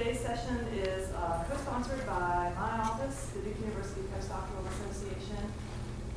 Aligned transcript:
Today's 0.00 0.24
session 0.24 0.56
is 0.72 1.12
uh, 1.12 1.44
co-sponsored 1.44 2.06
by 2.06 2.50
my 2.56 2.72
office, 2.88 3.36
the 3.36 3.44
Duke 3.44 3.60
University 3.60 4.00
Postdoctoral 4.08 4.64
Association, 4.72 5.52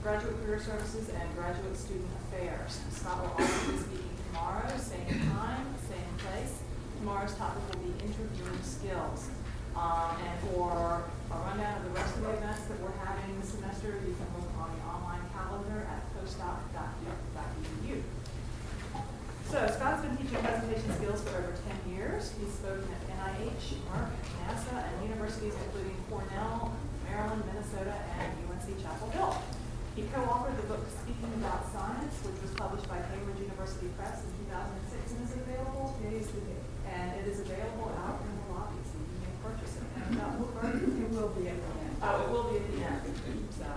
Graduate 0.01 0.39
Career 0.39 0.61
Services, 0.63 1.09
and 1.09 1.27
Graduate 1.35 1.75
Student 1.75 2.07
Affairs. 2.23 2.79
Scott 2.95 3.19
will 3.19 3.35
also 3.43 3.71
be 3.73 3.77
speaking 3.83 4.15
tomorrow, 4.31 4.71
same 4.79 5.27
time, 5.35 5.67
same 5.83 6.15
place. 6.23 6.63
Tomorrow's 6.95 7.35
topic 7.35 7.59
will 7.75 7.83
be 7.83 7.91
interviewing 7.99 8.63
skills. 8.63 9.27
Um, 9.75 10.15
and 10.15 10.39
for 10.47 11.03
a 11.27 11.35
rundown 11.43 11.83
of 11.83 11.83
the 11.83 11.99
rest 11.99 12.15
of 12.15 12.23
the 12.23 12.39
events 12.39 12.63
that 12.71 12.79
we're 12.79 12.95
having 13.03 13.35
this 13.35 13.51
semester, 13.51 13.99
you 14.07 14.15
can 14.15 14.31
look 14.39 14.47
on 14.63 14.71
the 14.79 14.83
online 14.87 15.27
calendar 15.35 15.83
at 15.91 16.07
postdoc.duke.edu. 16.15 17.99
So 19.49 19.59
Scott's 19.69 20.01
been 20.01 20.17
teaching 20.17 20.41
presentation 20.41 20.89
skills 20.97 21.21
for 21.21 21.37
over 21.37 21.53
10 21.85 21.93
years. 21.93 22.33
He's 22.39 22.53
spoken 22.57 22.89
at 22.89 23.01
NIH, 23.37 23.77
Merck, 23.91 24.09
NASA, 24.41 24.75
and 24.81 24.93
universities 25.09 25.53
including 25.53 25.93
Cornell, 26.09 26.73
Maryland, 27.05 27.43
Minnesota, 27.45 27.93
and 28.17 28.33
UNC 28.49 28.65
Chapel 28.81 29.09
Hill. 29.13 29.37
He 29.95 30.09
co-authored 30.09 30.57
the 30.57 30.65
book 30.65 30.81
Speaking 30.89 31.29
About 31.37 31.69
Science, 31.69 32.17
which 32.25 32.41
was 32.41 32.49
published 32.57 32.89
by 32.89 32.97
Cambridge 33.13 33.45
University 33.45 33.93
Press 33.93 34.25
in 34.25 34.33
2006 34.49 35.13
and 35.13 35.21
is 35.21 35.33
available, 35.37 35.93
and 36.01 37.05
it 37.21 37.25
is 37.29 37.39
available 37.45 37.93
out 38.01 38.25
in 38.25 38.33
the 38.33 38.45
lobby, 38.57 38.81
so 38.89 38.97
you 38.97 39.21
may 39.21 39.33
purchase 39.45 39.77
it. 39.77 39.85
And 40.01 40.17
we'll 40.41 40.49
burn- 40.57 40.81
It 40.81 41.09
will 41.13 41.29
be 41.37 41.45
end. 41.53 41.61
Oh, 42.01 42.25
it 42.25 42.29
will 42.33 42.49
be 42.49 42.57
at 42.57 42.65
the 42.73 42.81
end, 42.89 43.45
so, 43.53 43.69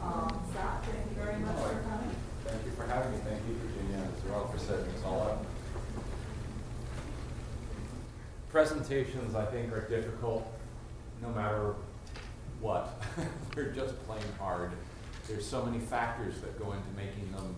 um, 0.00 0.40
Scott, 0.56 0.88
thank 0.88 1.04
you 1.04 1.16
very 1.20 1.36
much 1.44 1.56
for 1.60 1.84
coming. 1.84 2.16
Thank 2.48 2.64
you 2.64 2.72
for 2.72 2.86
having 2.88 3.12
me. 3.12 3.18
Thank 3.22 3.44
you, 3.46 3.54
Virginia, 3.60 4.08
as 4.08 4.24
well, 4.24 4.48
for 4.48 4.58
setting 4.58 4.88
this 4.90 5.04
all 5.04 5.20
up. 5.22 5.44
Presentations, 8.52 9.34
I 9.34 9.46
think, 9.46 9.72
are 9.72 9.88
difficult 9.88 10.46
no 11.22 11.30
matter 11.30 11.74
what. 12.60 13.02
They're 13.54 13.72
just 13.72 13.98
plain 14.06 14.20
hard. 14.38 14.72
There's 15.26 15.46
so 15.46 15.64
many 15.64 15.78
factors 15.78 16.38
that 16.42 16.58
go 16.58 16.72
into 16.72 16.88
making 16.94 17.32
them 17.32 17.56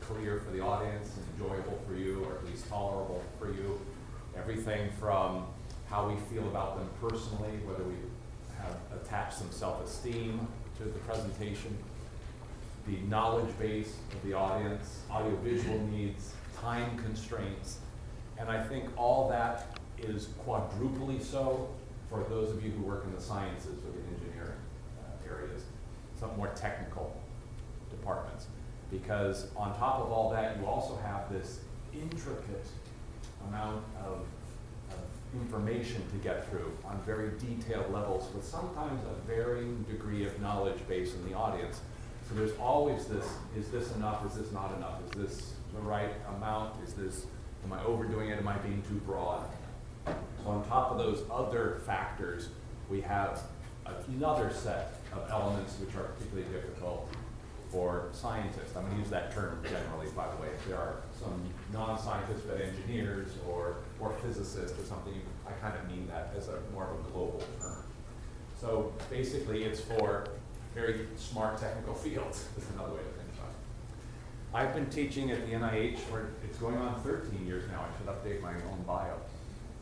clear 0.00 0.40
for 0.40 0.50
the 0.50 0.60
audience, 0.60 1.12
and 1.16 1.24
enjoyable 1.34 1.78
for 1.86 1.94
you, 1.94 2.24
or 2.24 2.34
at 2.34 2.44
least 2.46 2.68
tolerable 2.68 3.22
for 3.38 3.52
you. 3.52 3.80
Everything 4.36 4.90
from 4.98 5.46
how 5.88 6.08
we 6.08 6.16
feel 6.34 6.48
about 6.48 6.78
them 6.78 6.88
personally, 7.00 7.56
whether 7.64 7.84
we 7.84 7.94
have 8.58 8.76
attached 9.00 9.38
some 9.38 9.52
self-esteem 9.52 10.48
to 10.78 10.84
the 10.84 10.98
presentation, 11.00 11.78
the 12.88 12.96
knowledge 13.08 13.56
base 13.56 13.94
of 14.12 14.28
the 14.28 14.34
audience, 14.34 15.02
audiovisual 15.12 15.78
needs, 15.92 16.32
time 16.60 16.98
constraints. 16.98 17.78
And 18.36 18.50
I 18.50 18.64
think 18.64 18.88
all 18.96 19.28
that 19.28 19.78
is 20.08 20.28
quadruply 20.44 21.20
so 21.22 21.68
for 22.08 22.24
those 22.28 22.50
of 22.50 22.64
you 22.64 22.70
who 22.70 22.82
work 22.82 23.04
in 23.04 23.14
the 23.14 23.20
sciences 23.20 23.78
or 23.84 23.90
the 23.92 24.14
engineering 24.14 24.58
uh, 25.00 25.32
areas, 25.32 25.62
some 26.18 26.36
more 26.36 26.48
technical 26.54 27.16
departments. 27.90 28.46
Because 28.90 29.48
on 29.56 29.76
top 29.76 30.00
of 30.00 30.12
all 30.12 30.30
that, 30.30 30.56
you 30.58 30.66
also 30.66 30.96
have 30.98 31.32
this 31.32 31.60
intricate 31.92 32.66
amount 33.48 33.84
of, 34.04 34.24
of 34.90 34.98
information 35.34 36.02
to 36.10 36.16
get 36.18 36.48
through 36.48 36.70
on 36.84 37.00
very 37.04 37.30
detailed 37.38 37.92
levels 37.92 38.32
with 38.34 38.44
sometimes 38.44 39.00
a 39.04 39.26
varying 39.26 39.82
degree 39.84 40.24
of 40.24 40.40
knowledge 40.40 40.86
base 40.88 41.14
in 41.14 41.28
the 41.28 41.34
audience. 41.36 41.80
So 42.28 42.34
there's 42.34 42.56
always 42.58 43.06
this, 43.06 43.26
is 43.56 43.68
this 43.70 43.94
enough, 43.96 44.24
is 44.26 44.34
this 44.34 44.52
not 44.52 44.74
enough, 44.76 45.00
is 45.06 45.22
this 45.22 45.54
the 45.74 45.80
right 45.80 46.10
amount, 46.36 46.82
is 46.84 46.94
this, 46.94 47.26
am 47.64 47.72
I 47.72 47.82
overdoing 47.84 48.30
it, 48.30 48.38
am 48.38 48.48
I 48.48 48.56
being 48.58 48.82
too 48.88 49.00
broad? 49.06 49.44
So 50.06 50.50
on 50.50 50.64
top 50.68 50.90
of 50.90 50.98
those 50.98 51.22
other 51.30 51.80
factors, 51.86 52.48
we 52.90 53.00
have 53.02 53.42
another 54.08 54.50
set 54.50 54.94
of 55.12 55.30
elements 55.30 55.76
which 55.78 55.94
are 55.96 56.04
particularly 56.04 56.50
difficult 56.52 57.08
for 57.70 58.08
scientists. 58.12 58.76
I'm 58.76 58.84
gonna 58.84 58.98
use 58.98 59.10
that 59.10 59.32
term 59.32 59.60
generally, 59.64 60.06
by 60.14 60.28
the 60.30 60.40
way. 60.40 60.48
If 60.48 60.68
there 60.68 60.76
are 60.76 60.96
some 61.18 61.42
non-scientists, 61.72 62.42
but 62.46 62.60
engineers 62.60 63.32
or, 63.48 63.76
or 63.98 64.12
physicists 64.22 64.78
or 64.78 64.84
something, 64.84 65.14
I 65.46 65.52
kind 65.52 65.76
of 65.76 65.88
mean 65.88 66.06
that 66.08 66.32
as 66.36 66.48
a 66.48 66.60
more 66.72 66.84
of 66.84 67.00
a 67.00 67.10
global 67.10 67.42
term. 67.60 67.82
So 68.60 68.92
basically, 69.10 69.64
it's 69.64 69.80
for 69.80 70.28
very 70.74 71.08
smart 71.16 71.58
technical 71.58 71.94
fields, 72.04 72.46
is 72.56 72.64
another 72.74 72.92
way 72.92 72.98
to 72.98 73.04
think 73.04 73.28
about 73.36 73.50
it. 73.50 74.54
I've 74.54 74.74
been 74.74 74.88
teaching 74.88 75.32
at 75.32 75.44
the 75.46 75.54
NIH 75.54 75.98
for, 75.98 76.30
it's 76.44 76.58
going 76.58 76.76
on 76.76 77.00
13 77.02 77.44
years 77.44 77.68
now. 77.70 77.80
I 77.80 77.98
should 77.98 78.06
update 78.06 78.40
my 78.40 78.52
own 78.70 78.84
bio. 78.86 79.16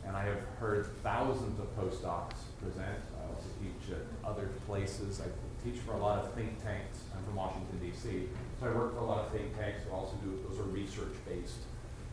And 0.05 0.17
I 0.17 0.25
have 0.25 0.39
heard 0.59 0.87
thousands 1.01 1.59
of 1.59 1.65
postdocs 1.77 2.35
present. 2.61 2.99
I 3.19 3.27
also 3.29 3.47
teach 3.61 3.91
at 3.91 4.29
other 4.29 4.49
places. 4.67 5.21
I 5.21 5.27
teach 5.63 5.79
for 5.79 5.93
a 5.93 5.97
lot 5.97 6.19
of 6.19 6.33
think 6.33 6.61
tanks. 6.63 6.99
I'm 7.15 7.23
from 7.23 7.35
Washington, 7.35 7.79
D.C. 7.81 8.27
So 8.59 8.67
I 8.67 8.71
work 8.71 8.93
for 8.93 8.99
a 8.99 9.05
lot 9.05 9.25
of 9.25 9.31
think 9.31 9.57
tanks 9.57 9.83
who 9.85 9.95
also 9.95 10.15
do, 10.23 10.37
those 10.47 10.59
are 10.59 10.63
research-based 10.63 11.59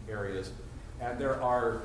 areas. 0.09 0.53
And 1.01 1.19
there 1.19 1.43
are 1.43 1.83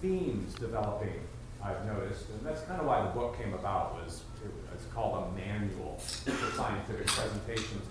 themes 0.00 0.54
developing, 0.54 1.20
I've 1.62 1.84
noticed, 1.86 2.28
and 2.30 2.44
that's 2.44 2.62
kind 2.62 2.80
of 2.80 2.86
why 2.86 3.02
the 3.02 3.10
book 3.10 3.38
came 3.38 3.54
about, 3.54 3.94
was 3.94 4.22
it's 4.74 4.84
called 4.92 5.28
a 5.28 5.38
manual 5.38 5.96
for 5.98 6.56
scientific 6.56 7.06
presentations. 7.06 7.86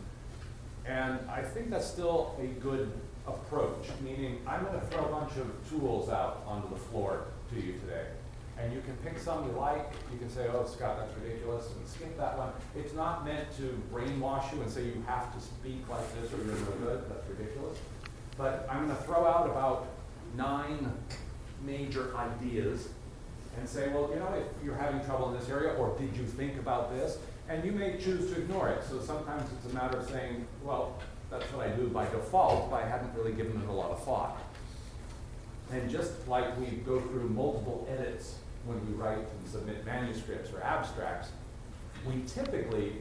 And 0.85 1.19
I 1.29 1.41
think 1.41 1.69
that's 1.69 1.87
still 1.87 2.35
a 2.39 2.47
good 2.61 2.91
approach, 3.25 3.87
meaning 4.01 4.41
I'm 4.45 4.65
going 4.65 4.79
to 4.79 4.85
throw 4.87 5.05
a 5.05 5.09
bunch 5.09 5.37
of 5.37 5.47
tools 5.69 6.09
out 6.09 6.43
onto 6.45 6.69
the 6.69 6.79
floor 6.79 7.25
to 7.53 7.61
you 7.61 7.73
today. 7.73 8.05
And 8.57 8.71
you 8.71 8.81
can 8.81 8.95
pick 8.97 9.17
some 9.19 9.45
you 9.45 9.51
like. 9.53 9.91
You 10.11 10.19
can 10.19 10.29
say, 10.29 10.47
oh, 10.53 10.65
Scott, 10.65 10.99
that's 10.99 11.13
ridiculous, 11.21 11.67
and 11.75 11.87
skip 11.87 12.17
that 12.17 12.37
one. 12.37 12.49
It's 12.75 12.93
not 12.93 13.25
meant 13.25 13.55
to 13.57 13.81
brainwash 13.91 14.53
you 14.53 14.61
and 14.61 14.69
say 14.69 14.85
you 14.85 15.03
have 15.07 15.33
to 15.33 15.39
speak 15.39 15.83
like 15.89 16.05
this 16.21 16.31
or 16.33 16.37
you're 16.37 16.55
no 16.55 16.71
good. 16.85 17.03
That's 17.09 17.27
ridiculous. 17.27 17.77
But 18.37 18.67
I'm 18.69 18.85
going 18.85 18.95
to 18.95 19.03
throw 19.03 19.25
out 19.25 19.49
about 19.49 19.87
nine 20.35 20.91
major 21.65 22.15
ideas 22.15 22.89
and 23.57 23.67
say, 23.67 23.89
well, 23.89 24.09
you 24.11 24.19
know, 24.19 24.33
if 24.33 24.63
you're 24.63 24.75
having 24.75 25.03
trouble 25.05 25.33
in 25.33 25.39
this 25.39 25.49
area, 25.49 25.73
or 25.73 25.97
did 25.97 26.15
you 26.15 26.25
think 26.25 26.57
about 26.57 26.91
this? 26.91 27.17
And 27.49 27.63
you 27.63 27.71
may 27.71 27.97
choose 27.97 28.31
to 28.31 28.41
ignore 28.41 28.69
it. 28.69 28.83
So 28.83 29.01
sometimes 29.01 29.49
it's 29.51 29.71
a 29.71 29.75
matter 29.75 29.97
of 29.97 30.09
saying, 30.09 30.47
well, 30.63 30.99
that's 31.29 31.45
what 31.53 31.67
I 31.67 31.71
do 31.71 31.87
by 31.87 32.05
default, 32.05 32.69
but 32.69 32.83
I 32.83 32.87
hadn't 32.87 33.13
really 33.15 33.33
given 33.33 33.61
it 33.61 33.67
a 33.67 33.71
lot 33.71 33.91
of 33.91 34.03
thought. 34.03 34.41
And 35.73 35.89
just 35.89 36.27
like 36.27 36.57
we 36.59 36.67
go 36.67 36.99
through 36.99 37.29
multiple 37.29 37.87
edits 37.89 38.35
when 38.65 38.79
we 38.87 38.93
write 38.93 39.17
and 39.17 39.49
submit 39.49 39.83
manuscripts 39.85 40.51
or 40.53 40.61
abstracts, 40.63 41.29
we 42.05 42.21
typically 42.27 42.93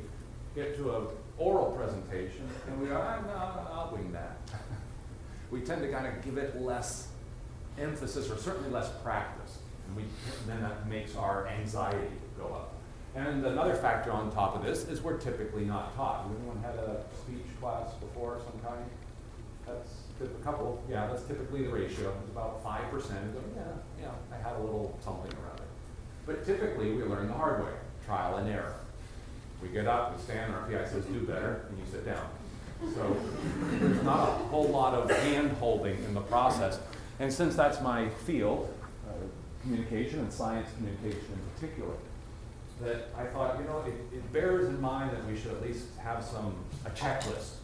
get 0.55 0.75
to 0.77 0.97
an 0.97 1.07
oral 1.37 1.73
presentation 1.73 2.49
and 2.67 2.81
we 2.81 2.89
go, 2.89 2.97
ah, 2.97 3.21
no, 3.27 3.73
I'll 3.73 3.91
wing 3.93 4.11
that. 4.13 4.39
we 5.51 5.61
tend 5.61 5.83
to 5.83 5.91
kind 5.91 6.07
of 6.07 6.25
give 6.25 6.39
it 6.39 6.63
less 6.63 7.09
emphasis 7.79 8.31
or 8.31 8.39
certainly 8.39 8.71
less 8.71 8.91
practice. 9.03 9.59
And 9.87 9.97
we, 9.97 10.05
then 10.47 10.63
that 10.63 10.89
makes 10.89 11.15
our 11.15 11.47
anxiety 11.49 12.09
go 12.39 12.47
up. 12.47 12.75
And 13.15 13.45
another 13.45 13.75
factor 13.75 14.11
on 14.11 14.33
top 14.33 14.57
of 14.57 14.65
this 14.65 14.89
is 14.89 15.03
we're 15.03 15.19
typically 15.19 15.67
not 15.67 15.95
taught. 15.95 16.23
Has 16.23 16.37
anyone 16.39 16.63
had 16.63 16.77
a 16.77 17.05
speech 17.23 17.45
class 17.61 17.93
before 17.95 18.41
some 18.47 18.59
kind? 18.61 18.85
That's 19.67 19.91
a 20.31 20.45
couple, 20.45 20.83
yeah, 20.91 21.07
that's 21.07 21.23
typically 21.25 21.65
the 21.65 21.71
ratio. 21.71 22.15
It's 22.23 22.31
about 22.31 22.63
five 22.63 22.91
percent. 22.91 23.21
Yeah, 23.57 23.63
yeah, 24.01 24.11
I 24.33 24.37
had 24.37 24.57
a 24.57 24.61
little 24.61 24.99
something 25.03 25.33
around 25.33 25.59
it. 25.59 25.67
But 26.27 26.47
typically, 26.47 26.93
we 26.93 27.03
learn 27.03 27.27
the 27.29 27.35
hard 27.35 27.65
way, 27.65 27.73
trial 28.05 28.37
and 28.37 28.49
error. 28.49 28.75
We 29.63 29.69
get 29.69 29.87
up, 29.87 30.17
we 30.17 30.23
stand, 30.23 30.53
our 30.53 30.63
PI 30.63 30.89
says, 30.89 31.05
do 31.05 31.21
better, 31.21 31.67
and 31.69 31.79
you 31.79 31.85
sit 31.91 32.05
down. 32.05 32.27
So 32.95 33.17
there's 33.71 34.03
not 34.03 34.29
a 34.29 34.33
whole 34.33 34.69
lot 34.69 34.95
of 34.95 35.09
hand-holding 35.09 36.03
in 36.05 36.15
the 36.15 36.21
process. 36.21 36.81
And 37.21 37.33
since 37.33 37.55
that's 37.55 37.81
my 37.81 38.09
field, 38.09 38.75
uh, 39.09 39.13
communication 39.63 40.19
and 40.19 40.33
science 40.33 40.69
communication 40.77 41.21
in 41.33 41.55
particular, 41.55 41.95
that 42.83 43.09
I 43.17 43.25
thought, 43.27 43.59
you 43.61 43.65
know, 43.65 43.85
it, 43.87 44.17
it 44.17 44.33
bears 44.33 44.69
in 44.69 44.81
mind 44.81 45.13
that 45.13 45.25
we 45.27 45.37
should 45.37 45.53
at 45.53 45.63
least 45.63 45.85
have 46.03 46.25
some, 46.25 46.57
a 46.85 46.91
checklist 46.91 47.55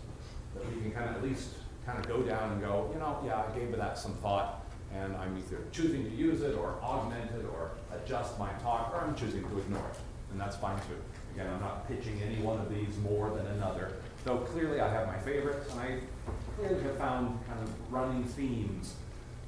that 0.54 0.64
we 0.72 0.80
can 0.80 0.92
kind 0.92 1.10
of 1.10 1.16
at 1.16 1.22
least 1.24 1.48
kind 1.88 1.98
of 1.98 2.06
go 2.06 2.20
down 2.22 2.52
and 2.52 2.60
go, 2.60 2.90
you 2.92 2.98
know, 3.00 3.18
yeah, 3.24 3.42
I 3.50 3.58
gave 3.58 3.74
that 3.74 3.96
some 3.96 4.12
thought, 4.16 4.62
and 4.94 5.16
I'm 5.16 5.38
either 5.38 5.62
choosing 5.72 6.04
to 6.04 6.10
use 6.10 6.42
it 6.42 6.54
or 6.54 6.74
augment 6.82 7.30
it 7.30 7.46
or 7.50 7.70
adjust 7.96 8.38
my 8.38 8.50
talk, 8.62 8.92
or 8.94 9.00
I'm 9.00 9.14
choosing 9.14 9.42
to 9.48 9.58
ignore 9.58 9.86
it, 9.88 9.98
and 10.30 10.38
that's 10.38 10.56
fine 10.56 10.76
too. 10.80 10.98
Again, 11.34 11.46
I'm 11.50 11.60
not 11.60 11.88
pitching 11.88 12.20
any 12.22 12.42
one 12.42 12.60
of 12.60 12.68
these 12.68 12.94
more 12.98 13.30
than 13.30 13.46
another, 13.46 13.92
though 14.24 14.36
clearly 14.38 14.80
I 14.82 14.88
have 14.92 15.06
my 15.06 15.16
favorites, 15.18 15.70
and 15.72 15.80
I 15.80 15.98
clearly 16.56 16.82
have 16.82 16.98
found 16.98 17.38
kind 17.46 17.60
of 17.62 17.92
running 17.92 18.22
themes 18.24 18.94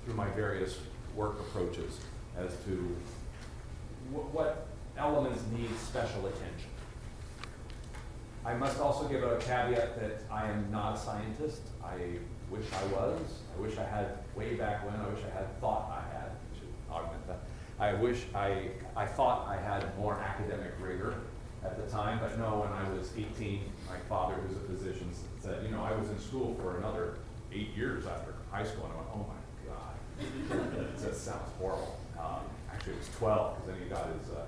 through 0.04 0.14
my 0.14 0.28
various 0.30 0.78
work 1.14 1.38
approaches 1.40 2.00
as 2.38 2.52
to 2.64 2.96
wh- 4.14 4.34
what 4.34 4.66
elements 4.96 5.42
need 5.54 5.68
special 5.78 6.26
attention. 6.26 6.69
I 8.44 8.54
must 8.54 8.80
also 8.80 9.06
give 9.06 9.22
a 9.22 9.36
caveat 9.36 10.00
that 10.00 10.22
I 10.30 10.46
am 10.48 10.70
not 10.70 10.96
a 10.96 10.98
scientist. 10.98 11.62
I 11.84 11.96
wish 12.50 12.64
I 12.72 12.84
was. 12.86 13.20
I 13.56 13.60
wish 13.60 13.76
I 13.76 13.84
had, 13.84 14.18
way 14.34 14.54
back 14.54 14.84
when, 14.84 14.94
I 14.98 15.08
wish 15.08 15.20
I 15.24 15.36
had 15.36 15.60
thought 15.60 15.90
I 15.90 16.16
had, 16.16 16.30
I 16.30 16.58
should 16.58 16.68
augment 16.90 17.26
that. 17.28 17.40
I 17.78 17.92
wish 17.94 18.24
I, 18.34 18.70
I 18.96 19.06
thought 19.06 19.46
I 19.46 19.56
had 19.56 19.96
more 19.98 20.14
academic 20.14 20.72
rigor 20.80 21.14
at 21.64 21.76
the 21.76 21.90
time, 21.90 22.18
but 22.18 22.38
no, 22.38 22.60
when 22.60 22.72
I 22.72 22.88
was 22.98 23.12
eighteen, 23.16 23.64
my 23.88 23.98
father, 24.08 24.34
who's 24.34 24.56
a 24.56 24.60
physician, 24.60 25.10
said, 25.40 25.62
you 25.62 25.70
know, 25.70 25.82
I 25.82 25.92
was 25.92 26.08
in 26.08 26.18
school 26.18 26.56
for 26.62 26.78
another 26.78 27.16
eight 27.52 27.76
years 27.76 28.06
after 28.06 28.34
high 28.50 28.64
school, 28.64 28.86
and 28.86 28.94
I 28.94 28.96
went, 28.96 29.08
oh 29.14 29.26
my 29.28 29.40
God. 29.68 30.96
That 30.98 31.14
sounds 31.14 31.50
horrible. 31.58 31.98
Um, 32.18 32.40
actually, 32.72 32.94
it 32.94 32.98
was 33.00 33.08
twelve, 33.18 33.56
because 33.56 33.68
then 33.68 33.82
he 33.82 33.88
got 33.90 34.06
his, 34.18 34.30
uh, 34.30 34.46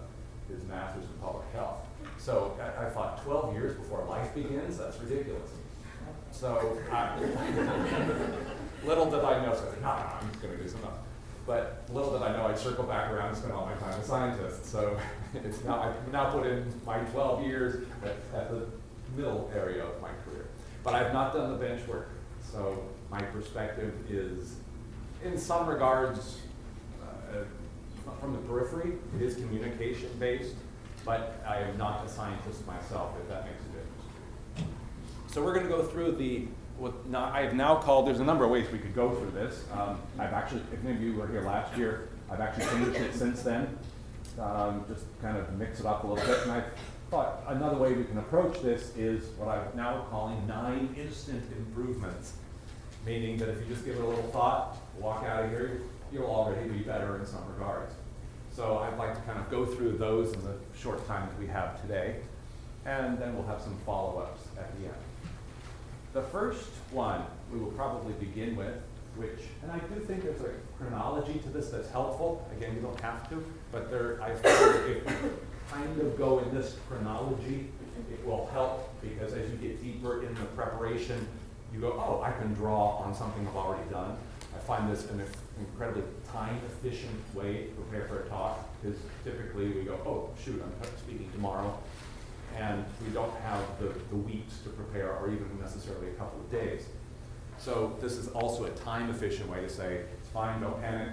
his 0.48 0.64
master's 0.64 1.04
in 1.04 1.18
public 1.20 1.44
health. 1.52 1.86
So 2.18 2.56
I, 2.60 2.86
I 2.86 2.90
thought, 2.90 3.22
twelve 3.22 3.54
years 3.54 3.76
before 3.76 4.04
life 4.04 4.34
begins, 4.34 4.78
that's 4.78 4.98
ridiculous. 5.00 5.50
So, 6.30 6.78
I, 6.90 7.18
little 8.86 9.10
did 9.10 9.20
I 9.20 9.44
know, 9.44 9.54
so 9.54 9.66
I 9.66 9.70
said, 9.70 9.82
no, 9.82 9.88
no, 9.88 10.04
I'm 10.20 10.28
just 10.30 10.42
gonna 10.42 10.56
do 10.56 10.68
some 10.68 10.82
else. 10.84 10.94
But 11.46 11.84
little 11.92 12.12
did 12.12 12.22
I 12.22 12.32
know, 12.32 12.46
I'd 12.46 12.58
circle 12.58 12.84
back 12.84 13.10
around 13.10 13.28
and 13.28 13.36
spend 13.36 13.52
all 13.52 13.66
my 13.66 13.74
time 13.74 13.90
as 13.90 14.04
a 14.04 14.08
scientist. 14.08 14.64
So 14.66 14.98
it's 15.34 15.62
now, 15.64 15.82
I've 15.82 16.12
now 16.12 16.30
put 16.30 16.46
in 16.46 16.72
my 16.86 16.98
twelve 16.98 17.44
years 17.44 17.84
at, 18.02 18.16
at 18.34 18.50
the 18.50 18.66
middle 19.16 19.50
area 19.54 19.84
of 19.84 20.00
my 20.00 20.08
career. 20.24 20.46
But 20.82 20.94
I've 20.94 21.12
not 21.12 21.32
done 21.34 21.52
the 21.52 21.58
bench 21.58 21.86
work, 21.86 22.08
so 22.50 22.82
my 23.10 23.20
perspective 23.20 23.92
is, 24.10 24.56
in 25.22 25.36
some 25.36 25.68
regards, 25.68 26.38
uh, 27.02 27.44
from 28.20 28.32
the 28.32 28.38
periphery, 28.40 28.94
it 29.16 29.22
is 29.22 29.34
communication 29.34 30.08
based, 30.18 30.56
but 31.04 31.42
I 31.46 31.58
am 31.58 31.76
not 31.76 32.04
a 32.06 32.08
scientist 32.08 32.66
myself, 32.66 33.12
if 33.20 33.28
that 33.28 33.44
makes 33.44 33.60
a 33.60 33.66
difference. 33.66 34.72
So 35.28 35.42
we're 35.42 35.54
gonna 35.54 35.68
go 35.68 35.82
through 35.82 36.12
the, 36.12 36.46
what 36.78 36.94
I 37.14 37.42
have 37.42 37.54
now 37.54 37.76
called, 37.76 38.06
there's 38.06 38.20
a 38.20 38.24
number 38.24 38.44
of 38.44 38.50
ways 38.50 38.70
we 38.70 38.78
could 38.78 38.94
go 38.94 39.14
through 39.14 39.30
this. 39.30 39.64
Um, 39.72 40.00
I've 40.18 40.32
actually, 40.32 40.62
if 40.72 40.84
any 40.84 40.94
of 40.94 41.02
you 41.02 41.14
were 41.14 41.26
here 41.26 41.42
last 41.42 41.76
year, 41.76 42.08
I've 42.30 42.40
actually 42.40 42.66
changed 42.66 43.00
it 43.00 43.14
since 43.14 43.42
then. 43.42 43.78
Um, 44.38 44.84
just 44.88 45.04
kind 45.20 45.36
of 45.36 45.52
mix 45.58 45.80
it 45.80 45.86
up 45.86 46.04
a 46.04 46.06
little 46.06 46.24
bit, 46.26 46.42
and 46.42 46.52
I 46.52 46.64
thought 47.10 47.42
another 47.48 47.76
way 47.76 47.92
we 47.92 48.04
can 48.04 48.16
approach 48.18 48.62
this 48.62 48.96
is 48.96 49.24
what 49.36 49.48
I'm 49.48 49.76
now 49.76 50.06
calling 50.10 50.46
nine 50.46 50.94
instant 50.98 51.44
improvements. 51.56 52.34
Meaning 53.04 53.36
that 53.38 53.48
if 53.48 53.58
you 53.60 53.66
just 53.66 53.84
give 53.84 53.96
it 53.96 54.02
a 54.02 54.06
little 54.06 54.30
thought, 54.30 54.78
walk 54.98 55.24
out 55.24 55.44
of 55.44 55.50
here, 55.50 55.82
you'll 56.12 56.24
already 56.24 56.68
be 56.68 56.78
better 56.78 57.18
in 57.18 57.26
some 57.26 57.44
regards. 57.52 57.94
So 58.54 58.78
I'd 58.78 58.98
like 58.98 59.14
to 59.14 59.20
kind 59.22 59.38
of 59.38 59.50
go 59.50 59.64
through 59.64 59.96
those 59.96 60.34
in 60.34 60.42
the 60.42 60.54
short 60.78 61.06
time 61.06 61.26
that 61.28 61.38
we 61.38 61.46
have 61.46 61.80
today, 61.80 62.16
and 62.84 63.18
then 63.18 63.34
we'll 63.34 63.46
have 63.46 63.62
some 63.62 63.76
follow-ups 63.86 64.42
at 64.58 64.78
the 64.78 64.84
end. 64.84 64.94
The 66.12 66.22
first 66.22 66.68
one 66.90 67.22
we 67.50 67.58
will 67.58 67.70
probably 67.72 68.12
begin 68.14 68.54
with, 68.54 68.74
which, 69.16 69.40
and 69.62 69.72
I 69.72 69.78
do 69.78 70.00
think 70.00 70.24
there's 70.24 70.40
a 70.42 70.50
chronology 70.78 71.38
to 71.38 71.48
this 71.48 71.70
that's 71.70 71.90
helpful. 71.90 72.46
Again, 72.56 72.74
you 72.74 72.82
don't 72.82 73.00
have 73.00 73.28
to, 73.30 73.42
but 73.70 73.90
there, 73.90 74.22
I 74.22 74.34
that 74.34 74.86
if 74.86 75.22
you 75.22 75.30
kind 75.70 76.00
of 76.00 76.18
go 76.18 76.40
in 76.40 76.54
this 76.54 76.76
chronology, 76.88 77.68
it 78.10 78.26
will 78.26 78.50
help 78.52 78.90
because 79.00 79.32
as 79.32 79.50
you 79.50 79.56
get 79.56 79.82
deeper 79.82 80.22
in 80.22 80.34
the 80.34 80.44
preparation, 80.56 81.26
you 81.72 81.80
go, 81.80 81.92
oh, 81.92 82.22
I 82.22 82.32
can 82.32 82.52
draw 82.52 82.98
on 82.98 83.14
something 83.14 83.46
I've 83.46 83.56
already 83.56 83.88
done. 83.90 84.16
I 84.54 84.58
find 84.58 84.92
this 84.92 85.08
an 85.10 85.22
incredibly 85.58 86.02
time-efficient 86.32 87.34
way 87.34 87.64
to 87.64 87.70
prepare 87.82 88.08
for 88.08 88.20
a 88.20 88.28
talk, 88.28 88.68
because 88.80 88.98
typically 89.24 89.68
we 89.68 89.82
go, 89.82 89.94
oh, 90.06 90.30
shoot, 90.42 90.62
I'm 90.62 90.98
speaking 90.98 91.30
tomorrow, 91.32 91.78
and 92.56 92.84
we 93.04 93.12
don't 93.12 93.34
have 93.40 93.62
the, 93.78 93.94
the 94.10 94.16
weeks 94.16 94.58
to 94.64 94.70
prepare, 94.70 95.16
or 95.16 95.28
even 95.28 95.46
necessarily 95.60 96.08
a 96.08 96.14
couple 96.14 96.40
of 96.40 96.50
days. 96.50 96.86
So 97.58 97.96
this 98.00 98.14
is 98.14 98.28
also 98.28 98.64
a 98.64 98.70
time-efficient 98.70 99.48
way 99.48 99.60
to 99.60 99.68
say, 99.68 100.02
it's 100.18 100.28
fine, 100.28 100.60
don't 100.60 100.80
panic, 100.80 101.10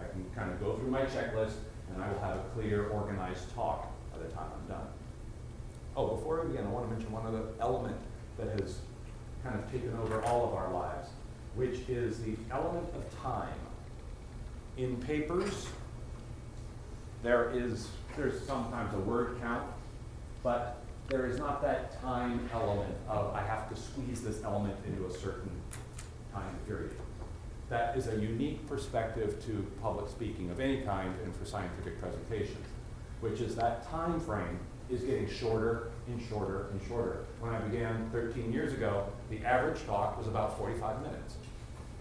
I 0.00 0.04
can 0.04 0.24
kind 0.34 0.50
of 0.50 0.60
go 0.60 0.76
through 0.76 0.90
my 0.90 1.02
checklist, 1.02 1.54
and 1.92 2.02
I 2.02 2.10
will 2.10 2.20
have 2.20 2.36
a 2.36 2.44
clear, 2.54 2.88
organized 2.88 3.54
talk 3.54 3.90
by 4.12 4.22
the 4.22 4.28
time 4.32 4.50
I'm 4.54 4.68
done. 4.68 4.86
Oh, 5.96 6.16
before 6.16 6.42
we 6.42 6.52
begin, 6.52 6.66
I 6.66 6.70
want 6.70 6.88
to 6.88 6.94
mention 6.94 7.10
one 7.10 7.26
other 7.26 7.42
element 7.60 7.96
that 8.38 8.60
has 8.60 8.78
kind 9.42 9.58
of 9.58 9.70
taken 9.72 9.96
over 10.02 10.22
all 10.24 10.46
of 10.46 10.54
our 10.54 10.72
lives, 10.72 11.08
which 11.54 11.88
is 11.88 12.20
the 12.20 12.36
element 12.50 12.86
of 12.94 13.22
time. 13.22 13.48
In 14.78 14.96
papers, 14.98 15.66
there 17.24 17.50
is, 17.50 17.88
there's 18.16 18.40
sometimes 18.46 18.94
a 18.94 18.98
word 18.98 19.36
count, 19.40 19.64
but 20.44 20.84
there 21.08 21.26
is 21.26 21.36
not 21.36 21.60
that 21.62 22.00
time 22.00 22.48
element 22.52 22.94
of, 23.08 23.34
I 23.34 23.42
have 23.42 23.68
to 23.70 23.76
squeeze 23.76 24.22
this 24.22 24.44
element 24.44 24.76
into 24.86 25.04
a 25.06 25.10
certain 25.10 25.50
time 26.32 26.54
period. 26.68 26.92
That 27.70 27.96
is 27.96 28.06
a 28.06 28.14
unique 28.20 28.68
perspective 28.68 29.44
to 29.46 29.66
public 29.82 30.08
speaking 30.08 30.48
of 30.50 30.60
any 30.60 30.82
kind 30.82 31.12
and 31.24 31.34
for 31.34 31.44
scientific 31.44 32.00
presentations, 32.00 32.64
which 33.20 33.40
is 33.40 33.56
that 33.56 33.90
time 33.90 34.20
frame 34.20 34.60
is 34.88 35.00
getting 35.02 35.28
shorter 35.28 35.90
and 36.06 36.22
shorter 36.28 36.68
and 36.70 36.80
shorter. 36.86 37.24
When 37.40 37.52
I 37.52 37.58
began 37.58 38.08
thirteen 38.10 38.52
years 38.52 38.72
ago, 38.72 39.06
the 39.28 39.44
average 39.44 39.84
talk 39.86 40.16
was 40.16 40.28
about 40.28 40.56
forty-five 40.56 41.02
minutes. 41.02 41.34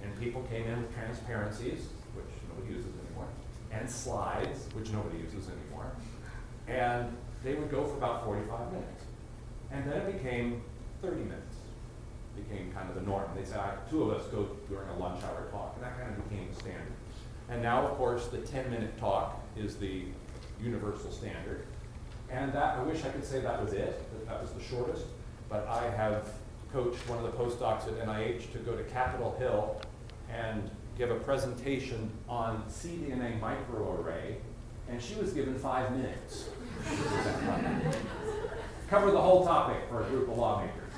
And 0.03 0.17
people 0.21 0.43
came 0.43 0.63
in 0.67 0.83
with 0.83 0.93
transparencies, 0.93 1.87
nobody 2.57 2.73
uses 2.75 2.91
anymore, 3.07 3.27
and 3.71 3.89
slides, 3.89 4.67
which 4.73 4.89
nobody 4.91 5.17
uses 5.19 5.49
anymore. 5.49 5.91
And 6.67 7.15
they 7.43 7.55
would 7.55 7.69
go 7.71 7.85
for 7.85 7.97
about 7.97 8.25
forty-five 8.25 8.71
minutes. 8.71 9.03
And 9.71 9.89
then 9.89 10.01
it 10.01 10.13
became 10.23 10.61
thirty 11.01 11.21
minutes, 11.23 11.55
became 12.35 12.71
kind 12.73 12.89
of 12.89 12.95
the 12.95 13.01
norm. 13.01 13.29
They 13.35 13.43
said, 13.45 13.59
"I- 13.59 13.77
two 13.89 14.03
of 14.03 14.17
us 14.19 14.25
go 14.27 14.47
during 14.69 14.87
a 14.89 14.97
lunch 14.97 15.23
hour 15.23 15.47
talk, 15.51 15.73
and 15.75 15.83
that 15.83 15.97
kind 15.99 16.09
of 16.15 16.29
became 16.29 16.49
the 16.49 16.55
standard. 16.59 16.93
And 17.49 17.61
now, 17.61 17.85
of 17.87 17.97
course, 17.97 18.27
the 18.27 18.39
ten-minute 18.39 18.97
talk 18.97 19.39
is 19.55 19.77
the 19.77 20.05
universal 20.61 21.11
standard. 21.11 21.65
And 22.29 22.51
that, 22.51 22.77
I 22.77 22.83
wish 22.83 23.05
I 23.05 23.09
could 23.09 23.23
say 23.23 23.39
that 23.39 23.61
was 23.63 23.71
it, 23.71 24.03
that 24.11 24.27
that 24.27 24.41
was 24.41 24.51
the 24.51 24.61
shortest, 24.61 25.05
but 25.47 25.65
I 25.67 25.89
have 25.91 26.29
coached 26.73 26.97
one 27.07 27.23
of 27.23 27.31
the 27.31 27.37
postdocs 27.37 27.87
at 27.87 28.05
NIH 28.05 28.51
to 28.51 28.57
go 28.59 28.75
to 28.75 28.83
Capitol 28.83 29.33
Hill 29.39 29.79
and 30.29 30.69
give 30.97 31.11
a 31.11 31.15
presentation 31.15 32.09
on 32.27 32.63
cDNA 32.67 33.39
microarray, 33.39 34.35
and 34.89 35.01
she 35.01 35.15
was 35.15 35.31
given 35.31 35.53
five 35.59 35.95
minutes. 35.95 36.49
Cover 38.89 39.11
the 39.11 39.21
whole 39.21 39.45
topic 39.45 39.77
for 39.89 40.01
a 40.01 40.05
group 40.05 40.29
of 40.29 40.37
lawmakers. 40.37 40.93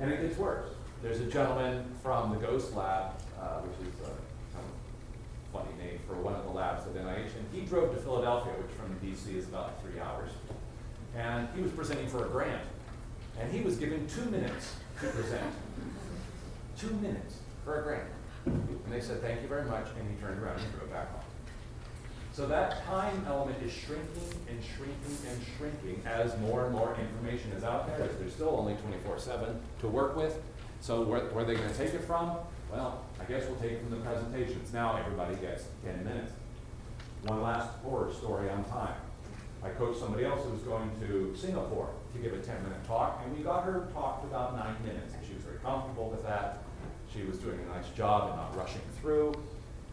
And 0.00 0.12
it 0.12 0.22
gets 0.22 0.38
worse. 0.38 0.68
There's 1.02 1.20
a 1.20 1.26
gentleman 1.26 1.84
from 2.02 2.30
the 2.30 2.36
Ghost 2.36 2.74
Lab, 2.76 3.12
uh, 3.40 3.60
which 3.60 3.88
is 3.88 3.94
a 4.00 4.04
kind 4.04 4.64
of 4.64 5.52
funny 5.52 5.74
name 5.82 5.98
for 6.06 6.14
one 6.14 6.34
of 6.34 6.44
the 6.44 6.50
labs 6.50 6.86
at 6.86 6.94
NIH, 6.94 7.34
and 7.36 7.46
he 7.52 7.62
drove 7.62 7.94
to 7.94 8.00
Philadelphia, 8.00 8.52
which 8.52 8.70
from 8.72 8.94
DC 9.00 9.36
is 9.36 9.48
about 9.48 9.82
three 9.82 9.98
hours. 9.98 10.30
And 11.16 11.48
he 11.56 11.62
was 11.62 11.72
presenting 11.72 12.06
for 12.06 12.24
a 12.24 12.28
grant, 12.28 12.62
and 13.40 13.50
he 13.50 13.62
was 13.62 13.76
given 13.76 14.06
two 14.06 14.30
minutes 14.30 14.76
to 15.00 15.08
present. 15.08 15.52
Two 16.78 16.90
minutes 17.02 17.38
for 17.64 17.80
a 17.80 17.82
grant. 17.82 18.08
And 18.46 18.90
they 18.90 19.00
said, 19.00 19.20
thank 19.20 19.42
you 19.42 19.48
very 19.48 19.64
much, 19.64 19.86
and 19.98 20.08
he 20.10 20.16
turned 20.20 20.42
around 20.42 20.60
and 20.60 20.72
drove 20.72 20.90
back 20.90 21.10
home. 21.12 21.20
So 22.32 22.46
that 22.46 22.84
time 22.86 23.24
element 23.28 23.62
is 23.62 23.72
shrinking 23.72 24.30
and 24.48 24.58
shrinking 24.62 25.16
and 25.28 25.40
shrinking 25.58 26.02
as 26.06 26.38
more 26.38 26.64
and 26.64 26.74
more 26.74 26.96
information 26.98 27.52
is 27.52 27.64
out 27.64 27.86
there. 27.86 28.08
There's 28.18 28.32
still 28.32 28.56
only 28.56 28.74
twenty-four 28.74 29.18
seven 29.18 29.60
to 29.80 29.88
work 29.88 30.16
with. 30.16 30.40
So 30.80 31.02
where, 31.02 31.20
where 31.26 31.44
are 31.44 31.46
they 31.46 31.56
gonna 31.56 31.74
take 31.74 31.92
it 31.92 32.04
from? 32.04 32.36
Well, 32.72 33.04
I 33.20 33.24
guess 33.24 33.46
we'll 33.46 33.58
take 33.58 33.72
it 33.72 33.80
from 33.80 33.90
the 33.90 33.96
presentations. 33.96 34.72
Now 34.72 34.96
everybody 34.96 35.34
gets 35.36 35.64
ten 35.84 36.02
minutes. 36.04 36.32
One 37.24 37.42
last 37.42 37.68
horror 37.82 38.12
story 38.12 38.48
on 38.48 38.64
time. 38.64 38.94
I 39.62 39.68
coached 39.70 39.98
somebody 39.98 40.24
else 40.24 40.42
who 40.44 40.52
was 40.52 40.62
going 40.62 40.90
to 41.00 41.36
Singapore 41.36 41.90
to 42.14 42.18
give 42.18 42.32
a 42.32 42.38
ten-minute 42.38 42.86
talk, 42.86 43.20
and 43.24 43.36
we 43.36 43.42
got 43.42 43.64
her 43.64 43.88
talk 43.92 44.22
to 44.22 44.28
about 44.28 44.56
nine 44.56 44.76
minutes, 44.86 45.12
and 45.14 45.26
she 45.26 45.34
was 45.34 45.42
very 45.42 45.58
comfortable 45.58 46.08
with 46.08 46.22
that. 46.22 46.62
She 47.12 47.24
was 47.24 47.38
doing 47.38 47.58
a 47.58 47.74
nice 47.76 47.88
job 47.90 48.28
and 48.28 48.36
not 48.36 48.56
rushing 48.56 48.82
through. 49.00 49.34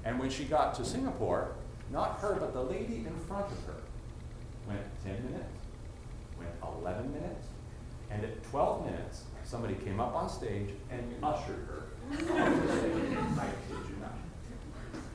And 0.06 0.20
when 0.20 0.30
she 0.30 0.46
got 0.46 0.76
to 0.76 0.86
Singapore, 0.86 1.52
not 1.92 2.20
her, 2.20 2.38
but 2.40 2.54
the 2.54 2.62
lady 2.62 3.06
in 3.08 3.16
front 3.28 3.46
of 3.52 3.64
her 3.66 3.82
went 4.68 4.82
ten 5.04 5.16
minutes, 5.26 5.64
went 6.38 6.52
eleven 6.64 7.12
minutes, 7.14 7.48
and 8.12 8.24
at 8.24 8.44
twelve 8.44 8.86
minutes, 8.86 9.24
somebody 9.44 9.76
came 9.76 10.00
up 10.00 10.14
on 10.14 10.30
stage 10.30 10.70
and 10.92 11.14
ushered 11.24 11.68
her. 11.68 11.84
I 12.12 13.48
kid 13.68 13.78
you 13.90 13.96
not. 14.02 14.14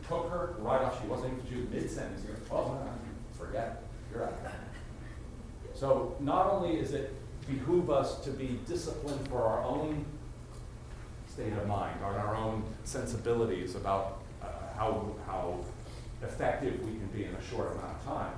Took 0.09 0.31
her 0.31 0.55
right 0.59 0.83
off, 0.83 1.01
she 1.01 1.07
wasn't 1.07 1.35
even, 1.35 1.47
she 1.49 1.61
was 1.61 1.71
mid-sentence, 1.71 2.23
you 2.27 2.35
go, 2.35 2.41
twelve 2.47 2.73
minutes, 2.75 2.91
uh, 2.91 3.45
forget 3.45 3.67
it, 3.67 4.15
you're 4.15 4.25
out. 4.25 4.35
So 5.75 6.17
not 6.21 6.51
only 6.51 6.79
is 6.79 6.93
it 6.93 7.15
behoove 7.49 7.91
us 7.91 8.21
to 8.25 8.31
be 8.31 8.59
disciplined 8.67 9.27
for 9.29 9.43
our 9.43 9.63
own 9.65 10.05
state 11.33 11.53
of 11.55 11.67
mind, 11.67 11.99
or 12.03 12.13
our 12.19 12.37
own 12.37 12.63
sensibilities 12.85 13.75
about 13.75 14.19
uh, 14.43 14.47
how, 14.77 15.15
how 15.27 15.59
effective 16.23 16.79
we 16.85 16.93
can 16.93 17.07
be 17.09 17.25
in 17.25 17.35
a 17.35 17.43
short 17.43 17.73
amount 17.73 17.97
of 17.97 18.05
time. 18.05 18.35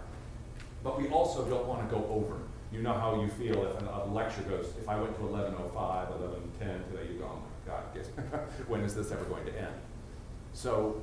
But 0.84 1.00
we 1.00 1.08
also 1.08 1.44
don't 1.44 1.66
want 1.66 1.88
to 1.88 1.92
go 1.94 2.04
over. 2.06 2.36
You 2.72 2.82
know 2.82 2.92
how 2.92 3.20
you 3.20 3.28
feel 3.28 3.64
if 3.66 3.80
an- 3.80 3.88
a 3.88 4.04
lecture 4.06 4.42
goes, 4.42 4.66
if 4.80 4.88
I 4.88 5.00
went 5.00 5.14
to 5.16 5.22
11.05, 5.22 5.74
11.10 5.74 6.90
today, 6.90 7.12
you 7.12 7.18
go, 7.18 7.30
oh 7.32 7.42
my 7.66 7.72
God, 7.72 7.84
when 8.68 8.82
is 8.82 8.94
this 8.94 9.10
ever 9.10 9.24
going 9.24 9.44
to 9.46 9.58
end? 9.58 9.74
So 10.52 11.02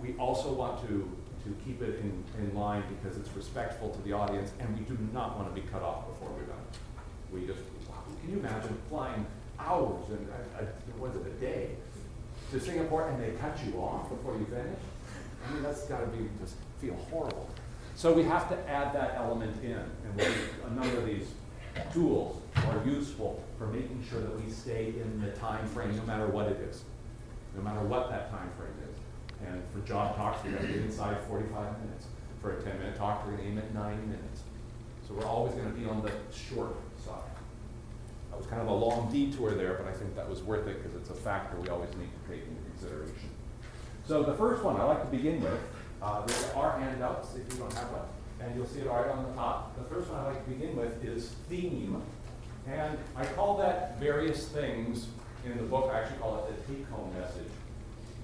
we 0.00 0.14
also 0.18 0.52
want 0.52 0.86
to, 0.88 1.10
to 1.44 1.56
keep 1.64 1.82
it 1.82 1.98
in, 2.00 2.22
in 2.38 2.54
line 2.54 2.84
because 2.96 3.16
it's 3.16 3.30
respectful 3.34 3.90
to 3.90 4.02
the 4.02 4.12
audience 4.12 4.52
and 4.60 4.78
we 4.78 4.84
do 4.84 4.96
not 5.12 5.36
want 5.36 5.52
to 5.52 5.60
be 5.60 5.66
cut 5.68 5.82
off 5.82 6.06
before 6.08 6.30
we're 6.30 6.46
done. 6.46 6.64
We 7.32 7.44
just, 7.46 7.60
can 8.22 8.30
you 8.30 8.38
imagine 8.38 8.76
flying 8.88 9.26
hours 9.58 10.08
and, 10.10 10.28
uh, 10.28 10.62
uh, 10.62 10.66
what 10.98 11.10
is 11.10 11.16
it, 11.16 11.26
a 11.26 11.40
day 11.40 11.70
to 12.50 12.60
Singapore 12.60 13.08
and 13.08 13.22
they 13.22 13.30
cut 13.40 13.58
you 13.66 13.78
off 13.80 14.08
before 14.08 14.34
you 14.36 14.44
finish? 14.46 14.78
I 15.46 15.52
mean, 15.52 15.62
that's 15.62 15.82
gotta 15.84 16.06
be, 16.06 16.28
just 16.40 16.56
feel 16.80 16.94
horrible. 17.10 17.48
So 17.96 18.12
we 18.12 18.24
have 18.24 18.48
to 18.48 18.68
add 18.68 18.94
that 18.94 19.14
element 19.16 19.62
in 19.62 19.72
and 19.72 20.16
we, 20.16 20.24
a 20.24 20.70
number 20.70 20.98
of 20.98 21.06
these 21.06 21.28
tools 21.92 22.40
are 22.68 22.82
useful 22.86 23.42
for 23.58 23.66
making 23.66 24.04
sure 24.08 24.20
that 24.20 24.40
we 24.40 24.50
stay 24.50 24.94
in 25.00 25.20
the 25.20 25.30
time 25.32 25.66
frame, 25.68 25.96
no 25.96 26.02
matter 26.04 26.26
what 26.26 26.46
it 26.46 26.58
is, 26.60 26.84
no 27.56 27.62
matter 27.62 27.80
what 27.80 28.10
that 28.10 28.30
time 28.30 28.50
frame 28.56 28.74
is. 28.90 28.96
And 29.46 29.62
for 29.72 29.86
job 29.86 30.16
talks, 30.16 30.44
we 30.44 30.52
gotta 30.52 30.66
be 30.66 30.78
inside 30.78 31.18
forty-five 31.28 31.78
minutes. 31.82 32.06
For 32.40 32.52
a 32.58 32.62
ten-minute 32.62 32.96
talk, 32.96 33.26
we're 33.26 33.32
gonna 33.32 33.48
aim 33.48 33.58
at 33.58 33.74
ninety 33.74 34.06
minutes. 34.06 34.42
So 35.06 35.14
we're 35.14 35.26
always 35.26 35.54
gonna 35.54 35.70
be 35.70 35.84
on 35.86 36.02
the 36.02 36.10
short. 36.32 36.76
That 38.34 38.40
was 38.40 38.46
kind 38.48 38.62
of 38.62 38.66
a 38.66 38.74
long 38.74 39.12
detour 39.12 39.52
there, 39.52 39.74
but 39.74 39.86
I 39.86 39.92
think 39.92 40.16
that 40.16 40.28
was 40.28 40.42
worth 40.42 40.66
it 40.66 40.82
because 40.82 40.96
it's 41.00 41.08
a 41.08 41.14
factor 41.14 41.56
we 41.60 41.68
always 41.68 41.90
need 41.90 42.08
to 42.10 42.32
take 42.32 42.42
into 42.42 42.60
consideration. 42.70 43.30
So 44.08 44.24
the 44.24 44.34
first 44.34 44.64
one 44.64 44.74
I 44.74 44.82
like 44.82 45.02
to 45.02 45.16
begin 45.16 45.40
with, 45.40 45.60
uh, 46.02 46.26
there 46.26 46.56
are 46.56 46.80
handouts 46.80 47.36
if 47.36 47.52
you 47.52 47.60
don't 47.60 47.72
have 47.74 47.92
one, 47.92 48.02
and 48.40 48.56
you'll 48.56 48.66
see 48.66 48.80
it 48.80 48.88
right 48.88 49.06
on 49.06 49.22
the 49.22 49.32
top. 49.34 49.78
The 49.78 49.84
first 49.84 50.10
one 50.10 50.18
I 50.18 50.24
like 50.30 50.44
to 50.44 50.50
begin 50.50 50.74
with 50.74 51.04
is 51.04 51.36
theme. 51.48 52.02
And 52.66 52.98
I 53.14 53.24
call 53.24 53.56
that 53.58 54.00
various 54.00 54.48
things 54.48 55.06
in 55.44 55.56
the 55.56 55.62
book, 55.62 55.92
I 55.94 56.00
actually 56.00 56.18
call 56.18 56.44
it 56.44 56.66
the 56.66 56.74
take-home 56.74 57.14
message. 57.16 57.52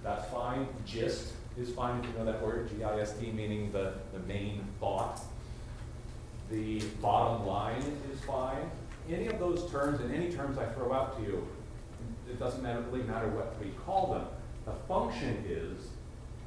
That's 0.02 0.28
fine. 0.32 0.66
Gist 0.84 1.34
is 1.56 1.70
fine 1.70 2.00
if 2.00 2.10
you 2.10 2.18
know 2.18 2.24
that 2.24 2.42
word, 2.42 2.68
G-I-S-T, 2.76 3.30
meaning 3.30 3.70
the, 3.70 3.94
the 4.12 4.18
main 4.26 4.66
thought. 4.80 5.20
The 6.50 6.80
bottom 7.00 7.46
line 7.46 7.84
is 8.12 8.20
fine. 8.22 8.68
Any 9.12 9.26
of 9.26 9.40
those 9.40 9.68
terms 9.70 10.00
and 10.00 10.14
any 10.14 10.30
terms 10.30 10.56
I 10.56 10.66
throw 10.66 10.92
out 10.92 11.18
to 11.18 11.22
you, 11.24 11.46
it 12.28 12.38
doesn't 12.38 12.62
matter, 12.62 12.80
really 12.90 13.02
matter 13.02 13.26
what 13.28 13.58
we 13.60 13.70
call 13.84 14.12
them. 14.12 14.24
The 14.66 14.72
function 14.86 15.44
is, 15.48 15.88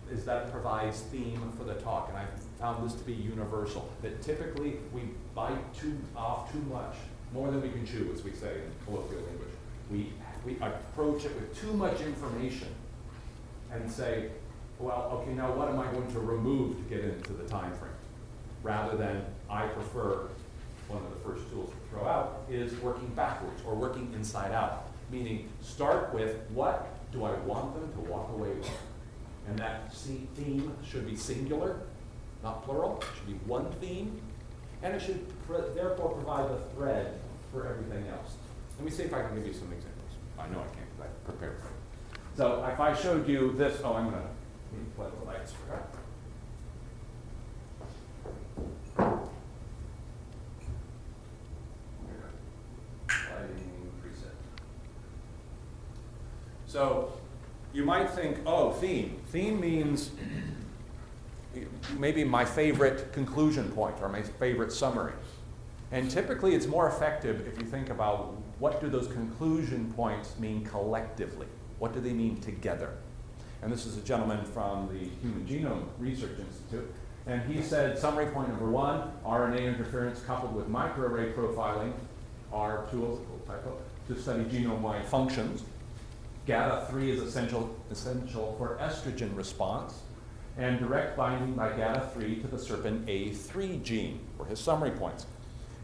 is 0.09 0.23
that 0.25 0.47
it 0.47 0.51
provides 0.51 1.01
theme 1.01 1.51
for 1.57 1.65
the 1.65 1.73
talk, 1.75 2.07
and 2.07 2.17
I 2.17 2.25
found 2.59 2.87
this 2.87 2.95
to 2.95 3.03
be 3.03 3.13
universal. 3.13 3.91
That 4.01 4.21
typically 4.21 4.77
we 4.93 5.01
bite 5.35 5.73
too 5.73 5.97
off 6.15 6.51
too 6.53 6.61
much, 6.71 6.95
more 7.33 7.51
than 7.51 7.61
we 7.61 7.69
can 7.69 7.85
chew, 7.85 8.09
as 8.13 8.23
we 8.23 8.31
say 8.31 8.53
in 8.53 8.85
colloquial 8.85 9.21
language. 9.23 9.49
We, 9.91 10.13
we 10.45 10.55
approach 10.61 11.25
it 11.25 11.35
with 11.35 11.59
too 11.59 11.73
much 11.73 11.99
information 11.99 12.69
and 13.73 13.91
say, 13.91 14.29
well, 14.79 15.09
okay, 15.13 15.33
now 15.33 15.51
what 15.51 15.67
am 15.67 15.79
I 15.79 15.91
going 15.91 16.11
to 16.13 16.19
remove 16.19 16.77
to 16.77 16.83
get 16.83 17.03
into 17.03 17.33
the 17.33 17.43
time 17.43 17.73
frame? 17.73 17.91
Rather 18.61 18.95
than, 18.95 19.25
I 19.49 19.67
prefer, 19.67 20.29
one 20.87 21.03
of 21.03 21.09
the 21.09 21.29
first 21.29 21.49
tools 21.49 21.73
out 22.01 22.41
is 22.49 22.75
working 22.79 23.07
backwards 23.15 23.61
or 23.65 23.75
working 23.75 24.11
inside 24.15 24.51
out. 24.51 24.89
Meaning, 25.11 25.49
start 25.61 26.13
with 26.13 26.37
what 26.49 26.89
do 27.11 27.23
I 27.23 27.33
want 27.39 27.75
them 27.75 27.91
to 27.93 28.11
walk 28.11 28.29
away 28.33 28.49
with? 28.49 28.69
And 29.47 29.57
that 29.59 29.93
theme 29.93 30.73
should 30.85 31.05
be 31.05 31.15
singular, 31.15 31.81
not 32.43 32.63
plural. 32.63 32.99
It 33.01 33.07
should 33.17 33.27
be 33.27 33.45
one 33.45 33.71
theme. 33.73 34.21
And 34.81 34.95
it 34.95 35.01
should 35.01 35.25
therefore 35.75 36.09
provide 36.09 36.49
the 36.49 36.57
thread 36.75 37.19
for 37.51 37.67
everything 37.67 38.07
else. 38.09 38.35
Let 38.77 38.85
me 38.85 38.91
see 38.91 39.03
if 39.03 39.13
I 39.13 39.21
can 39.21 39.35
give 39.35 39.47
you 39.47 39.53
some 39.53 39.71
examples. 39.71 40.11
I 40.37 40.47
know 40.47 40.59
I 40.59 40.75
can't 40.75 40.89
because 40.97 41.09
I 41.09 41.29
prepared 41.29 41.59
for 41.59 41.67
it. 41.67 41.73
So 42.35 42.65
if 42.65 42.79
I 42.79 42.95
showed 42.95 43.27
you 43.27 43.53
this, 43.57 43.79
oh, 43.83 43.93
I'm 43.93 44.05
need 44.05 44.85
to 44.85 44.91
plug 44.95 45.11
the 45.19 45.25
lights, 45.25 45.53
forgot. 45.53 45.93
Lighting 48.97 49.32
So 56.73 57.13
you 57.71 57.85
might 57.85 58.09
think, 58.09 58.39
oh, 58.47 58.71
theme. 58.71 59.21
Theme 59.27 59.61
means 59.61 60.09
maybe 61.99 62.23
my 62.23 62.43
favorite 62.43 63.13
conclusion 63.13 63.71
point 63.73 63.97
or 64.01 64.09
my 64.09 64.23
favorite 64.23 64.71
summary. 64.71 65.13
And 65.91 66.09
typically 66.09 66.55
it's 66.55 66.65
more 66.65 66.87
effective 66.87 67.47
if 67.47 67.59
you 67.61 67.67
think 67.67 67.91
about 67.91 68.33
what 68.57 68.81
do 68.81 68.89
those 68.89 69.05
conclusion 69.05 69.93
points 69.95 70.39
mean 70.39 70.65
collectively? 70.65 71.45
What 71.77 71.93
do 71.93 71.99
they 71.99 72.11
mean 72.11 72.41
together? 72.41 72.95
And 73.61 73.71
this 73.71 73.85
is 73.85 73.95
a 73.99 74.01
gentleman 74.01 74.43
from 74.43 74.87
the 74.87 75.09
Human 75.21 75.45
Genome 75.45 75.85
Research 75.99 76.39
Institute. 76.39 76.91
And 77.27 77.43
he 77.43 77.61
said 77.61 77.99
summary 77.99 78.25
point 78.31 78.49
number 78.49 78.71
one, 78.71 79.11
RNA 79.23 79.59
interference 79.59 80.21
coupled 80.21 80.55
with 80.55 80.67
microarray 80.69 81.35
profiling 81.35 81.93
are 82.51 82.87
tools, 82.89 83.19
to 84.07 84.19
study 84.19 84.43
genome-wide 84.45 85.05
functions. 85.05 85.63
GATA3 86.47 87.09
is 87.09 87.21
essential, 87.21 87.73
essential 87.89 88.55
for 88.57 88.77
estrogen 88.81 89.35
response, 89.35 90.01
and 90.57 90.77
direct 90.77 91.15
binding 91.15 91.53
by 91.53 91.69
GATA3 91.69 92.41
to 92.41 92.47
the 92.47 92.59
serpin 92.59 93.05
A3 93.07 93.81
gene 93.81 94.19
were 94.37 94.45
his 94.45 94.59
summary 94.59 94.91
points. 94.91 95.25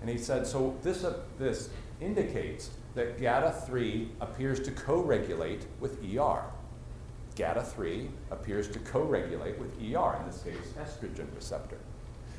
And 0.01 0.09
he 0.09 0.17
said, 0.17 0.45
so 0.45 0.77
this, 0.83 1.03
uh, 1.03 1.17
this 1.37 1.69
indicates 2.01 2.71
that 2.95 3.17
GATA3 3.19 4.09
appears 4.19 4.59
to 4.61 4.71
co-regulate 4.71 5.65
with 5.79 5.97
ER. 6.03 6.43
GATA3 7.35 8.09
appears 8.31 8.67
to 8.69 8.79
co-regulate 8.79 9.57
with 9.59 9.71
ER, 9.77 10.17
in 10.19 10.25
this 10.25 10.41
case, 10.43 10.73
estrogen 10.77 11.33
receptor. 11.35 11.77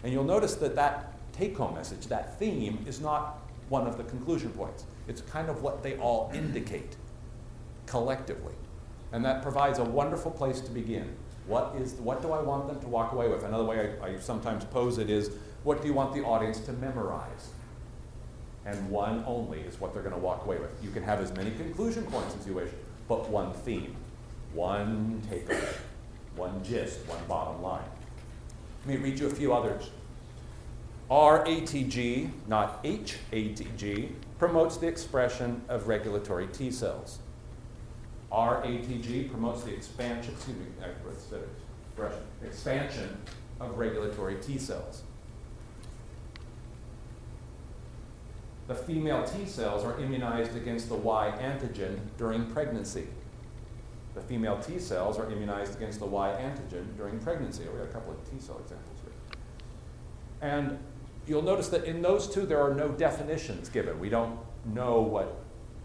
And 0.05 0.12
you'll 0.12 0.25
notice 0.25 0.55
that 0.57 0.75
that 0.77 1.15
take-home 1.33 1.75
message, 1.75 2.07
that 2.09 2.39
theme, 2.39 2.85
is 2.87 3.00
not 3.00 3.39
one 3.71 3.87
of 3.87 3.97
the 3.97 4.05
conclusion 4.05 4.50
points. 4.50 4.85
It's 5.09 5.23
kind 5.23 5.49
of 5.49 5.62
what 5.62 5.83
they 5.83 5.97
all 5.97 6.31
indicate 6.35 6.97
collectively. 7.90 8.54
And 9.12 9.25
that 9.25 9.42
provides 9.42 9.80
a 9.80 9.85
wonderful 9.85 10.30
place 10.30 10.61
to 10.61 10.70
begin. 10.70 11.12
What, 11.47 11.75
is, 11.76 11.94
what 11.94 12.23
do 12.23 12.30
I 12.30 12.40
want 12.40 12.68
them 12.68 12.80
to 12.80 12.87
walk 12.87 13.12
away 13.12 13.28
with? 13.28 13.42
Another 13.42 13.64
way 13.64 13.97
I, 14.00 14.06
I 14.06 14.18
sometimes 14.20 14.64
pose 14.64 14.99
it 14.99 15.11
is, 15.11 15.32
what 15.64 15.82
do 15.82 15.88
you 15.88 15.94
want 15.94 16.14
the 16.14 16.23
audience 16.23 16.61
to 16.61 16.73
memorize? 16.75 17.50
And 18.64 18.88
one 18.88 19.25
only 19.26 19.61
is 19.61 19.80
what 19.80 19.92
they're 19.92 20.02
going 20.02 20.14
to 20.14 20.20
walk 20.20 20.44
away 20.44 20.59
with. 20.59 20.70
You 20.82 20.90
can 20.90 21.02
have 21.02 21.20
as 21.20 21.35
many 21.35 21.50
conclusion 21.50 22.04
points 22.04 22.37
as 22.38 22.47
you 22.47 22.54
wish, 22.54 22.70
but 23.09 23.28
one 23.28 23.52
theme, 23.52 23.97
one 24.52 25.20
takeaway, 25.28 25.75
one 26.37 26.62
gist, 26.62 27.00
one 27.09 27.18
bottom 27.26 27.61
line. 27.61 27.82
Let 28.87 29.00
me 29.00 29.02
read 29.02 29.18
you 29.18 29.26
a 29.26 29.30
few 29.30 29.52
others. 29.52 29.90
RATG, 31.11 32.30
not 32.47 32.85
HATG, 32.85 34.12
promotes 34.38 34.76
the 34.76 34.87
expression 34.87 35.61
of 35.68 35.88
regulatory 35.88 36.47
T 36.47 36.70
cells. 36.70 37.18
RATG 38.32 39.30
promotes 39.30 39.64
the 39.64 39.72
expansion, 39.72 40.34
excuse 40.34 40.56
me, 40.56 40.66
expression, 41.88 42.22
expansion 42.44 43.16
of 43.60 43.76
regulatory 43.76 44.37
T 44.37 44.58
cells. 44.58 45.02
The 48.68 48.75
female 48.76 49.25
T 49.25 49.46
cells 49.46 49.84
are 49.84 49.99
immunized 50.00 50.54
against 50.54 50.88
the 50.88 50.94
Y 50.94 51.32
antigen 51.40 51.99
during 52.16 52.46
pregnancy. 52.46 53.08
The 54.14 54.20
female 54.20 54.58
T 54.58 54.78
cells 54.78 55.18
are 55.18 55.30
immunized 55.30 55.76
against 55.76 55.99
the 55.99 56.06
Y 56.06 56.30
antigen 56.40 56.96
during 56.96 57.18
pregnancy. 57.18 57.64
We 57.64 57.78
got 57.78 57.88
a 57.88 57.92
couple 57.92 58.12
of 58.12 58.30
T 58.30 58.38
cell 58.38 58.60
examples 58.62 59.00
here. 59.02 59.38
And 60.40 60.78
you'll 61.26 61.42
notice 61.42 61.68
that 61.70 61.84
in 61.84 62.00
those 62.00 62.32
two, 62.32 62.46
there 62.46 62.60
are 62.60 62.72
no 62.72 62.88
definitions 62.88 63.68
given. 63.68 63.99
We 63.99 64.08
don't 64.08 64.38
know 64.64 65.00
what 65.00 65.37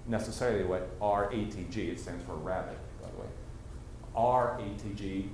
necessarily 0.08 0.64
what 0.64 1.00
RATG, 1.00 1.78
it 1.78 2.00
stands 2.00 2.24
for 2.26 2.36
rabbit, 2.36 2.78
by 3.02 3.10
the 3.10 3.18
way. 3.18 3.28
RATG 4.16 5.30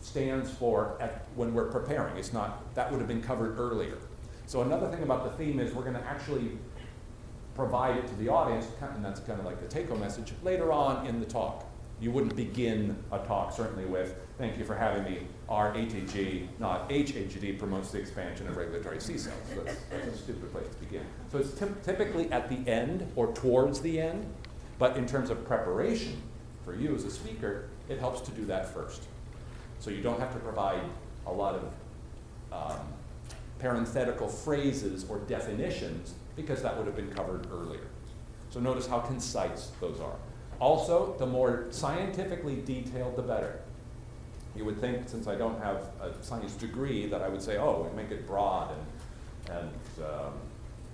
stands 0.00 0.50
for 0.50 0.96
at, 1.00 1.26
when 1.34 1.52
we're 1.52 1.70
preparing. 1.70 2.16
It's 2.16 2.32
not, 2.32 2.74
that 2.74 2.90
would 2.90 2.98
have 2.98 3.08
been 3.08 3.22
covered 3.22 3.58
earlier. 3.58 3.98
So 4.46 4.62
another 4.62 4.88
thing 4.88 5.02
about 5.02 5.24
the 5.24 5.30
theme 5.44 5.60
is 5.60 5.74
we're 5.74 5.82
going 5.82 5.94
to 5.94 6.04
actually 6.04 6.58
provide 7.54 7.96
it 7.96 8.06
to 8.08 8.14
the 8.16 8.28
audience, 8.28 8.66
and 8.80 9.04
that's 9.04 9.20
kind 9.20 9.38
of 9.38 9.44
like 9.44 9.60
the 9.60 9.68
take-home 9.68 10.00
message, 10.00 10.32
later 10.42 10.72
on 10.72 11.06
in 11.06 11.20
the 11.20 11.26
talk. 11.26 11.66
You 12.00 12.10
wouldn't 12.10 12.34
begin 12.34 12.96
a 13.12 13.18
talk 13.18 13.52
certainly 13.52 13.84
with, 13.84 14.14
thank 14.38 14.56
you 14.56 14.64
for 14.64 14.74
having 14.74 15.04
me, 15.04 15.26
RATG, 15.50 16.48
not 16.58 16.88
HATG, 16.88 17.58
promotes 17.58 17.90
the 17.90 17.98
expansion 17.98 18.48
of 18.48 18.56
regulatory 18.56 18.98
T 18.98 19.18
cells. 19.18 19.36
That's, 19.54 19.76
that's 19.90 20.06
a 20.06 20.16
stupid 20.16 20.50
place 20.50 20.68
to 20.68 20.76
begin. 20.76 21.04
So 21.30 21.38
it's 21.38 21.50
typ- 21.50 21.82
typically 21.84 22.30
at 22.32 22.48
the 22.48 22.68
end 22.70 23.10
or 23.14 23.32
towards 23.32 23.80
the 23.80 24.00
end, 24.00 24.26
but 24.78 24.96
in 24.96 25.06
terms 25.06 25.30
of 25.30 25.44
preparation 25.46 26.20
for 26.64 26.74
you 26.74 26.94
as 26.94 27.04
a 27.04 27.10
speaker, 27.10 27.68
it 27.88 27.98
helps 27.98 28.20
to 28.22 28.30
do 28.32 28.44
that 28.46 28.72
first. 28.72 29.02
So 29.78 29.90
you 29.90 30.02
don't 30.02 30.18
have 30.18 30.32
to 30.32 30.40
provide 30.40 30.82
a 31.26 31.32
lot 31.32 31.54
of 31.54 31.72
um, 32.52 32.86
parenthetical 33.58 34.28
phrases 34.28 35.06
or 35.08 35.18
definitions 35.20 36.14
because 36.34 36.62
that 36.62 36.76
would 36.76 36.86
have 36.86 36.96
been 36.96 37.10
covered 37.10 37.46
earlier. 37.52 37.86
So 38.50 38.58
notice 38.58 38.86
how 38.86 38.98
concise 38.98 39.70
those 39.80 40.00
are. 40.00 40.16
Also, 40.58 41.14
the 41.18 41.26
more 41.26 41.66
scientifically 41.70 42.60
detailed, 42.64 43.16
the 43.16 43.22
better. 43.22 43.60
You 44.56 44.64
would 44.64 44.80
think, 44.80 45.08
since 45.08 45.26
I 45.26 45.36
don't 45.36 45.60
have 45.62 45.88
a 46.00 46.12
science 46.22 46.54
degree, 46.54 47.06
that 47.06 47.22
I 47.22 47.28
would 47.28 47.40
say, 47.40 47.56
oh, 47.56 47.90
make 47.96 48.10
it 48.10 48.26
broad 48.26 48.70
and, 49.48 49.58
and 49.58 50.04
um, 50.04 50.32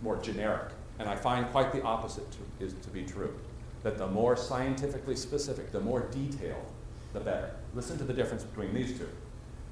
more 0.02 0.16
generic. 0.16 0.70
And 0.98 1.08
I 1.08 1.16
find 1.16 1.50
quite 1.50 1.72
the 1.72 1.82
opposite 1.82 2.26
to, 2.32 2.64
is 2.64 2.74
to 2.74 2.88
be 2.90 3.04
true. 3.04 3.34
That 3.82 3.98
the 3.98 4.06
more 4.06 4.36
scientifically 4.36 5.16
specific, 5.16 5.70
the 5.72 5.80
more 5.80 6.08
detailed, 6.10 6.66
the 7.12 7.20
better. 7.20 7.50
Listen 7.74 7.98
to 7.98 8.04
the 8.04 8.12
difference 8.12 8.44
between 8.44 8.74
these 8.74 8.98
two. 8.98 9.08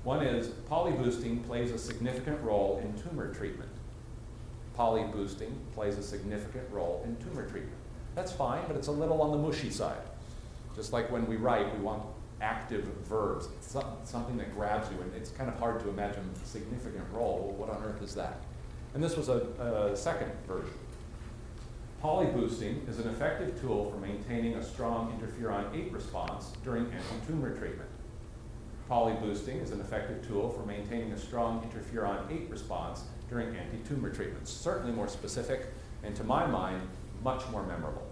One 0.05 0.23
is 0.23 0.49
polyboosting 0.71 1.47
plays 1.47 1.71
a 1.71 1.79
significant 1.79 2.41
role 2.43 2.81
in 2.85 3.01
tumor 3.03 3.33
treatment. 3.33 3.71
Polyboosting 4.77 5.53
plays 5.73 5.97
a 5.97 6.03
significant 6.03 6.65
role 6.71 7.03
in 7.05 7.17
tumor 7.17 7.49
treatment. 7.49 7.79
That's 8.15 8.33
fine, 8.33 8.63
but 8.67 8.77
it's 8.77 8.89
a 8.89 8.93
little 8.93 9.23
on 9.23 9.31
the 9.31 9.39
mushy 9.39 9.71
side. 9.71 10.03
Just 10.77 10.93
like 10.93 11.11
when 11.11 11.27
we 11.27 11.37
write, 11.37 11.75
we 11.77 11.83
want 11.83 12.03
active 12.41 12.85
verbs. 13.09 13.49
It's 13.57 13.77
something 14.05 14.37
that 14.37 14.55
grabs 14.55 14.91
you, 14.91 15.01
and 15.01 15.15
it's 15.15 15.31
kind 15.31 15.49
of 15.49 15.59
hard 15.59 15.81
to 15.81 15.89
imagine 15.89 16.29
a 16.43 16.47
significant 16.47 17.05
role. 17.13 17.55
Well, 17.59 17.69
what 17.69 17.77
on 17.77 17.83
earth 17.83 18.03
is 18.03 18.15
that? 18.15 18.41
And 18.95 19.03
this 19.03 19.17
was 19.17 19.29
a, 19.29 19.91
a 19.93 19.97
second 19.97 20.31
version. 20.47 20.73
Polyboosting 22.03 22.89
is 22.89 23.01
an 23.01 23.09
effective 23.09 23.61
tool 23.61 23.91
for 23.91 23.97
maintaining 23.97 24.55
a 24.55 24.63
strong 24.63 25.19
interferon 25.19 25.75
8 25.75 25.91
response 25.91 26.53
during 26.63 26.85
anti-tumor 26.85 27.57
treatment. 27.59 27.89
Polyboosting 28.89 29.61
is 29.63 29.73
an 29.73 29.81
effective 29.81 30.27
tool 30.29 30.51
for 30.51 30.65
maintaining 30.65 31.13
a 31.13 31.19
strong 31.19 31.63
interferon 31.63 32.31
8 32.31 32.51
response 32.51 33.05
during 33.29 33.57
anti-tumor 33.57 34.11
treatments, 34.11 34.53
Certainly 34.53 34.93
more 34.93 35.09
specific, 35.09 35.69
and 36.05 36.15
to 36.15 36.23
my 36.23 36.47
mind, 36.47 36.87
much 37.23 37.43
more 37.51 37.65
memorable. 37.65 38.07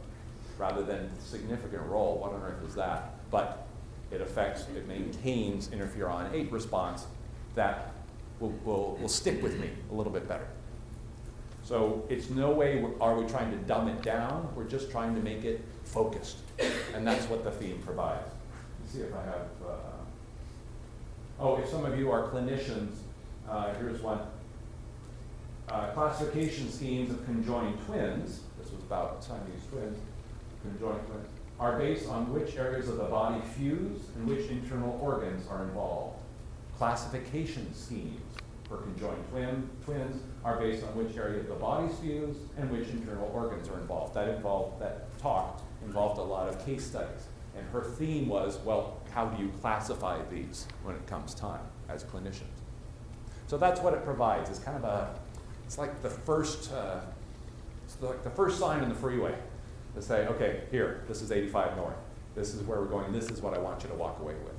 Rather 0.59 0.83
than 0.83 1.11
significant 1.21 1.83
role, 1.83 2.19
what 2.19 2.33
on 2.33 2.43
earth 2.43 2.67
is 2.67 2.75
that? 2.75 3.13
But 3.31 3.69
it 4.11 4.21
affects, 4.21 4.63
it 4.75 4.89
maintains 4.89 5.69
interferon 5.69 6.33
8 6.33 6.51
response 6.51 7.07
that 7.55 7.93
will, 8.41 8.55
will, 8.65 8.97
will 8.97 9.09
stick 9.09 9.43
with 9.43 9.61
me 9.61 9.71
a 9.91 9.95
little 9.95 10.13
bit 10.13 10.27
better. 10.27 10.49
So 11.73 12.05
it's 12.11 12.29
no 12.29 12.51
way 12.51 12.85
are 13.01 13.19
we 13.19 13.27
trying 13.27 13.51
to 13.51 13.57
dumb 13.57 13.89
it 13.89 14.03
down, 14.03 14.47
we're 14.55 14.65
just 14.65 14.91
trying 14.91 15.15
to 15.15 15.23
make 15.23 15.43
it 15.47 15.65
focused. 15.85 16.37
And 16.95 17.07
that's 17.07 17.25
what 17.31 17.45
the 17.45 17.51
theme 17.51 17.81
provides. 17.83 18.29
Let's 18.79 18.93
see 18.93 19.01
if 19.01 19.15
I 19.15 19.23
have, 19.25 19.49
uh, 19.67 21.41
oh, 21.41 21.57
if 21.57 21.67
some 21.71 21.87
of 21.87 21.99
you 21.99 22.11
are 22.11 22.29
clinicians, 22.29 22.97
uh, 23.49 23.73
here's 23.77 24.03
one. 24.03 24.21
Uh, 25.71 25.87
classification 25.93 26.71
schemes 26.71 27.11
of 27.11 27.25
conjoined 27.25 27.79
twins, 27.87 28.43
this 28.61 28.71
was 28.71 28.83
about 28.83 29.25
Siamese 29.25 29.65
twins, 29.71 29.97
conjoined 30.61 31.01
twins, 31.07 31.29
are 31.59 31.79
based 31.79 32.07
on 32.07 32.31
which 32.35 32.55
areas 32.57 32.91
of 32.91 32.99
the 32.99 33.05
body 33.05 33.41
fuse 33.57 34.03
and 34.17 34.29
which 34.29 34.51
internal 34.51 35.01
organs 35.03 35.49
are 35.49 35.63
involved. 35.63 36.19
Classification 36.77 37.75
schemes 37.75 38.21
for 38.73 38.79
conjoined 38.79 39.23
twin, 39.31 39.69
twins 39.85 40.23
are 40.45 40.57
based 40.57 40.83
on 40.83 40.89
which 40.97 41.17
area 41.17 41.41
of 41.41 41.49
the 41.49 41.55
body's 41.55 41.95
fused 41.99 42.41
and 42.57 42.71
which 42.71 42.89
internal 42.89 43.31
organs 43.35 43.69
are 43.69 43.79
involved. 43.79 44.15
That 44.15 44.29
involved, 44.29 44.81
that 44.81 45.19
talk 45.19 45.61
involved 45.85 46.19
a 46.19 46.23
lot 46.23 46.49
of 46.49 46.65
case 46.65 46.87
studies. 46.87 47.27
And 47.55 47.67
her 47.69 47.83
theme 47.83 48.29
was, 48.29 48.59
well, 48.65 49.03
how 49.11 49.27
do 49.27 49.43
you 49.43 49.51
classify 49.61 50.19
these 50.31 50.67
when 50.85 50.97
it 50.97 51.07
comes 51.07 51.35
time 51.35 51.61
as 51.91 52.03
clinicians? 52.05 52.57
So 53.47 53.59
that's 53.59 53.81
what 53.81 53.93
it 53.93 54.05
provides. 54.05 54.49
It's 54.49 54.59
kind 54.59 54.79
of 54.79 54.85
a, 54.85 55.15
it's 55.67 55.77
like 55.77 56.01
the 56.01 56.09
first, 56.09 56.73
uh, 56.73 57.01
it's 57.85 58.01
like 58.01 58.25
the 58.25 58.31
first 58.31 58.59
sign 58.59 58.83
in 58.83 58.89
the 58.89 58.95
freeway 58.95 59.35
to 59.95 60.01
say, 60.01 60.27
okay, 60.29 60.63
here, 60.71 61.05
this 61.09 61.21
is 61.21 61.31
85 61.31 61.77
north. 61.77 61.97
This 62.35 62.55
is 62.55 62.63
where 62.63 62.81
we're 62.81 62.87
going. 62.87 63.13
This 63.13 63.29
is 63.29 63.43
what 63.43 63.53
I 63.53 63.59
want 63.59 63.83
you 63.83 63.91
to 63.91 63.95
walk 63.95 64.19
away 64.21 64.33
with. 64.33 64.55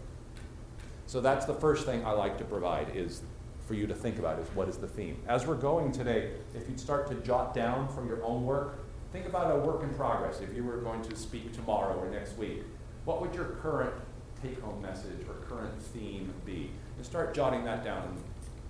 So 1.07 1.19
that's 1.19 1.45
the 1.45 1.55
first 1.55 1.87
thing 1.87 2.05
I 2.05 2.11
like 2.11 2.37
to 2.37 2.43
provide 2.43 2.95
is 2.95 3.23
for 3.65 3.73
you 3.73 3.87
to 3.87 3.93
think 3.95 4.19
about 4.19 4.39
is 4.39 4.47
what 4.49 4.67
is 4.67 4.77
the 4.77 4.87
theme. 4.87 5.17
As 5.27 5.45
we're 5.45 5.55
going 5.55 5.91
today, 5.91 6.31
if 6.53 6.67
you'd 6.67 6.79
start 6.79 7.07
to 7.07 7.15
jot 7.15 7.53
down 7.53 7.87
from 7.87 8.07
your 8.07 8.23
own 8.23 8.45
work, 8.45 8.79
think 9.11 9.25
about 9.25 9.55
a 9.55 9.59
work 9.59 9.83
in 9.83 9.93
progress. 9.93 10.41
If 10.41 10.53
you 10.55 10.63
were 10.63 10.77
going 10.77 11.01
to 11.03 11.15
speak 11.15 11.53
tomorrow 11.53 11.97
or 11.97 12.09
next 12.09 12.37
week, 12.37 12.63
what 13.05 13.21
would 13.21 13.33
your 13.33 13.45
current 13.61 13.93
take 14.41 14.59
home 14.61 14.81
message 14.81 15.25
or 15.27 15.35
current 15.47 15.81
theme 15.81 16.33
be? 16.45 16.71
And 16.97 17.05
start 17.05 17.33
jotting 17.33 17.63
that 17.65 17.83
down, 17.83 18.03
and 18.03 18.23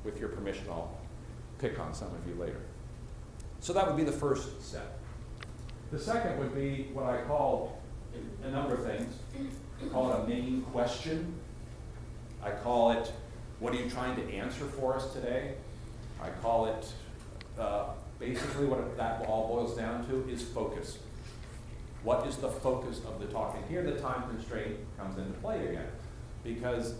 with 0.03 0.19
your 0.19 0.29
permission, 0.29 0.65
I'll 0.69 0.95
pick 1.59 1.79
on 1.79 1.93
some 1.93 2.13
of 2.13 2.27
you 2.27 2.35
later. 2.35 2.61
So 3.59 3.73
that 3.73 3.87
would 3.87 3.97
be 3.97 4.03
the 4.03 4.11
first 4.11 4.61
step. 4.61 4.99
The 5.91 5.99
second 5.99 6.39
would 6.39 6.53
be 6.53 6.89
what 6.93 7.05
I 7.05 7.21
call 7.21 7.81
a 8.43 8.49
number 8.49 8.75
of 8.75 8.85
things. 8.85 9.13
I 9.81 9.87
call 9.89 10.11
it 10.11 10.19
a 10.19 10.27
main 10.27 10.61
question. 10.63 11.33
I 12.43 12.51
call 12.51 12.91
it 12.91 13.11
what 13.63 13.73
are 13.73 13.77
you 13.77 13.89
trying 13.89 14.13
to 14.17 14.33
answer 14.33 14.65
for 14.65 14.93
us 14.93 15.13
today? 15.13 15.53
I 16.21 16.29
call 16.41 16.65
it, 16.65 16.85
uh, 17.57 17.85
basically 18.19 18.65
what 18.65 18.97
that 18.97 19.25
all 19.25 19.47
boils 19.47 19.77
down 19.77 20.05
to 20.07 20.29
is 20.29 20.43
focus. 20.43 20.97
What 22.03 22.27
is 22.27 22.35
the 22.35 22.49
focus 22.49 22.99
of 23.07 23.21
the 23.21 23.27
talk? 23.27 23.55
And 23.55 23.63
here 23.69 23.81
the 23.81 23.97
time 24.01 24.27
constraint 24.27 24.75
comes 24.97 25.17
into 25.17 25.31
play 25.39 25.65
again. 25.65 25.87
Because 26.43 26.95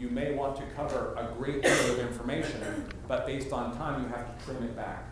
you 0.00 0.08
may 0.08 0.34
want 0.34 0.56
to 0.56 0.64
cover 0.74 1.14
a 1.16 1.32
great 1.36 1.62
deal 1.62 1.92
of 1.92 2.00
information, 2.00 2.84
but 3.06 3.24
based 3.24 3.52
on 3.52 3.76
time, 3.76 4.02
you 4.02 4.08
have 4.08 4.26
to 4.26 4.44
trim 4.44 4.64
it 4.64 4.74
back. 4.74 5.04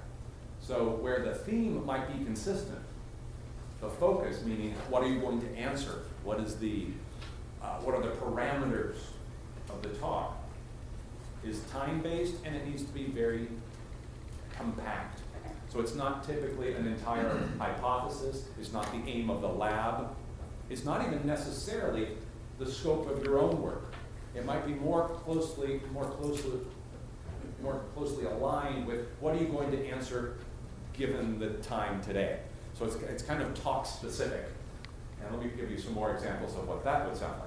So 0.61 0.99
where 1.01 1.25
the 1.25 1.37
theme 1.37 1.87
might 1.87 2.09
be 2.19 2.25
consistent, 2.25 2.81
the 3.81 3.91
focus, 3.91 4.43
meaning 4.43 4.75
what 4.89 5.05
are 5.05 5.09
you 5.09 5.21
going 5.21 5.41
to 5.41 5.57
answer? 5.57 6.03
What 6.25 6.41
is 6.41 6.57
the, 6.57 6.89
uh, 7.63 7.77
what 7.77 7.95
are 7.95 8.03
the 8.03 8.17
parameters 8.17 8.97
of 9.71 9.83
the 9.83 9.91
talk? 9.91 10.43
Is 11.47 11.61
time-based 11.73 12.35
and 12.45 12.55
it 12.55 12.67
needs 12.67 12.83
to 12.83 12.93
be 12.93 13.05
very 13.05 13.49
compact. 14.57 15.21
So 15.69 15.81
it's 15.81 15.95
not 15.95 16.25
typically 16.25 16.75
an 16.75 16.87
entire 16.87 17.39
hypothesis, 17.59 18.45
it's 18.59 18.73
not 18.73 18.91
the 18.93 19.11
aim 19.11 19.31
of 19.31 19.41
the 19.43 19.49
lab, 19.49 20.15
it's 20.71 20.85
not 20.85 21.07
even 21.07 21.27
necessarily 21.27 22.09
the 22.59 22.71
scope 22.71 23.11
of 23.11 23.23
your 23.25 23.39
own 23.39 23.61
work. 23.61 23.93
It 24.35 24.45
might 24.45 24.67
be 24.67 24.75
more 24.75 25.09
closely, 25.09 25.81
more 25.93 26.05
closely, 26.05 26.61
more 27.63 27.83
closely 27.95 28.27
aligned 28.27 28.87
with 28.87 29.07
what 29.21 29.35
are 29.35 29.39
you 29.39 29.49
going 29.49 29.71
to 29.71 29.87
answer 29.89 30.37
given 30.93 31.39
the 31.39 31.51
time 31.55 32.03
today. 32.03 32.41
So 32.75 32.85
it's, 32.85 32.97
it's 32.97 33.23
kind 33.23 33.43
of 33.43 33.55
talk 33.61 33.87
specific. 33.87 34.45
And 35.23 35.35
let 35.35 35.45
me 35.45 35.51
give 35.57 35.71
you 35.71 35.79
some 35.79 35.95
more 35.95 36.13
examples 36.15 36.55
of 36.57 36.69
what 36.69 36.85
that 36.85 37.07
would 37.07 37.17
sound 37.17 37.39
like. 37.39 37.46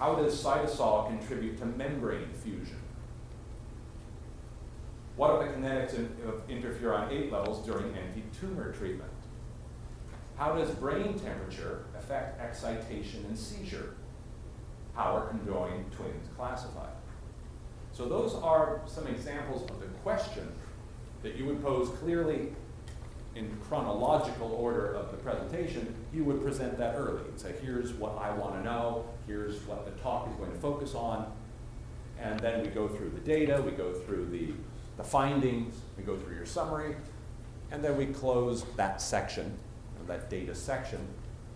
How 0.00 0.14
does 0.14 0.42
cytosol 0.42 1.08
contribute 1.08 1.58
to 1.58 1.66
membrane 1.66 2.30
fusion? 2.42 2.80
What 5.16 5.30
are 5.30 5.44
the 5.44 5.52
kinetics 5.52 5.98
of 6.26 6.48
interferon 6.48 7.12
8 7.12 7.30
levels 7.30 7.66
during 7.66 7.94
anti-tumor 7.94 8.72
treatment? 8.72 9.10
How 10.38 10.54
does 10.54 10.70
brain 10.70 11.18
temperature 11.18 11.84
affect 11.98 12.40
excitation 12.40 13.26
and 13.28 13.38
seizure? 13.38 13.96
How 14.94 15.14
are 15.14 15.28
conjoined 15.28 15.92
twins 15.92 16.28
classified? 16.34 16.94
So 17.92 18.08
those 18.08 18.34
are 18.36 18.80
some 18.86 19.06
examples 19.06 19.70
of 19.70 19.80
the 19.80 19.86
question 20.02 20.50
that 21.22 21.36
you 21.36 21.44
would 21.44 21.62
pose 21.62 21.90
clearly 21.98 22.54
in 23.34 23.56
chronological 23.68 24.52
order 24.52 24.92
of 24.94 25.10
the 25.10 25.16
presentation, 25.18 25.94
you 26.12 26.24
would 26.24 26.42
present 26.42 26.76
that 26.78 26.96
early 26.96 27.22
and 27.28 27.38
say, 27.38 27.54
here's 27.62 27.92
what 27.92 28.18
I 28.18 28.30
want 28.32 28.54
to 28.54 28.62
know, 28.62 29.06
here's 29.26 29.60
what 29.66 29.84
the 29.84 30.02
talk 30.02 30.28
is 30.28 30.34
going 30.34 30.50
to 30.50 30.58
focus 30.58 30.94
on, 30.94 31.32
and 32.18 32.38
then 32.40 32.62
we 32.62 32.68
go 32.68 32.88
through 32.88 33.10
the 33.10 33.20
data, 33.20 33.62
we 33.64 33.70
go 33.72 33.92
through 33.92 34.26
the, 34.26 34.52
the 34.96 35.04
findings, 35.04 35.74
we 35.96 36.02
go 36.02 36.16
through 36.16 36.34
your 36.34 36.46
summary, 36.46 36.96
and 37.70 37.84
then 37.84 37.96
we 37.96 38.06
close 38.06 38.64
that 38.76 39.00
section, 39.00 39.56
that 40.06 40.28
data 40.28 40.54
section, 40.54 40.98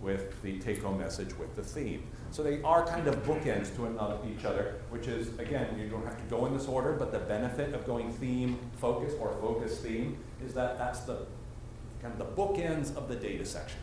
with 0.01 0.41
the 0.43 0.59
take-home 0.59 0.99
message 0.99 1.37
with 1.39 1.57
the 1.57 1.63
theme. 1.63 2.05
So 2.31 2.43
they 2.43 2.61
are 2.63 2.87
kind 2.87 3.07
of 3.07 3.25
bookends 3.25 3.75
to 3.77 3.87
another, 3.87 4.19
each 4.31 4.45
other, 4.45 4.75
which 4.91 5.07
is, 5.07 5.29
again, 5.39 5.79
you 5.79 5.89
don't 5.89 6.05
have 6.05 6.19
to 6.19 6.25
go 6.25 6.47
in 6.47 6.53
this 6.53 6.67
order, 6.67 6.93
but 6.93 7.11
the 7.11 7.21
benefit 7.21 7.75
of 7.75 7.87
going 7.87 8.13
theme, 8.13 8.59
focus, 8.77 9.15
or 9.19 9.33
focus 9.41 9.79
theme 9.79 10.19
is 10.45 10.53
that 10.55 10.79
that's 10.79 11.01
the 11.01 11.27
kind 12.05 12.21
of 12.21 12.37
the 12.37 12.43
bookends 12.43 12.95
of 12.97 13.09
the 13.09 13.17
data 13.17 13.47
section. 13.47 13.79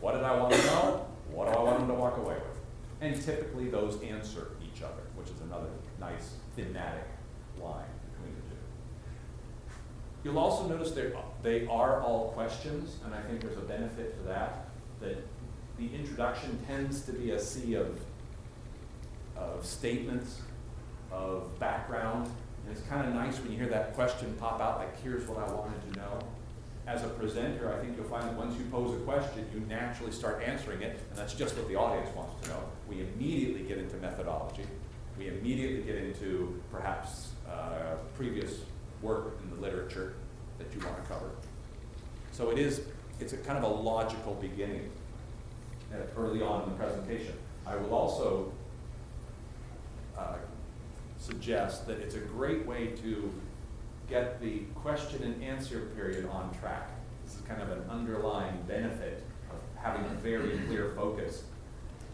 What 0.00 0.12
did 0.12 0.22
I 0.22 0.36
want 0.36 0.52
to 0.52 0.66
know? 0.66 1.06
What 1.30 1.50
do 1.50 1.58
I 1.58 1.62
want 1.62 1.78
them 1.78 1.88
to 1.88 1.94
walk 1.94 2.18
away 2.18 2.34
with? 2.34 2.60
And 3.00 3.20
typically 3.22 3.68
those 3.68 4.00
answer 4.02 4.48
each 4.62 4.82
other, 4.82 5.02
which 5.16 5.30
is 5.30 5.40
another 5.40 5.70
nice 5.98 6.34
thematic 6.56 7.06
line 7.58 7.86
between 8.10 8.34
the 8.34 8.42
two. 8.50 8.60
You'll 10.24 10.38
also 10.38 10.68
notice 10.68 10.92
they 11.42 11.66
are 11.66 12.02
all 12.02 12.32
questions, 12.32 12.96
and 13.06 13.14
I 13.14 13.22
think 13.22 13.40
there's 13.40 13.56
a 13.56 13.62
benefit 13.62 14.14
to 14.18 14.22
that, 14.24 14.68
that 15.00 15.16
the 15.78 15.88
introduction 15.94 16.58
tends 16.66 17.00
to 17.06 17.12
be 17.12 17.30
a 17.30 17.40
sea 17.40 17.74
of, 17.74 17.98
of 19.36 19.64
statements, 19.64 20.42
of 21.10 21.58
background, 21.58 22.30
And 22.64 22.76
it's 22.76 22.86
kind 22.86 23.06
of 23.06 23.14
nice 23.14 23.40
when 23.40 23.50
you 23.50 23.58
hear 23.58 23.68
that 23.68 23.94
question 23.94 24.34
pop 24.38 24.60
out, 24.60 24.78
like, 24.78 25.02
here's 25.02 25.26
what 25.26 25.38
I 25.38 25.50
wanted 25.50 25.92
to 25.92 25.98
know. 25.98 26.18
As 26.86 27.04
a 27.04 27.08
presenter, 27.08 27.72
I 27.72 27.80
think 27.80 27.96
you'll 27.96 28.08
find 28.08 28.24
that 28.24 28.36
once 28.36 28.58
you 28.58 28.64
pose 28.64 29.00
a 29.00 29.04
question, 29.04 29.46
you 29.54 29.60
naturally 29.68 30.10
start 30.10 30.42
answering 30.42 30.82
it, 30.82 30.98
and 31.10 31.18
that's 31.18 31.32
just 31.32 31.56
what 31.56 31.68
the 31.68 31.76
audience 31.76 32.14
wants 32.16 32.42
to 32.42 32.52
know. 32.52 32.58
We 32.88 33.02
immediately 33.02 33.62
get 33.62 33.78
into 33.78 33.96
methodology. 33.96 34.64
We 35.16 35.28
immediately 35.28 35.82
get 35.82 35.96
into 35.96 36.60
perhaps 36.72 37.30
uh, 37.48 37.96
previous 38.16 38.62
work 39.00 39.38
in 39.44 39.54
the 39.54 39.62
literature 39.62 40.14
that 40.58 40.74
you 40.74 40.84
want 40.84 41.00
to 41.00 41.08
cover. 41.08 41.30
So 42.32 42.50
it 42.50 42.58
is, 42.58 42.82
it's 43.20 43.32
a 43.32 43.36
kind 43.36 43.58
of 43.58 43.64
a 43.64 43.74
logical 43.74 44.34
beginning 44.34 44.90
uh, 45.92 45.98
early 46.20 46.42
on 46.42 46.64
in 46.64 46.70
the 46.70 46.76
presentation. 46.76 47.34
I 47.64 47.76
will 47.76 47.94
also 47.94 48.50
uh, 50.18 50.34
suggest 51.18 51.86
that 51.86 51.98
it's 52.00 52.16
a 52.16 52.20
great 52.20 52.66
way 52.66 52.88
to 53.02 53.32
get 54.12 54.38
the 54.42 54.58
question 54.74 55.22
and 55.22 55.42
answer 55.42 55.80
period 55.96 56.28
on 56.30 56.52
track. 56.60 56.90
This 57.24 57.34
is 57.34 57.40
kind 57.42 57.62
of 57.62 57.70
an 57.70 57.82
underlying 57.88 58.58
benefit 58.68 59.24
of 59.50 59.56
having 59.82 60.04
a 60.04 60.14
very 60.16 60.58
clear 60.66 60.92
focus. 60.94 61.44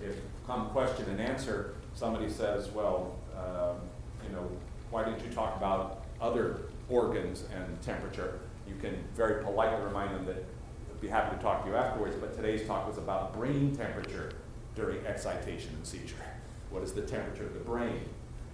If 0.01 0.15
come 0.47 0.71
question 0.71 1.11
and 1.11 1.21
answer, 1.21 1.75
somebody 1.95 2.31
says, 2.31 2.69
well, 2.71 3.17
um, 3.37 3.81
you 4.25 4.33
know, 4.33 4.49
why 4.91 5.03
didn't 5.03 5.25
you 5.25 5.33
talk 5.33 5.57
about 5.57 6.05
other 6.21 6.61
organs 6.89 7.43
and 7.53 7.83
temperature? 7.83 8.39
You 8.69 8.77
can 8.81 9.03
very 9.17 9.43
politely 9.43 9.85
remind 9.85 10.15
them 10.15 10.25
that 10.27 10.37
I'd 10.37 11.01
be 11.01 11.09
happy 11.09 11.37
to 11.37 11.43
talk 11.43 11.65
to 11.65 11.71
you 11.71 11.77
afterwards, 11.77 12.15
but 12.21 12.37
today's 12.37 12.65
talk 12.65 12.87
was 12.87 12.99
about 12.99 13.35
brain 13.35 13.75
temperature 13.75 14.35
during 14.77 15.05
excitation 15.05 15.73
and 15.75 15.85
seizure. 15.85 16.15
What 16.71 16.85
is 16.85 16.93
the 16.93 17.03
temperature 17.03 17.45
of 17.45 17.55
the 17.55 17.61
brain? 17.61 18.03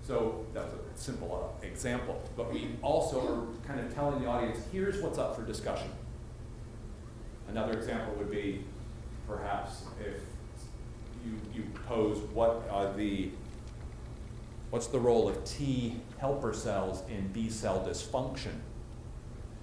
So 0.07 0.45
that 0.53 0.65
was 0.65 0.75
a 0.75 1.01
simple 1.01 1.51
uh, 1.63 1.67
example. 1.67 2.23
But 2.37 2.53
we 2.53 2.77
also 2.83 3.21
are 3.27 3.67
kind 3.67 3.81
of 3.81 3.93
telling 3.95 4.21
the 4.21 4.29
audience, 4.29 4.59
here's 4.71 5.01
what's 5.01 5.19
up 5.19 5.35
for 5.35 5.43
discussion. 5.43 5.89
Another 7.49 7.73
example 7.73 8.15
would 8.17 8.31
be 8.31 8.65
perhaps 9.27 9.85
if 9.99 10.21
you, 11.25 11.33
you 11.55 11.65
pose 11.87 12.19
what 12.35 12.69
are 12.71 12.93
the, 12.93 13.31
what's 14.69 14.89
the 14.89 14.99
role 14.99 15.27
of 15.27 15.43
T 15.47 15.97
helper 16.19 16.53
cells 16.53 17.03
in 17.09 17.29
B 17.29 17.49
cell 17.49 17.83
dysfunction? 17.89 18.53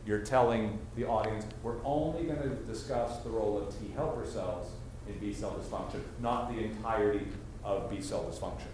You're 0.08 0.22
telling 0.22 0.80
the 0.96 1.06
audience, 1.06 1.46
we're 1.62 1.84
only 1.86 2.24
going 2.24 2.42
to 2.42 2.56
discuss 2.68 3.20
the 3.20 3.30
role 3.30 3.60
of 3.60 3.80
T 3.80 3.92
helper 3.94 4.26
cells 4.26 4.72
in 5.08 5.20
B 5.20 5.34
cell 5.34 5.52
dysfunction, 5.52 6.02
not 6.20 6.52
the 6.52 6.64
entirety 6.64 7.28
of 7.64 7.92
B 7.92 8.02
cell 8.02 8.24
dysfunction. 8.24 8.70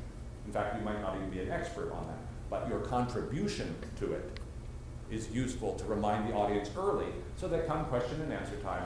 In 0.48 0.54
fact, 0.54 0.78
you 0.78 0.84
might 0.84 1.02
not 1.02 1.16
even 1.18 1.30
be 1.30 1.42
an 1.42 1.52
expert 1.52 1.92
on 1.92 2.08
that, 2.08 2.18
but 2.50 2.68
your 2.70 2.80
contribution 2.80 3.76
to 3.98 4.14
it 4.14 4.40
is 5.12 5.30
useful 5.30 5.76
to 5.76 5.86
remind 5.86 6.28
the 6.30 6.34
audience 6.34 6.70
early 6.78 7.08
so 7.36 7.48
that 7.50 7.68
come 7.68 7.86
question 7.86 8.22
and 8.22 8.32
answer 8.32 8.56
time, 8.58 8.84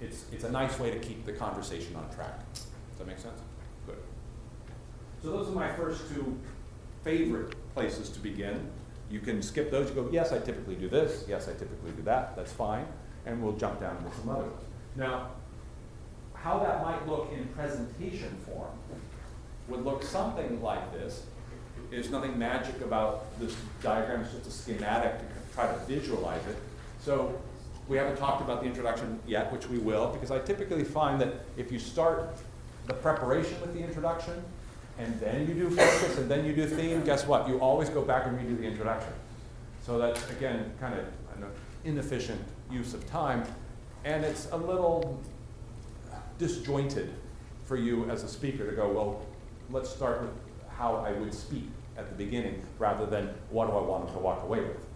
it's, 0.00 0.24
it's 0.32 0.44
a 0.44 0.50
nice 0.50 0.78
way 0.78 0.90
to 0.90 0.98
keep 0.98 1.24
the 1.24 1.32
conversation 1.32 1.94
on 1.96 2.08
track. 2.14 2.40
Does 2.54 2.66
that 2.98 3.06
make 3.06 3.18
sense? 3.18 3.40
Good. 3.86 3.98
So 5.22 5.30
those 5.30 5.48
are 5.48 5.52
my 5.52 5.72
first 5.74 6.08
two 6.08 6.38
favorite 7.04 7.54
places 7.74 8.08
to 8.10 8.18
begin. 8.18 8.70
You 9.10 9.20
can 9.20 9.42
skip 9.42 9.70
those. 9.70 9.90
You 9.90 9.94
go, 9.94 10.08
yes, 10.10 10.32
I 10.32 10.38
typically 10.38 10.74
do 10.74 10.88
this. 10.88 11.24
Yes, 11.28 11.46
I 11.46 11.52
typically 11.52 11.92
do 11.92 12.02
that. 12.02 12.34
That's 12.36 12.52
fine. 12.52 12.86
And 13.26 13.42
we'll 13.42 13.56
jump 13.56 13.80
down 13.80 14.02
to 14.02 14.16
some 14.18 14.30
other 14.30 14.44
ones. 14.44 14.64
Now, 14.96 15.30
how 16.34 16.58
that 16.58 16.82
might 16.82 17.06
look 17.06 17.30
in 17.32 17.46
presentation 17.48 18.34
form 18.46 18.70
would 19.68 19.84
look 19.84 20.02
something 20.02 20.62
like 20.62 20.92
this. 20.92 21.24
There's 21.90 22.10
nothing 22.10 22.38
magic 22.38 22.80
about 22.80 23.38
this 23.38 23.54
diagram, 23.82 24.22
it's 24.22 24.32
just 24.32 24.46
a 24.46 24.50
schematic 24.50 25.18
to 25.18 25.54
try 25.54 25.66
to 25.66 25.78
visualize 25.86 26.44
it. 26.46 26.56
So 27.00 27.38
we 27.88 27.96
haven't 27.96 28.16
talked 28.16 28.40
about 28.40 28.60
the 28.62 28.66
introduction 28.66 29.18
yet, 29.26 29.52
which 29.52 29.68
we 29.68 29.78
will, 29.78 30.08
because 30.08 30.30
I 30.30 30.38
typically 30.38 30.84
find 30.84 31.20
that 31.20 31.34
if 31.56 31.70
you 31.70 31.78
start 31.78 32.36
the 32.86 32.94
preparation 32.94 33.60
with 33.60 33.74
the 33.74 33.80
introduction, 33.80 34.42
and 34.98 35.18
then 35.20 35.46
you 35.46 35.54
do 35.54 35.70
focus, 35.70 36.18
and 36.18 36.30
then 36.30 36.44
you 36.44 36.54
do 36.54 36.66
theme, 36.66 37.02
guess 37.04 37.26
what? 37.26 37.48
You 37.48 37.58
always 37.58 37.88
go 37.88 38.02
back 38.02 38.26
and 38.26 38.38
redo 38.38 38.56
the 38.58 38.64
introduction. 38.64 39.12
So 39.84 39.98
that's, 39.98 40.30
again, 40.30 40.72
kind 40.80 40.94
of 40.94 41.06
an 41.36 41.48
inefficient 41.84 42.40
use 42.70 42.94
of 42.94 43.06
time, 43.08 43.44
and 44.04 44.24
it's 44.24 44.48
a 44.52 44.56
little 44.56 45.20
disjointed 46.38 47.12
for 47.64 47.76
you 47.76 48.08
as 48.10 48.22
a 48.22 48.28
speaker 48.28 48.68
to 48.68 48.76
go, 48.76 48.88
well, 48.88 49.26
let's 49.72 49.90
start 49.90 50.20
with 50.20 50.30
how 50.68 50.96
I 50.96 51.12
would 51.12 51.32
speak 51.32 51.68
at 51.96 52.08
the 52.08 52.14
beginning 52.14 52.62
rather 52.78 53.06
than 53.06 53.34
what 53.50 53.66
do 53.66 53.72
I 53.72 53.80
want 53.80 54.06
them 54.06 54.14
to 54.14 54.20
walk 54.20 54.42
away 54.42 54.60
with. 54.60 54.86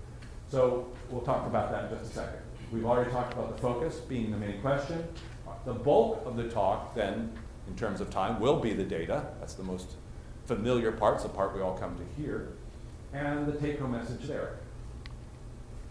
So 0.49 0.87
we'll 1.11 1.23
talk 1.23 1.47
about 1.47 1.71
that 1.73 1.85
in 1.85 1.99
just 1.99 2.13
a 2.13 2.15
second. 2.15 2.41
We've 2.71 2.85
already 2.85 3.11
talked 3.11 3.33
about 3.33 3.57
the 3.57 3.63
focus 3.63 3.97
being 3.97 4.31
the 4.31 4.37
main 4.37 4.61
question. 4.61 5.07
The 5.65 5.73
bulk 5.73 6.25
of 6.27 6.37
the 6.37 6.49
talk 6.49 6.95
then, 6.95 7.33
in 7.67 7.75
terms 7.75 8.01
of 8.01 8.11
time, 8.11 8.39
will 8.39 8.61
be 8.61 8.73
the 8.73 8.85
data. 8.85 9.27
That's 9.41 9.55
the 9.55 9.63
most 9.63 9.93
familiar 10.45 10.93
part, 10.93 11.21
the 11.23 11.29
part 11.29 11.55
we 11.55 11.61
all 11.61 11.77
come 11.77 11.97
to 11.97 12.23
hear. 12.23 12.49
And 13.13 13.47
the 13.47 13.53
take-home 13.53 13.93
message 13.93 14.27
there. 14.27 14.59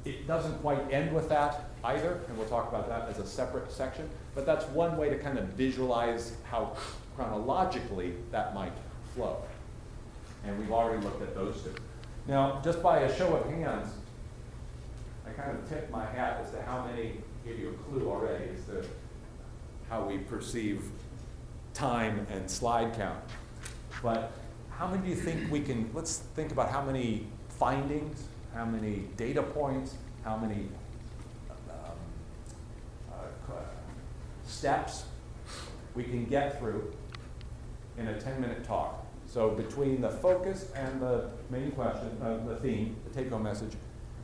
It 0.05 0.27
doesn't 0.27 0.61
quite 0.61 0.91
end 0.91 1.13
with 1.13 1.27
that 1.29 1.69
either, 1.83 2.19
and 2.27 2.37
we'll 2.37 2.47
talk 2.47 2.69
about 2.69 2.87
that 2.87 3.09
as 3.09 3.19
a 3.19 3.25
separate 3.25 3.71
section, 3.71 4.07
but 4.35 4.45
that's 4.45 4.65
one 4.65 4.97
way 4.97 5.09
to 5.09 5.17
kind 5.17 5.37
of 5.37 5.45
visualize 5.49 6.33
how 6.49 6.77
chronologically 7.15 8.13
that 8.31 8.53
might 8.53 8.73
flow. 9.13 9.41
And 10.45 10.57
we've 10.59 10.71
already 10.71 11.03
looked 11.03 11.21
at 11.21 11.33
those 11.33 11.61
two. 11.61 11.73
Now, 12.27 12.61
just 12.63 12.81
by 12.81 12.99
a 12.99 13.17
show 13.17 13.35
of 13.35 13.49
hands, 13.49 13.93
I 15.27 15.31
kind 15.31 15.57
of 15.57 15.67
tip 15.67 15.89
my 15.89 16.05
hat 16.05 16.41
as 16.43 16.51
to 16.51 16.61
how 16.61 16.85
many 16.85 17.13
give 17.45 17.59
you 17.59 17.69
a 17.69 17.73
clue 17.73 18.09
already 18.09 18.45
as 18.55 18.65
to 18.65 18.87
how 19.89 20.03
we 20.03 20.17
perceive 20.17 20.83
time 21.73 22.25
and 22.31 22.49
slide 22.49 22.95
count. 22.95 23.19
But 24.01 24.31
how 24.69 24.87
many 24.87 25.03
do 25.03 25.09
you 25.09 25.15
think 25.15 25.51
we 25.51 25.61
can, 25.61 25.89
let's 25.93 26.17
think 26.35 26.51
about 26.51 26.69
how 26.69 26.83
many 26.83 27.27
findings, 27.49 28.23
how 28.53 28.65
many 28.65 29.07
data 29.17 29.43
points, 29.43 29.95
how 30.23 30.37
many 30.37 30.67
um, 31.69 31.97
uh, 33.11 33.53
steps 34.47 35.05
we 35.93 36.03
can 36.03 36.25
get 36.25 36.59
through 36.59 36.93
in 37.97 38.07
a 38.07 38.19
10 38.19 38.41
minute 38.41 38.63
talk. 38.63 39.05
So 39.27 39.49
between 39.49 40.01
the 40.01 40.09
focus 40.09 40.71
and 40.75 41.01
the 41.01 41.29
main 41.49 41.71
question, 41.71 42.17
uh, 42.21 42.37
the 42.47 42.57
theme, 42.57 42.95
the 43.07 43.13
take 43.13 43.29
home 43.31 43.43
message, 43.43 43.73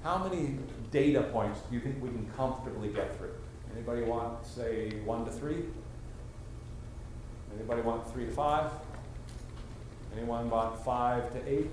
how 0.04 0.18
many 0.18 0.58
data 0.92 1.24
points 1.24 1.60
do 1.62 1.76
you 1.76 1.82
think 1.82 2.02
we 2.02 2.10
can 2.10 2.30
comfortably 2.36 2.90
get 2.90 3.18
through? 3.18 3.34
Anybody 3.74 4.04
want, 4.04 4.46
say, 4.46 4.92
one 5.06 5.26
to 5.26 5.32
three? 5.32 5.64
Anybody 7.56 7.82
want 7.82 8.12
three 8.12 8.26
to 8.26 8.32
five? 8.32 8.72
Anyone 10.16 10.50
want 10.50 10.84
five 10.84 11.32
to 11.34 11.50
eight? 11.50 11.72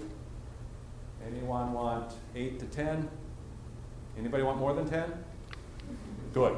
Anyone 1.26 1.72
want 1.72 2.12
eight 2.34 2.58
to 2.60 2.66
ten? 2.66 3.08
Anybody 4.18 4.42
want 4.42 4.58
more 4.58 4.74
than 4.74 4.88
ten? 4.88 5.12
Good. 6.32 6.56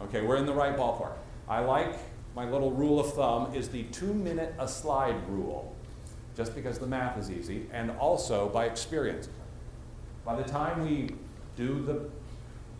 Okay, 0.00 0.22
we're 0.22 0.36
in 0.36 0.46
the 0.46 0.54
right 0.54 0.76
ballpark. 0.76 1.14
I 1.48 1.60
like 1.60 1.94
my 2.38 2.48
little 2.48 2.70
rule 2.70 3.00
of 3.00 3.14
thumb 3.14 3.52
is 3.52 3.68
the 3.68 3.82
two 3.90 4.14
minute 4.14 4.54
a 4.60 4.68
slide 4.68 5.28
rule, 5.28 5.74
just 6.36 6.54
because 6.54 6.78
the 6.78 6.86
math 6.86 7.18
is 7.18 7.32
easy, 7.32 7.66
and 7.72 7.90
also 7.98 8.48
by 8.50 8.66
experience. 8.66 9.28
By 10.24 10.40
the 10.40 10.48
time 10.48 10.84
we 10.84 11.16
do 11.56 11.82
the, 11.82 12.08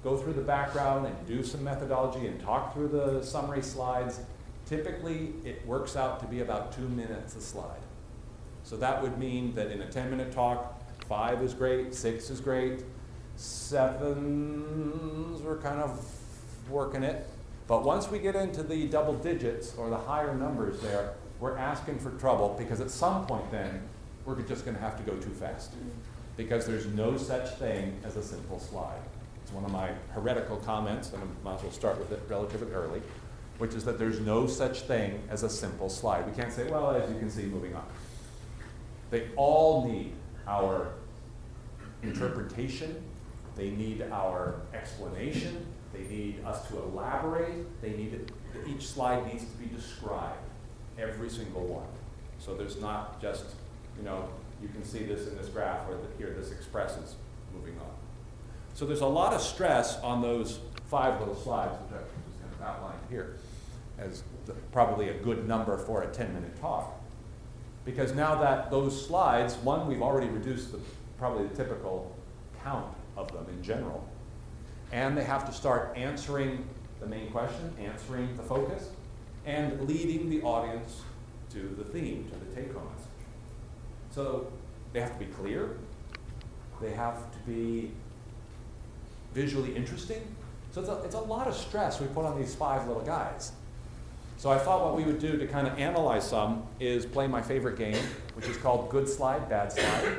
go 0.04 0.16
through 0.16 0.34
the 0.34 0.42
background 0.42 1.06
and 1.06 1.26
do 1.26 1.42
some 1.42 1.64
methodology 1.64 2.28
and 2.28 2.40
talk 2.40 2.72
through 2.72 2.86
the 2.86 3.20
summary 3.20 3.60
slides, 3.60 4.20
typically 4.64 5.32
it 5.44 5.66
works 5.66 5.96
out 5.96 6.20
to 6.20 6.26
be 6.26 6.38
about 6.38 6.70
two 6.70 6.88
minutes 6.90 7.34
a 7.34 7.40
slide. 7.40 7.82
So 8.62 8.76
that 8.76 9.02
would 9.02 9.18
mean 9.18 9.56
that 9.56 9.72
in 9.72 9.82
a 9.82 9.90
10 9.90 10.08
minute 10.08 10.30
talk, 10.30 10.80
five 11.08 11.42
is 11.42 11.52
great, 11.52 11.96
six 11.96 12.30
is 12.30 12.40
great, 12.40 12.84
sevens, 13.34 15.42
we're 15.42 15.58
kind 15.58 15.80
of 15.80 16.00
working 16.70 17.02
it. 17.02 17.28
But 17.68 17.84
once 17.84 18.10
we 18.10 18.18
get 18.18 18.34
into 18.34 18.62
the 18.62 18.88
double 18.88 19.14
digits 19.14 19.74
or 19.76 19.90
the 19.90 19.98
higher 19.98 20.34
numbers 20.34 20.80
there, 20.80 21.12
we're 21.38 21.56
asking 21.56 21.98
for 21.98 22.10
trouble 22.12 22.56
because 22.58 22.80
at 22.80 22.90
some 22.90 23.26
point 23.26 23.48
then, 23.52 23.82
we're 24.24 24.40
just 24.40 24.64
going 24.64 24.74
to 24.74 24.82
have 24.82 24.96
to 24.96 25.02
go 25.04 25.16
too 25.18 25.30
fast. 25.30 25.74
Because 26.36 26.66
there's 26.66 26.86
no 26.86 27.16
such 27.18 27.50
thing 27.56 27.98
as 28.04 28.16
a 28.16 28.22
simple 28.22 28.58
slide. 28.58 29.00
It's 29.42 29.52
one 29.52 29.64
of 29.64 29.70
my 29.70 29.90
heretical 30.14 30.56
comments, 30.56 31.12
and 31.12 31.22
I 31.22 31.26
might 31.44 31.56
as 31.56 31.62
well 31.62 31.72
start 31.72 31.98
with 31.98 32.10
it 32.10 32.22
relatively 32.28 32.72
early, 32.72 33.02
which 33.58 33.74
is 33.74 33.84
that 33.84 33.98
there's 33.98 34.20
no 34.20 34.46
such 34.46 34.82
thing 34.82 35.22
as 35.30 35.42
a 35.42 35.50
simple 35.50 35.90
slide. 35.90 36.26
We 36.26 36.32
can't 36.32 36.52
say, 36.52 36.70
well, 36.70 36.90
as 36.90 37.10
you 37.10 37.18
can 37.18 37.30
see, 37.30 37.42
moving 37.42 37.74
on. 37.74 37.84
They 39.10 39.28
all 39.36 39.86
need 39.86 40.12
our 40.46 40.88
interpretation, 42.02 43.02
they 43.56 43.70
need 43.70 44.02
our 44.10 44.56
explanation, 44.72 45.66
they 45.92 46.02
need 46.02 46.44
us 46.44 46.66
to 46.68 46.78
elaborate, 46.78 47.80
they 47.80 47.90
need 47.90 48.32
each 48.66 48.86
slide 48.86 49.26
needs 49.26 49.44
to 49.44 49.56
be 49.56 49.66
described, 49.66 50.38
every 50.98 51.30
single 51.30 51.64
one. 51.64 51.86
So 52.38 52.54
there's 52.54 52.80
not 52.80 53.20
just, 53.20 53.44
you 53.96 54.04
know, 54.04 54.28
you 54.62 54.68
can 54.68 54.84
see 54.84 55.04
this 55.04 55.28
in 55.28 55.36
this 55.36 55.48
graph 55.48 55.88
or 55.88 55.94
the, 55.94 56.08
here 56.18 56.34
this 56.38 56.50
expresses 56.50 57.16
moving 57.54 57.78
on. 57.78 57.90
So 58.74 58.86
there's 58.86 59.00
a 59.00 59.06
lot 59.06 59.32
of 59.32 59.40
stress 59.40 59.98
on 60.00 60.22
those 60.22 60.60
five 60.86 61.18
little 61.20 61.34
slides, 61.34 61.72
which 61.82 62.00
I've 62.00 62.06
just 62.26 62.40
kind 62.40 62.54
of 62.54 62.66
outlined 62.66 63.00
here 63.10 63.36
as 63.98 64.22
the, 64.46 64.52
probably 64.72 65.08
a 65.08 65.14
good 65.14 65.48
number 65.48 65.76
for 65.78 66.02
a 66.02 66.06
10 66.06 66.32
minute 66.32 66.60
talk. 66.60 66.94
Because 67.84 68.14
now 68.14 68.34
that 68.36 68.70
those 68.70 69.06
slides, 69.06 69.54
one, 69.56 69.86
we've 69.86 70.02
already 70.02 70.28
reduced 70.28 70.72
the, 70.72 70.78
probably 71.18 71.46
the 71.48 71.56
typical 71.56 72.14
count 72.62 72.94
of 73.16 73.32
them 73.32 73.46
in 73.48 73.62
general, 73.62 74.06
and 74.92 75.16
they 75.16 75.24
have 75.24 75.46
to 75.46 75.52
start 75.52 75.96
answering 75.96 76.66
the 77.00 77.06
main 77.06 77.30
question, 77.30 77.74
answering 77.78 78.36
the 78.36 78.42
focus, 78.42 78.90
and 79.46 79.80
leading 79.88 80.28
the 80.28 80.42
audience 80.42 81.02
to 81.50 81.74
the 81.78 81.84
theme, 81.84 82.30
to 82.30 82.38
the 82.38 82.60
take 82.60 82.72
home 82.72 82.84
message. 82.94 83.08
So 84.10 84.50
they 84.92 85.00
have 85.00 85.12
to 85.12 85.24
be 85.24 85.30
clear, 85.32 85.76
they 86.80 86.92
have 86.92 87.30
to 87.32 87.38
be 87.46 87.90
visually 89.34 89.74
interesting. 89.74 90.22
So 90.72 90.80
it's 90.80 90.90
a, 90.90 91.02
it's 91.04 91.14
a 91.14 91.20
lot 91.20 91.46
of 91.46 91.54
stress 91.54 92.00
we 92.00 92.06
put 92.08 92.24
on 92.24 92.38
these 92.38 92.54
five 92.54 92.86
little 92.86 93.02
guys. 93.02 93.52
So 94.36 94.50
I 94.50 94.58
thought 94.58 94.84
what 94.84 94.96
we 94.96 95.02
would 95.02 95.18
do 95.18 95.36
to 95.36 95.46
kind 95.46 95.66
of 95.66 95.76
analyze 95.78 96.28
some 96.28 96.62
is 96.78 97.04
play 97.04 97.26
my 97.26 97.42
favorite 97.42 97.76
game, 97.76 98.02
which 98.34 98.46
is 98.46 98.56
called 98.56 98.88
Good 98.88 99.08
Slide, 99.08 99.48
Bad 99.48 99.72
Slide. 99.72 100.16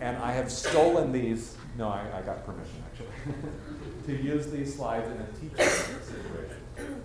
And 0.00 0.16
I 0.18 0.32
have 0.32 0.50
stolen 0.50 1.12
these, 1.12 1.54
no, 1.76 1.88
I, 1.88 2.06
I 2.14 2.22
got 2.22 2.46
permission 2.46 2.82
actually, 2.90 3.34
to 4.06 4.12
use 4.22 4.46
these 4.50 4.74
slides 4.76 5.06
in 5.08 5.20
a 5.20 5.26
teaching 5.32 5.56
situation. 6.02 7.02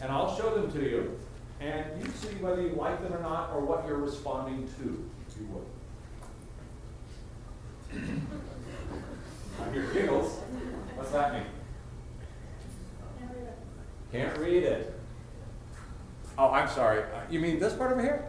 And 0.00 0.12
I'll 0.12 0.36
show 0.36 0.54
them 0.54 0.72
to 0.72 0.82
you, 0.82 1.18
and 1.60 1.84
you 2.02 2.10
see 2.12 2.34
whether 2.36 2.62
you 2.62 2.70
like 2.70 3.02
them 3.02 3.12
or 3.12 3.20
not, 3.22 3.50
or 3.52 3.60
what 3.60 3.86
you're 3.86 3.98
responding 3.98 4.68
to, 4.78 5.10
if 5.28 5.36
you 5.40 5.46
would. 5.48 5.66
I 9.60 9.72
hear 9.72 9.86
giggles. 9.92 10.38
What's 10.94 11.10
that 11.10 11.32
mean? 11.32 11.46
Can't 14.12 14.36
read 14.38 14.62
it. 14.62 15.00
Oh, 16.38 16.50
I'm 16.50 16.68
sorry. 16.68 17.02
Uh, 17.02 17.20
You 17.30 17.40
mean 17.40 17.58
this 17.58 17.72
part 17.74 17.92
over 17.92 18.02
here? 18.02 18.24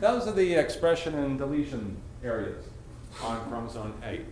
Those 0.00 0.26
are 0.28 0.32
the 0.32 0.54
expression 0.54 1.14
and 1.14 1.38
deletion 1.38 1.96
areas 2.22 2.64
on 3.22 3.46
chromosome 3.48 3.94
8. 4.04 4.20
Is 4.20 4.26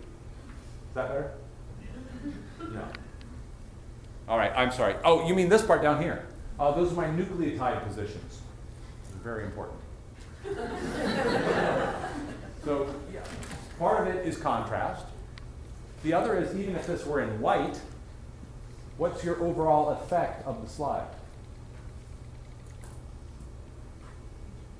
that 0.94 1.08
better? 1.08 1.32
No. 2.60 2.82
All 4.28 4.38
right, 4.38 4.52
I'm 4.56 4.72
sorry. 4.72 4.96
Oh, 5.04 5.26
you 5.26 5.34
mean 5.34 5.48
this 5.48 5.62
part 5.62 5.82
down 5.82 6.02
here? 6.02 6.26
Uh, 6.58 6.72
those 6.72 6.92
are 6.92 6.96
my 6.96 7.06
nucleotide 7.06 7.86
positions. 7.86 8.40
They're 9.10 9.34
Very 9.34 9.44
important. 9.44 9.78
so, 12.64 12.94
yeah, 13.12 13.20
part 13.78 14.06
of 14.06 14.14
it 14.14 14.26
is 14.26 14.36
contrast. 14.38 15.04
The 16.02 16.12
other 16.12 16.36
is 16.38 16.56
even 16.56 16.76
if 16.76 16.86
this 16.86 17.04
were 17.04 17.20
in 17.20 17.40
white, 17.40 17.80
what's 18.96 19.24
your 19.24 19.40
overall 19.42 19.90
effect 19.90 20.46
of 20.46 20.62
the 20.62 20.68
slide? 20.68 21.06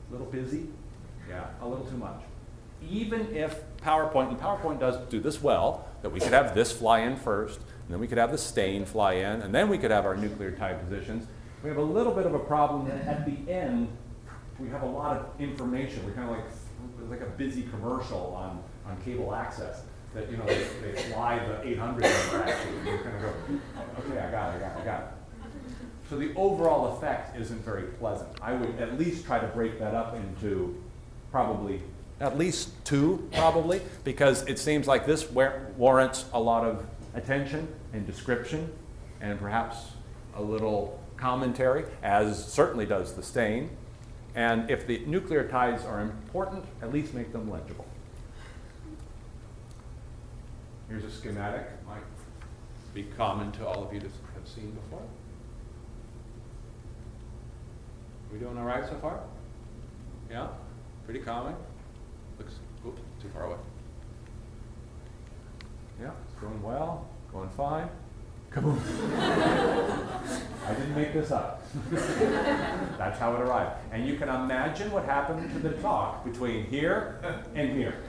A 0.09 0.13
little 0.13 0.27
busy? 0.27 0.69
Yeah, 1.29 1.47
a 1.61 1.69
little 1.69 1.85
too 1.87 1.97
much. 1.97 2.21
Even 2.89 3.35
if 3.35 3.63
PowerPoint, 3.79 4.29
and 4.29 4.39
PowerPoint 4.39 4.79
does 4.79 4.97
do 5.09 5.19
this 5.21 5.43
well, 5.43 5.89
that 6.07 6.13
we 6.13 6.21
could 6.21 6.33
have 6.33 6.55
this 6.55 6.71
fly 6.71 7.01
in 7.01 7.17
first, 7.17 7.59
and 7.59 7.91
then 7.91 7.99
we 7.99 8.07
could 8.07 8.17
have 8.17 8.31
the 8.31 8.39
stain 8.39 8.85
fly 8.85 9.15
in, 9.15 9.43
and 9.43 9.53
then 9.53 9.69
we 9.69 9.77
could 9.77 9.91
have 9.91 10.07
our 10.07 10.17
nuclear 10.17 10.53
nucleotide 10.53 10.79
positions. 10.79 11.27
We 11.65 11.69
have 11.69 11.79
a 11.79 11.83
little 11.83 12.13
bit 12.13 12.27
of 12.27 12.35
a 12.35 12.39
problem 12.39 12.87
that 12.87 13.01
at 13.09 13.27
the 13.27 13.53
end, 13.53 13.89
we 14.61 14.69
have 14.69 14.83
a 14.83 14.87
lot 14.87 15.17
of 15.17 15.41
information. 15.41 16.07
We're 16.07 16.13
kind 16.13 16.31
of 16.31 16.37
like, 16.37 17.11
like 17.11 17.21
a 17.23 17.31
busy 17.33 17.65
commercial 17.65 18.37
on, 18.37 18.63
on 18.89 18.97
cable 19.03 19.35
access 19.35 19.83
that, 20.15 20.31
you 20.31 20.37
know, 20.37 20.47
they, 20.47 20.65
they 20.81 21.03
fly 21.11 21.41
the 21.41 21.67
800 21.67 22.03
number. 22.03 22.53
And 22.53 22.87
you're 22.87 22.99
kind 22.99 23.17
of 23.17 23.23
go, 23.23 23.33
okay, 23.99 24.21
I 24.21 24.31
got 24.31 24.55
it, 24.55 24.59
I 24.59 24.61
got 24.61 24.77
it, 24.77 24.83
I 24.83 24.85
got 24.85 25.01
it. 25.01 25.09
So 26.09 26.17
the 26.17 26.33
overall 26.37 26.97
effect 26.97 27.37
isn't 27.37 27.65
very 27.65 27.89
pleasant. 27.99 28.29
I 28.41 28.53
would 28.53 28.79
at 28.79 28.97
least 28.97 29.27
try 29.27 29.41
to 29.41 29.49
break 29.49 29.81
that 29.81 29.95
up 29.95 30.15
into 30.15 30.81
probably 31.33 31.83
at 32.21 32.39
least 32.39 32.71
two, 32.85 33.29
probably, 33.35 33.81
because 34.05 34.43
it 34.47 34.59
seems 34.59 34.87
like 34.87 35.07
this 35.07 35.31
war- 35.31 35.67
warrants 35.77 36.25
a 36.33 36.41
lot 36.41 36.65
of 36.65 36.85
attention 37.15 37.69
and 37.93 38.07
description 38.07 38.73
and 39.21 39.39
perhaps 39.39 39.93
a 40.35 40.43
little 40.43 41.01
commentary, 41.17 41.85
as 42.03 42.53
certainly 42.53 42.87
does 42.87 43.15
the 43.15 43.23
stain. 43.23 43.71
And 44.35 44.71
if 44.71 44.87
the 44.87 44.99
nucleotides 45.01 45.87
are 45.87 46.01
important, 46.03 46.65
at 46.83 46.93
least 46.93 47.15
make 47.15 47.33
them 47.33 47.51
legible. 47.51 47.87
Here's 50.89 51.05
a 51.05 51.11
schematic, 51.11 51.67
might 51.87 52.03
be 52.95 53.05
common 53.17 53.51
to 53.53 53.67
all 53.67 53.85
of 53.85 53.93
you 53.93 54.01
to 54.01 54.07
have 54.07 54.47
seen 54.47 54.71
before. 54.71 55.03
We 58.33 58.39
doing 58.39 58.59
all 58.59 58.65
right 58.65 58.85
so 58.85 58.97
far? 58.99 59.21
Yeah? 60.31 60.49
Pretty 61.05 61.21
common? 61.21 61.55
Looks, 62.39 62.55
too 63.21 63.29
far 63.33 63.45
away. 63.45 63.57
Yeah, 66.01 66.11
it's 66.29 66.41
going 66.41 66.63
well, 66.63 67.07
going 67.33 67.49
fine. 67.51 67.89
Kaboom. 68.51 68.79
I 70.67 70.75
didn't 70.75 70.95
make 70.95 71.13
this 71.13 71.31
up. 71.31 71.63
That's 71.91 73.19
how 73.19 73.35
it 73.35 73.41
arrived. 73.41 73.77
And 73.93 74.07
you 74.07 74.17
can 74.17 74.29
imagine 74.29 74.91
what 74.93 75.05
happened 75.05 75.53
to 75.53 75.59
the 75.59 75.71
talk 75.83 76.25
between 76.25 76.67
here 76.67 77.21
and 77.55 77.73
here. 77.73 78.03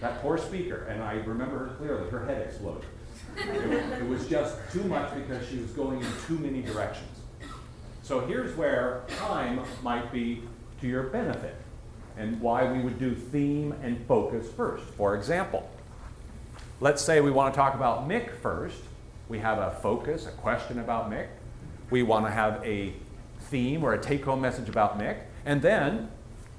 That 0.00 0.20
poor 0.22 0.38
speaker, 0.38 0.84
and 0.84 1.02
I 1.02 1.14
remember 1.14 1.58
her 1.58 1.74
clearly, 1.74 2.10
her 2.10 2.24
head 2.26 2.42
exploded. 2.42 2.84
It, 3.36 4.00
it 4.00 4.08
was 4.08 4.28
just 4.28 4.56
too 4.72 4.84
much 4.84 5.14
because 5.14 5.46
she 5.48 5.58
was 5.58 5.70
going 5.72 6.00
in 6.00 6.08
too 6.26 6.38
many 6.38 6.62
directions. 6.62 7.08
So 8.02 8.20
here's 8.20 8.56
where 8.56 9.04
time 9.18 9.60
might 9.82 10.12
be 10.12 10.42
to 10.80 10.86
your 10.86 11.04
benefit 11.04 11.56
and 12.18 12.40
why 12.40 12.70
we 12.70 12.80
would 12.80 12.98
do 12.98 13.14
theme 13.14 13.72
and 13.82 14.04
focus 14.06 14.50
first. 14.56 14.84
For 14.96 15.16
example, 15.16 15.70
let's 16.80 17.00
say 17.00 17.20
we 17.20 17.30
want 17.30 17.54
to 17.54 17.56
talk 17.56 17.74
about 17.74 18.08
Myc 18.08 18.36
first. 18.42 18.80
We 19.28 19.38
have 19.38 19.58
a 19.58 19.70
focus, 19.80 20.26
a 20.26 20.32
question 20.32 20.80
about 20.80 21.10
Myc. 21.10 21.28
We 21.90 22.02
want 22.02 22.26
to 22.26 22.30
have 22.30 22.64
a 22.66 22.92
theme 23.42 23.84
or 23.84 23.94
a 23.94 24.00
take 24.00 24.24
home 24.24 24.40
message 24.40 24.68
about 24.68 24.98
Myc. 24.98 25.18
And 25.46 25.62
then 25.62 26.10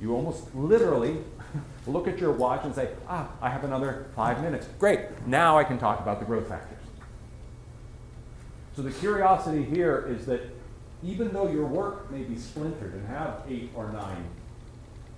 you 0.01 0.15
almost 0.15 0.55
literally 0.55 1.17
look 1.87 2.07
at 2.07 2.19
your 2.19 2.31
watch 2.31 2.63
and 2.63 2.73
say, 2.73 2.89
ah, 3.07 3.29
I 3.41 3.49
have 3.49 3.65
another 3.65 4.07
five 4.15 4.41
minutes. 4.41 4.67
Great, 4.79 5.27
now 5.27 5.57
I 5.57 5.65
can 5.65 5.77
talk 5.77 5.99
about 5.99 6.19
the 6.19 6.25
growth 6.25 6.47
factors. 6.47 6.77
So 8.75 8.81
the 8.81 8.91
curiosity 8.91 9.63
here 9.63 10.07
is 10.07 10.25
that 10.27 10.41
even 11.03 11.33
though 11.33 11.49
your 11.49 11.65
work 11.65 12.09
may 12.09 12.23
be 12.23 12.37
splintered 12.37 12.93
and 12.93 13.07
have 13.07 13.43
eight 13.49 13.71
or 13.75 13.91
nine 13.91 14.25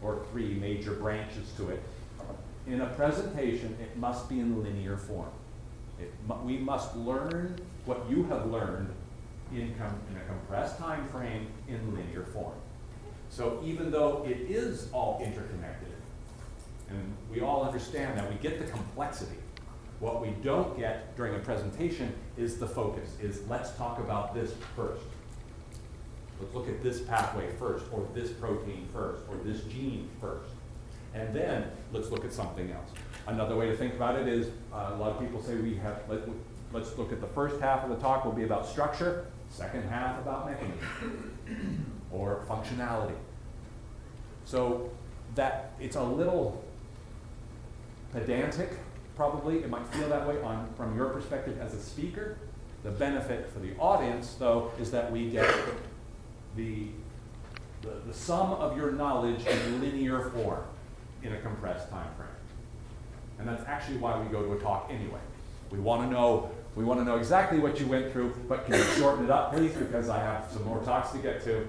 or 0.02 0.26
three 0.32 0.54
major 0.56 0.94
branches 0.94 1.52
to 1.58 1.70
it, 1.70 1.82
in 2.68 2.82
a 2.82 2.88
presentation, 2.88 3.78
it 3.82 3.98
must 3.98 4.30
be 4.30 4.40
in 4.40 4.64
linear 4.64 4.98
form. 4.98 5.32
It, 6.00 6.12
we 6.44 6.58
must 6.58 6.96
learn 6.96 7.56
what 7.86 8.06
you 8.10 8.24
have 8.26 8.50
learned 8.52 8.90
in, 9.54 9.74
com, 9.76 10.00
in 10.10 10.18
a 10.18 10.26
compressed 10.26 10.78
time 10.78 11.08
frame 11.10 11.48
in 11.68 11.96
linear 11.96 12.24
form. 12.24 12.54
So 13.30 13.62
even 13.64 13.92
though 13.92 14.26
it 14.28 14.38
is 14.50 14.90
all 14.92 15.22
interconnected, 15.24 15.90
and 16.90 17.16
we 17.32 17.42
all 17.42 17.64
understand 17.64 18.18
that, 18.18 18.30
we 18.30 18.36
get 18.38 18.60
the 18.60 18.70
complexity. 18.70 19.38
What 20.00 20.22
we 20.22 20.30
don't 20.44 20.78
get 20.78 21.16
during 21.16 21.36
a 21.36 21.40
presentation 21.40 22.14
is 22.38 22.58
the 22.58 22.68
focus, 22.68 23.16
is 23.22 23.48
let's 23.48 23.72
talk 23.76 24.00
about 24.00 24.34
this 24.34 24.54
first. 24.76 25.04
Let's 26.42 26.56
look 26.56 26.68
at 26.68 26.82
this 26.82 27.02
pathway 27.02 27.52
first, 27.60 27.86
or 27.92 28.08
this 28.16 28.32
protein 28.32 28.88
first, 28.92 29.22
or 29.30 29.36
this 29.44 29.62
gene 29.66 30.10
first. 30.20 30.50
And 31.14 31.34
then 31.34 31.70
let's 31.92 32.10
look 32.10 32.26
at 32.26 32.34
something 32.34 32.72
else. 32.72 32.90
Another 33.28 33.56
way 33.56 33.68
to 33.68 33.78
think 33.78 33.94
about 33.94 34.16
it 34.16 34.28
is 34.28 34.48
uh, 34.74 34.92
a 34.94 34.98
lot 34.98 35.12
of 35.12 35.20
people 35.20 35.42
say 35.44 35.56
we 35.56 35.76
have, 35.76 36.02
let, 36.10 36.22
let's 36.74 36.98
look 36.98 37.12
at 37.12 37.22
the 37.22 37.28
first 37.28 37.62
half 37.62 37.84
of 37.84 37.90
the 37.90 37.98
talk 37.98 38.26
will 38.26 38.32
be 38.32 38.44
about 38.44 38.66
structure, 38.66 39.28
second 39.50 39.84
half 39.84 40.20
about 40.20 40.50
mechanism 40.50 41.36
or 42.12 42.44
functionality. 42.50 43.16
So 44.46 44.90
that 45.36 45.74
it's 45.80 45.96
a 45.96 46.04
little 46.04 46.64
pedantic, 48.14 48.72
probably. 49.16 49.60
It 49.60 49.70
might 49.70 49.86
feel 49.88 50.10
that 50.10 50.28
way 50.28 50.42
on, 50.42 50.68
from 50.76 50.96
your 50.96 51.10
perspective 51.10 51.60
as 51.62 51.74
a 51.74 51.80
speaker. 51.80 52.38
The 52.84 52.90
benefit 52.90 53.52
for 53.52 53.60
the 53.60 53.76
audience, 53.78 54.36
though, 54.40 54.72
is 54.80 54.90
that 54.92 55.12
we 55.12 55.30
get 55.30 55.54
the, 56.56 56.88
the, 57.82 57.92
the 58.08 58.14
sum 58.14 58.52
of 58.54 58.78
your 58.78 58.92
knowledge 58.92 59.46
in 59.46 59.82
linear 59.82 60.30
form 60.30 60.64
in 61.24 61.34
a 61.34 61.40
compressed 61.40 61.90
time 61.90 62.10
frame. 62.16 62.28
And 63.40 63.48
that's 63.48 63.68
actually 63.68 63.98
why 63.98 64.20
we 64.22 64.30
go 64.30 64.44
to 64.44 64.54
a 64.54 64.60
talk 64.60 64.90
anyway. 64.90 65.20
We 65.72 65.80
want 65.80 66.08
to 66.08 66.14
know 66.14 66.52
we 66.76 66.86
want 66.86 67.02
to 67.02 67.04
know 67.04 67.18
exactly 67.18 67.60
what 67.60 67.80
you 67.82 67.88
went 67.88 68.14
through, 68.14 68.34
but 68.48 68.66
can 68.66 68.76
you 68.76 68.84
shorten 68.96 69.26
it 69.26 69.32
up, 69.32 69.54
please? 69.54 69.74
Because 69.74 70.08
I 70.08 70.20
have 70.20 70.50
some 70.50 70.64
more 70.64 70.82
talks 70.84 71.12
to 71.12 71.18
get 71.18 71.44
to, 71.44 71.68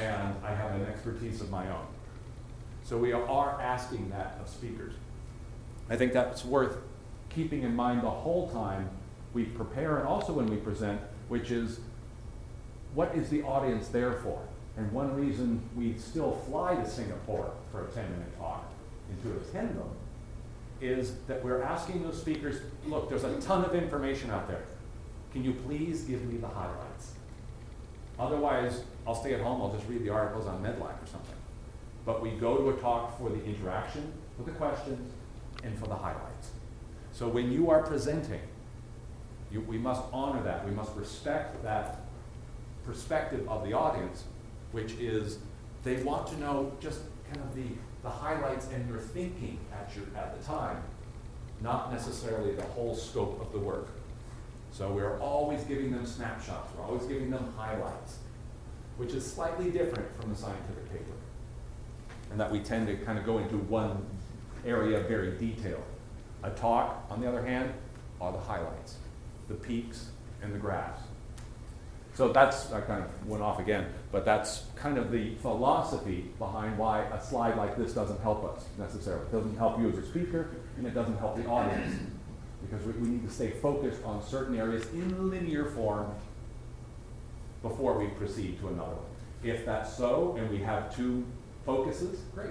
and 0.00 0.34
I 0.42 0.54
have 0.54 0.74
an 0.74 0.86
expertise 0.86 1.42
of 1.42 1.50
my 1.50 1.68
own. 1.68 1.86
So 2.82 2.96
we 2.96 3.12
are 3.12 3.60
asking 3.60 4.08
that 4.08 4.38
of 4.40 4.48
speakers. 4.48 4.94
I 5.90 5.96
think 5.96 6.14
that's 6.14 6.46
worth 6.46 6.78
keeping 7.28 7.62
in 7.62 7.76
mind 7.76 8.02
the 8.02 8.10
whole 8.10 8.48
time 8.48 8.88
we 9.34 9.44
prepare 9.44 9.98
and 9.98 10.08
also 10.08 10.32
when 10.32 10.46
we 10.46 10.56
present, 10.56 10.98
which 11.28 11.50
is 11.50 11.80
what 12.94 13.14
is 13.14 13.28
the 13.28 13.42
audience 13.42 13.88
there 13.88 14.14
for? 14.14 14.40
And 14.76 14.90
one 14.92 15.14
reason 15.14 15.60
we 15.76 15.96
still 15.98 16.32
fly 16.48 16.74
to 16.76 16.88
Singapore 16.88 17.50
for 17.72 17.86
a 17.86 17.88
10 17.88 18.10
minute 18.10 18.38
talk 18.38 18.70
and 19.10 19.22
to 19.22 19.48
attend 19.48 19.76
them 19.76 19.90
is 20.80 21.14
that 21.26 21.42
we're 21.42 21.62
asking 21.62 22.02
those 22.04 22.20
speakers 22.20 22.60
look, 22.86 23.08
there's 23.08 23.24
a 23.24 23.40
ton 23.40 23.64
of 23.64 23.74
information 23.74 24.30
out 24.30 24.46
there. 24.48 24.62
Can 25.32 25.44
you 25.44 25.52
please 25.52 26.02
give 26.02 26.22
me 26.24 26.38
the 26.38 26.46
highlights? 26.46 27.12
Otherwise, 28.18 28.82
I'll 29.06 29.14
stay 29.14 29.34
at 29.34 29.40
home, 29.40 29.60
I'll 29.60 29.72
just 29.72 29.88
read 29.88 30.04
the 30.04 30.10
articles 30.10 30.46
on 30.46 30.62
MedLife 30.62 31.02
or 31.02 31.06
something. 31.06 31.34
But 32.04 32.22
we 32.22 32.30
go 32.30 32.56
to 32.56 32.70
a 32.70 32.80
talk 32.80 33.18
for 33.18 33.28
the 33.28 33.44
interaction, 33.44 34.12
for 34.36 34.44
the 34.44 34.52
questions, 34.52 35.12
and 35.62 35.76
for 35.78 35.86
the 35.86 35.94
highlights. 35.94 36.50
So 37.12 37.28
when 37.28 37.52
you 37.52 37.70
are 37.70 37.82
presenting, 37.82 38.40
you, 39.50 39.60
we 39.62 39.78
must 39.78 40.02
honor 40.12 40.42
that, 40.44 40.64
we 40.64 40.72
must 40.72 40.94
respect 40.96 41.62
that 41.62 42.00
perspective 42.88 43.46
of 43.50 43.62
the 43.64 43.74
audience, 43.74 44.24
which 44.72 44.92
is 44.92 45.38
they 45.84 46.02
want 46.02 46.26
to 46.26 46.40
know 46.40 46.72
just 46.80 47.00
kind 47.30 47.44
of 47.44 47.54
the, 47.54 47.66
the 48.02 48.08
highlights 48.08 48.66
and 48.72 48.88
your 48.88 48.98
thinking 48.98 49.58
at 49.70 49.94
your, 49.94 50.06
at 50.16 50.36
the 50.36 50.42
time, 50.46 50.82
not 51.60 51.92
necessarily 51.92 52.54
the 52.54 52.62
whole 52.62 52.94
scope 52.94 53.40
of 53.42 53.52
the 53.52 53.58
work. 53.58 53.88
So 54.72 54.90
we're 54.90 55.20
always 55.20 55.62
giving 55.64 55.92
them 55.92 56.06
snapshots, 56.06 56.72
we're 56.74 56.84
always 56.84 57.04
giving 57.04 57.30
them 57.30 57.52
highlights, 57.58 58.18
which 58.96 59.12
is 59.12 59.30
slightly 59.30 59.70
different 59.70 60.08
from 60.18 60.30
the 60.30 60.36
scientific 60.36 60.90
paper. 60.90 61.12
And 62.30 62.40
that 62.40 62.50
we 62.50 62.60
tend 62.60 62.86
to 62.86 62.96
kind 63.04 63.18
of 63.18 63.26
go 63.26 63.36
into 63.36 63.58
one 63.58 64.02
area 64.64 65.00
very 65.00 65.36
detailed. 65.36 65.84
A 66.42 66.50
talk, 66.50 67.04
on 67.10 67.20
the 67.20 67.28
other 67.28 67.44
hand, 67.44 67.70
are 68.18 68.32
the 68.32 68.38
highlights, 68.38 68.96
the 69.48 69.54
peaks 69.54 70.08
and 70.42 70.54
the 70.54 70.58
graphs. 70.58 71.02
So 72.18 72.32
that's, 72.32 72.72
I 72.72 72.80
kind 72.80 73.04
of 73.04 73.28
went 73.28 73.44
off 73.44 73.60
again, 73.60 73.86
but 74.10 74.24
that's 74.24 74.64
kind 74.74 74.98
of 74.98 75.12
the 75.12 75.36
philosophy 75.36 76.28
behind 76.40 76.76
why 76.76 77.02
a 77.02 77.24
slide 77.24 77.56
like 77.56 77.76
this 77.76 77.92
doesn't 77.92 78.20
help 78.22 78.44
us 78.44 78.64
necessarily. 78.76 79.22
It 79.22 79.30
doesn't 79.30 79.56
help 79.56 79.78
you 79.78 79.88
as 79.88 79.98
a 79.98 80.04
speaker, 80.04 80.48
and 80.76 80.84
it 80.84 80.94
doesn't 80.94 81.16
help 81.18 81.36
the 81.36 81.46
audience. 81.46 81.94
Because 82.60 82.84
we, 82.84 82.92
we 82.94 83.08
need 83.08 83.24
to 83.28 83.32
stay 83.32 83.52
focused 83.52 84.02
on 84.02 84.20
certain 84.26 84.58
areas 84.58 84.84
in 84.94 85.30
linear 85.30 85.66
form 85.66 86.12
before 87.62 87.96
we 87.96 88.08
proceed 88.08 88.58
to 88.62 88.66
another 88.66 88.96
one. 88.96 89.06
If 89.44 89.64
that's 89.64 89.96
so, 89.96 90.34
and 90.36 90.50
we 90.50 90.58
have 90.58 90.96
two 90.96 91.24
focuses, 91.64 92.18
great. 92.34 92.50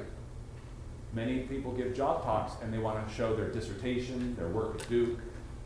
Many 1.12 1.40
people 1.40 1.74
give 1.74 1.94
job 1.94 2.24
talks 2.24 2.54
and 2.64 2.74
they 2.74 2.78
want 2.78 3.06
to 3.06 3.14
show 3.14 3.36
their 3.36 3.50
dissertation, 3.50 4.34
their 4.38 4.48
work 4.48 4.80
at 4.80 4.88
Duke, 4.88 5.20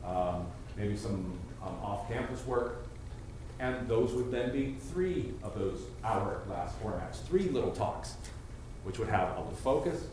um, 0.03 0.47
maybe 0.75 0.97
some 0.97 1.37
um, 1.61 1.75
off-campus 1.83 2.47
work. 2.47 2.87
And 3.61 3.87
those 3.87 4.11
would 4.13 4.31
then 4.31 4.51
be 4.51 4.75
three 4.91 5.35
of 5.43 5.53
those 5.53 5.81
hourglass 6.03 6.73
formats, 6.83 7.21
three 7.27 7.47
little 7.49 7.71
talks, 7.71 8.15
which 8.83 8.97
would 8.97 9.07
have 9.07 9.37
a 9.37 9.39
little 9.39 9.53
focus, 9.53 10.03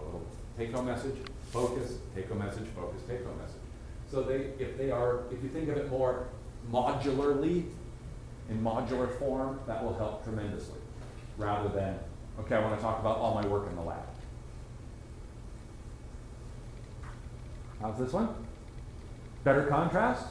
a 0.00 0.04
little 0.04 0.24
take-home 0.56 0.86
message, 0.86 1.16
focus, 1.50 1.98
take-home 2.14 2.38
message, 2.38 2.68
focus, 2.76 3.02
take-home 3.08 3.36
message. 3.38 3.60
So 4.08 4.22
they, 4.22 4.52
if 4.62 4.78
they 4.78 4.92
are, 4.92 5.24
if 5.32 5.42
you 5.42 5.48
think 5.48 5.68
of 5.68 5.76
it 5.76 5.90
more 5.90 6.28
modularly, 6.70 7.64
in 8.48 8.62
modular 8.62 9.18
form, 9.18 9.58
that 9.66 9.82
will 9.82 9.94
help 9.94 10.22
tremendously, 10.22 10.78
rather 11.36 11.68
than, 11.70 11.98
okay, 12.38 12.54
I 12.54 12.60
want 12.60 12.76
to 12.76 12.80
talk 12.80 13.00
about 13.00 13.18
all 13.18 13.34
my 13.34 13.44
work 13.48 13.68
in 13.68 13.74
the 13.74 13.82
lab. 13.82 13.98
How's 17.80 17.98
this 17.98 18.12
one? 18.12 18.28
Better 19.42 19.64
contrast? 19.64 20.28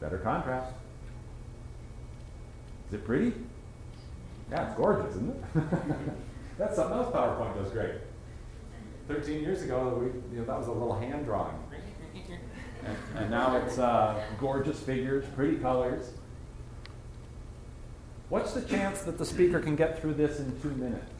Better 0.00 0.16
contrast. 0.16 0.72
Is 2.88 2.94
it 2.94 3.04
pretty? 3.04 3.34
Yeah, 4.50 4.68
it's 4.68 4.76
gorgeous, 4.76 5.14
isn't 5.14 5.30
it? 5.30 5.44
That's 6.58 6.74
something 6.74 6.96
else 6.96 7.14
PowerPoint 7.14 7.62
does 7.62 7.70
great. 7.70 7.92
Thirteen 9.06 9.42
years 9.42 9.62
ago, 9.62 9.98
we, 10.00 10.06
you 10.34 10.40
know, 10.40 10.44
that 10.46 10.58
was 10.58 10.68
a 10.68 10.72
little 10.72 10.98
hand 10.98 11.26
drawing. 11.26 11.54
And, 12.84 12.96
and 13.16 13.30
now 13.30 13.56
it's 13.56 13.78
uh, 13.78 14.22
gorgeous 14.40 14.80
figures, 14.80 15.24
pretty 15.34 15.56
colors. 15.56 16.12
What's 18.28 18.52
the 18.52 18.62
chance 18.62 19.02
that 19.02 19.18
the 19.18 19.24
speaker 19.26 19.60
can 19.60 19.76
get 19.76 20.00
through 20.00 20.14
this 20.14 20.38
in 20.38 20.60
two 20.60 20.70
minutes? 20.70 21.10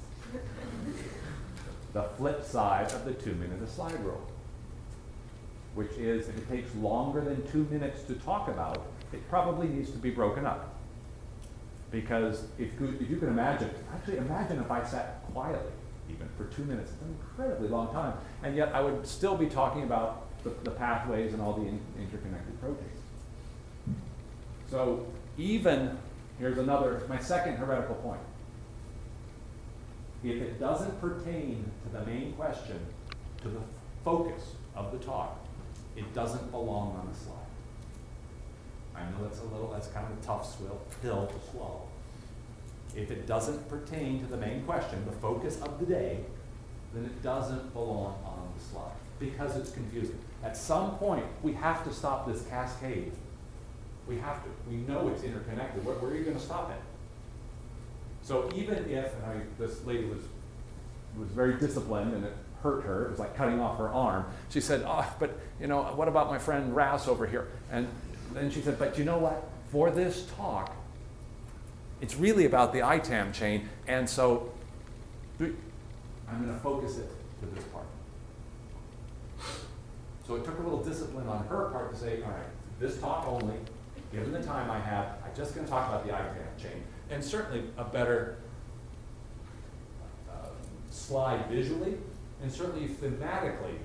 The 1.92 2.02
flip 2.02 2.44
side 2.44 2.92
of 2.92 3.04
the 3.04 3.14
two 3.14 3.34
minute 3.34 3.66
slide 3.68 3.98
rule, 4.04 4.26
which 5.74 5.92
is 5.92 6.28
if 6.28 6.36
it 6.36 6.48
takes 6.48 6.74
longer 6.76 7.20
than 7.20 7.46
two 7.50 7.66
minutes 7.70 8.02
to 8.04 8.14
talk 8.14 8.48
about, 8.48 8.86
it 9.12 9.26
probably 9.28 9.68
needs 9.68 9.90
to 9.90 9.98
be 9.98 10.10
broken 10.10 10.46
up. 10.46 10.77
Because 11.90 12.44
if 12.58 12.68
if 12.80 13.10
you 13.10 13.16
can 13.16 13.28
imagine, 13.28 13.70
actually 13.94 14.18
imagine 14.18 14.60
if 14.60 14.70
I 14.70 14.84
sat 14.84 15.22
quietly 15.32 15.72
even 16.10 16.28
for 16.36 16.44
two 16.54 16.64
minutes, 16.64 16.90
it's 16.92 17.02
an 17.02 17.16
incredibly 17.20 17.68
long 17.68 17.92
time, 17.92 18.14
and 18.42 18.56
yet 18.56 18.74
I 18.74 18.80
would 18.80 19.06
still 19.06 19.36
be 19.36 19.46
talking 19.46 19.82
about 19.82 20.26
the, 20.42 20.50
the 20.64 20.70
pathways 20.70 21.32
and 21.32 21.42
all 21.42 21.52
the 21.54 21.62
in, 21.62 21.80
interconnected 21.98 22.60
proteins. 22.60 23.00
So 24.70 25.06
even, 25.36 25.96
here's 26.38 26.58
another, 26.58 27.02
my 27.08 27.18
second 27.18 27.56
heretical 27.56 27.96
point. 27.96 28.20
If 30.24 30.42
it 30.42 30.58
doesn't 30.58 31.00
pertain 31.00 31.70
to 31.84 31.98
the 31.98 32.04
main 32.04 32.32
question, 32.32 32.78
to 33.42 33.48
the 33.48 33.60
focus 34.04 34.52
of 34.74 34.92
the 34.92 34.98
talk, 34.98 35.38
it 35.96 36.12
doesn't 36.14 36.50
belong 36.50 36.96
on 36.96 37.08
the 37.10 37.18
slide. 37.18 37.47
I 38.98 39.10
know 39.10 39.26
that's 39.26 39.40
a 39.40 39.44
little, 39.44 39.70
that's 39.72 39.88
kind 39.88 40.06
of 40.06 40.18
a 40.18 40.26
tough 40.26 40.56
swill, 40.56 40.80
pill 41.02 41.26
to 41.26 41.50
swallow. 41.50 41.82
If 42.96 43.10
it 43.10 43.26
doesn't 43.26 43.68
pertain 43.68 44.20
to 44.20 44.26
the 44.26 44.36
main 44.36 44.62
question, 44.64 45.04
the 45.04 45.12
focus 45.12 45.60
of 45.60 45.78
the 45.78 45.86
day, 45.86 46.20
then 46.94 47.04
it 47.04 47.22
doesn't 47.22 47.72
belong 47.72 48.18
on 48.24 48.48
the 48.56 48.64
slide 48.64 48.92
because 49.18 49.56
it's 49.56 49.70
confusing. 49.70 50.18
At 50.42 50.56
some 50.56 50.96
point, 50.96 51.26
we 51.42 51.52
have 51.54 51.84
to 51.84 51.92
stop 51.92 52.26
this 52.26 52.42
cascade. 52.46 53.12
We 54.06 54.16
have 54.18 54.42
to. 54.44 54.50
We 54.70 54.76
know 54.76 55.08
it's 55.08 55.22
interconnected. 55.22 55.84
Where, 55.84 55.96
where 55.96 56.12
are 56.12 56.16
you 56.16 56.24
going 56.24 56.36
to 56.36 56.42
stop 56.42 56.70
it? 56.70 56.80
So 58.22 58.50
even 58.54 58.76
if, 58.90 59.14
and 59.14 59.24
I, 59.24 59.40
this 59.58 59.84
lady 59.84 60.04
was 60.04 60.22
was 61.18 61.28
very 61.30 61.54
disciplined 61.54 62.14
and 62.14 62.24
it 62.24 62.32
hurt 62.62 62.84
her, 62.84 63.06
it 63.06 63.10
was 63.10 63.18
like 63.18 63.36
cutting 63.36 63.60
off 63.60 63.78
her 63.78 63.88
arm. 63.88 64.26
She 64.50 64.60
said, 64.60 64.84
"Oh, 64.86 65.06
but 65.18 65.38
you 65.60 65.66
know, 65.66 65.82
what 65.82 66.08
about 66.08 66.28
my 66.28 66.38
friend 66.38 66.74
Ras 66.74 67.08
over 67.08 67.26
here?" 67.26 67.48
And 67.70 67.88
then 68.38 68.50
she 68.50 68.60
said, 68.60 68.78
"But 68.78 68.98
you 68.98 69.04
know 69.04 69.18
what? 69.18 69.48
For 69.70 69.90
this 69.90 70.26
talk, 70.36 70.74
it's 72.00 72.16
really 72.16 72.46
about 72.46 72.72
the 72.72 72.80
ITAM 72.80 73.32
chain, 73.32 73.68
and 73.86 74.08
so 74.08 74.52
I'm 75.40 76.44
going 76.44 76.54
to 76.54 76.60
focus 76.60 76.98
it 76.98 77.10
to 77.40 77.46
this 77.54 77.64
part." 77.64 77.86
So 80.26 80.36
it 80.36 80.44
took 80.44 80.58
a 80.58 80.62
little 80.62 80.82
discipline 80.82 81.26
on 81.26 81.46
her 81.46 81.70
part 81.70 81.92
to 81.92 81.98
say, 81.98 82.22
"All 82.22 82.30
right, 82.30 82.46
this 82.78 82.98
talk 82.98 83.26
only, 83.26 83.56
given 84.12 84.32
the 84.32 84.42
time 84.42 84.70
I 84.70 84.78
have, 84.78 85.18
I'm 85.24 85.34
just 85.34 85.54
going 85.54 85.66
to 85.66 85.70
talk 85.70 85.88
about 85.88 86.06
the 86.06 86.12
ITAM 86.12 86.58
chain." 86.58 86.82
And 87.10 87.24
certainly 87.24 87.64
a 87.76 87.84
better 87.84 88.36
uh, 90.30 90.48
slide 90.90 91.46
visually, 91.46 91.96
and 92.42 92.52
certainly 92.52 92.88
thematically 92.88 93.78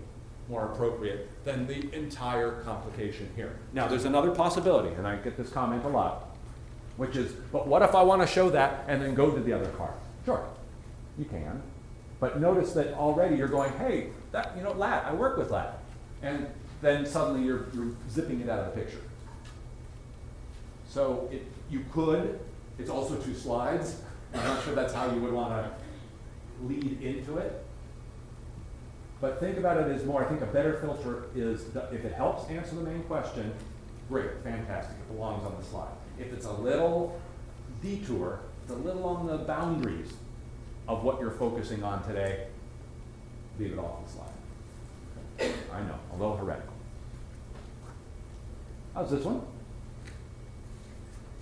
more 0.50 0.66
appropriate 0.72 1.30
than 1.46 1.68
the 1.68 1.94
entire 1.96 2.62
complication 2.64 3.30
here. 3.36 3.58
Now, 3.74 3.88
there's 3.88 4.06
another 4.06 4.32
possibility, 4.32 4.94
and 4.96 5.08
I 5.08 5.16
get 5.16 5.38
this 5.38 5.50
comment 5.50 5.86
a 5.86 5.88
lot, 5.88 6.36
which 6.98 7.16
is, 7.16 7.32
but 7.52 7.68
what 7.68 7.82
if 7.82 7.96
I 7.96 8.04
want 8.04 8.22
to 8.22 8.28
show 8.28 8.50
that 8.50 8.86
and 8.88 9.02
then 9.02 9.16
go 9.16 9.32
to 9.32 9.40
the 9.42 9.54
other 9.54 9.70
part? 9.70 9.94
Sure, 10.26 10.46
you 11.18 11.26
can. 11.26 11.62
But 12.20 12.40
notice 12.40 12.74
that 12.74 12.94
already 12.94 13.36
you're 13.36 13.48
going, 13.48 13.72
hey, 13.74 14.10
that, 14.32 14.54
you 14.56 14.64
know, 14.64 14.72
LAT, 14.72 15.06
I 15.06 15.14
work 15.14 15.38
with 15.38 15.52
LAT. 15.52 15.78
And 16.22 16.48
then 16.82 17.06
suddenly 17.06 17.46
you're, 17.46 17.66
you're 17.74 17.92
zipping 18.10 18.42
it 18.42 18.50
out 18.50 18.60
of 18.60 18.74
the 18.74 18.82
picture. 18.82 19.02
So 20.88 21.28
it, 21.32 21.46
you 21.70 21.86
could, 21.92 22.40
it's 22.78 22.90
also 22.90 23.16
two 23.18 23.34
slides. 23.34 24.02
I'm 24.34 24.44
not 24.44 24.64
sure 24.64 24.76
that's 24.76 24.94
how 24.94 25.12
you 25.12 25.20
would 25.22 25.34
want 25.34 25.52
to 25.52 26.66
lead 26.66 27.02
into 27.02 27.38
it. 27.38 27.63
But 29.24 29.40
think 29.40 29.58
about 29.58 29.78
it 29.78 29.90
as 29.90 30.04
more, 30.04 30.22
I 30.22 30.28
think 30.28 30.42
a 30.42 30.46
better 30.48 30.74
filter 30.80 31.28
is 31.34 31.64
the, 31.72 31.84
if 31.94 32.04
it 32.04 32.12
helps 32.12 32.50
answer 32.50 32.76
the 32.76 32.82
main 32.82 33.04
question, 33.04 33.54
great, 34.10 34.30
fantastic, 34.44 34.98
it 34.98 35.16
belongs 35.16 35.46
on 35.46 35.56
the 35.58 35.64
slide. 35.64 35.94
If 36.20 36.34
it's 36.34 36.46
a 36.46 36.52
little 36.52 37.22
detour, 37.82 38.42
it's 38.62 38.74
a 38.74 38.76
little 38.76 39.06
on 39.06 39.26
the 39.28 39.38
boundaries 39.38 40.12
of 40.90 41.06
what 41.06 41.22
you're 41.22 41.32
focusing 41.32 41.86
on 41.86 42.06
today, 42.06 42.48
leave 43.58 43.72
it 43.72 43.80
off 43.80 44.06
the 44.06 44.12
slide. 44.12 45.54
I 45.72 45.80
know, 45.84 45.96
a 46.12 46.18
little 46.18 46.36
heretical. 46.36 46.74
How's 48.94 49.10
this 49.10 49.24
one? 49.24 49.42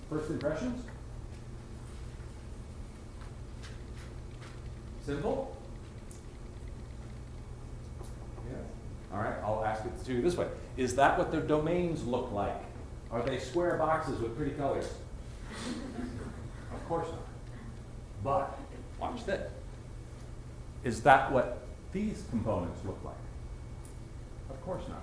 First 0.08 0.30
impressions? 0.30 0.84
Simple? 5.04 5.56
Yes. 8.50 8.58
All 9.12 9.18
right, 9.18 9.34
I'll 9.44 9.64
ask 9.64 9.84
it 9.84 10.04
to 10.06 10.12
you 10.12 10.22
this 10.22 10.36
way. 10.36 10.46
Is 10.76 10.94
that 10.96 11.18
what 11.18 11.30
their 11.30 11.42
domains 11.42 12.04
look 12.04 12.32
like? 12.32 12.62
Are 13.10 13.22
they 13.22 13.38
square 13.38 13.76
boxes 13.76 14.18
with 14.20 14.36
pretty 14.36 14.52
colors? 14.52 14.88
Of 16.72 16.88
course 16.88 17.08
not. 17.08 17.26
But, 18.24 18.58
watch 18.98 19.26
this. 19.26 19.50
Is 20.84 21.02
that 21.02 21.30
what 21.30 21.66
these 21.92 22.24
components 22.30 22.80
look 22.86 22.98
like? 23.04 23.14
Of 24.50 24.60
course 24.62 24.82
not. 24.88 25.02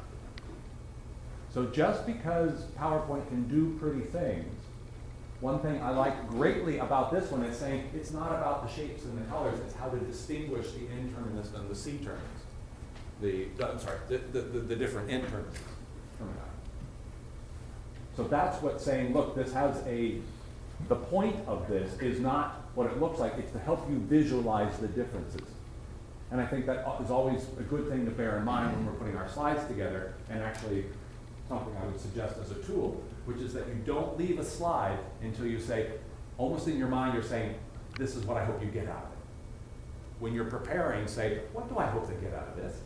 So 1.54 1.66
just 1.66 2.06
because 2.06 2.64
PowerPoint 2.78 3.28
can 3.28 3.48
do 3.48 3.78
pretty 3.80 4.02
things, 4.02 4.56
one 5.40 5.60
thing 5.60 5.82
I 5.82 5.92
like 5.92 6.30
greatly 6.30 6.80
about 6.80 7.12
this 7.12 7.32
one 7.32 7.44
is 7.44 7.58
saying 7.58 7.90
it's 7.96 8.12
not 8.12 8.32
about 8.32 8.68
the 8.68 8.74
shapes 8.74 9.06
and 9.06 9.18
the 9.18 9.26
colors, 9.30 9.60
it's 9.66 9.76
how 9.76 9.88
to 9.88 9.98
distinguish 10.00 10.72
the 10.72 10.88
N 10.92 11.14
terminus 11.16 11.54
and 11.54 11.70
the 11.70 11.76
C 11.76 11.98
terminus. 11.98 12.39
The, 13.22 13.48
I'm 13.64 13.80
sorry, 13.80 13.98
the, 14.08 14.18
the, 14.18 14.42
the, 14.42 14.60
the 14.60 14.76
different 14.76 15.10
terminus. 15.10 15.56
So 18.16 18.24
that's 18.26 18.62
what 18.62 18.82
saying, 18.82 19.14
look, 19.14 19.36
this 19.36 19.54
has 19.54 19.78
a, 19.88 20.18
the 20.90 20.96
point 20.96 21.38
of 21.48 21.68
this 21.70 21.98
is 22.00 22.20
not 22.20 22.66
what 22.76 22.88
it 22.88 23.00
looks 23.00 23.20
like, 23.20 23.34
it's 23.38 23.52
to 23.54 23.60
help 23.60 23.90
you 23.90 23.98
visualize 23.98 24.78
the 24.78 24.88
differences. 24.88 25.48
And 26.32 26.40
I 26.42 26.46
think 26.46 26.66
that 26.66 26.86
is 27.02 27.12
always 27.12 27.46
a 27.58 27.64
good 27.64 27.90
thing 27.90 28.06
to 28.06 28.12
bear 28.12 28.38
in 28.38 28.44
mind 28.44 28.76
when 28.76 28.86
we're 28.86 29.00
putting 29.00 29.16
our 29.16 29.30
slides 29.30 29.66
together, 29.68 30.14
and 30.30 30.42
actually 30.44 30.86
something 31.48 31.74
I 31.82 31.86
would 31.86 32.00
suggest 32.00 32.38
as 32.40 32.52
a 32.52 32.56
tool, 32.56 33.02
which 33.26 33.38
is 33.38 33.54
that 33.54 33.68
you 33.68 33.76
don't 33.86 34.18
leave 34.18 34.38
a 34.38 34.44
slide 34.44 35.00
until 35.22 35.46
you 35.46 35.60
say, 35.60 35.92
almost 36.38 36.68
in 36.68 36.78
your 36.78 36.90
mind, 36.90 37.14
you're 37.14 37.24
saying, 37.24 37.56
this 37.98 38.16
is 38.16 38.26
what 38.26 38.38
I 38.38 38.46
hope 38.46 38.62
you 38.62 38.70
get 38.70 38.88
out 38.88 39.04
of 39.04 39.12
it. 39.12 39.18
When 40.20 40.34
you're 40.34 40.46
preparing, 40.46 41.08
say, 41.08 41.40
what 41.54 41.70
do 41.70 41.78
I 41.78 41.86
hope 41.86 42.08
they 42.08 42.16
get 42.16 42.34
out 42.34 42.50
of 42.50 42.56
this? 42.58 42.82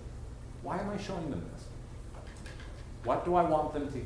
Why 0.64 0.80
am 0.80 0.90
I 0.90 0.98
showing 0.98 1.30
them 1.30 1.46
this? 1.54 1.66
What 3.04 3.26
do 3.26 3.36
I 3.36 3.44
want 3.44 3.74
them 3.74 3.92
to, 3.92 4.06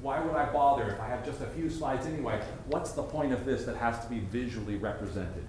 why 0.00 0.20
would 0.20 0.34
I 0.34 0.50
bother 0.52 0.88
if 0.90 1.00
I 1.00 1.08
have 1.08 1.24
just 1.24 1.40
a 1.40 1.46
few 1.46 1.68
slides 1.68 2.06
anyway? 2.06 2.40
What's 2.66 2.92
the 2.92 3.02
point 3.02 3.32
of 3.32 3.44
this 3.44 3.64
that 3.64 3.76
has 3.76 3.98
to 4.04 4.08
be 4.08 4.20
visually 4.20 4.76
represented? 4.76 5.44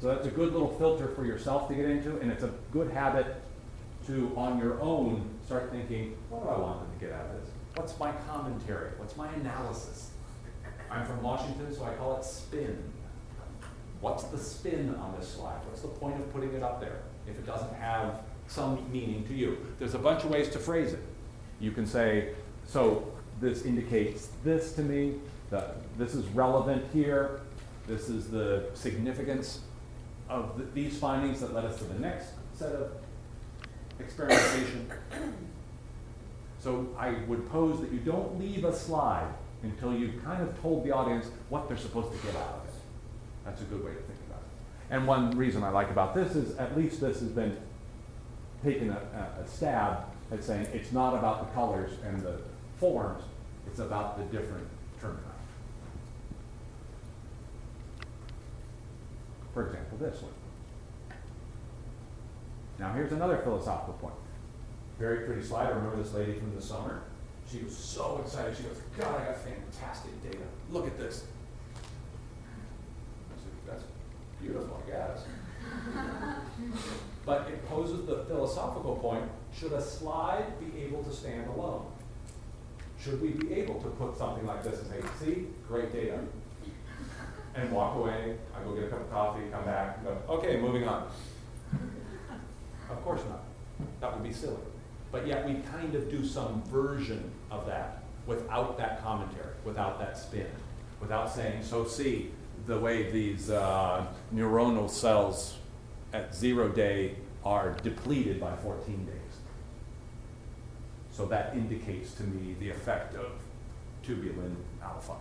So 0.00 0.08
that's 0.08 0.26
a 0.26 0.30
good 0.30 0.52
little 0.52 0.76
filter 0.78 1.08
for 1.14 1.24
yourself 1.24 1.68
to 1.68 1.74
get 1.74 1.84
into, 1.84 2.18
and 2.18 2.32
it's 2.32 2.42
a 2.42 2.52
good 2.72 2.90
habit 2.90 3.36
to, 4.06 4.32
on 4.36 4.58
your 4.58 4.80
own, 4.80 5.28
start 5.46 5.70
thinking, 5.70 6.16
what 6.28 6.42
do 6.42 6.48
I 6.48 6.58
want 6.58 6.80
them 6.80 6.98
to 6.98 7.04
get 7.06 7.14
out 7.14 7.26
of 7.26 7.40
this? 7.40 7.50
What's 7.76 7.98
my 8.00 8.10
commentary? 8.28 8.90
What's 8.96 9.16
my 9.16 9.32
analysis? 9.34 10.10
I'm 10.90 11.06
from 11.06 11.22
Washington, 11.22 11.72
so 11.72 11.84
I 11.84 11.94
call 11.94 12.16
it 12.16 12.24
spin. 12.24 12.82
What's 14.00 14.24
the 14.24 14.38
spin 14.38 14.94
on 14.96 15.14
this 15.16 15.28
slide? 15.28 15.60
What's 15.66 15.82
the 15.82 15.88
point 15.88 16.16
of 16.16 16.32
putting 16.32 16.52
it 16.52 16.64
up 16.64 16.80
there 16.80 17.02
if 17.28 17.38
it 17.38 17.46
doesn't 17.46 17.72
have 17.74 18.20
some 18.52 18.90
meaning 18.92 19.24
to 19.28 19.34
you? 19.34 19.56
There's 19.78 19.94
a 19.94 19.98
bunch 19.98 20.24
of 20.24 20.30
ways 20.30 20.50
to 20.50 20.58
phrase 20.58 20.92
it. 20.92 21.02
You 21.58 21.72
can 21.72 21.86
say, 21.86 22.34
so 22.66 23.10
this 23.40 23.64
indicates 23.64 24.28
this 24.44 24.74
to 24.74 24.82
me, 24.82 25.14
that 25.50 25.76
this 25.98 26.14
is 26.14 26.26
relevant 26.28 26.84
here, 26.92 27.40
this 27.86 28.08
is 28.08 28.28
the 28.28 28.66
significance 28.74 29.60
of 30.28 30.56
th- 30.56 30.68
these 30.74 30.98
findings 30.98 31.40
that 31.40 31.52
led 31.52 31.64
us 31.64 31.78
to 31.78 31.84
the 31.84 31.98
next 31.98 32.28
set 32.54 32.72
of 32.72 32.92
experimentation. 33.98 34.90
So 36.58 36.88
I 36.98 37.10
would 37.26 37.48
pose 37.50 37.80
that 37.80 37.90
you 37.90 37.98
don't 37.98 38.38
leave 38.38 38.64
a 38.64 38.74
slide 38.74 39.32
until 39.62 39.94
you've 39.94 40.22
kind 40.24 40.42
of 40.42 40.60
told 40.60 40.84
the 40.84 40.92
audience 40.92 41.26
what 41.48 41.68
they're 41.68 41.76
supposed 41.76 42.12
to 42.12 42.26
get 42.26 42.36
out 42.36 42.62
of 42.62 42.68
it. 42.68 42.74
That's 43.44 43.62
a 43.62 43.64
good 43.64 43.84
way 43.84 43.90
to 43.90 43.96
think 43.96 44.18
about 44.28 44.40
it. 44.40 44.94
And 44.94 45.06
one 45.06 45.30
reason 45.32 45.64
I 45.64 45.70
like 45.70 45.90
about 45.90 46.14
this 46.14 46.36
is 46.36 46.56
at 46.56 46.76
least 46.76 47.00
this 47.00 47.20
has 47.20 47.30
been 47.30 47.56
taken 48.62 48.90
a, 48.90 48.94
a- 49.38 49.42
a 49.42 49.46
stab 49.48 50.04
at 50.30 50.42
saying 50.42 50.66
it's 50.72 50.92
not 50.92 51.14
about 51.14 51.46
the 51.46 51.54
colors 51.54 51.90
and 52.06 52.20
the 52.22 52.38
forms, 52.78 53.22
it's 53.66 53.80
about 53.80 54.16
the 54.18 54.24
different 54.36 54.66
termini. 55.00 55.18
For 59.52 59.66
example, 59.66 59.98
this 59.98 60.22
one. 60.22 60.32
Now, 62.78 62.92
here's 62.94 63.12
another 63.12 63.36
philosophical 63.38 63.94
point. 63.94 64.14
Very 64.98 65.26
pretty 65.26 65.42
slide. 65.42 65.66
I 65.66 65.70
remember 65.70 66.02
this 66.02 66.14
lady 66.14 66.32
from 66.34 66.54
the 66.54 66.62
summer. 66.62 67.02
She 67.50 67.58
was 67.62 67.76
so 67.76 68.20
excited. 68.24 68.56
She 68.56 68.62
goes, 68.62 68.78
God, 68.98 69.20
I 69.20 69.24
got 69.26 69.36
fantastic 69.36 70.22
data. 70.22 70.44
Look 70.70 70.86
at 70.86 70.98
this. 70.98 71.24
I 71.76 73.36
said, 73.36 73.52
That's 73.66 73.84
beautiful, 74.40 74.82
I 74.86 74.90
guess. 74.90 75.24
But 77.24 77.48
it 77.48 77.68
poses 77.68 78.04
the 78.06 78.24
philosophical 78.24 78.96
point, 78.96 79.24
should 79.56 79.72
a 79.72 79.80
slide 79.80 80.58
be 80.58 80.82
able 80.82 81.04
to 81.04 81.12
stand 81.12 81.48
alone? 81.48 81.86
Should 83.00 83.20
we 83.22 83.30
be 83.30 83.54
able 83.54 83.80
to 83.80 83.88
put 83.90 84.16
something 84.16 84.46
like 84.46 84.62
this 84.62 84.80
and 84.80 84.90
say, 84.90 85.24
see, 85.24 85.46
great 85.68 85.92
data? 85.92 86.18
And 87.54 87.70
walk 87.70 87.96
away, 87.96 88.36
I 88.56 88.64
go 88.64 88.74
get 88.74 88.84
a 88.84 88.88
cup 88.88 89.00
of 89.00 89.10
coffee, 89.10 89.42
come 89.52 89.64
back, 89.64 89.98
and 89.98 90.06
go, 90.06 90.34
okay, 90.34 90.56
moving 90.60 90.88
on. 90.88 91.08
Of 92.90 93.02
course 93.04 93.22
not. 93.28 93.42
That 94.00 94.14
would 94.14 94.22
be 94.22 94.32
silly. 94.32 94.56
But 95.10 95.26
yet 95.26 95.46
we 95.46 95.56
kind 95.72 95.94
of 95.94 96.10
do 96.10 96.24
some 96.24 96.62
version 96.64 97.30
of 97.50 97.66
that 97.66 98.04
without 98.26 98.78
that 98.78 99.02
commentary, 99.02 99.54
without 99.64 99.98
that 99.98 100.16
spin, 100.16 100.46
without 101.00 101.30
saying, 101.32 101.62
so 101.62 101.84
see, 101.84 102.30
the 102.66 102.78
way 102.78 103.10
these 103.10 103.50
uh, 103.50 104.06
neuronal 104.34 104.88
cells 104.88 105.56
at 106.12 106.34
zero 106.34 106.68
day 106.68 107.16
are 107.44 107.72
depleted 107.82 108.40
by 108.40 108.54
14 108.56 109.04
days. 109.06 109.16
So 111.12 111.26
that 111.26 111.54
indicates 111.54 112.14
to 112.14 112.22
me 112.22 112.56
the 112.58 112.70
effect 112.70 113.14
of 113.14 113.32
tubulin 114.02 114.56
alpha. 114.82 115.14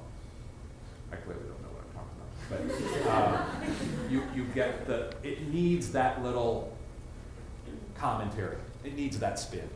I 1.12 1.16
clearly 1.18 1.44
don't 1.44 1.62
know 1.62 1.70
what 1.70 1.84
I'm 1.88 1.94
talking 1.94 2.18
about. 2.18 3.04
But 3.04 3.12
uh, 3.12 4.10
you, 4.10 4.24
you 4.36 4.46
get 4.54 4.88
the, 4.88 5.14
it 5.24 5.48
needs 5.50 5.92
that 5.92 6.24
little 6.24 6.76
commentary. 7.96 8.58
It 8.84 8.96
needs 8.96 9.20
that 9.20 9.40
spin. 9.40 9.70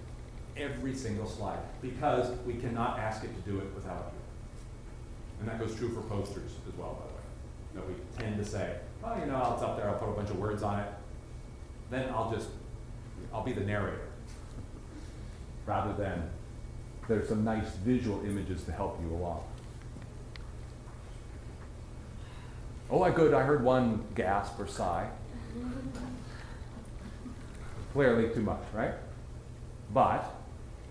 Every 0.55 0.95
single 0.95 1.27
slide. 1.27 1.59
Because 1.81 2.31
we 2.45 2.53
cannot 2.53 2.97
ask 2.99 3.23
it 3.23 3.35
to 3.35 3.49
do 3.49 3.59
it 3.59 3.73
without 3.75 4.13
you. 4.13 5.41
And 5.41 5.49
that 5.49 5.59
goes 5.59 5.75
true 5.75 5.89
for 5.89 6.01
posters 6.01 6.51
as 6.67 6.77
well, 6.77 6.93
by 6.93 7.07
the 7.07 7.81
way. 7.83 7.87
That 7.87 7.87
we 7.87 8.23
tend 8.23 8.37
to 8.43 8.49
say, 8.49 8.77
oh, 9.03 9.19
you 9.19 9.25
know, 9.25 9.51
it's 9.53 9.63
up 9.63 9.75
there, 9.75 9.89
I'll 9.89 9.97
put 9.97 10.07
a 10.07 10.13
bunch 10.13 10.29
of 10.29 10.39
words 10.39 10.63
on 10.63 10.79
it. 10.79 10.87
Then 11.89 12.09
I'll 12.09 12.31
just, 12.31 12.49
I'll 13.33 13.43
be 13.43 13.53
the 13.53 13.61
narrator. 13.61 14.07
Rather 15.65 15.93
than, 15.93 16.29
there's 17.07 17.29
some 17.29 17.43
nice 17.43 17.69
visual 17.77 18.23
images 18.25 18.63
to 18.63 18.71
help 18.71 18.99
you 19.01 19.15
along. 19.15 19.43
Oh, 22.89 23.01
I 23.01 23.11
good, 23.11 23.33
I 23.33 23.43
heard 23.43 23.63
one 23.63 24.03
gasp 24.13 24.59
or 24.59 24.67
sigh. 24.67 25.09
Clearly 27.93 28.33
too 28.33 28.41
much, 28.41 28.61
right? 28.73 28.93
But, 29.93 30.31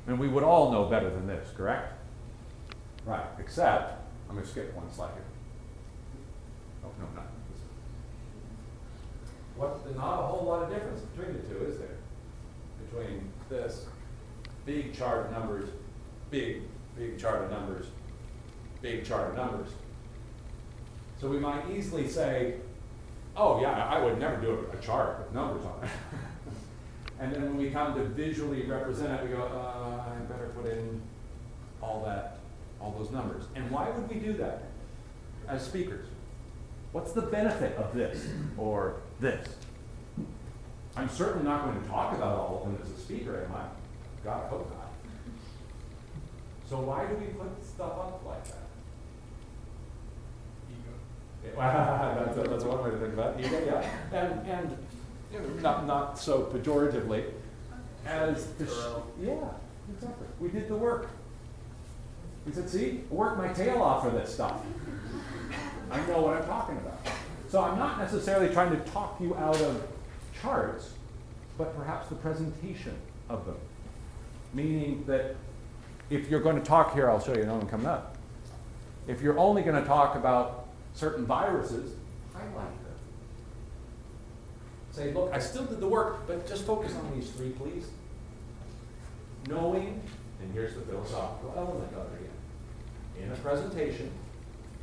and 0.06 0.18
we 0.18 0.28
would 0.28 0.42
all 0.42 0.72
know 0.72 0.84
better 0.86 1.10
than 1.10 1.26
this, 1.26 1.48
correct? 1.56 1.92
Right, 3.04 3.26
except, 3.38 4.00
I'm 4.28 4.36
gonna 4.36 4.46
skip 4.46 4.74
one 4.74 4.90
slide 4.92 5.12
here. 5.14 5.24
Oh, 6.84 6.90
no, 6.98 7.06
not. 7.14 7.26
What, 9.56 9.94
not 9.96 10.20
a 10.20 10.26
whole 10.26 10.46
lot 10.46 10.62
of 10.64 10.70
difference 10.70 11.00
between 11.00 11.36
the 11.36 11.42
two, 11.42 11.64
is 11.64 11.78
there? 11.78 11.96
Between 12.84 13.30
this 13.48 13.86
big 14.66 14.94
chart 14.94 15.26
of 15.26 15.32
numbers, 15.32 15.68
big, 16.30 16.62
big 16.96 17.18
chart 17.18 17.44
of 17.44 17.50
numbers, 17.50 17.86
big 18.82 19.04
chart 19.04 19.30
of 19.30 19.36
numbers. 19.36 19.68
So 21.20 21.28
we 21.28 21.38
might 21.38 21.70
easily 21.70 22.08
say, 22.08 22.56
oh 23.36 23.60
yeah, 23.60 23.86
I 23.86 24.02
would 24.02 24.18
never 24.18 24.40
do 24.40 24.66
a, 24.72 24.76
a 24.76 24.80
chart 24.80 25.18
with 25.20 25.32
numbers 25.32 25.64
on 25.64 25.84
it. 25.84 25.90
and 27.20 27.32
then 27.32 27.42
when 27.42 27.56
we 27.56 27.70
come 27.70 27.94
to 27.94 28.04
visually 28.04 28.62
represent 28.62 29.20
it, 29.20 29.28
we 29.28 29.36
go, 29.36 29.42
uh, 29.42 30.10
I 30.10 30.18
better 30.24 30.48
put 30.48 30.66
in 30.66 31.00
all 31.80 32.02
that, 32.04 32.38
all 32.80 32.94
those 32.98 33.10
numbers. 33.10 33.44
And 33.54 33.70
why 33.70 33.90
would 33.90 34.08
we 34.08 34.16
do 34.16 34.32
that 34.34 34.64
as 35.48 35.64
speakers? 35.64 36.06
What's 36.92 37.12
the 37.12 37.22
benefit 37.22 37.76
of 37.76 37.94
this 37.94 38.28
or 38.56 38.96
this? 39.20 39.48
I'm 40.96 41.08
certainly 41.08 41.44
not 41.44 41.64
going 41.64 41.82
to 41.82 41.88
talk 41.88 42.14
about 42.14 42.38
all 42.38 42.62
of 42.62 42.72
them 42.72 42.78
as 42.82 42.90
a 42.90 43.00
speaker, 43.00 43.44
am 43.44 43.54
I? 43.54 43.64
God, 44.24 44.44
I 44.44 44.48
hope 44.48 44.70
not. 44.70 44.92
So 46.68 46.80
why 46.80 47.06
do 47.06 47.14
we 47.16 47.26
put 47.26 47.64
stuff 47.64 47.92
up 47.92 48.22
like 48.24 48.44
that? 48.44 48.58
Ego. 50.70 51.56
that's, 52.36 52.48
that's 52.48 52.64
one 52.64 52.84
way 52.84 52.90
to 52.90 52.98
think 52.98 53.14
about 53.14 53.38
it. 53.38 53.46
Ego, 53.46 53.62
yeah. 53.66 54.18
And, 54.18 54.46
and 54.48 54.78
you 55.32 55.40
know, 55.40 55.48
not, 55.60 55.86
not 55.86 56.18
so 56.18 56.42
pejoratively 56.44 57.24
as, 58.06 58.46
the 58.54 58.66
sh- 58.66 58.70
yeah, 59.20 59.34
exactly. 59.92 60.26
We 60.40 60.48
did 60.48 60.68
the 60.68 60.76
work. 60.76 61.10
We 62.46 62.52
said, 62.52 62.68
see, 62.68 63.04
I 63.10 63.14
worked 63.14 63.38
my 63.38 63.48
tail 63.48 63.82
off 63.82 64.04
for 64.04 64.10
this 64.10 64.32
stuff. 64.34 64.60
I 65.90 66.06
know 66.06 66.20
what 66.20 66.36
I'm 66.36 66.44
talking 66.46 66.76
about. 66.76 66.98
So 67.54 67.62
I'm 67.62 67.78
not 67.78 68.00
necessarily 68.00 68.52
trying 68.52 68.72
to 68.72 68.90
talk 68.90 69.20
you 69.20 69.36
out 69.36 69.60
of 69.60 69.86
charts. 70.42 70.90
but 71.56 71.72
perhaps 71.76 72.08
the 72.08 72.16
presentation 72.16 72.96
of 73.28 73.46
them. 73.46 73.54
Meaning 74.52 75.04
that 75.06 75.36
if 76.10 76.28
you're 76.28 76.40
going 76.40 76.56
to 76.56 76.64
talk 76.64 76.94
here, 76.94 77.08
I'll 77.08 77.20
show 77.20 77.32
you 77.32 77.42
another 77.42 77.60
one 77.60 77.68
coming 77.68 77.86
up. 77.86 78.16
If 79.06 79.22
you're 79.22 79.38
only 79.38 79.62
going 79.62 79.80
to 79.80 79.86
talk 79.86 80.16
about 80.16 80.66
certain 80.94 81.26
viruses, 81.26 81.94
highlight 82.32 82.54
them. 82.56 82.96
Say, 84.90 85.12
look, 85.12 85.32
I 85.32 85.38
still 85.38 85.64
did 85.64 85.78
the 85.78 85.86
work, 85.86 86.26
but 86.26 86.48
just 86.48 86.64
focus 86.64 86.92
on 86.96 87.12
these 87.14 87.30
three, 87.30 87.50
please. 87.50 87.86
Knowing, 89.46 90.02
and 90.42 90.52
here's 90.52 90.74
the 90.74 90.80
philosophical 90.80 91.54
element 91.56 91.92
of 91.94 92.12
it 92.14 92.18
again. 92.18 93.28
In 93.28 93.32
a 93.32 93.36
presentation, 93.36 94.10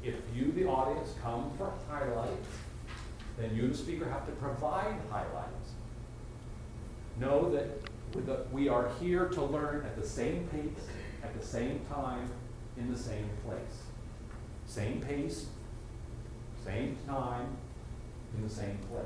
if 0.04 0.16
you, 0.34 0.52
the 0.54 0.66
audience, 0.66 1.14
come 1.22 1.52
for 1.58 1.74
highlights, 1.90 2.48
then 3.42 3.56
you, 3.56 3.68
the 3.68 3.78
speaker, 3.78 4.10
have 4.10 4.26
to 4.26 4.32
provide 4.34 4.96
highlights. 5.10 5.72
Know 7.20 7.52
that 7.52 8.52
we 8.52 8.68
are 8.68 8.90
here 9.00 9.28
to 9.30 9.44
learn 9.44 9.86
at 9.86 10.00
the 10.00 10.08
same 10.08 10.48
pace, 10.48 10.88
at 11.24 11.40
the 11.40 11.46
same 11.46 11.82
time, 11.92 12.30
in 12.78 12.92
the 12.92 12.98
same 12.98 13.30
place. 13.46 13.84
Same 14.66 15.02
pace, 15.02 15.48
same 16.66 16.98
time, 17.08 17.58
in 18.38 18.44
the 18.44 18.54
same 18.54 18.78
place. 18.90 19.06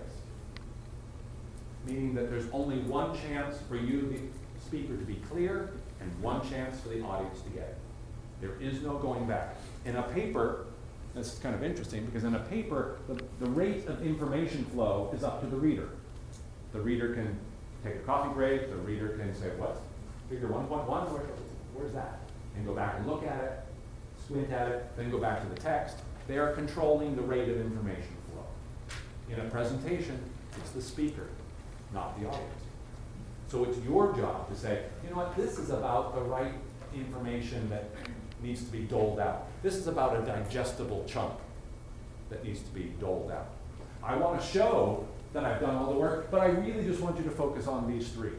Meaning 1.85 2.13
that 2.15 2.29
there's 2.29 2.47
only 2.51 2.79
one 2.79 3.15
chance 3.17 3.57
for 3.67 3.75
you, 3.75 4.01
the 4.09 4.19
speaker, 4.65 4.95
to 4.97 5.05
be 5.05 5.21
clear, 5.29 5.73
and 6.01 6.21
one 6.21 6.47
chance 6.47 6.79
for 6.79 6.89
the 6.89 7.01
audience 7.01 7.41
to 7.41 7.49
get 7.49 7.63
it. 7.63 7.77
There 8.41 8.55
is 8.59 8.81
no 8.81 8.97
going 8.97 9.25
back. 9.27 9.55
In 9.85 9.95
a 9.95 10.03
paper, 10.03 10.65
that's 11.15 11.39
kind 11.39 11.55
of 11.55 11.63
interesting, 11.63 12.05
because 12.05 12.25
in 12.25 12.35
a 12.35 12.39
paper, 12.39 12.97
the, 13.07 13.19
the 13.39 13.49
rate 13.51 13.87
of 13.87 14.05
information 14.05 14.65
flow 14.65 15.09
is 15.15 15.23
up 15.23 15.39
to 15.41 15.47
the 15.47 15.55
reader. 15.55 15.89
The 16.73 16.81
reader 16.81 17.13
can 17.13 17.39
take 17.83 17.95
a 17.95 17.99
coffee 17.99 18.33
break, 18.33 18.69
the 18.69 18.75
reader 18.75 19.09
can 19.17 19.33
say, 19.33 19.47
what's 19.57 19.79
figure 20.29 20.47
one 20.47 20.67
point 20.67 20.87
one, 20.89 21.11
where, 21.13 21.23
where's 21.73 21.93
that? 21.93 22.19
And 22.55 22.65
go 22.65 22.73
back 22.73 22.95
and 22.97 23.07
look 23.07 23.25
at 23.25 23.43
it, 23.43 23.59
squint 24.23 24.51
at 24.51 24.67
it, 24.67 24.85
then 24.97 25.09
go 25.09 25.17
back 25.17 25.41
to 25.41 25.49
the 25.49 25.59
text. 25.59 25.97
They 26.27 26.37
are 26.37 26.51
controlling 26.53 27.15
the 27.15 27.21
rate 27.21 27.47
of 27.47 27.61
information 27.61 28.15
flow. 28.31 28.45
In 29.29 29.39
a 29.45 29.49
presentation, 29.49 30.19
it's 30.57 30.71
the 30.71 30.81
speaker, 30.81 31.27
not 31.93 32.19
the 32.19 32.27
audience. 32.27 32.63
So 33.47 33.63
it's 33.63 33.77
your 33.85 34.13
job 34.13 34.49
to 34.49 34.55
say, 34.55 34.83
you 35.03 35.11
know 35.11 35.17
what, 35.17 35.35
this 35.37 35.59
is 35.59 35.69
about 35.69 36.15
the 36.15 36.21
right 36.21 36.53
information 36.93 37.69
that 37.69 37.91
needs 38.41 38.63
to 38.63 38.71
be 38.71 38.79
doled 38.79 39.19
out. 39.19 39.47
This 39.63 39.75
is 39.75 39.87
about 39.87 40.15
a 40.15 40.25
digestible 40.25 41.03
chunk 41.07 41.33
that 42.29 42.43
needs 42.43 42.61
to 42.61 42.69
be 42.71 42.93
doled 42.99 43.31
out. 43.31 43.49
I 44.03 44.15
want 44.15 44.39
to 44.39 44.45
show 44.45 45.07
that 45.33 45.43
I've 45.43 45.59
done 45.59 45.75
all 45.75 45.91
the 45.91 45.99
work, 45.99 46.31
but 46.31 46.41
I 46.41 46.45
really 46.45 46.83
just 46.85 47.01
want 47.01 47.17
you 47.17 47.23
to 47.23 47.31
focus 47.31 47.67
on 47.67 47.91
these 47.91 48.09
three. 48.09 48.31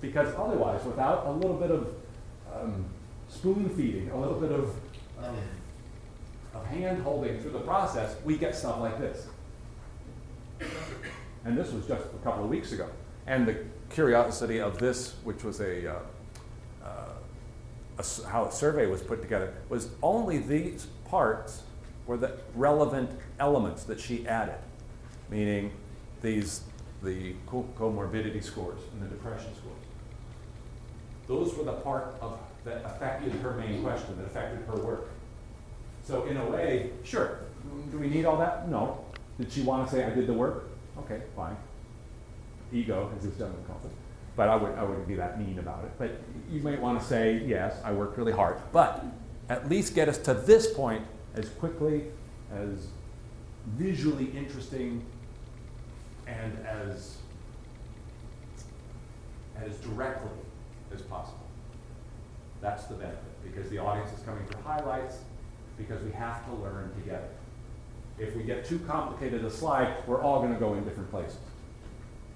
Because 0.00 0.34
otherwise, 0.34 0.84
without 0.84 1.26
a 1.26 1.30
little 1.30 1.56
bit 1.56 1.70
of 1.70 1.94
um, 2.54 2.84
spoon 3.28 3.68
feeding, 3.70 4.10
a 4.10 4.18
little 4.18 4.38
bit 4.38 4.50
of, 4.50 4.74
um, 5.22 5.36
of 6.54 6.66
hand 6.66 7.02
holding 7.02 7.40
through 7.40 7.52
the 7.52 7.60
process, 7.60 8.16
we 8.24 8.36
get 8.36 8.54
stuff 8.54 8.80
like 8.80 8.98
this. 8.98 9.26
And 11.44 11.56
this 11.56 11.72
was 11.72 11.86
just 11.86 12.04
a 12.04 12.24
couple 12.24 12.44
of 12.44 12.50
weeks 12.50 12.72
ago. 12.72 12.88
And 13.26 13.46
the 13.46 13.64
curiosity 13.90 14.60
of 14.60 14.78
this, 14.78 15.14
which 15.24 15.44
was 15.44 15.60
a, 15.60 15.90
uh, 15.90 15.98
a 18.00 18.28
how 18.28 18.46
a 18.46 18.52
survey 18.52 18.86
was 18.86 19.02
put 19.02 19.22
together, 19.22 19.54
was 19.68 19.88
only 20.02 20.38
these 20.38 20.86
parts 21.04 21.62
were 22.06 22.16
the 22.16 22.32
relevant 22.54 23.10
elements 23.38 23.84
that 23.84 24.00
she 24.00 24.26
added, 24.26 24.58
meaning 25.30 25.70
these, 26.22 26.62
the 27.02 27.34
comorbidity 27.46 28.42
scores 28.42 28.80
and 28.92 29.02
the 29.02 29.06
depression 29.06 29.52
scores. 29.54 29.76
Those 31.28 31.56
were 31.56 31.64
the 31.64 31.74
part 31.74 32.14
of, 32.20 32.38
that 32.64 32.84
affected 32.84 33.32
her 33.34 33.52
main 33.52 33.82
question, 33.82 34.16
that 34.18 34.26
affected 34.26 34.66
her 34.66 34.76
work. 34.76 35.08
So 36.02 36.24
in 36.24 36.36
a 36.36 36.50
way, 36.50 36.90
sure, 37.04 37.38
do 37.90 37.98
we 37.98 38.08
need 38.08 38.24
all 38.24 38.36
that? 38.38 38.68
No. 38.68 39.04
Did 39.38 39.52
she 39.52 39.62
want 39.62 39.88
to 39.88 39.94
say, 39.94 40.04
I 40.04 40.10
did 40.10 40.26
the 40.26 40.32
work? 40.32 40.68
Okay, 40.98 41.22
fine. 41.36 41.56
Ego, 42.72 43.10
as 43.16 43.24
this 43.24 43.36
gentleman. 43.36 43.64
But 44.40 44.48
I 44.48 44.56
would, 44.56 44.72
I 44.78 44.84
wouldn't 44.84 45.06
be 45.06 45.16
that 45.16 45.38
mean 45.38 45.58
about 45.58 45.84
it. 45.84 45.90
But 45.98 46.12
you 46.50 46.62
might 46.62 46.80
want 46.80 46.98
to 46.98 47.06
say, 47.06 47.42
yes, 47.44 47.78
I 47.84 47.92
worked 47.92 48.16
really 48.16 48.32
hard. 48.32 48.56
But 48.72 49.04
at 49.50 49.68
least 49.68 49.94
get 49.94 50.08
us 50.08 50.16
to 50.16 50.32
this 50.32 50.72
point 50.72 51.04
as 51.34 51.50
quickly, 51.50 52.04
as 52.50 52.86
visually 53.76 54.30
interesting, 54.34 55.04
and 56.26 56.56
as, 56.66 57.18
as 59.62 59.76
directly 59.80 60.30
as 60.94 61.02
possible. 61.02 61.46
That's 62.62 62.84
the 62.84 62.94
benefit, 62.94 63.42
because 63.44 63.68
the 63.68 63.76
audience 63.76 64.10
is 64.18 64.24
coming 64.24 64.46
for 64.46 64.56
highlights, 64.62 65.18
because 65.76 66.02
we 66.02 66.12
have 66.12 66.46
to 66.46 66.54
learn 66.54 66.90
together. 66.94 67.28
If 68.18 68.34
we 68.34 68.44
get 68.44 68.64
too 68.64 68.78
complicated 68.88 69.44
a 69.44 69.50
slide, 69.50 69.96
we're 70.06 70.22
all 70.22 70.40
gonna 70.40 70.58
go 70.58 70.72
in 70.72 70.84
different 70.84 71.10
places. 71.10 71.36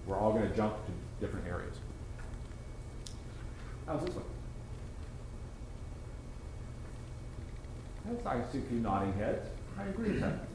We're 0.06 0.18
all 0.18 0.34
gonna 0.34 0.54
jump 0.54 0.74
to 0.84 0.92
different 1.24 1.48
areas. 1.48 1.78
How's 3.86 4.04
this 4.04 4.14
one? 4.14 4.24
That's, 8.06 8.26
I 8.26 8.52
see 8.52 8.58
a 8.58 8.62
few 8.62 8.78
nodding 8.78 9.12
heads. 9.14 9.48
I 9.78 9.84
agree 9.84 10.10
with 10.10 10.20
that. 10.20 10.46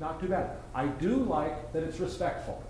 Not 0.00 0.20
too 0.20 0.28
bad. 0.28 0.56
I 0.74 0.86
do 0.86 1.16
like 1.16 1.72
that 1.72 1.82
it's 1.82 1.98
respectful. 2.00 2.62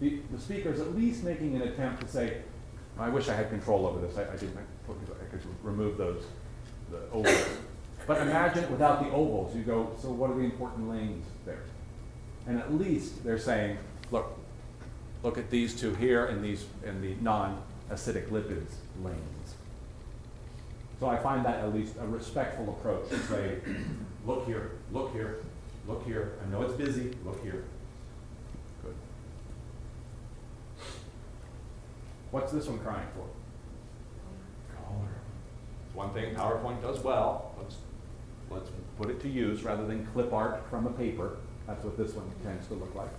The, 0.00 0.20
the 0.32 0.70
is 0.70 0.80
at 0.80 0.96
least 0.96 1.24
making 1.24 1.56
an 1.56 1.62
attempt 1.62 2.02
to 2.02 2.08
say, 2.08 2.38
I 2.98 3.08
wish 3.08 3.28
I 3.28 3.34
had 3.34 3.48
control 3.48 3.86
over 3.86 4.04
this. 4.04 4.16
I, 4.16 4.22
I 4.22 4.36
didn't, 4.36 4.56
I 4.88 5.24
could 5.30 5.42
remove 5.62 5.96
those, 5.96 6.24
the 6.90 7.00
ovals. 7.12 7.48
But 8.06 8.22
imagine 8.22 8.64
it 8.64 8.70
without 8.70 9.02
the 9.04 9.10
ovals. 9.10 9.54
You 9.54 9.62
go, 9.62 9.92
so 10.00 10.10
what 10.10 10.30
are 10.30 10.34
the 10.34 10.40
important 10.40 10.90
lanes 10.90 11.26
there? 11.44 11.62
And 12.46 12.58
at 12.58 12.74
least 12.74 13.22
they're 13.22 13.38
saying, 13.38 13.78
look, 14.10 14.36
look 15.22 15.38
at 15.38 15.50
these 15.50 15.78
two 15.78 15.94
here 15.94 16.26
and 16.26 16.42
these, 16.42 16.64
and 16.84 17.02
the 17.02 17.14
non-acidic 17.90 18.28
lipids 18.28 18.74
lanes. 19.02 19.54
So 20.98 21.08
I 21.08 21.16
find 21.16 21.44
that 21.44 21.60
at 21.60 21.74
least 21.74 21.94
a 22.00 22.06
respectful 22.06 22.68
approach 22.70 23.08
to 23.08 23.18
say, 23.20 23.58
look 24.26 24.46
here, 24.46 24.72
look 24.92 25.12
here, 25.12 25.42
look 25.88 26.04
here. 26.04 26.34
I 26.44 26.50
know 26.50 26.62
it's 26.62 26.74
busy, 26.74 27.12
look 27.24 27.42
here. 27.42 27.64
Good. 28.82 28.94
What's 32.30 32.52
this 32.52 32.66
one 32.66 32.78
crying 32.80 33.06
for? 33.14 33.26
Color. 34.76 35.08
It's 35.86 35.96
one 35.96 36.12
thing 36.12 36.34
PowerPoint 36.34 36.82
does 36.82 37.00
well. 37.00 37.54
Let's, 37.58 37.76
let's 38.50 38.70
put 38.98 39.08
it 39.08 39.20
to 39.20 39.28
use 39.28 39.62
rather 39.62 39.86
than 39.86 40.06
clip 40.06 40.32
art 40.34 40.68
from 40.68 40.86
a 40.86 40.90
paper. 40.90 41.38
That's 41.66 41.82
what 41.82 41.96
this 41.96 42.12
one 42.12 42.30
tends 42.42 42.66
to 42.68 42.74
look 42.74 42.94
like. 42.94 43.10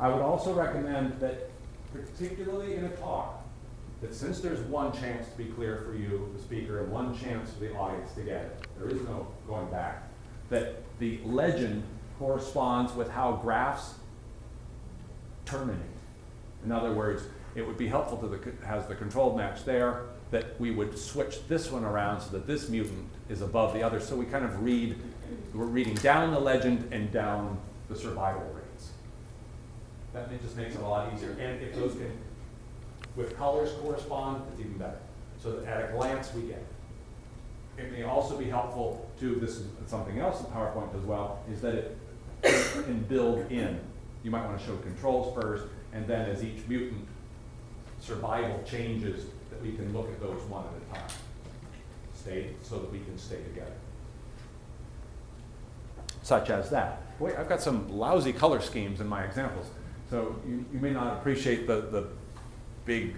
I 0.00 0.08
would 0.08 0.22
also 0.22 0.54
recommend 0.54 1.20
that, 1.20 1.50
particularly 1.92 2.74
in 2.74 2.84
a 2.84 2.90
talk, 2.96 3.47
that 4.00 4.14
since 4.14 4.40
there's 4.40 4.60
one 4.60 4.92
chance 4.92 5.28
to 5.28 5.36
be 5.36 5.46
clear 5.46 5.82
for 5.84 5.94
you, 5.94 6.30
the 6.36 6.42
speaker, 6.42 6.80
and 6.80 6.92
one 6.92 7.18
chance 7.18 7.52
for 7.52 7.60
the 7.60 7.74
audience 7.74 8.12
to 8.12 8.20
get 8.20 8.42
it, 8.42 8.66
there 8.78 8.88
is 8.88 9.00
no 9.02 9.26
going 9.46 9.68
back, 9.70 10.08
that 10.50 10.82
the 10.98 11.20
legend 11.24 11.82
corresponds 12.18 12.92
with 12.92 13.10
how 13.10 13.32
graphs 13.32 13.94
terminate. 15.44 15.80
In 16.64 16.72
other 16.72 16.92
words, 16.92 17.22
it 17.54 17.66
would 17.66 17.76
be 17.76 17.88
helpful 17.88 18.18
to 18.18 18.28
the, 18.28 18.66
has 18.66 18.86
the 18.86 18.94
controlled 18.94 19.36
match 19.36 19.64
there, 19.64 20.04
that 20.30 20.60
we 20.60 20.70
would 20.70 20.96
switch 20.98 21.46
this 21.48 21.70
one 21.70 21.84
around 21.84 22.20
so 22.20 22.30
that 22.30 22.46
this 22.46 22.68
mutant 22.68 23.08
is 23.28 23.40
above 23.40 23.72
the 23.72 23.82
other. 23.82 23.98
So 23.98 24.14
we 24.14 24.26
kind 24.26 24.44
of 24.44 24.62
read, 24.62 24.96
we're 25.54 25.64
reading 25.64 25.94
down 25.94 26.32
the 26.32 26.40
legend 26.40 26.92
and 26.92 27.10
down 27.10 27.58
the 27.88 27.96
survival 27.96 28.42
rates. 28.54 28.90
That 30.12 30.30
just 30.42 30.56
makes 30.56 30.74
it 30.74 30.82
a 30.82 30.86
lot 30.86 31.12
easier. 31.14 31.30
And 31.40 31.62
if 31.62 31.74
those 31.74 31.92
can, 31.92 32.12
with 33.16 33.36
colors 33.36 33.72
correspond, 33.82 34.42
it's 34.52 34.60
even 34.60 34.78
better. 34.78 34.98
So 35.42 35.52
that 35.52 35.66
at 35.66 35.90
a 35.90 35.92
glance, 35.92 36.32
we 36.34 36.42
get 36.42 36.58
it. 36.58 36.66
It 37.78 37.92
may 37.92 38.02
also 38.02 38.36
be 38.36 38.46
helpful 38.46 39.08
to, 39.20 39.36
this 39.36 39.56
is 39.56 39.66
something 39.86 40.18
else 40.18 40.40
that 40.40 40.52
PowerPoint 40.52 40.92
does 40.92 41.04
well, 41.04 41.40
is 41.50 41.60
that 41.60 41.74
it 41.74 41.96
can 42.42 43.00
build 43.08 43.50
in. 43.50 43.80
You 44.24 44.30
might 44.32 44.44
want 44.44 44.58
to 44.58 44.66
show 44.66 44.76
controls 44.78 45.32
first, 45.40 45.64
and 45.92 46.06
then 46.06 46.28
as 46.28 46.42
each 46.42 46.66
mutant 46.66 47.06
survival 48.00 48.62
changes, 48.64 49.26
that 49.50 49.62
we 49.62 49.72
can 49.72 49.92
look 49.92 50.08
at 50.10 50.20
those 50.20 50.42
one 50.42 50.64
at 50.64 50.98
a 50.98 51.00
time. 51.00 51.08
Stay, 52.14 52.50
so 52.62 52.78
that 52.78 52.90
we 52.90 52.98
can 52.98 53.16
stay 53.16 53.42
together. 53.42 53.72
Such 56.22 56.50
as 56.50 56.68
that. 56.70 57.02
Wait, 57.20 57.36
I've 57.36 57.48
got 57.48 57.62
some 57.62 57.88
lousy 57.88 58.32
color 58.32 58.60
schemes 58.60 59.00
in 59.00 59.06
my 59.06 59.22
examples. 59.22 59.66
So 60.10 60.36
you, 60.46 60.64
you 60.72 60.80
may 60.80 60.90
not 60.90 61.18
appreciate 61.18 61.66
the, 61.66 61.80
the 61.80 62.08
big 62.88 63.14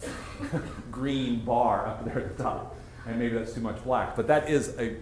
green 0.92 1.44
bar 1.44 1.86
up 1.86 2.04
there 2.04 2.18
at 2.20 2.36
the 2.36 2.42
top. 2.44 2.76
And 3.06 3.18
maybe 3.18 3.34
that's 3.34 3.54
too 3.54 3.60
much 3.60 3.82
black, 3.82 4.14
but 4.14 4.26
that 4.28 4.48
is 4.50 4.76
a 4.78 4.96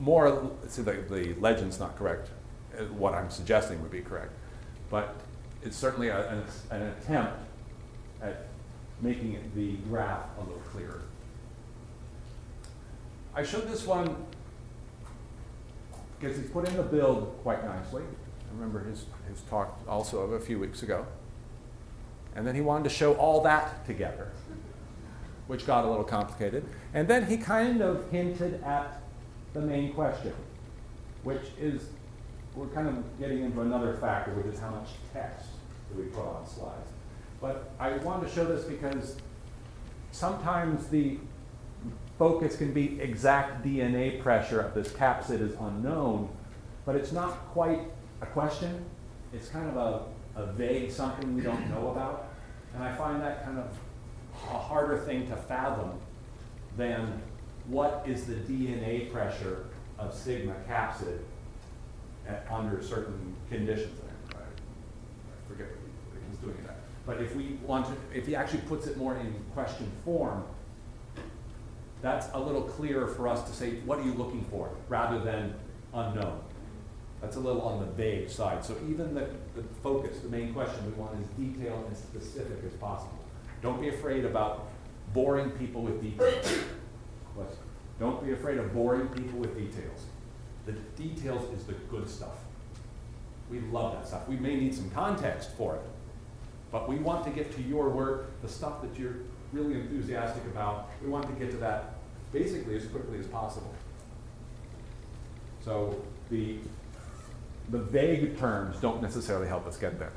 more, 0.00 0.50
see, 0.68 0.82
the, 0.82 0.92
the 1.10 1.34
legend's 1.34 1.78
not 1.78 1.96
correct. 1.98 2.30
Uh, 2.76 2.84
What 2.84 3.14
I'm 3.14 3.30
suggesting 3.30 3.80
would 3.82 3.90
be 3.90 4.00
correct. 4.00 4.32
But 4.90 5.14
it's 5.62 5.76
certainly 5.76 6.08
a- 6.08 6.28
an, 6.30 6.44
an 6.70 6.82
attempt 6.82 7.34
at 8.22 8.46
making 9.02 9.38
the 9.54 9.72
graph 9.88 10.24
a 10.38 10.40
little 10.40 10.62
clearer. 10.72 11.02
I 13.34 13.42
showed 13.42 13.68
this 13.68 13.86
one 13.86 14.16
because 16.18 16.36
he's 16.36 16.50
put 16.50 16.66
in 16.68 16.76
the 16.76 16.82
build 16.82 17.38
quite 17.42 17.64
nicely. 17.64 18.02
I 18.02 18.54
remember 18.54 18.82
his, 18.84 19.04
his 19.28 19.40
talk 19.50 19.78
also 19.88 20.20
of 20.20 20.32
a 20.32 20.40
few 20.40 20.58
weeks 20.58 20.82
ago. 20.82 21.06
And 22.38 22.46
then 22.46 22.54
he 22.54 22.60
wanted 22.60 22.84
to 22.84 22.90
show 22.90 23.14
all 23.14 23.40
that 23.42 23.84
together, 23.84 24.30
which 25.48 25.66
got 25.66 25.84
a 25.84 25.88
little 25.88 26.04
complicated. 26.04 26.64
And 26.94 27.08
then 27.08 27.26
he 27.26 27.36
kind 27.36 27.82
of 27.82 28.08
hinted 28.12 28.62
at 28.62 29.02
the 29.54 29.60
main 29.60 29.92
question, 29.92 30.32
which 31.24 31.42
is 31.58 31.88
we're 32.54 32.68
kind 32.68 32.86
of 32.86 33.18
getting 33.18 33.42
into 33.42 33.60
another 33.60 33.94
factor, 33.94 34.30
which 34.34 34.54
is 34.54 34.60
how 34.60 34.70
much 34.70 34.90
text 35.12 35.48
do 35.90 36.00
we 36.00 36.06
put 36.10 36.24
on 36.24 36.46
slides. 36.46 36.92
But 37.40 37.72
I 37.80 37.96
wanted 37.96 38.28
to 38.28 38.32
show 38.32 38.44
this 38.44 38.64
because 38.64 39.16
sometimes 40.12 40.86
the 40.86 41.18
focus 42.20 42.56
can 42.56 42.72
be 42.72 43.00
exact 43.00 43.64
DNA 43.66 44.22
pressure 44.22 44.60
of 44.60 44.74
this 44.74 44.92
capsid 44.92 45.40
is 45.40 45.54
unknown, 45.58 46.28
but 46.86 46.94
it's 46.94 47.10
not 47.10 47.32
quite 47.48 47.80
a 48.22 48.26
question. 48.26 48.84
It's 49.32 49.48
kind 49.48 49.68
of 49.68 49.76
a, 50.36 50.40
a 50.40 50.52
vague 50.52 50.92
something 50.92 51.34
we 51.34 51.40
don't 51.40 51.68
know 51.68 51.90
about. 51.90 52.27
And 52.74 52.82
I 52.82 52.94
find 52.94 53.20
that 53.22 53.44
kind 53.44 53.58
of 53.58 53.66
a 54.54 54.58
harder 54.58 54.98
thing 54.98 55.26
to 55.28 55.36
fathom 55.36 55.92
than 56.76 57.20
what 57.66 58.04
is 58.06 58.26
the 58.26 58.34
DNA 58.34 59.10
pressure 59.12 59.66
of 59.98 60.14
sigma 60.14 60.54
capsid 60.68 61.18
at, 62.26 62.46
under 62.50 62.82
certain 62.82 63.34
conditions. 63.50 63.98
I, 64.32 64.36
I 64.36 65.48
forget 65.48 65.66
what 65.68 65.78
he- 65.78 66.18
what 66.18 66.30
he's 66.30 66.38
doing 66.38 66.56
that. 66.66 66.76
But 67.04 67.20
if 67.20 67.34
we 67.34 67.58
want 67.64 67.86
to, 67.86 68.16
if 68.16 68.26
he 68.26 68.36
actually 68.36 68.60
puts 68.62 68.86
it 68.86 68.96
more 68.96 69.16
in 69.16 69.34
question 69.54 69.90
form, 70.04 70.44
that's 72.00 72.28
a 72.32 72.38
little 72.38 72.62
clearer 72.62 73.08
for 73.08 73.26
us 73.26 73.48
to 73.50 73.56
say, 73.56 73.80
what 73.80 73.98
are 73.98 74.04
you 74.04 74.12
looking 74.14 74.44
for, 74.50 74.70
rather 74.88 75.18
than 75.18 75.54
unknown. 75.92 76.40
That's 77.20 77.36
a 77.36 77.40
little 77.40 77.62
on 77.62 77.80
the 77.80 77.86
vague 77.86 78.30
side. 78.30 78.64
So 78.64 78.76
even 78.88 79.14
the, 79.14 79.28
the 79.56 79.62
focus, 79.82 80.20
the 80.20 80.28
main 80.28 80.52
question 80.52 80.86
we 80.86 80.92
want 80.92 81.18
is 81.20 81.26
detailed 81.30 81.86
and 81.86 81.96
specific 81.96 82.58
as 82.64 82.72
possible. 82.74 83.18
Don't 83.60 83.80
be 83.80 83.88
afraid 83.88 84.24
about 84.24 84.68
boring 85.12 85.50
people 85.52 85.82
with 85.82 86.00
details. 86.00 86.46
Don't 87.98 88.24
be 88.24 88.32
afraid 88.32 88.58
of 88.58 88.72
boring 88.72 89.08
people 89.08 89.40
with 89.40 89.56
details. 89.56 90.06
The 90.66 90.72
details 91.02 91.52
is 91.58 91.64
the 91.64 91.72
good 91.72 92.08
stuff. 92.08 92.36
We 93.50 93.60
love 93.60 93.94
that 93.94 94.06
stuff. 94.06 94.28
We 94.28 94.36
may 94.36 94.56
need 94.56 94.74
some 94.74 94.90
context 94.90 95.50
for 95.56 95.76
it, 95.76 95.82
but 96.70 96.88
we 96.88 96.96
want 96.96 97.24
to 97.24 97.30
get 97.30 97.52
to 97.56 97.62
your 97.62 97.88
work, 97.88 98.40
the 98.42 98.48
stuff 98.48 98.82
that 98.82 98.98
you're 98.98 99.16
really 99.52 99.74
enthusiastic 99.74 100.44
about. 100.44 100.90
We 101.02 101.08
want 101.08 101.26
to 101.26 101.32
get 101.32 101.50
to 101.52 101.56
that 101.58 101.94
basically 102.32 102.76
as 102.76 102.84
quickly 102.86 103.18
as 103.18 103.26
possible. 103.26 103.74
So 105.64 106.00
the, 106.30 106.58
the 107.70 107.78
vague 107.78 108.38
terms 108.38 108.76
don't 108.80 109.02
necessarily 109.02 109.48
help 109.48 109.66
us 109.66 109.76
get 109.76 109.98
there. 109.98 110.12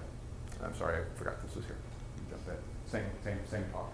I'm 0.63 0.75
sorry, 0.75 0.99
I 1.01 1.17
forgot 1.17 1.41
this 1.45 1.55
was 1.55 1.65
here. 1.65 1.77
Jump. 2.29 2.41
Same, 2.87 3.03
same, 3.23 3.39
same 3.49 3.65
talk. 3.71 3.91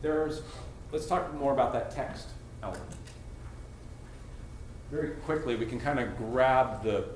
There's, 0.00 0.42
let's 0.92 1.06
talk 1.06 1.34
more 1.34 1.52
about 1.52 1.72
that 1.72 1.90
text 1.90 2.28
element. 2.62 2.84
Very 4.90 5.10
quickly, 5.24 5.56
we 5.56 5.66
can 5.66 5.80
kind 5.80 5.98
of 5.98 6.16
grab 6.16 6.82
the 6.82 7.06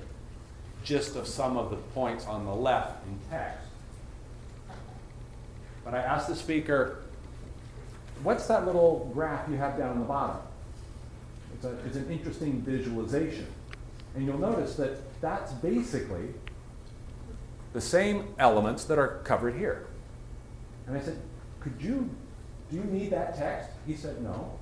gist 0.85 1.17
of 1.17 1.27
some 1.27 1.57
of 1.57 1.71
the 1.71 1.77
points 1.77 2.27
on 2.27 2.45
the 2.45 2.55
left 2.55 3.07
in 3.07 3.19
text. 3.31 3.69
But 5.85 5.95
I 5.95 5.99
asked 5.99 6.29
the 6.29 6.37
speaker, 6.37 7.03
what's 8.23 8.47
that 8.49 8.67
little 8.67 9.11
graph 9.15 9.49
you 9.49 9.57
have 9.57 9.79
down 9.79 9.91
on 9.91 10.01
the 10.01 10.05
bottom? 10.05 10.43
It's, 11.63 11.87
it's 11.87 11.97
an 11.97 12.11
interesting 12.11 12.63
visualization. 12.63 13.47
And 14.15 14.27
you'll 14.27 14.39
notice 14.39 14.75
that 14.77 15.21
that's 15.21 15.53
basically 15.53 16.35
the 17.73 17.81
same 17.81 18.35
elements 18.39 18.85
that 18.85 18.99
are 18.99 19.21
covered 19.25 19.57
here. 19.57 19.87
And 20.87 20.97
I 20.97 21.01
said, 21.01 21.21
could 21.61 21.75
you, 21.81 22.11
do 22.71 22.77
you 22.77 22.85
need 22.85 23.11
that 23.11 23.37
text? 23.37 23.71
He 23.87 23.95
said, 23.95 24.23
no. 24.23 24.59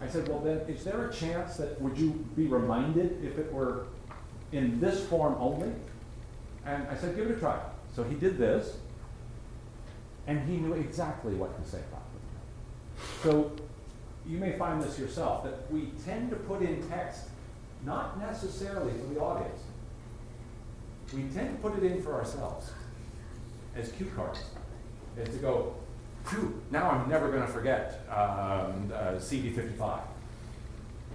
I 0.00 0.08
said, 0.08 0.28
well 0.28 0.40
then, 0.40 0.60
is 0.68 0.84
there 0.84 1.08
a 1.08 1.12
chance 1.12 1.56
that, 1.56 1.80
would 1.80 1.98
you 1.98 2.10
be 2.36 2.46
reminded 2.46 3.22
if 3.24 3.38
it 3.38 3.52
were 3.52 3.86
in 4.52 4.80
this 4.80 5.04
form 5.06 5.36
only? 5.38 5.72
And 6.64 6.86
I 6.88 6.96
said, 6.96 7.16
give 7.16 7.30
it 7.30 7.36
a 7.36 7.40
try. 7.40 7.58
So 7.94 8.04
he 8.04 8.14
did 8.14 8.38
this, 8.38 8.76
and 10.26 10.48
he 10.48 10.56
knew 10.56 10.74
exactly 10.74 11.34
what 11.34 11.62
to 11.62 11.68
say 11.68 11.80
about 11.90 12.02
it. 12.14 13.22
So 13.22 13.52
you 14.30 14.38
may 14.38 14.52
find 14.52 14.80
this 14.80 14.98
yourself, 14.98 15.42
that 15.42 15.70
we 15.72 15.90
tend 16.04 16.30
to 16.30 16.36
put 16.36 16.62
in 16.62 16.88
text 16.88 17.24
not 17.84 18.20
necessarily 18.20 18.92
for 18.92 19.12
the 19.12 19.20
audience. 19.20 19.60
We 21.12 21.22
tend 21.22 21.56
to 21.56 21.68
put 21.68 21.76
it 21.76 21.84
in 21.84 22.00
for 22.00 22.14
ourselves 22.14 22.70
as 23.74 23.90
cue 23.92 24.10
cards, 24.14 24.40
as 25.20 25.28
to 25.30 25.36
go, 25.38 25.74
phew, 26.26 26.60
now 26.70 26.90
I'm 26.90 27.08
never 27.08 27.28
going 27.28 27.42
to 27.42 27.48
forget 27.48 28.06
um, 28.08 28.92
uh, 28.94 29.18
CD 29.18 29.50
55, 29.50 30.00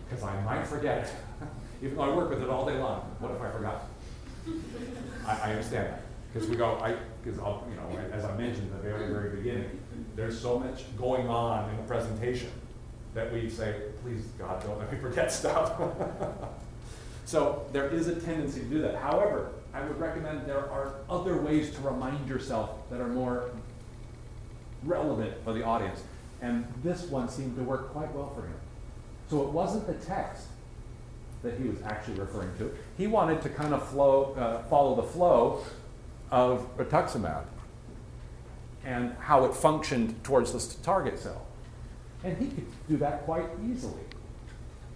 because 0.10 0.24
I 0.24 0.42
might 0.42 0.68
forget. 0.68 1.10
Even 1.82 1.96
though 1.96 2.04
I 2.04 2.16
work 2.16 2.30
with 2.30 2.42
it 2.42 2.50
all 2.50 2.66
day 2.66 2.78
long, 2.78 3.02
what 3.20 3.32
if 3.32 3.42
I 3.42 3.52
forgot? 3.52 3.86
I, 5.26 5.50
I 5.50 5.52
understand 5.52 5.88
that, 5.88 6.02
because 6.34 6.50
we 6.50 6.56
go, 6.56 6.78
I, 6.82 6.96
because 7.24 7.38
you 7.38 7.76
know, 7.76 8.00
as 8.12 8.26
I 8.26 8.36
mentioned 8.36 8.72
at 8.74 8.84
the 8.84 8.90
very, 8.90 9.08
very 9.08 9.38
beginning, 9.38 9.80
there's 10.16 10.40
so 10.40 10.60
much 10.60 10.84
going 10.98 11.30
on 11.30 11.70
in 11.70 11.78
the 11.78 11.84
presentation 11.84 12.50
that 13.16 13.34
we 13.34 13.50
say, 13.50 13.76
please, 14.04 14.22
God, 14.38 14.62
don't 14.64 14.78
let 14.78 14.92
me 14.92 15.00
forget 15.00 15.32
stuff. 15.32 15.82
so 17.26 17.66
there 17.72 17.88
is 17.88 18.08
a 18.08 18.16
tendency 18.16 18.60
to 18.60 18.66
do 18.66 18.82
that. 18.82 18.96
However, 18.96 19.50
I 19.74 19.82
would 19.82 20.00
recommend 20.00 20.46
there 20.46 20.70
are 20.70 20.96
other 21.10 21.38
ways 21.38 21.74
to 21.76 21.82
remind 21.82 22.28
yourself 22.30 22.72
that 22.92 23.02
are 23.02 23.08
more 23.08 23.50
relevant 24.84 25.34
for 25.44 25.54
the 25.54 25.64
audience. 25.64 26.04
And 26.42 26.68
this 26.84 27.04
one 27.04 27.30
seemed 27.30 27.56
to 27.56 27.64
work 27.64 27.92
quite 27.92 28.14
well 28.14 28.32
for 28.36 28.42
him. 28.42 28.56
So 29.30 29.42
it 29.42 29.50
wasn't 29.50 29.88
the 29.88 29.94
text 30.06 30.48
that 31.42 31.58
he 31.58 31.70
was 31.70 31.82
actually 31.84 32.20
referring 32.20 32.56
to. 32.58 32.76
He 32.98 33.08
wanted 33.08 33.42
to 33.44 33.50
kind 33.50 33.74
of 33.74 33.88
flow, 33.90 34.34
uh, 34.34 34.64
follow 34.64 34.96
the 34.96 35.04
flow 35.04 35.64
of 36.32 36.78
rituximab 36.78 37.46
and 38.84 39.16
how 39.20 39.46
it 39.46 39.54
functioned 39.54 40.24
towards 40.24 40.52
the 40.52 40.84
target 40.84 41.18
cell. 41.18 41.46
And 42.26 42.36
he 42.40 42.48
could 42.48 42.66
do 42.90 42.98
that 42.98 43.24
quite 43.26 43.46
easily. 43.70 44.02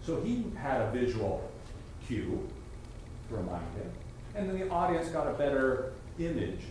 So 0.03 0.19
he 0.21 0.45
had 0.57 0.81
a 0.81 0.89
visual 0.91 1.47
cue 2.07 2.49
to 3.29 3.35
remind 3.35 3.63
him, 3.75 3.91
and 4.33 4.49
then 4.49 4.59
the 4.59 4.67
audience 4.69 5.09
got 5.09 5.27
a 5.27 5.33
better 5.33 5.93
image 6.17 6.61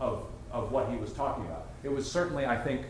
of, 0.00 0.24
of 0.50 0.72
what 0.72 0.88
he 0.88 0.96
was 0.96 1.12
talking 1.12 1.44
about. 1.44 1.66
It 1.82 1.92
was 1.92 2.10
certainly, 2.10 2.46
I 2.46 2.56
think, 2.56 2.86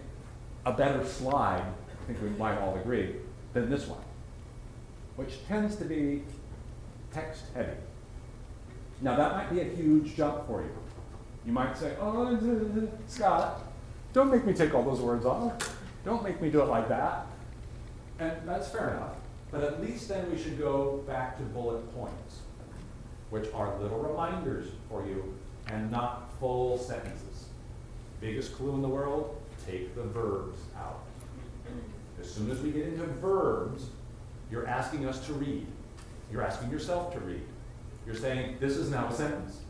a 0.65 0.73
better 0.73 1.05
slide, 1.05 1.63
I 1.63 2.07
think 2.07 2.23
we 2.23 2.29
might 2.39 2.59
all 2.59 2.77
agree, 2.77 3.17
than 3.53 3.69
this 3.69 3.89
one, 3.89 4.03
which 5.17 5.45
tends 5.49 5.75
to 5.77 5.85
be 5.85 6.23
text 7.13 7.43
heavy. 7.55 7.77
Now, 9.01 9.17
that 9.17 9.33
might 9.33 9.51
be 9.51 9.61
a 9.63 9.65
huge 9.65 10.15
jump 10.15 10.47
for 10.47 10.63
you. 10.63 10.71
You 11.45 11.53
might 11.53 11.77
say, 11.77 11.97
oh, 12.01 12.89
Scott, 13.09 13.63
don't 14.13 14.31
make 14.31 14.45
me 14.45 14.53
take 14.53 14.75
all 14.75 14.85
those 14.85 15.01
words 15.01 15.27
off. 15.27 15.80
Don't 16.05 16.23
make 16.23 16.41
me 16.41 16.51
do 16.51 16.63
it 16.63 16.67
like 16.67 16.89
that. 16.89 17.27
And 18.19 18.33
that's 18.47 18.69
fair 18.69 18.95
enough. 18.95 19.15
But 19.51 19.65
at 19.65 19.81
least 19.81 20.09
then 20.09 20.31
we 20.31 20.39
should 20.39 20.59
go 20.59 21.03
back 21.07 21.37
to 21.39 21.43
bullet 21.43 21.95
points, 21.95 22.41
which 23.31 23.49
are 23.53 23.79
little 23.79 23.99
reminders 23.99 24.69
for 24.89 25.05
you 25.05 25.35
and 25.69 25.91
not 25.91 26.31
full 26.39 26.79
sentences. 26.79 27.47
Biggest 28.21 28.55
clue 28.55 28.75
in 28.75 28.83
the 28.83 28.89
world 28.89 29.41
take 29.67 29.95
the 29.95 30.03
verbs 30.03 30.59
out. 30.77 31.01
As 32.21 32.31
soon 32.31 32.51
as 32.51 32.61
we 32.61 32.71
get 32.71 32.87
into 32.87 33.05
verbs, 33.05 33.87
you're 34.51 34.67
asking 34.67 35.07
us 35.07 35.25
to 35.27 35.33
read. 35.33 35.67
You're 36.31 36.43
asking 36.43 36.71
yourself 36.71 37.13
to 37.15 37.21
read. 37.21 37.43
You're 38.07 38.15
saying, 38.15 38.57
this 38.61 38.77
is 38.77 38.91
now 38.91 39.09
a 39.09 39.13
sentence. 39.13 39.61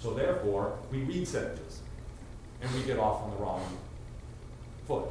So 0.00 0.14
therefore, 0.14 0.78
we 0.90 0.98
read 0.98 1.28
sentences 1.28 1.80
and 2.60 2.72
we 2.74 2.82
get 2.82 2.98
off 2.98 3.22
on 3.22 3.30
the 3.30 3.36
wrong 3.36 3.64
foot. 4.86 5.06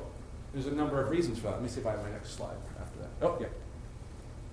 There's 0.54 0.68
a 0.68 0.72
number 0.72 1.02
of 1.02 1.10
reasons 1.10 1.38
for 1.38 1.46
that. 1.46 1.54
Let 1.54 1.64
me 1.64 1.70
see 1.70 1.80
if 1.80 1.88
I 1.88 1.92
have 1.92 2.04
my 2.04 2.12
next 2.12 2.36
slide 2.36 2.58
after 2.80 3.00
that. 3.00 3.10
Oh, 3.22 3.38
yeah. 3.40 3.48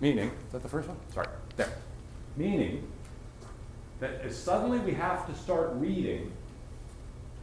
Meaning, 0.01 0.28
is 0.28 0.53
that 0.53 0.62
the 0.62 0.68
first 0.68 0.88
one? 0.88 0.96
Sorry, 1.12 1.26
there. 1.57 1.72
Meaning 2.36 2.86
that 3.99 4.24
if 4.24 4.32
suddenly 4.32 4.78
we 4.78 4.92
have 4.92 5.26
to 5.26 5.34
start 5.34 5.72
reading, 5.74 6.30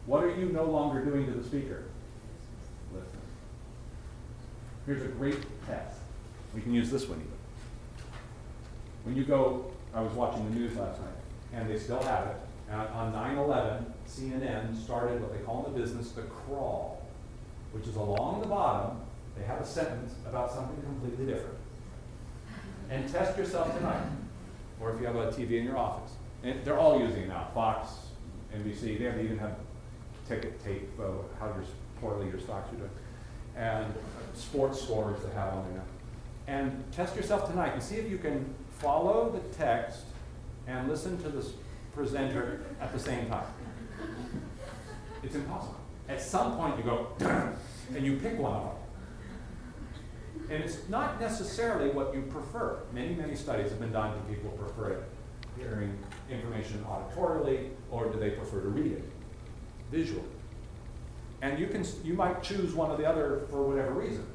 what 0.05 0.23
are 0.23 0.33
you 0.33 0.45
no 0.45 0.63
longer 0.63 1.03
doing 1.03 1.25
to 1.25 1.31
the 1.33 1.43
speaker? 1.43 1.83
Listen. 2.93 3.19
Here's 4.85 5.01
a 5.01 5.07
great 5.09 5.39
test. 5.67 5.97
We 6.53 6.61
can 6.61 6.73
use 6.73 6.89
this 6.89 7.09
one 7.09 7.19
even. 7.19 7.31
When 9.03 9.17
you 9.17 9.25
go, 9.25 9.71
I 9.93 9.99
was 9.99 10.13
watching 10.13 10.45
the 10.49 10.55
news 10.55 10.77
last 10.77 11.01
night, 11.01 11.09
and 11.53 11.69
they 11.69 11.77
still 11.77 12.01
have 12.03 12.27
it. 12.27 12.37
And 12.69 12.79
on 12.79 13.13
9/11, 13.13 13.83
CNN 14.07 14.75
started 14.81 15.21
what 15.21 15.33
they 15.33 15.39
call 15.39 15.65
in 15.65 15.73
the 15.73 15.79
business 15.79 16.11
the 16.11 16.21
crawl, 16.23 17.04
which 17.75 17.87
is 17.87 17.97
along 17.97 18.39
the 18.39 18.47
bottom, 18.47 18.97
they 19.37 19.43
have 19.43 19.59
a 19.59 19.65
sentence 19.65 20.13
about 20.25 20.49
something 20.49 20.81
completely 20.81 21.25
different. 21.25 21.57
And 22.89 23.11
test 23.11 23.37
yourself 23.37 23.75
tonight, 23.77 24.07
or 24.79 24.93
if 24.93 24.99
you 25.01 25.05
have 25.05 25.17
a 25.17 25.27
TV 25.27 25.59
in 25.59 25.65
your 25.65 25.77
office. 25.77 26.13
And 26.41 26.63
they're 26.63 26.77
all 26.77 27.01
using 27.01 27.23
it 27.23 27.27
now, 27.27 27.49
Fox, 27.53 27.89
NBC, 28.55 28.97
they 28.97 29.23
even 29.23 29.37
have 29.39 29.57
ticket 30.25 30.63
tape, 30.63 30.89
uh, 30.99 31.03
how 31.37 31.47
your, 31.47 31.65
poorly 31.99 32.29
your 32.29 32.39
stocks 32.39 32.71
are 32.71 32.77
doing. 32.77 32.89
And 33.57 33.93
sports 34.33 34.81
scores 34.81 35.21
they 35.21 35.33
have 35.33 35.53
on 35.53 35.65
there 35.65 35.77
now. 35.77 35.83
And 36.47 36.83
test 36.93 37.15
yourself 37.17 37.49
tonight 37.49 37.73
and 37.73 37.83
see 37.83 37.95
if 37.95 38.09
you 38.09 38.19
can 38.19 38.53
follow 38.79 39.29
the 39.31 39.55
text 39.57 40.05
and 40.67 40.87
listen 40.87 41.21
to 41.23 41.29
this 41.29 41.51
presenter 41.93 42.63
at 42.79 42.93
the 42.93 42.99
same 42.99 43.27
time. 43.27 43.47
It's 45.23 45.35
impossible. 45.35 45.84
At 46.07 46.21
some 46.21 46.55
point 46.55 46.77
you 46.77 46.83
go, 46.83 47.07
and 47.95 48.05
you 48.05 48.17
pick 48.17 48.37
one 48.39 48.53
of 48.53 48.63
them. 48.63 48.71
And 50.51 50.63
it's 50.63 50.87
not 50.89 51.19
necessarily 51.19 51.89
what 51.89 52.13
you 52.13 52.21
prefer. 52.23 52.79
Many, 52.93 53.15
many 53.15 53.35
studies 53.35 53.71
have 53.71 53.79
been 53.79 53.91
done 53.91 54.15
to 54.15 54.33
people 54.33 54.51
prefer 54.51 54.91
it 54.91 55.03
hearing 55.57 55.97
information 56.29 56.85
auditorily, 56.89 57.69
or 57.91 58.07
do 58.09 58.19
they 58.19 58.31
prefer 58.31 58.61
to 58.61 58.69
read 58.69 58.91
it 58.91 59.03
visually? 59.91 60.21
And 61.41 61.59
you 61.59 61.67
can, 61.67 61.85
you 62.03 62.13
might 62.13 62.43
choose 62.43 62.73
one 62.73 62.91
or 62.91 62.97
the 62.97 63.05
other 63.05 63.45
for 63.49 63.63
whatever 63.63 63.93
reason. 63.93 64.25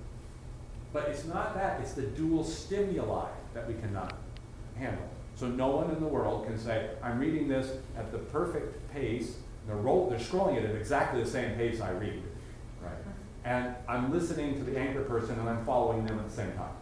But 0.93 1.09
it's 1.09 1.25
not 1.25 1.55
that, 1.55 1.81
it's 1.81 1.93
the 1.93 2.03
dual 2.03 2.45
stimuli 2.45 3.29
that 3.55 3.67
we 3.67 3.75
cannot 3.75 4.15
handle. 4.77 5.09
So 5.37 5.49
no 5.49 5.69
one 5.69 5.91
in 5.91 6.01
the 6.01 6.09
world 6.09 6.47
can 6.47 6.59
say, 6.59 6.91
I'm 7.03 7.19
reading 7.19 7.49
this 7.49 7.73
at 7.97 8.13
the 8.13 8.19
perfect 8.19 8.93
pace, 8.93 9.37
they're 9.71 9.79
roll, 9.79 10.11
they're 10.11 10.19
scrolling 10.19 10.57
it 10.57 10.65
at 10.65 10.75
exactly 10.75 11.23
the 11.23 11.31
same 11.31 11.55
pace 11.55 11.81
I 11.81 11.91
read. 11.91 12.21
Right. 12.83 12.93
And 13.45 13.75
I'm 13.89 14.13
listening 14.13 14.57
to 14.57 14.65
the 14.65 14.77
anchor 14.77 15.03
person 15.03 15.39
and 15.39 15.49
I'm 15.49 15.65
following 15.65 16.05
them 16.05 16.19
at 16.19 16.29
the 16.29 16.35
same 16.35 16.53
time. 16.53 16.73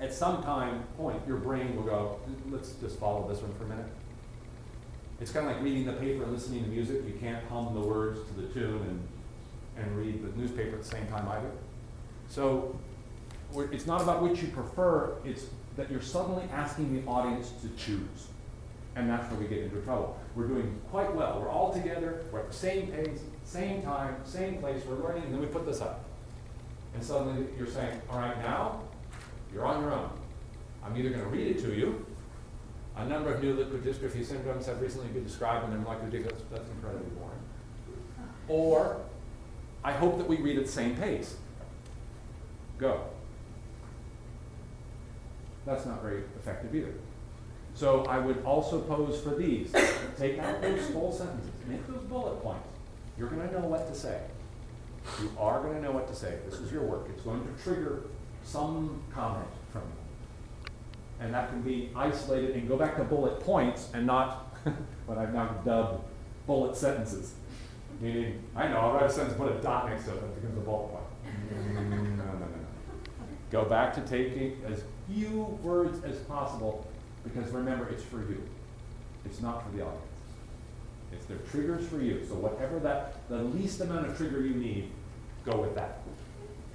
At 0.00 0.14
some 0.14 0.42
time, 0.44 0.84
point, 0.96 1.20
your 1.26 1.38
brain 1.38 1.74
will 1.74 1.82
go, 1.82 2.20
let's 2.50 2.72
just 2.74 3.00
follow 3.00 3.26
this 3.28 3.40
one 3.40 3.52
for 3.54 3.64
a 3.64 3.68
minute. 3.68 3.86
It's 5.20 5.32
kind 5.32 5.48
of 5.48 5.54
like 5.54 5.62
reading 5.62 5.86
the 5.86 5.94
paper 5.94 6.22
and 6.22 6.32
listening 6.32 6.62
to 6.62 6.70
music. 6.70 7.02
You 7.04 7.14
can't 7.18 7.44
hum 7.48 7.74
the 7.74 7.80
words 7.80 8.20
to 8.28 8.40
the 8.40 8.46
tune 8.48 8.82
and, 8.82 9.84
and 9.84 9.96
read 9.96 10.22
the 10.22 10.38
newspaper 10.38 10.76
at 10.76 10.82
the 10.82 10.88
same 10.88 11.06
time 11.08 11.26
either. 11.28 11.50
So 12.28 12.78
it's 13.72 13.86
not 13.86 14.02
about 14.02 14.22
which 14.22 14.40
you 14.42 14.48
prefer, 14.48 15.14
it's 15.24 15.46
that 15.76 15.90
you're 15.90 16.02
suddenly 16.02 16.44
asking 16.52 16.94
the 16.94 17.10
audience 17.10 17.52
to 17.62 17.68
choose. 17.70 18.28
And 18.96 19.10
that's 19.10 19.30
where 19.30 19.38
we 19.38 19.46
get 19.46 19.58
into 19.58 19.76
trouble. 19.82 20.18
We're 20.34 20.48
doing 20.48 20.80
quite 20.90 21.14
well. 21.14 21.38
We're 21.40 21.50
all 21.50 21.72
together, 21.72 22.24
we're 22.32 22.40
at 22.40 22.48
the 22.48 22.56
same 22.56 22.88
pace, 22.88 23.20
same 23.44 23.82
time, 23.82 24.16
same 24.24 24.58
place, 24.58 24.82
we're 24.86 25.06
learning, 25.06 25.24
and 25.24 25.34
then 25.34 25.40
we 25.40 25.46
put 25.46 25.66
this 25.66 25.82
up. 25.82 26.04
And 26.94 27.04
suddenly 27.04 27.46
you're 27.58 27.66
saying, 27.66 28.00
all 28.10 28.18
right, 28.18 28.38
now, 28.38 28.80
you're 29.52 29.66
on 29.66 29.82
your 29.82 29.92
own. 29.92 30.10
I'm 30.82 30.96
either 30.96 31.10
gonna 31.10 31.26
read 31.26 31.56
it 31.56 31.62
to 31.62 31.74
you. 31.74 32.06
A 32.96 33.04
number 33.04 33.34
of 33.34 33.42
new 33.42 33.54
leukodystrophy 33.54 34.24
syndromes 34.24 34.64
have 34.64 34.80
recently 34.80 35.08
been 35.08 35.24
described, 35.24 35.66
and 35.66 35.74
I'm 35.74 35.84
like, 35.84 36.02
ridiculous, 36.02 36.40
that's 36.50 36.68
incredibly 36.70 37.10
boring. 37.10 37.38
Or, 38.48 39.02
I 39.84 39.92
hope 39.92 40.16
that 40.16 40.26
we 40.26 40.36
read 40.38 40.58
at 40.58 40.64
the 40.64 40.72
same 40.72 40.96
pace. 40.96 41.36
Go. 42.78 43.02
That's 45.66 45.84
not 45.84 46.00
very 46.00 46.22
effective 46.38 46.74
either. 46.74 46.94
So 47.76 48.04
I 48.06 48.18
would 48.18 48.42
also 48.42 48.80
pose 48.80 49.20
for 49.20 49.34
these, 49.34 49.70
take 50.18 50.38
out 50.38 50.62
those 50.62 50.86
full 50.86 51.12
sentences, 51.12 51.50
make 51.68 51.86
those 51.86 52.02
bullet 52.04 52.42
points. 52.42 52.66
You're 53.18 53.28
gonna 53.28 53.52
know 53.52 53.66
what 53.66 53.86
to 53.88 53.94
say. 53.94 54.22
You 55.20 55.30
are 55.38 55.62
gonna 55.62 55.82
know 55.82 55.92
what 55.92 56.08
to 56.08 56.14
say. 56.14 56.38
This 56.48 56.58
is 56.58 56.72
your 56.72 56.84
work. 56.84 57.06
It's 57.10 57.22
going 57.22 57.46
to 57.46 57.62
trigger 57.62 58.04
some 58.44 59.02
comment 59.12 59.46
from 59.70 59.82
you. 59.82 60.72
And 61.20 61.34
that 61.34 61.50
can 61.50 61.60
be 61.60 61.90
isolated 61.94 62.56
and 62.56 62.66
go 62.66 62.78
back 62.78 62.96
to 62.96 63.04
bullet 63.04 63.40
points 63.40 63.90
and 63.92 64.06
not 64.06 64.56
what 65.04 65.18
I've 65.18 65.34
now 65.34 65.48
dubbed 65.62 66.02
bullet 66.46 66.78
sentences. 66.78 67.34
Meaning, 68.00 68.42
I 68.54 68.68
know, 68.68 68.78
I'll 68.78 68.94
write 68.94 69.04
a 69.04 69.10
sentence, 69.10 69.36
put 69.36 69.52
a 69.52 69.60
dot 69.60 69.90
next 69.90 70.04
to 70.04 70.12
it, 70.12 70.16
it 70.16 70.34
becomes 70.40 70.56
a 70.56 70.62
bullet 70.62 70.88
point. 70.88 71.04
No, 71.76 72.24
no, 72.24 72.38
no. 72.38 72.46
Go 73.50 73.64
back 73.64 73.94
to 73.94 74.00
taking 74.00 74.60
as 74.66 74.82
few 75.08 75.58
words 75.62 76.02
as 76.04 76.18
possible, 76.20 76.86
because 77.26 77.50
remember, 77.52 77.88
it's 77.88 78.02
for 78.02 78.18
you. 78.18 78.42
It's 79.24 79.40
not 79.40 79.64
for 79.64 79.76
the 79.76 79.82
audience. 79.82 80.02
It's 81.12 81.26
their 81.26 81.38
triggers 81.50 81.86
for 81.88 82.00
you. 82.00 82.24
So 82.26 82.34
whatever 82.34 82.78
that, 82.80 83.28
the 83.28 83.38
least 83.38 83.80
amount 83.80 84.06
of 84.06 84.16
trigger 84.16 84.40
you 84.40 84.54
need, 84.54 84.90
go 85.44 85.60
with 85.60 85.74
that. 85.74 86.00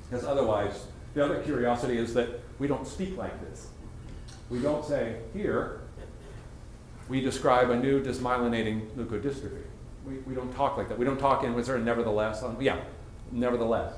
Because 0.09 0.25
otherwise, 0.25 0.87
the 1.13 1.23
other 1.23 1.41
curiosity 1.41 1.97
is 1.97 2.13
that 2.13 2.41
we 2.59 2.67
don't 2.67 2.87
speak 2.87 3.17
like 3.17 3.39
this. 3.49 3.67
We 4.49 4.59
don't 4.59 4.85
say, 4.85 5.17
here, 5.33 5.81
we 7.07 7.21
describe 7.21 7.69
a 7.69 7.77
new 7.77 8.03
dysmyelinating 8.03 8.91
leukodystrophy. 8.91 9.63
We, 10.05 10.17
we 10.19 10.33
don't 10.33 10.53
talk 10.53 10.77
like 10.77 10.89
that. 10.89 10.97
We 10.97 11.05
don't 11.05 11.19
talk 11.19 11.43
in, 11.43 11.53
was 11.53 11.67
there 11.67 11.75
a 11.75 11.79
nevertheless 11.79 12.43
on, 12.43 12.57
yeah, 12.59 12.79
nevertheless. 13.31 13.93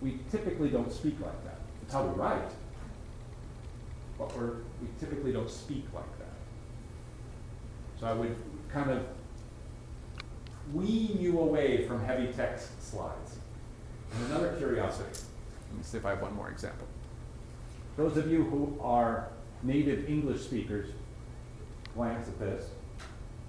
We 0.00 0.18
typically 0.30 0.68
don't 0.68 0.92
speak 0.92 1.16
like 1.20 1.44
that. 1.44 1.58
It's 1.82 1.94
how 1.94 2.04
we 2.04 2.14
write. 2.18 2.50
But 4.18 4.36
we're, 4.36 4.56
we 4.80 4.88
typically 5.00 5.32
don't 5.32 5.50
speak 5.50 5.84
like 5.94 6.18
that. 6.18 6.34
So 8.00 8.06
I 8.06 8.12
would 8.12 8.36
kind 8.68 8.90
of 8.90 9.02
wean 10.72 11.18
you 11.20 11.40
away 11.40 11.86
from 11.86 12.04
heavy 12.04 12.32
text 12.32 12.82
slides. 12.82 13.36
And 14.12 14.26
another 14.26 14.52
curiosity, 14.56 15.08
let 15.70 15.78
me 15.78 15.82
see 15.82 15.98
if 15.98 16.06
I 16.06 16.10
have 16.10 16.22
one 16.22 16.34
more 16.34 16.50
example. 16.50 16.86
Those 17.96 18.16
of 18.16 18.30
you 18.30 18.44
who 18.44 18.78
are 18.80 19.28
native 19.62 20.08
English 20.08 20.42
speakers, 20.42 20.90
glance 21.94 22.28
at 22.28 22.38
this 22.38 22.68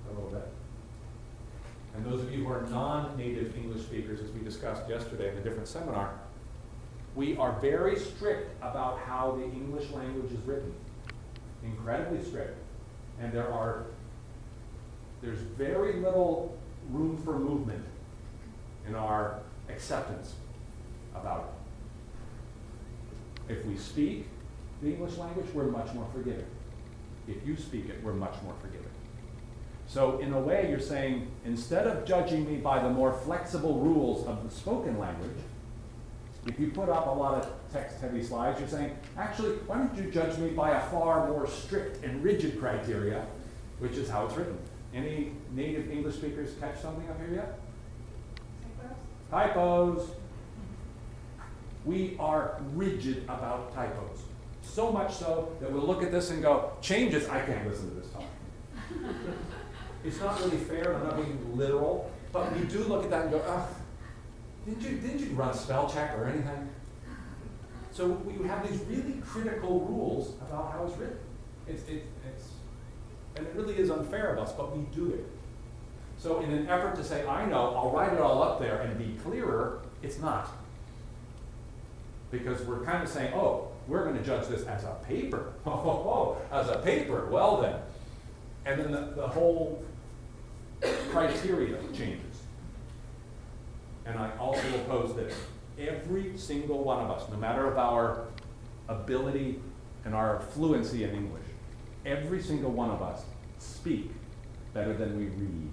a 0.09 0.13
little 0.13 0.30
bit. 0.30 0.47
And 1.95 2.05
those 2.05 2.21
of 2.21 2.32
you 2.32 2.45
who 2.45 2.53
are 2.53 2.61
non-native 2.67 3.57
English 3.57 3.82
speakers, 3.82 4.21
as 4.21 4.32
we 4.32 4.39
discussed 4.41 4.88
yesterday 4.88 5.32
in 5.32 5.38
a 5.38 5.41
different 5.41 5.67
seminar, 5.67 6.13
we 7.15 7.36
are 7.38 7.53
very 7.59 7.97
strict 7.97 8.55
about 8.61 8.99
how 8.99 9.32
the 9.32 9.43
English 9.43 9.89
language 9.91 10.32
is 10.32 10.39
written. 10.45 10.73
Incredibly 11.68 12.24
strict. 12.24 12.57
And 13.20 13.32
there 13.32 13.51
are, 13.51 13.86
there's 15.22 15.39
very 15.39 15.93
little 15.93 16.57
room 16.91 17.18
for 17.24 17.38
movement 17.38 17.84
in 18.88 18.95
our 18.95 19.39
acceptance 19.70 20.36
about 21.13 21.53
it. 23.47 23.53
If 23.53 23.65
we 23.65 23.78
speak 23.78 24.28
the 24.82 24.89
English 24.89 25.18
language, 25.18 25.47
we're 25.53 25.65
much 25.65 25.93
more 25.93 26.07
forgiving. 26.13 26.45
If 27.28 27.45
you 27.45 27.57
speak 27.57 27.89
it, 27.89 28.03
we're 28.03 28.13
much 28.13 28.36
more 28.43 28.53
forgiving. 28.61 28.88
So 29.88 30.20
in 30.20 30.34
a 30.34 30.39
way, 30.39 30.70
you're 30.70 30.80
saying, 30.80 31.28
instead 31.45 31.88
of 31.88 32.05
judging 32.05 32.45
me 32.49 32.57
by 32.57 32.82
the 32.84 32.89
more 32.89 33.13
flexible 33.13 33.80
rules 33.80 34.28
of 34.28 34.43
the 34.43 34.53
spoken 34.53 34.99
language, 34.99 35.38
if 36.45 36.59
you 36.59 36.72
put 36.72 36.89
up 36.89 37.07
a 37.07 37.11
lot 37.11 37.36
of 37.36 37.57
text-heavy 37.72 38.24
slides, 38.24 38.59
you're 38.59 38.70
saying, 38.70 38.95
actually, 39.18 39.51
why 39.68 39.78
don't 39.78 39.95
you 39.95 40.11
judge 40.11 40.38
me 40.38 40.49
by 40.49 40.72
a 40.72 40.82
far 40.89 41.28
more 41.28 41.47
strict 41.47 42.03
and 42.03 42.24
rigid 42.24 42.59
criteria, 42.59 43.26
which 43.80 43.93
is 43.93 44.09
how 44.09 44.26
it's 44.26 44.36
written. 44.36 44.57
Any 44.93 45.34
native 45.53 45.91
English 45.91 46.15
speakers 46.15 46.53
catch 46.59 46.80
something 46.80 47.07
up 47.09 47.20
here 47.20 47.36
yet? 47.36 47.59
Typos. 49.30 50.01
typos. 50.01 50.09
We 51.86 52.15
are 52.20 52.59
rigid 52.74 53.24
about 53.26 53.74
typos. 53.74 54.20
So 54.61 54.91
much 54.91 55.13
so 55.13 55.51
that 55.59 55.72
we'll 55.72 55.86
look 55.86 56.03
at 56.03 56.11
this 56.11 56.32
and 56.32 56.41
go, 56.41 56.72
changes, 56.82 57.28
I 57.30 57.41
can't 57.41 57.68
listen 57.68 57.89
to 57.89 57.95
this 57.95 58.09
talk. 58.11 58.24
it's 60.03 60.20
not 60.20 60.39
really 60.39 60.57
fair, 60.57 60.95
I'm 60.95 61.03
not 61.03 61.15
being 61.15 61.57
literal, 61.57 62.11
but 62.32 62.55
we 62.55 62.65
do 62.65 62.80
look 62.80 63.03
at 63.03 63.09
that 63.09 63.24
and 63.24 63.32
go, 63.32 63.39
ugh, 63.39 63.68
didn't 64.65 64.82
you, 64.82 64.97
didn't 64.97 65.20
you 65.20 65.28
run 65.36 65.53
spell 65.53 65.89
check 65.89 66.18
or 66.18 66.26
anything? 66.26 66.70
So 67.97 68.09
we 68.09 68.47
have 68.47 68.69
these 68.69 68.79
really 68.81 69.19
critical 69.25 69.79
rules 69.79 70.35
about 70.39 70.71
how 70.71 70.85
it's 70.85 70.95
written. 70.97 71.17
It's, 71.67 71.81
it, 71.89 72.05
it's, 72.27 72.49
and 73.35 73.47
it 73.47 73.55
really 73.55 73.75
is 73.75 73.89
unfair 73.89 74.29
of 74.31 74.37
us, 74.37 74.51
but 74.51 74.77
we 74.77 74.83
do 74.95 75.13
it. 75.13 75.25
So 76.19 76.41
in 76.41 76.51
an 76.51 76.69
effort 76.69 76.95
to 76.97 77.03
say, 77.03 77.25
I 77.25 77.47
know, 77.47 77.73
I'll 77.75 77.89
write 77.89 78.13
it 78.13 78.19
all 78.19 78.43
up 78.43 78.59
there 78.59 78.81
and 78.81 78.99
be 78.99 79.19
clearer, 79.23 79.79
it's 80.03 80.19
not. 80.19 80.47
Because 82.29 82.61
we're 82.61 82.85
kind 82.85 83.01
of 83.01 83.09
saying, 83.09 83.33
oh, 83.33 83.69
we're 83.87 84.05
gonna 84.05 84.21
judge 84.21 84.47
this 84.47 84.63
as 84.67 84.83
a 84.83 84.95
paper. 85.07 85.53
Oh, 85.65 86.37
as 86.51 86.69
a 86.69 86.77
paper, 86.77 87.25
well 87.31 87.59
then. 87.61 87.79
And 88.67 88.79
then 88.79 88.91
the, 88.91 89.13
the 89.15 89.27
whole 89.27 89.83
criteria 91.09 91.79
changes. 91.95 92.43
And 94.05 94.19
I 94.19 94.29
also 94.37 94.67
oppose 94.75 95.15
this. 95.15 95.33
Every 95.80 96.38
single 96.38 96.84
one 96.84 97.03
of 97.03 97.11
us, 97.11 97.30
no 97.30 97.38
matter 97.38 97.67
of 97.67 97.78
our 97.78 98.25
ability 98.88 99.59
and 100.05 100.15
our 100.15 100.39
fluency 100.39 101.03
in 101.03 101.11
English, 101.11 101.45
every 102.05 102.41
single 102.41 102.71
one 102.71 102.89
of 102.89 103.01
us 103.01 103.23
speak 103.59 104.11
better 104.73 104.93
than 104.93 105.17
we 105.17 105.25
read. 105.25 105.71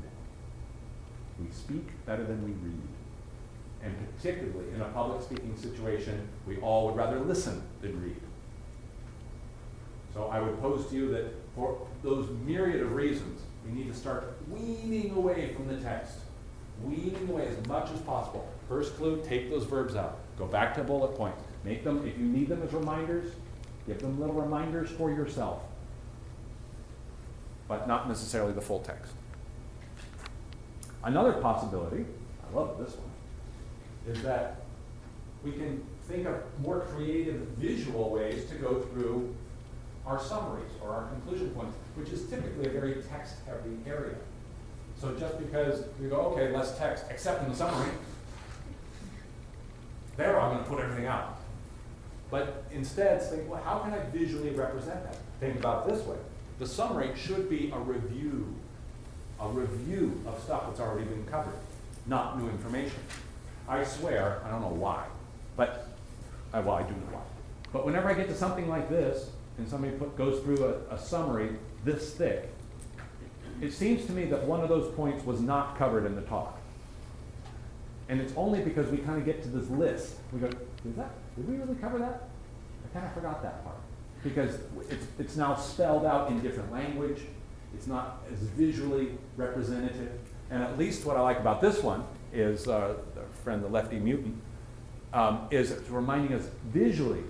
We 1.41 1.51
speak 1.51 1.87
better 2.07 2.25
than 2.25 2.45
we 2.45 2.51
read. 2.51 2.89
And 3.83 3.95
particularly 4.17 4.73
in 4.75 4.81
a 4.81 4.87
public 4.87 5.23
speaking 5.23 5.57
situation, 5.57 6.29
we 6.47 6.59
all 6.59 6.87
would 6.87 6.97
rather 6.97 7.21
listen 7.21 7.63
than 7.81 8.03
read. 8.03 8.21
So 10.13 10.27
I 10.27 10.41
would 10.41 10.61
pose 10.61 10.89
to 10.91 10.95
you 10.95 11.11
that 11.13 11.35
for 11.55 11.87
those 12.03 12.29
myriad 12.47 12.83
of 12.83 12.93
reasons, 12.93 13.41
we 13.67 13.73
need 13.73 13.89
to 13.93 13.99
start 13.99 14.37
weaning 14.49 15.11
away 15.17 15.55
from 15.55 15.67
the 15.67 15.77
text. 15.79 16.19
Weaning 16.83 17.29
away 17.29 17.49
as 17.49 17.67
much 17.67 17.91
as 17.91 18.01
possible. 18.01 18.49
First 18.69 18.97
clue, 18.97 19.23
take 19.27 19.51
those 19.51 19.65
verbs 19.65 19.95
out. 19.95 20.19
Go 20.39 20.47
back 20.47 20.75
to 20.75 20.83
bullet 20.83 21.15
points. 21.17 21.43
Make 21.65 21.85
them, 21.85 22.07
if 22.07 22.19
you 22.19 22.25
need 22.25 22.49
them 22.49 22.63
as 22.63 22.73
reminders, 22.73 23.33
give 23.87 24.01
them 24.01 24.19
little 24.19 24.35
reminders 24.35 24.91
for 24.91 25.11
yourself. 25.11 25.63
But 27.69 27.87
not 27.89 28.09
necessarily 28.09 28.53
the 28.53 28.61
full 28.61 28.81
text. 28.81 29.13
Another 31.03 31.35
possibility, 31.35 32.07
I 32.49 32.57
love 32.57 32.79
this 32.79 32.97
one, 32.97 34.15
is 34.15 34.23
that 34.23 34.63
we 35.43 35.53
can 35.53 35.85
think 36.09 36.27
of 36.27 36.37
more 36.61 36.81
creative 36.81 37.37
visual 37.59 38.11
ways 38.11 38.47
to 38.47 38.55
go 38.57 38.81
through 38.81 39.35
our 40.07 40.21
summaries 40.21 40.71
or 40.83 40.91
our 40.91 41.09
conclusion 41.09 41.51
points, 41.51 41.77
which 41.95 42.11
is 42.11 42.29
typically 42.29 42.67
a 42.67 42.71
very 42.71 42.97
text-heavy 43.11 43.77
area. 43.87 44.15
So 45.01 45.15
just 45.19 45.39
because 45.39 45.85
we 46.01 46.09
go, 46.09 46.17
okay, 46.17 46.55
less 46.55 46.79
text, 46.79 47.05
except 47.11 47.43
in 47.43 47.51
the 47.51 47.57
summary, 47.57 47.91
there 50.17 50.41
I'm 50.41 50.57
gonna 50.57 50.69
put 50.69 50.81
everything 50.81 51.07
out. 51.07 51.39
But 52.31 52.65
instead, 52.73 53.23
think, 53.23 53.49
well, 53.49 53.63
how 53.63 53.79
can 53.79 53.93
I 53.93 54.01
visually 54.11 54.51
represent 54.51 55.03
that? 55.05 55.17
Think 55.41 55.57
about 55.57 55.87
it 55.87 55.95
this 55.95 56.05
way. 56.07 56.17
The 56.59 56.67
summary 56.67 57.11
should 57.17 57.49
be 57.49 57.71
a 57.73 57.79
review, 57.79 58.55
a 59.41 59.49
review 59.49 60.21
of 60.27 60.43
stuff 60.43 60.67
that's 60.67 60.81
already 60.81 61.05
been 61.05 61.25
covered, 61.27 61.55
not 62.07 62.41
new 62.41 62.49
information. 62.49 62.99
I 63.69 63.85
swear, 63.85 64.43
I 64.45 64.51
don't 64.51 64.61
know 64.61 64.69
why, 64.69 65.07
but, 65.57 65.89
uh, 66.53 66.63
well, 66.65 66.77
I 66.77 66.83
do 66.83 66.91
know 66.91 67.13
why. 67.13 67.23
But 67.73 67.87
whenever 67.87 68.09
I 68.09 68.15
get 68.15 68.29
to 68.29 68.35
something 68.35 68.69
like 68.69 68.89
this, 68.89 69.31
and 69.59 69.69
somebody 69.69 69.97
put, 69.97 70.17
goes 70.17 70.43
through 70.43 70.65
a, 70.65 70.95
a 70.95 70.99
summary 70.99 71.51
this 71.85 72.15
thick, 72.15 72.51
it 73.61 73.73
seems 73.73 74.05
to 74.07 74.13
me 74.13 74.25
that 74.27 74.45
one 74.45 74.61
of 74.61 74.69
those 74.69 74.93
points 74.95 75.25
was 75.25 75.41
not 75.41 75.79
covered 75.79 76.05
in 76.07 76.17
the 76.17 76.23
talk. 76.23 76.59
And 78.09 78.21
it's 78.21 78.33
only 78.37 78.61
because 78.61 78.89
we 78.89 78.99
kind 78.99 79.19
of 79.19 79.25
get 79.25 79.43
to 79.43 79.49
this 79.49 79.69
list, 79.71 80.17
we 80.33 80.41
go, 80.41 80.47
is 80.47 80.97
that, 80.97 81.11
did 81.37 81.49
we 81.49 81.57
really 81.57 81.75
cover 81.77 81.99
that? 81.99 82.29
I 82.85 82.93
kind 82.93 83.07
of 83.07 83.15
forgot 83.15 83.43
that 83.43 83.65
part. 83.65 83.77
Because 84.23 84.59
it's, 84.91 85.07
it's 85.19 85.37
now 85.37 85.55
spelled 85.55 86.05
out 86.05 86.31
in 86.31 86.41
different 86.41 86.71
language, 86.73 87.21
it's 87.75 87.87
not 87.87 88.23
as 88.33 88.39
visually 88.41 89.19
representative. 89.37 90.13
And 90.51 90.63
at 90.63 90.79
least 90.79 91.05
what 91.05 91.17
I 91.17 91.21
like 91.21 91.39
about 91.39 91.61
this 91.61 91.83
one 91.83 92.05
is, 92.33 92.69
uh, 92.69 92.97
our 93.17 93.25
friend 93.43 93.63
the 93.63 93.69
lefty 93.69 93.99
mutant, 93.99 94.37
um, 95.13 95.47
is 95.51 95.71
it's 95.71 95.89
reminding 95.89 96.35
us 96.39 96.49
visually 96.67 97.23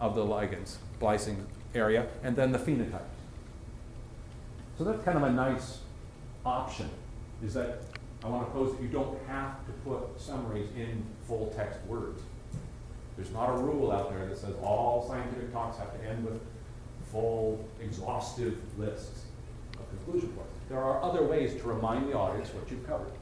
of 0.00 0.14
the 0.14 0.24
ligands, 0.24 0.76
splicing 0.96 1.46
area, 1.74 2.06
and 2.22 2.36
then 2.36 2.52
the 2.52 2.58
phenotypes. 2.58 3.00
So 4.76 4.84
that's 4.84 5.02
kind 5.04 5.16
of 5.16 5.24
a 5.24 5.32
nice 5.32 5.78
option, 6.44 6.90
is 7.42 7.54
that 7.54 7.82
I 8.24 8.28
want 8.28 8.46
to 8.46 8.52
pose 8.52 8.74
that 8.74 8.82
you 8.82 8.88
don't 8.88 9.18
have 9.26 9.66
to 9.66 9.72
put 9.84 10.20
summaries 10.20 10.68
in 10.76 11.04
full 11.26 11.52
text 11.56 11.80
words. 11.86 12.22
There's 13.16 13.32
not 13.32 13.50
a 13.50 13.56
rule 13.56 13.90
out 13.90 14.10
there 14.10 14.26
that 14.26 14.38
says 14.38 14.54
all 14.62 15.06
scientific 15.08 15.52
talks 15.52 15.78
have 15.78 15.92
to 15.98 16.08
end 16.08 16.24
with 16.24 16.40
full, 17.10 17.64
exhaustive 17.80 18.58
lists 18.78 19.24
of 19.74 19.88
conclusion 19.90 20.30
points. 20.30 20.58
There 20.68 20.78
are 20.78 21.02
other 21.02 21.24
ways 21.24 21.60
to 21.60 21.68
remind 21.68 22.08
the 22.08 22.16
audience 22.16 22.48
what 22.54 22.70
you've 22.70 22.86
covered. 22.86 23.12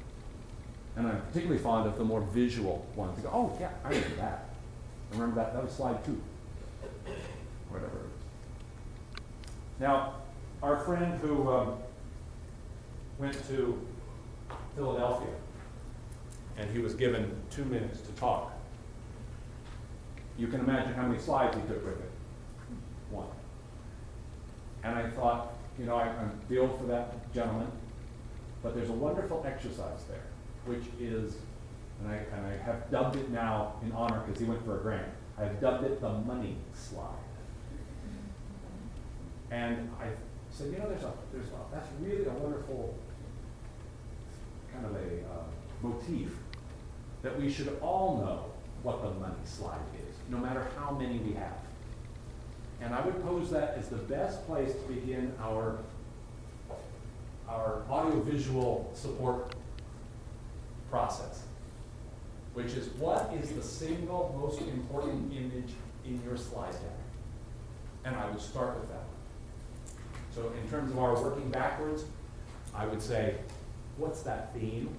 And 0.96 1.06
I'm 1.06 1.20
particularly 1.22 1.62
fond 1.62 1.88
of 1.88 1.96
the 1.96 2.04
more 2.04 2.20
visual 2.20 2.86
ones. 2.94 3.18
Go, 3.20 3.30
oh, 3.32 3.56
yeah, 3.60 3.70
I 3.84 3.88
remember 3.88 4.16
that. 4.16 4.48
I 5.10 5.14
remember 5.14 5.36
that, 5.36 5.54
that 5.54 5.64
was 5.64 5.72
slide 5.72 6.04
two. 6.04 6.20
Whatever. 7.70 8.00
Now, 9.78 10.14
our 10.62 10.78
friend 10.78 11.18
who 11.20 11.50
um, 11.50 11.78
went 13.18 13.36
to 13.48 13.80
Philadelphia, 14.80 15.34
and 16.56 16.70
he 16.70 16.78
was 16.78 16.94
given 16.94 17.30
two 17.50 17.64
minutes 17.66 18.00
to 18.00 18.12
talk. 18.12 18.52
You 20.38 20.46
can 20.46 20.60
imagine 20.60 20.94
how 20.94 21.06
many 21.06 21.20
slides 21.20 21.54
he 21.54 21.62
took 21.62 21.84
with 21.84 22.00
it. 22.00 22.10
One. 23.10 23.28
And 24.82 24.96
I 24.96 25.10
thought, 25.10 25.52
you 25.78 25.84
know, 25.84 25.96
I, 25.96 26.04
I 26.04 26.24
feel 26.48 26.66
for 26.78 26.84
that 26.84 27.32
gentleman, 27.34 27.70
but 28.62 28.74
there's 28.74 28.88
a 28.88 28.94
wonderful 28.94 29.44
exercise 29.46 30.04
there, 30.08 30.24
which 30.64 30.84
is, 30.98 31.34
and 32.00 32.10
I, 32.10 32.16
and 32.34 32.46
I 32.46 32.56
have 32.64 32.90
dubbed 32.90 33.16
it 33.16 33.30
now 33.30 33.74
in 33.82 33.92
honor 33.92 34.22
because 34.26 34.40
he 34.40 34.46
went 34.46 34.64
for 34.64 34.78
a 34.78 34.80
grant. 34.80 35.12
I've 35.36 35.60
dubbed 35.60 35.84
it 35.84 36.00
the 36.00 36.08
money 36.08 36.56
slide. 36.72 37.04
And 39.50 39.90
I 40.00 40.06
said, 40.50 40.72
you 40.72 40.78
know, 40.78 40.88
there's 40.88 41.02
a, 41.02 41.12
there's 41.34 41.48
a, 41.48 41.74
that's 41.74 41.88
really 42.00 42.24
a 42.24 42.30
wonderful 42.30 42.94
kind 44.72 44.86
of 44.86 44.94
a 44.94 44.96
uh, 44.96 45.42
motif 45.82 46.36
that 47.22 47.38
we 47.40 47.50
should 47.50 47.76
all 47.80 48.18
know 48.18 48.44
what 48.82 49.02
the 49.02 49.10
money 49.20 49.34
slide 49.44 49.80
is, 49.94 50.14
no 50.30 50.38
matter 50.38 50.66
how 50.78 50.92
many 50.92 51.18
we 51.18 51.34
have. 51.34 51.58
And 52.80 52.94
I 52.94 53.00
would 53.02 53.22
pose 53.22 53.50
that 53.50 53.74
as 53.76 53.88
the 53.88 53.96
best 53.96 54.46
place 54.46 54.72
to 54.72 54.92
begin 54.92 55.34
our, 55.42 55.78
our 57.46 57.82
audiovisual 57.90 58.90
support 58.94 59.54
process, 60.90 61.42
which 62.54 62.72
is 62.72 62.88
what 62.94 63.32
is 63.42 63.50
the 63.50 63.62
single 63.62 64.34
most 64.40 64.62
important 64.62 65.32
image 65.32 65.72
in 66.06 66.22
your 66.24 66.36
slide 66.36 66.72
deck? 66.72 66.98
And 68.04 68.16
I 68.16 68.30
would 68.30 68.40
start 68.40 68.80
with 68.80 68.88
that. 68.88 69.04
So 70.34 70.52
in 70.62 70.70
terms 70.70 70.90
of 70.90 70.98
our 70.98 71.20
working 71.22 71.50
backwards, 71.50 72.04
I 72.74 72.86
would 72.86 73.02
say, 73.02 73.36
what's 74.00 74.22
that 74.22 74.52
theme? 74.54 74.96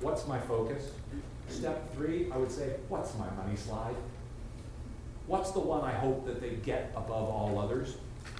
What's 0.00 0.26
my 0.26 0.38
focus? 0.38 0.90
Step 1.48 1.92
three, 1.94 2.30
I 2.32 2.36
would 2.36 2.52
say, 2.52 2.76
what's 2.88 3.16
my 3.16 3.28
money 3.30 3.56
slide? 3.56 3.96
What's 5.26 5.50
the 5.50 5.60
one 5.60 5.82
I 5.82 5.92
hope 5.92 6.24
that 6.26 6.40
they 6.40 6.50
get 6.50 6.92
above 6.96 7.28
all 7.28 7.58
others? 7.58 7.96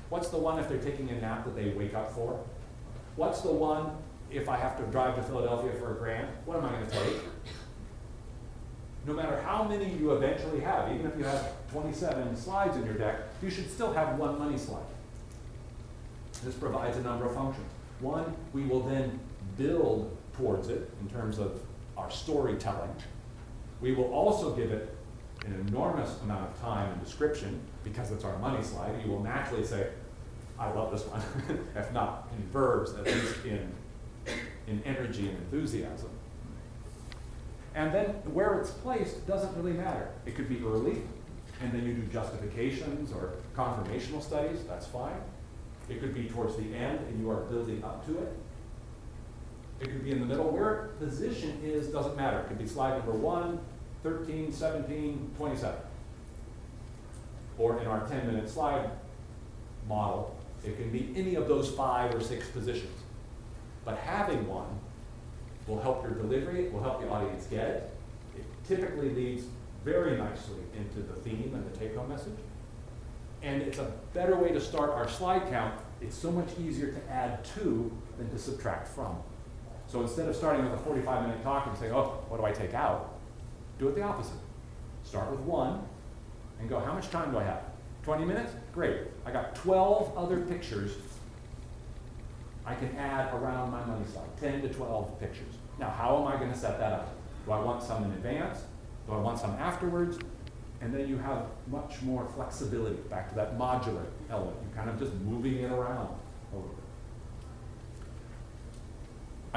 What's 0.08 0.28
the 0.28 0.38
one 0.38 0.58
if 0.58 0.68
they're 0.68 0.78
taking 0.78 1.10
a 1.10 1.20
nap 1.20 1.44
that 1.44 1.56
they 1.56 1.70
wake 1.70 1.94
up 1.94 2.12
for? 2.12 2.42
What's 3.16 3.40
the 3.40 3.52
one 3.52 3.90
if 4.30 4.48
I 4.48 4.56
have 4.56 4.76
to 4.78 4.84
drive 4.84 5.16
to 5.16 5.22
Philadelphia 5.22 5.72
for 5.72 5.92
a 5.92 5.94
grant? 5.96 6.28
What 6.44 6.56
am 6.56 6.64
I 6.64 6.70
gonna 6.70 6.88
take? 6.88 7.16
No 9.06 9.14
matter 9.14 9.40
how 9.42 9.64
many 9.64 9.92
you 9.94 10.12
eventually 10.12 10.60
have, 10.60 10.92
even 10.92 11.06
if 11.06 11.18
you 11.18 11.24
have 11.24 11.52
twenty-seven 11.72 12.36
slides 12.36 12.76
in 12.76 12.84
your 12.84 12.94
deck, 12.94 13.20
you 13.42 13.50
should 13.50 13.70
still 13.70 13.92
have 13.92 14.18
one 14.18 14.38
money 14.38 14.58
slide. 14.58 14.82
This 16.44 16.54
provides 16.54 16.96
a 16.98 17.02
number 17.02 17.26
of 17.26 17.34
functions. 17.34 17.66
One, 18.00 18.34
we 18.52 18.62
will 18.64 18.80
then 18.80 19.18
build 19.58 20.16
towards 20.32 20.68
it 20.68 20.90
in 21.02 21.10
terms 21.10 21.38
of 21.38 21.60
our 21.96 22.10
storytelling. 22.10 22.94
We 23.80 23.92
will 23.92 24.12
also 24.12 24.54
give 24.54 24.72
it 24.72 24.96
an 25.44 25.66
enormous 25.68 26.20
amount 26.22 26.50
of 26.50 26.60
time 26.60 26.92
and 26.92 27.04
description 27.04 27.60
because 27.84 28.10
it's 28.10 28.24
our 28.24 28.38
money 28.38 28.62
slide. 28.62 28.94
You 29.04 29.10
will 29.10 29.22
naturally 29.22 29.64
say, 29.64 29.88
I 30.58 30.70
love 30.72 30.90
this 30.90 31.02
one, 31.02 31.22
if 31.76 31.92
not 31.92 32.28
in 32.36 32.48
verbs, 32.50 32.94
at 32.94 33.04
least 33.04 33.44
in, 33.44 33.72
in 34.66 34.82
energy 34.84 35.28
and 35.28 35.36
enthusiasm. 35.38 36.10
And 37.74 37.92
then 37.92 38.06
where 38.32 38.58
it's 38.60 38.70
placed 38.70 39.26
doesn't 39.26 39.54
really 39.56 39.76
matter. 39.76 40.10
It 40.26 40.34
could 40.34 40.48
be 40.48 40.60
early, 40.64 41.02
and 41.60 41.72
then 41.72 41.84
you 41.84 41.94
do 41.94 42.02
justifications 42.12 43.12
or 43.12 43.34
confirmational 43.56 44.22
studies, 44.22 44.64
that's 44.66 44.86
fine. 44.86 45.20
It 45.88 46.00
could 46.00 46.14
be 46.14 46.24
towards 46.24 46.56
the 46.56 46.74
end 46.74 47.00
and 47.08 47.20
you 47.20 47.30
are 47.30 47.42
building 47.42 47.82
up 47.82 48.04
to 48.06 48.18
it. 48.18 48.32
It 49.80 49.84
could 49.84 50.04
be 50.04 50.10
in 50.10 50.20
the 50.20 50.26
middle. 50.26 50.50
Where 50.50 50.90
position 50.98 51.60
is 51.62 51.88
doesn't 51.88 52.16
matter. 52.16 52.40
It 52.40 52.48
could 52.48 52.58
be 52.58 52.66
slide 52.66 52.96
number 52.98 53.12
one, 53.12 53.60
13, 54.02 54.52
17, 54.52 55.30
27. 55.36 55.76
Or 57.58 57.80
in 57.80 57.86
our 57.86 58.06
10 58.06 58.26
minute 58.26 58.48
slide 58.48 58.90
model, 59.88 60.36
it 60.64 60.76
can 60.76 60.90
be 60.90 61.12
any 61.16 61.34
of 61.36 61.48
those 61.48 61.70
five 61.70 62.14
or 62.14 62.20
six 62.20 62.48
positions. 62.48 62.96
But 63.84 63.98
having 63.98 64.46
one 64.48 64.66
will 65.66 65.80
help 65.80 66.02
your 66.02 66.12
delivery, 66.12 66.66
it 66.66 66.72
will 66.72 66.82
help 66.82 67.00
the 67.00 67.08
audience 67.08 67.46
get 67.46 67.66
it. 67.68 67.94
It 68.36 68.44
typically 68.66 69.10
leads 69.10 69.44
very 69.84 70.16
nicely 70.16 70.62
into 70.76 71.00
the 71.00 71.14
theme 71.20 71.52
and 71.54 71.72
the 71.72 71.76
take 71.78 71.96
home 71.96 72.08
message. 72.08 72.38
And 73.42 73.62
it's 73.62 73.78
a 73.78 73.92
better 74.12 74.36
way 74.36 74.50
to 74.50 74.60
start 74.60 74.90
our 74.90 75.08
slide 75.08 75.48
count. 75.48 75.74
It's 76.00 76.16
so 76.16 76.32
much 76.32 76.48
easier 76.58 76.92
to 76.92 77.10
add 77.10 77.44
to 77.56 77.90
than 78.18 78.28
to 78.30 78.38
subtract 78.38 78.88
from. 78.88 79.16
So 79.88 80.02
instead 80.02 80.28
of 80.28 80.36
starting 80.36 80.64
with 80.64 80.78
a 80.78 80.82
45 80.84 81.22
minute 81.22 81.42
talk 81.42 81.66
and 81.66 81.76
saying, 81.76 81.92
oh, 81.92 82.22
what 82.28 82.38
do 82.38 82.44
I 82.44 82.52
take 82.52 82.74
out? 82.74 83.14
Do 83.78 83.88
it 83.88 83.94
the 83.94 84.02
opposite. 84.02 84.38
Start 85.02 85.30
with 85.30 85.40
one 85.40 85.80
and 86.60 86.68
go, 86.68 86.78
how 86.78 86.92
much 86.92 87.10
time 87.10 87.30
do 87.30 87.38
I 87.38 87.44
have? 87.44 87.62
20 88.02 88.24
minutes? 88.24 88.52
Great. 88.72 88.98
I 89.24 89.30
got 89.30 89.54
12 89.54 90.16
other 90.16 90.40
pictures. 90.40 90.92
I 92.68 92.74
can 92.74 92.94
add 92.96 93.32
around 93.32 93.70
my 93.70 93.82
money 93.86 94.04
slide, 94.12 94.28
ten 94.38 94.60
to 94.60 94.68
twelve 94.68 95.18
pictures. 95.18 95.54
Now, 95.78 95.88
how 95.88 96.18
am 96.18 96.26
I 96.26 96.38
gonna 96.38 96.54
set 96.54 96.78
that 96.78 96.92
up? 96.92 97.14
Do 97.46 97.52
I 97.52 97.60
want 97.60 97.82
some 97.82 98.04
in 98.04 98.10
advance? 98.10 98.58
Do 99.06 99.14
I 99.14 99.18
want 99.18 99.38
some 99.38 99.52
afterwards? 99.52 100.18
And 100.82 100.92
then 100.92 101.08
you 101.08 101.16
have 101.16 101.46
much 101.68 102.02
more 102.02 102.26
flexibility, 102.34 102.96
back 103.08 103.30
to 103.30 103.34
that 103.36 103.58
modular 103.58 104.04
element, 104.28 104.56
you're 104.62 104.76
kind 104.76 104.90
of 104.90 104.98
just 104.98 105.14
moving 105.22 105.56
it 105.56 105.72
around 105.72 106.08
a 106.52 106.56
little 106.56 106.68
bit. 106.68 106.84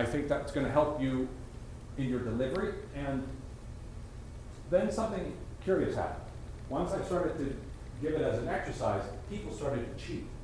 I 0.01 0.05
think 0.05 0.27
that's 0.27 0.51
gonna 0.51 0.71
help 0.71 0.99
you 0.99 1.27
in 1.99 2.09
your 2.09 2.21
delivery, 2.21 2.73
and 2.95 3.23
then 4.71 4.91
something 4.91 5.31
curious 5.63 5.95
happened. 5.95 6.25
Once 6.69 6.91
I 6.91 7.03
started 7.03 7.37
to 7.37 7.55
give 8.01 8.19
it 8.19 8.21
as 8.21 8.39
an 8.39 8.47
exercise, 8.47 9.03
people 9.29 9.53
started 9.53 9.85
to 9.95 10.03
cheat. 10.03 10.25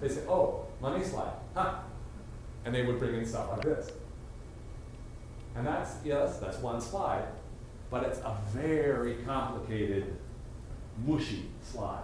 They 0.00 0.08
said, 0.08 0.28
oh, 0.28 0.66
money 0.82 1.02
slide, 1.02 1.32
huh? 1.54 1.76
And 2.64 2.74
they 2.74 2.84
would 2.84 2.98
bring 2.98 3.14
in 3.14 3.24
stuff 3.24 3.50
like 3.50 3.62
this. 3.62 3.90
And 5.56 5.66
that's, 5.66 5.94
yes, 6.04 6.38
that's 6.38 6.58
one 6.58 6.80
slide, 6.80 7.24
but 7.90 8.04
it's 8.04 8.18
a 8.18 8.36
very 8.52 9.14
complicated, 9.24 10.14
mushy 11.06 11.46
slide. 11.62 12.02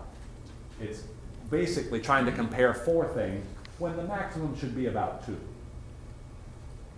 It's 0.81 1.03
basically 1.51 2.01
trying 2.01 2.25
to 2.27 2.33
compare 2.33 2.73
four 2.73 3.07
things 3.09 3.47
when 3.79 3.97
the 3.97 4.05
maximum 4.05 4.59
should 4.59 4.75
be 4.75 4.87
about 4.87 5.27
two. 5.27 5.39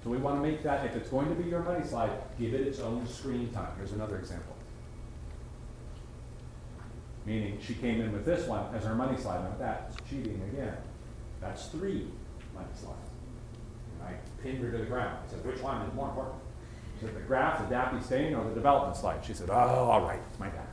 So 0.03 0.11
we 0.11 0.17
want 0.17 0.43
to 0.43 0.49
make 0.49 0.63
that, 0.65 0.85
if 0.85 0.97
it's 0.97 1.09
going 1.09 1.29
to 1.29 1.35
be 1.35 1.49
your 1.49 1.63
money 1.63 1.85
slide, 1.87 2.11
give 2.39 2.55
it 2.55 2.63
its 2.63 2.81
own 2.81 3.07
screen 3.07 3.51
time. 3.53 3.71
Here's 3.77 3.93
another 3.93 4.19
example. 4.19 4.57
Meaning, 7.25 7.59
she 7.65 7.75
came 7.75 8.01
in 8.01 8.13
with 8.13 8.25
this 8.25 8.49
one 8.49 8.75
as 8.75 8.85
her 8.85 8.97
money 8.97 9.17
slide, 9.17 9.45
now 9.45 9.55
that's 9.59 9.95
cheating 10.11 10.43
again. 10.53 10.77
That's 11.41 11.67
three 11.67 12.09
money 12.53 12.67
slides. 12.75 13.11
And 14.01 14.09
I 14.09 14.43
pinned 14.43 14.59
her 14.65 14.73
to 14.73 14.79
the 14.79 14.87
ground. 14.87 15.19
I 15.25 15.31
said, 15.31 15.45
which 15.47 15.61
one 15.61 15.83
is 15.83 15.95
more 15.95 16.09
important? 16.09 16.37
Is 17.01 17.09
it 17.09 17.15
the 17.15 17.21
graph, 17.21 17.69
the 17.69 17.75
DAPI 17.75 18.03
stain, 18.05 18.35
or 18.35 18.45
the 18.45 18.55
development 18.55 18.97
slide? 18.97 19.25
She 19.25 19.35
said, 19.35 19.51
oh, 19.51 19.55
all 19.55 20.03
right, 20.03 20.21
it's 20.31 20.41
my 20.41 20.49
DAPI. 20.49 20.67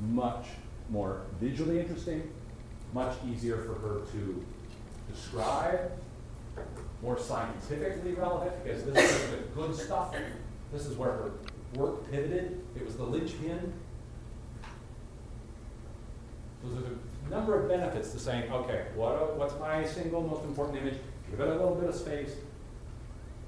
Much 0.00 0.46
more 0.88 1.22
visually 1.40 1.78
interesting, 1.78 2.30
much 2.94 3.14
easier 3.30 3.58
for 3.58 3.74
her 3.74 4.00
to 4.12 4.44
describe, 5.12 5.92
more 7.02 7.18
scientifically 7.18 8.14
relevant, 8.14 8.52
because 8.62 8.84
this 8.84 8.96
is 9.24 9.30
the 9.30 9.36
good 9.54 9.74
stuff. 9.74 10.14
This 10.72 10.86
is 10.86 10.96
where 10.96 11.10
her 11.10 11.30
work 11.74 12.10
pivoted. 12.10 12.60
It 12.76 12.86
was 12.86 12.96
the 12.96 13.04
linchpin. 13.04 13.72
So 16.62 16.68
there's 16.68 16.84
a 16.86 17.30
number 17.30 17.60
of 17.60 17.68
benefits 17.68 18.12
to 18.12 18.20
saying, 18.20 18.50
okay, 18.52 18.86
what, 18.94 19.36
what's 19.36 19.58
my 19.58 19.84
single 19.84 20.22
most 20.22 20.44
important 20.44 20.78
image? 20.78 20.94
Give 21.30 21.40
it 21.40 21.48
a 21.48 21.52
little 21.52 21.74
bit 21.74 21.88
of 21.88 21.94
space, 21.94 22.36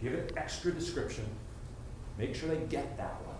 give 0.02 0.14
it 0.14 0.32
extra 0.36 0.72
description, 0.72 1.24
make 2.18 2.34
sure 2.34 2.48
they 2.48 2.56
get 2.66 2.96
that 2.96 3.14
one 3.24 3.36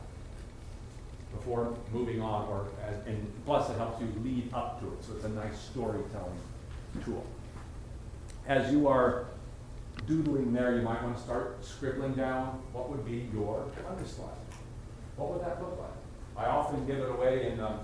before 1.35 1.75
moving 1.93 2.21
on, 2.21 2.47
or, 2.49 2.67
as- 2.87 3.05
and 3.07 3.33
plus 3.45 3.69
it 3.71 3.77
helps 3.79 4.01
you 4.01 4.09
lead 4.23 4.49
up 4.55 4.81
to 4.81 4.87
it, 4.87 5.05
so 5.05 5.15
it's 5.17 5.25
a 5.25 5.29
nice 5.31 5.59
storytelling 5.59 6.39
tool. 7.05 7.25
As 8.47 8.71
you 8.73 8.87
are 8.87 9.25
doodling 10.07 10.53
there, 10.53 10.77
you 10.77 10.83
might 10.83 11.03
want 11.03 11.17
to 11.17 11.23
start 11.23 11.65
scribbling 11.65 12.15
down 12.15 12.61
what 12.73 12.91
would 12.91 13.05
be 13.05 13.29
your 13.33 13.67
money 13.89 14.07
slide. 14.07 14.29
What 15.17 15.33
would 15.33 15.43
that 15.43 15.61
look 15.61 15.79
like? 15.79 16.45
I 16.45 16.49
often 16.49 16.87
give 16.87 16.99
it 16.99 17.11
away 17.11 17.53
in, 17.53 17.61
um, 17.61 17.81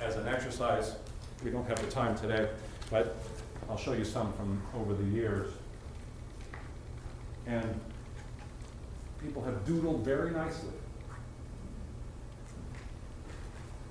as 0.00 0.16
an 0.16 0.26
exercise. 0.28 0.96
We 1.44 1.50
don't 1.50 1.66
have 1.68 1.80
the 1.80 1.90
time 1.90 2.16
today, 2.16 2.48
but 2.90 3.16
I'll 3.68 3.78
show 3.78 3.92
you 3.92 4.04
some 4.04 4.32
from 4.34 4.60
over 4.76 4.94
the 4.94 5.04
years. 5.04 5.52
And 7.46 7.80
people 9.22 9.42
have 9.44 9.64
doodled 9.64 10.04
very 10.04 10.32
nicely. 10.32 10.70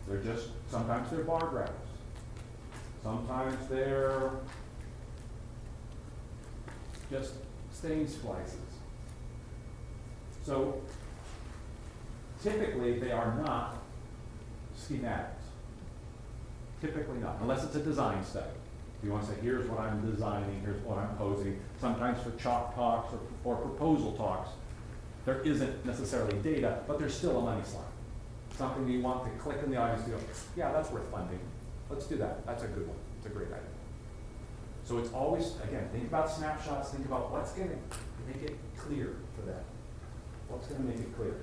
They're 0.08 0.22
just, 0.22 0.50
sometimes 0.70 1.10
they're 1.10 1.24
bar 1.24 1.48
graphs. 1.48 1.72
Sometimes 3.04 3.68
they're 3.68 4.32
just 7.12 7.34
stain 7.72 8.08
splices. 8.08 8.58
So 10.44 10.82
typically, 12.42 13.00
they 13.00 13.12
are 13.12 13.36
not 13.46 13.78
schematics. 14.78 15.28
Typically 16.80 17.20
not, 17.20 17.38
unless 17.42 17.64
it's 17.64 17.76
a 17.76 17.84
design 17.84 18.24
study. 18.24 18.48
You 19.04 19.12
want 19.12 19.26
to 19.26 19.32
say, 19.32 19.38
here's 19.42 19.68
what 19.68 19.80
I'm 19.80 20.10
designing, 20.10 20.62
here's 20.64 20.82
what 20.84 20.98
I'm 20.98 21.16
posing. 21.16 21.60
Sometimes 21.80 22.22
for 22.24 22.32
chalk 22.32 22.76
talks 22.76 23.14
or, 23.14 23.20
or 23.44 23.56
proposal 23.58 24.14
talks, 24.14 24.50
there 25.26 25.42
isn't 25.42 25.86
necessarily 25.86 26.38
data, 26.40 26.80
but 26.88 26.98
there's 26.98 27.14
still 27.14 27.38
a 27.38 27.42
money 27.42 27.62
slide. 27.64 27.84
Something 28.58 28.88
you 28.88 29.02
want 29.02 29.24
to 29.26 29.30
click 29.40 29.58
in 29.64 29.72
the 29.72 29.78
audience 29.78 30.04
to 30.06 30.12
go, 30.12 30.18
yeah, 30.56 30.72
that's 30.72 30.90
worth 30.92 31.10
funding. 31.12 31.40
Let's 31.90 32.06
do 32.06 32.16
that. 32.18 32.46
That's 32.46 32.64
a 32.64 32.68
good 32.68 32.88
one. 32.88 32.98
It's 33.18 33.28
a 33.28 33.30
great 33.30 33.48
idea. 33.48 33.71
So 34.84 34.98
it's 34.98 35.12
always, 35.14 35.56
again, 35.64 35.88
think 35.92 36.08
about 36.08 36.30
snapshots, 36.30 36.90
think 36.90 37.06
about 37.06 37.32
what's 37.32 37.52
gonna 37.54 37.70
make 38.28 38.44
it 38.44 38.58
clear 38.78 39.16
for 39.36 39.44
them. 39.46 39.60
What's 40.50 40.68
gonna 40.68 40.84
make 40.84 40.98
it 41.00 41.16
clear? 41.16 41.36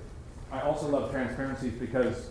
I 0.51 0.61
also 0.61 0.87
love 0.89 1.11
transparencies 1.11 1.73
because 1.73 2.29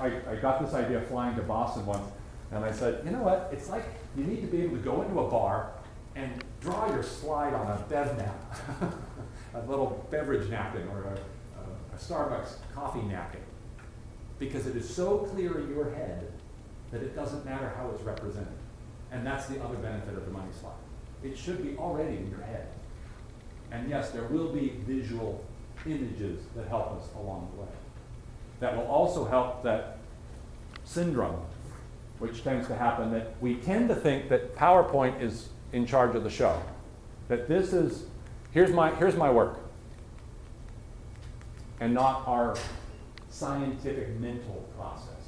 I, 0.00 0.12
I 0.30 0.36
got 0.36 0.60
this 0.64 0.74
idea 0.74 1.00
flying 1.02 1.34
to 1.36 1.42
Boston 1.42 1.86
once, 1.86 2.06
and 2.52 2.64
I 2.64 2.70
said, 2.72 3.02
you 3.04 3.10
know 3.10 3.22
what, 3.22 3.48
it's 3.52 3.68
like 3.68 3.84
you 4.16 4.24
need 4.24 4.40
to 4.42 4.46
be 4.46 4.62
able 4.62 4.76
to 4.76 4.82
go 4.82 5.02
into 5.02 5.18
a 5.20 5.28
bar 5.30 5.72
and 6.16 6.30
draw 6.60 6.90
your 6.92 7.02
slide 7.02 7.54
on 7.54 7.66
a 7.66 7.80
bev 7.88 8.16
nap, 8.18 8.92
a 9.54 9.60
little 9.66 10.06
beverage 10.10 10.48
napkin 10.50 10.86
or 10.88 11.02
a, 11.04 11.12
a- 11.12 11.94
a 11.94 11.98
Starbucks 11.98 12.54
coffee 12.74 13.02
napkin. 13.02 13.40
Because 14.38 14.66
it 14.66 14.74
is 14.76 14.88
so 14.92 15.18
clear 15.18 15.60
in 15.60 15.68
your 15.70 15.90
head 15.94 16.30
that 16.90 17.02
it 17.02 17.14
doesn't 17.14 17.44
matter 17.44 17.72
how 17.76 17.90
it's 17.90 18.02
represented. 18.02 18.48
And 19.12 19.26
that's 19.26 19.46
the 19.46 19.62
other 19.62 19.76
benefit 19.76 20.16
of 20.16 20.24
the 20.24 20.30
money 20.30 20.50
slide. 20.60 20.72
It 21.22 21.36
should 21.36 21.62
be 21.62 21.76
already 21.76 22.16
in 22.16 22.30
your 22.30 22.42
head. 22.42 22.68
And 23.70 23.88
yes, 23.88 24.10
there 24.10 24.24
will 24.24 24.52
be 24.52 24.74
visual 24.86 25.44
images 25.86 26.40
that 26.56 26.68
help 26.68 26.92
us 26.92 27.08
along 27.16 27.50
the 27.54 27.62
way. 27.62 27.68
That 28.60 28.76
will 28.76 28.86
also 28.86 29.24
help 29.24 29.62
that 29.64 29.98
syndrome, 30.84 31.40
which 32.18 32.44
tends 32.44 32.66
to 32.68 32.74
happen, 32.74 33.10
that 33.12 33.34
we 33.40 33.56
tend 33.56 33.88
to 33.88 33.94
think 33.94 34.28
that 34.28 34.54
PowerPoint 34.56 35.22
is 35.22 35.48
in 35.72 35.86
charge 35.86 36.14
of 36.14 36.24
the 36.24 36.30
show. 36.30 36.60
That 37.28 37.48
this 37.48 37.72
is, 37.72 38.04
here's 38.50 38.72
my, 38.72 38.94
here's 38.96 39.16
my 39.16 39.30
work. 39.30 39.60
And 41.78 41.94
not 41.94 42.26
our 42.26 42.56
scientific 43.30 44.18
mental 44.20 44.68
process. 44.76 45.19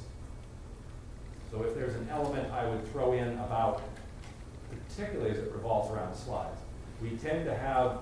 So 1.53 1.61
if 1.61 1.75
there's 1.75 1.93
an 1.93 2.07
element 2.09 2.51
I 2.51 2.67
would 2.67 2.91
throw 2.91 3.13
in 3.13 3.33
about, 3.33 3.83
particularly 4.89 5.29
as 5.29 5.37
it 5.37 5.51
revolves 5.53 5.91
around 5.91 6.15
slides, 6.15 6.59
we 6.99 7.11
tend 7.11 7.45
to 7.45 7.53
have 7.53 7.99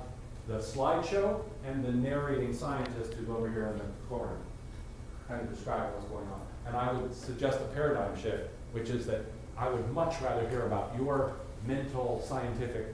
the 0.47 0.60
slideshow 0.60 1.41
and 1.66 1.84
the 1.84 1.91
narrating 1.91 2.54
scientist 2.54 3.14
who's 3.14 3.30
over 3.30 3.52
here 3.52 3.68
in 3.68 3.78
the 3.78 3.84
corner, 4.08 4.38
kind 5.28 5.41
of 5.41 5.54
describing 5.54 5.93
what's 5.95 6.06
going 6.06 6.28
on. 6.28 6.41
And 6.66 6.78
I 6.78 6.93
would 6.93 7.14
suggest 7.14 7.60
a 7.60 7.66
paradigm 7.76 8.18
shift, 8.18 8.47
which 8.72 8.89
is 8.89 9.06
that 9.08 9.26
I 9.58 9.68
would 9.68 9.91
much 9.91 10.22
rather 10.22 10.47
hear 10.47 10.66
about 10.66 10.93
your 10.97 11.34
mental 11.68 12.24
scientific 12.26 12.93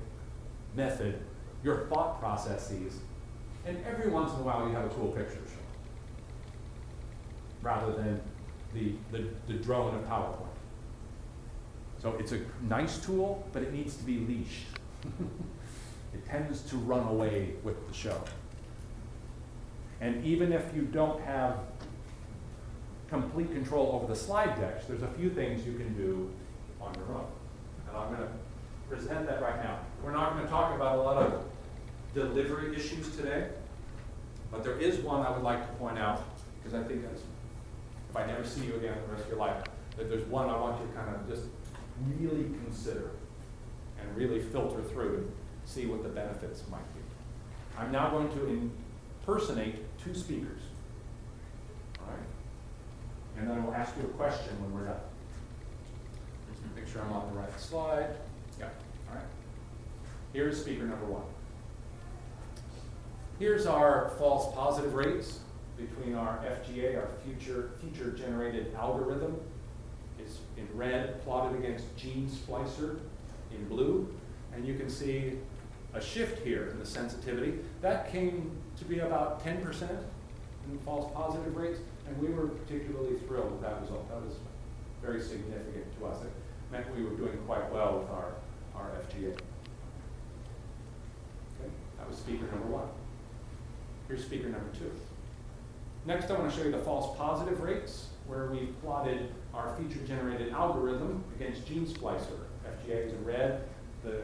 method, 0.76 1.20
your 1.64 1.86
thought 1.86 2.20
processes, 2.20 2.98
and 3.68 3.78
every 3.86 4.10
once 4.10 4.34
in 4.34 4.40
a 4.40 4.44
while 4.44 4.68
you 4.68 4.74
have 4.74 4.86
a 4.86 4.90
cool 4.90 5.10
picture 5.10 5.36
show 5.36 5.62
rather 7.62 7.94
than 7.94 8.20
the, 8.74 8.94
the, 9.12 9.26
the 9.48 9.54
drone 9.54 9.94
of 9.96 10.02
PowerPoint. 10.08 10.47
So 12.02 12.16
it's 12.20 12.32
a 12.32 12.40
nice 12.62 13.00
tool, 13.00 13.48
but 13.54 13.64
it 13.64 13.74
needs 13.74 13.96
to 13.96 14.04
be 14.04 14.20
leashed. 14.20 14.68
it 16.14 16.26
tends 16.28 16.62
to 16.64 16.78
run 16.78 17.08
away 17.08 17.54
with 17.64 17.88
the 17.88 17.94
show. 17.94 18.22
And 20.00 20.24
even 20.24 20.54
if 20.54 20.64
you 20.76 20.84
don't 20.84 21.20
have 21.24 21.60
complete 23.10 23.52
control 23.52 23.94
over 23.94 24.08
the 24.08 24.20
slide 24.20 24.60
decks, 24.60 24.86
there's 24.86 25.02
a 25.02 25.08
few 25.08 25.30
things 25.30 25.66
you 25.66 25.74
can 25.74 25.96
do 25.96 26.30
on 26.82 26.94
your 26.96 27.18
own. 27.18 27.26
And 27.88 27.98
I'm 27.98 28.12
gonna 28.12 28.30
present 28.90 29.26
that 29.28 29.42
right 29.42 29.64
now. 29.64 29.80
We're 30.04 30.12
not 30.12 30.36
gonna 30.36 30.48
talk 30.48 30.76
about 30.76 31.00
a 31.00 31.02
lot 31.02 31.18
of 31.18 31.46
delivery 32.14 32.76
issues 32.76 33.16
today, 33.16 33.50
but 34.52 34.64
there 34.64 34.78
is 34.78 35.00
one 35.00 35.26
I 35.26 35.32
would 35.32 35.44
like 35.44 35.66
to 35.68 35.74
point 35.78 35.98
out, 35.98 36.24
because 36.58 36.80
I 36.80 36.84
think 36.88 37.04
that's, 37.04 37.22
if 38.10 38.16
I 38.16 38.26
never 38.26 38.44
see 38.44 38.66
you 38.66 38.76
again 38.76 38.96
for 39.02 39.08
the 39.08 39.14
rest 39.14 39.24
of 39.24 39.30
your 39.30 39.40
life, 39.40 39.64
that 39.98 40.10
there's 40.10 40.26
one 40.26 40.50
I 40.50 40.58
want 40.60 40.80
you 40.80 40.88
to 40.88 40.94
kind 40.94 41.16
of 41.16 41.28
just 41.28 41.44
really 42.20 42.46
consider 42.64 43.12
and 44.00 44.16
really 44.16 44.40
filter 44.40 44.82
through 44.84 45.16
and 45.16 45.32
see 45.66 45.86
what 45.86 46.04
the 46.04 46.10
benefits 46.10 46.64
might 46.70 46.94
be. 46.94 47.02
I'm 47.78 47.92
now 47.92 48.10
going 48.10 48.30
to 48.30 48.72
impersonate 49.22 49.76
two 50.00 50.14
speakers. 50.14 50.62
All 52.00 52.08
right? 52.08 52.20
And 53.38 53.50
then 53.50 53.58
I 53.58 53.66
will 53.66 53.74
ask 53.74 53.96
you 53.98 54.04
a 54.04 54.14
question 54.14 54.54
when 54.62 54.74
we're 54.74 54.88
done. 54.88 55.00
Make 56.76 56.88
sure 56.88 57.02
I'm 57.02 57.14
on 57.14 57.34
the 57.34 57.40
right 57.40 57.60
slide. 57.60 58.16
Yeah, 58.60 58.70
all 59.10 59.16
right. 59.16 59.26
Here's 60.34 60.60
speaker 60.60 60.86
number 60.86 61.06
one. 61.06 61.24
Here's 63.40 63.68
our 63.68 64.12
false 64.18 64.54
positive 64.56 64.96
rates 64.96 65.40
between 65.78 66.16
our 66.16 66.40
FGA, 66.40 66.98
our 66.98 67.10
future, 67.24 67.72
feature 67.82 68.12
generated 68.12 68.74
algorithm 68.76 69.40
is 70.28 70.40
in 70.58 70.68
red 70.78 71.24
plotted 71.24 71.60
against 71.60 71.96
Gene 71.98 72.30
Splicer 72.30 73.00
in 73.52 73.68
blue. 73.68 74.14
And 74.54 74.66
you 74.66 74.76
can 74.76 74.90
see 74.90 75.34
a 75.94 76.02
shift 76.02 76.44
here 76.44 76.68
in 76.72 76.80
the 76.80 76.86
sensitivity. 76.86 77.60
That 77.82 78.12
came 78.12 78.52
to 78.78 78.86
be 78.86 79.00
about 79.00 79.44
ten 79.44 79.62
percent 79.62 80.00
in 80.70 80.78
false 80.80 81.12
positive 81.14 81.56
rates, 81.56 81.80
and 82.08 82.18
we 82.20 82.30
were 82.30 82.48
particularly 82.48 83.18
thrilled 83.28 83.52
with 83.52 83.62
that 83.62 83.82
result. 83.82 84.10
That 84.10 84.24
was 84.24 84.36
very 85.02 85.22
significant 85.22 85.86
to 86.00 86.08
us. 86.08 86.24
It 86.24 86.32
meant 86.72 86.94
we 86.96 87.04
were 87.04 87.16
doing 87.16 87.38
quite 87.46 87.72
well 87.72 88.00
with 88.00 88.10
our, 88.10 88.34
our 88.76 88.90
FGA. 89.02 89.32
Okay, 91.54 91.72
that 91.98 92.10
was 92.10 92.18
speaker 92.18 92.46
number 92.52 92.68
one. 92.68 92.88
Here's 94.08 94.26
speaker 94.26 94.50
number 94.50 94.70
two. 94.78 94.92
Next, 96.06 96.32
I 96.32 96.34
want 96.34 96.52
to 96.52 96.58
show 96.58 96.64
you 96.64 96.72
the 96.72 96.80
false 96.80 97.18
positive 97.18 97.62
rates, 97.62 98.08
where 98.28 98.48
we've 98.48 98.74
plotted 98.82 99.30
our 99.58 99.76
feature-generated 99.76 100.54
algorithm 100.54 101.24
against 101.36 101.66
Gene 101.66 101.86
Splicer. 101.86 102.38
FGA 102.86 103.08
is 103.08 103.14
in 103.14 103.26
red, 103.26 103.68
the 104.04 104.22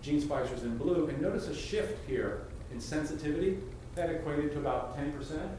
Gene 0.00 0.20
Splicer 0.20 0.54
is 0.54 0.62
in 0.62 0.78
blue, 0.78 1.06
and 1.08 1.20
notice 1.20 1.48
a 1.48 1.54
shift 1.54 1.98
here 2.08 2.46
in 2.72 2.80
sensitivity. 2.80 3.58
That 3.94 4.08
equated 4.08 4.52
to 4.52 4.58
about 4.60 4.96
ten 4.96 5.12
percent, 5.12 5.50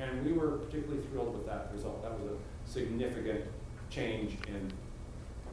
and 0.00 0.24
we 0.24 0.32
were 0.32 0.52
particularly 0.52 1.02
thrilled 1.02 1.34
with 1.34 1.46
that 1.46 1.70
result. 1.72 2.02
That 2.02 2.18
was 2.18 2.32
a 2.32 2.70
significant 2.70 3.44
change 3.90 4.38
in 4.48 4.72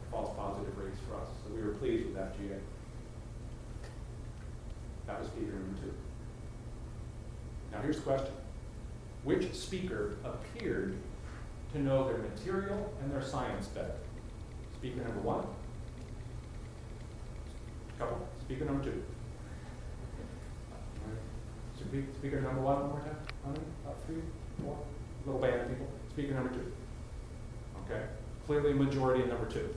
false 0.10 0.36
positive 0.36 0.76
rates 0.78 0.98
for 1.08 1.16
us, 1.18 1.28
so 1.44 1.54
we 1.54 1.62
were 1.62 1.74
pleased 1.74 2.08
with 2.08 2.16
FGA. 2.16 2.58
That 5.08 5.20
was 5.20 5.28
speaker 5.28 5.52
number 5.52 5.82
two. 5.82 5.94
Now 7.72 7.82
here's 7.82 7.98
the 7.98 8.04
question. 8.04 8.34
Which 9.24 9.54
speaker 9.54 10.16
appeared 10.24 10.96
to 11.74 11.80
know 11.80 12.08
their 12.08 12.18
material 12.18 12.94
and 13.02 13.12
their 13.12 13.22
science 13.22 13.68
better? 13.68 13.94
Speaker 14.76 15.04
number 15.04 15.22
one? 15.22 15.46
Couple. 17.98 18.28
Speaker 18.42 18.66
number 18.66 18.84
two? 18.84 19.04
Speaker 22.20 22.42
number 22.42 22.62
one, 22.62 22.80
one 22.82 22.90
more 22.90 23.00
time? 23.00 23.18
About 23.84 24.02
three, 24.06 24.22
four? 24.64 24.78
Little 25.26 25.42
band 25.42 25.62
of 25.62 25.70
people. 25.70 25.88
Speaker 26.10 26.34
number 26.34 26.50
two? 26.50 26.72
Okay. 27.86 28.04
Clearly 28.46 28.74
majority 28.74 29.24
of 29.24 29.30
number 29.30 29.48
two. 29.48 29.76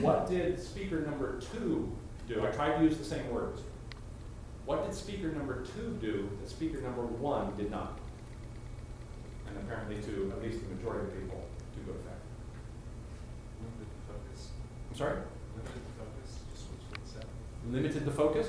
What 0.00 0.28
did 0.28 0.62
speaker 0.62 1.00
number 1.00 1.40
two 1.40 1.92
do? 2.28 2.46
I 2.46 2.50
tried 2.50 2.78
to 2.78 2.84
use 2.84 2.96
the 2.98 3.04
same 3.04 3.28
words. 3.30 3.62
What 4.64 4.84
did 4.84 4.94
speaker 4.94 5.32
number 5.32 5.64
two 5.64 5.98
do 6.00 6.30
that 6.40 6.48
speaker 6.48 6.80
number 6.80 7.02
one 7.02 7.56
did 7.56 7.70
not? 7.70 7.98
And 9.52 9.68
apparently 9.68 10.00
to 10.00 10.32
at 10.32 10.40
least 10.42 10.64
the 10.64 10.74
majority 10.74 11.12
of 11.12 11.20
people, 11.20 11.44
to 11.44 11.80
good 11.84 12.00
effect. 12.00 12.24
Limited 13.60 13.92
the 13.92 14.04
focus, 14.08 14.48
I'm 14.88 14.96
sorry? 14.96 15.18
limited 15.52 15.84
the 15.84 15.94
focus, 16.00 16.28
just 16.56 16.64
what 16.72 16.80
you 16.96 17.04
said. 17.04 17.26
Limited 17.68 18.04
the 18.08 18.16
focus? 18.16 18.48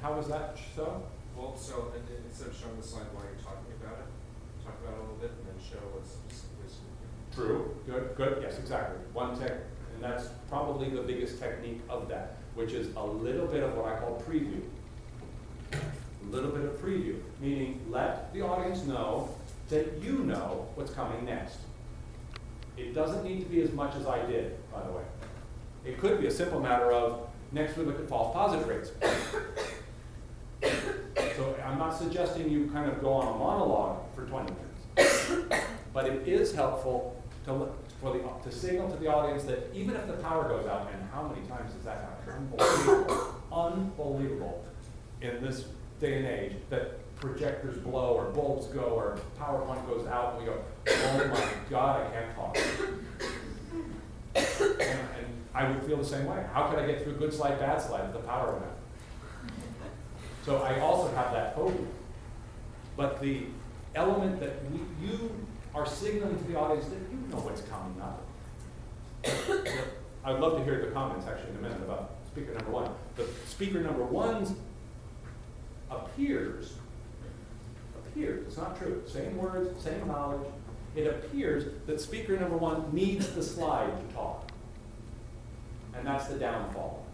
How 0.00 0.14
was 0.16 0.28
that 0.28 0.56
so? 0.74 1.04
Well, 1.36 1.56
so, 1.56 1.92
and 1.94 2.02
then 2.08 2.24
instead 2.24 2.48
of 2.48 2.56
showing 2.56 2.80
the 2.80 2.86
slide 2.86 3.12
while 3.12 3.24
you're 3.28 3.44
talking 3.44 3.68
about 3.76 4.00
it, 4.00 4.08
talk 4.64 4.74
about 4.80 4.96
it 4.96 4.98
a 4.98 5.02
little 5.04 5.20
bit 5.20 5.30
and 5.36 5.44
then 5.52 5.58
show 5.60 5.78
what's 5.92 6.16
specifically. 6.24 6.88
True. 7.34 7.76
Good, 7.86 8.16
good, 8.16 8.42
yes, 8.42 8.58
exactly. 8.58 8.98
One 9.12 9.38
tech, 9.38 9.52
and 9.94 10.02
that's 10.02 10.28
probably 10.48 10.88
the 10.88 11.02
biggest 11.02 11.38
technique 11.38 11.80
of 11.88 12.08
that, 12.08 12.38
which 12.54 12.72
is 12.72 12.88
a 12.96 13.04
little 13.04 13.46
bit 13.46 13.62
of 13.62 13.76
what 13.76 13.86
I 13.86 13.98
call 13.98 14.22
preview. 14.26 14.62
A 15.72 16.30
little 16.30 16.50
bit 16.50 16.64
of 16.64 16.72
preview, 16.80 17.20
meaning 17.40 17.80
let 17.88 18.32
the 18.32 18.42
audience 18.42 18.84
know 18.84 19.28
that 19.68 20.00
you 20.02 20.18
know 20.24 20.66
what's 20.74 20.92
coming 20.92 21.24
next. 21.24 21.58
It 22.76 22.94
doesn't 22.94 23.24
need 23.24 23.40
to 23.40 23.46
be 23.46 23.62
as 23.62 23.72
much 23.72 23.94
as 23.96 24.06
I 24.06 24.24
did, 24.26 24.56
by 24.72 24.82
the 24.82 24.92
way. 24.92 25.02
It 25.84 25.98
could 25.98 26.20
be 26.20 26.26
a 26.26 26.30
simple 26.30 26.60
matter 26.60 26.92
of, 26.92 27.28
next 27.52 27.76
we 27.76 27.84
look 27.84 27.98
at 27.98 28.08
false 28.08 28.32
positive 28.34 28.68
rates. 28.68 28.90
So 31.36 31.54
I'm 31.64 31.78
not 31.78 31.96
suggesting 31.96 32.50
you 32.50 32.68
kind 32.72 32.90
of 32.90 33.00
go 33.00 33.12
on 33.12 33.28
a 33.34 33.38
monologue 33.38 33.98
for 34.14 34.24
twenty 34.26 34.52
minutes. 34.52 35.54
But 35.92 36.06
it 36.06 36.26
is 36.26 36.52
helpful 36.54 37.20
to, 37.44 37.52
let- 37.52 37.70
for 38.00 38.12
the, 38.12 38.48
to 38.50 38.56
signal 38.56 38.90
to 38.90 38.96
the 38.96 39.06
audience 39.08 39.44
that 39.44 39.70
even 39.74 39.96
if 39.96 40.06
the 40.06 40.12
power 40.14 40.48
goes 40.48 40.66
out, 40.66 40.90
and 40.92 41.08
how 41.12 41.22
many 41.28 41.46
times 41.48 41.72
does 41.74 41.84
that 41.84 42.00
happen? 42.00 42.48
Unbelievable, 42.52 43.34
unbelievable 43.52 44.64
in 45.20 45.42
this 45.42 45.64
day 46.00 46.18
and 46.18 46.26
age, 46.26 46.52
that 46.70 46.98
projectors 47.20 47.78
blow, 47.78 48.14
or 48.14 48.30
bulbs 48.30 48.66
go, 48.66 48.80
or 48.80 49.18
PowerPoint 49.38 49.86
goes 49.86 50.06
out, 50.06 50.34
and 50.34 50.42
we 50.42 50.46
go, 50.46 50.60
oh 50.88 51.28
my 51.28 51.48
God, 51.68 52.06
I 52.06 52.10
can't 52.10 52.34
talk. 52.34 52.56
And, 54.34 54.80
and 54.80 55.26
I 55.54 55.68
would 55.68 55.82
feel 55.84 55.96
the 55.96 56.04
same 56.04 56.26
way. 56.26 56.44
How 56.52 56.68
could 56.68 56.78
I 56.78 56.86
get 56.86 57.02
through 57.02 57.14
good 57.14 57.32
slide, 57.32 57.58
bad 57.58 57.80
slide 57.80 58.12
the 58.12 58.20
power 58.20 58.56
out? 58.56 58.78
So 60.44 60.58
I 60.58 60.80
also 60.80 61.14
have 61.14 61.32
that 61.32 61.54
phobia. 61.54 61.86
But 62.96 63.20
the 63.20 63.42
element 63.94 64.40
that 64.40 64.70
we, 64.70 64.80
you 65.06 65.30
are 65.74 65.86
signaling 65.86 66.38
to 66.38 66.44
the 66.44 66.58
audience 66.58 66.86
that 66.86 66.98
you 67.10 67.18
know 67.30 67.38
what's 67.38 67.62
coming 67.62 68.00
up. 68.00 68.24
I'd 70.24 70.40
love 70.40 70.58
to 70.58 70.64
hear 70.64 70.84
the 70.84 70.90
comments 70.92 71.26
actually 71.26 71.50
in 71.50 71.56
a 71.56 71.60
minute 71.62 71.80
about 71.82 72.12
speaker 72.26 72.52
number 72.54 72.70
one. 72.70 72.90
The 73.16 73.26
speaker 73.46 73.80
number 73.80 74.04
one's 74.04 74.52
appears, 75.90 76.74
appears, 78.08 78.46
it's 78.46 78.56
not 78.56 78.78
true, 78.78 79.02
same 79.06 79.36
words, 79.36 79.82
same 79.82 80.06
knowledge. 80.06 80.46
It 80.96 81.06
appears 81.06 81.72
that 81.86 82.00
speaker 82.00 82.38
number 82.38 82.56
one 82.56 82.92
needs 82.92 83.30
the 83.30 83.42
slide 83.42 83.90
to 84.08 84.14
talk. 84.14 84.50
And 85.94 86.06
that's 86.06 86.26
the 86.26 86.38
downfall 86.38 87.04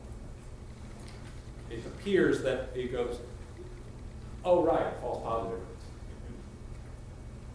it 1.74 1.84
appears 1.86 2.42
that 2.42 2.70
he 2.74 2.84
goes, 2.84 3.18
oh, 4.44 4.62
right, 4.62 4.86
false 5.00 5.22
positive. 5.22 5.60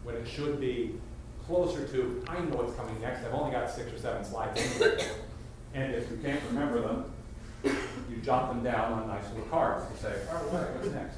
When 0.03 0.15
it 0.15 0.27
should 0.27 0.59
be 0.59 0.95
closer 1.45 1.87
to, 1.87 2.23
I 2.27 2.39
know 2.39 2.57
what's 2.57 2.75
coming 2.75 2.99
next, 3.01 3.25
I've 3.25 3.33
only 3.33 3.51
got 3.51 3.69
six 3.69 3.91
or 3.91 3.97
seven 3.97 4.23
slides. 4.23 4.59
anyway." 4.59 5.05
And 5.73 5.93
if 5.93 6.09
you 6.09 6.17
can't 6.17 6.41
remember 6.49 6.81
them, 6.81 7.11
you 7.63 8.17
jot 8.23 8.49
them 8.49 8.63
down 8.63 8.93
on 8.93 9.07
nice 9.07 9.27
little 9.29 9.45
cards 9.49 9.85
and 9.89 9.99
say, 9.99 10.19
all 10.31 10.35
right, 10.51 10.75
what's 10.75 10.89
next? 10.89 11.17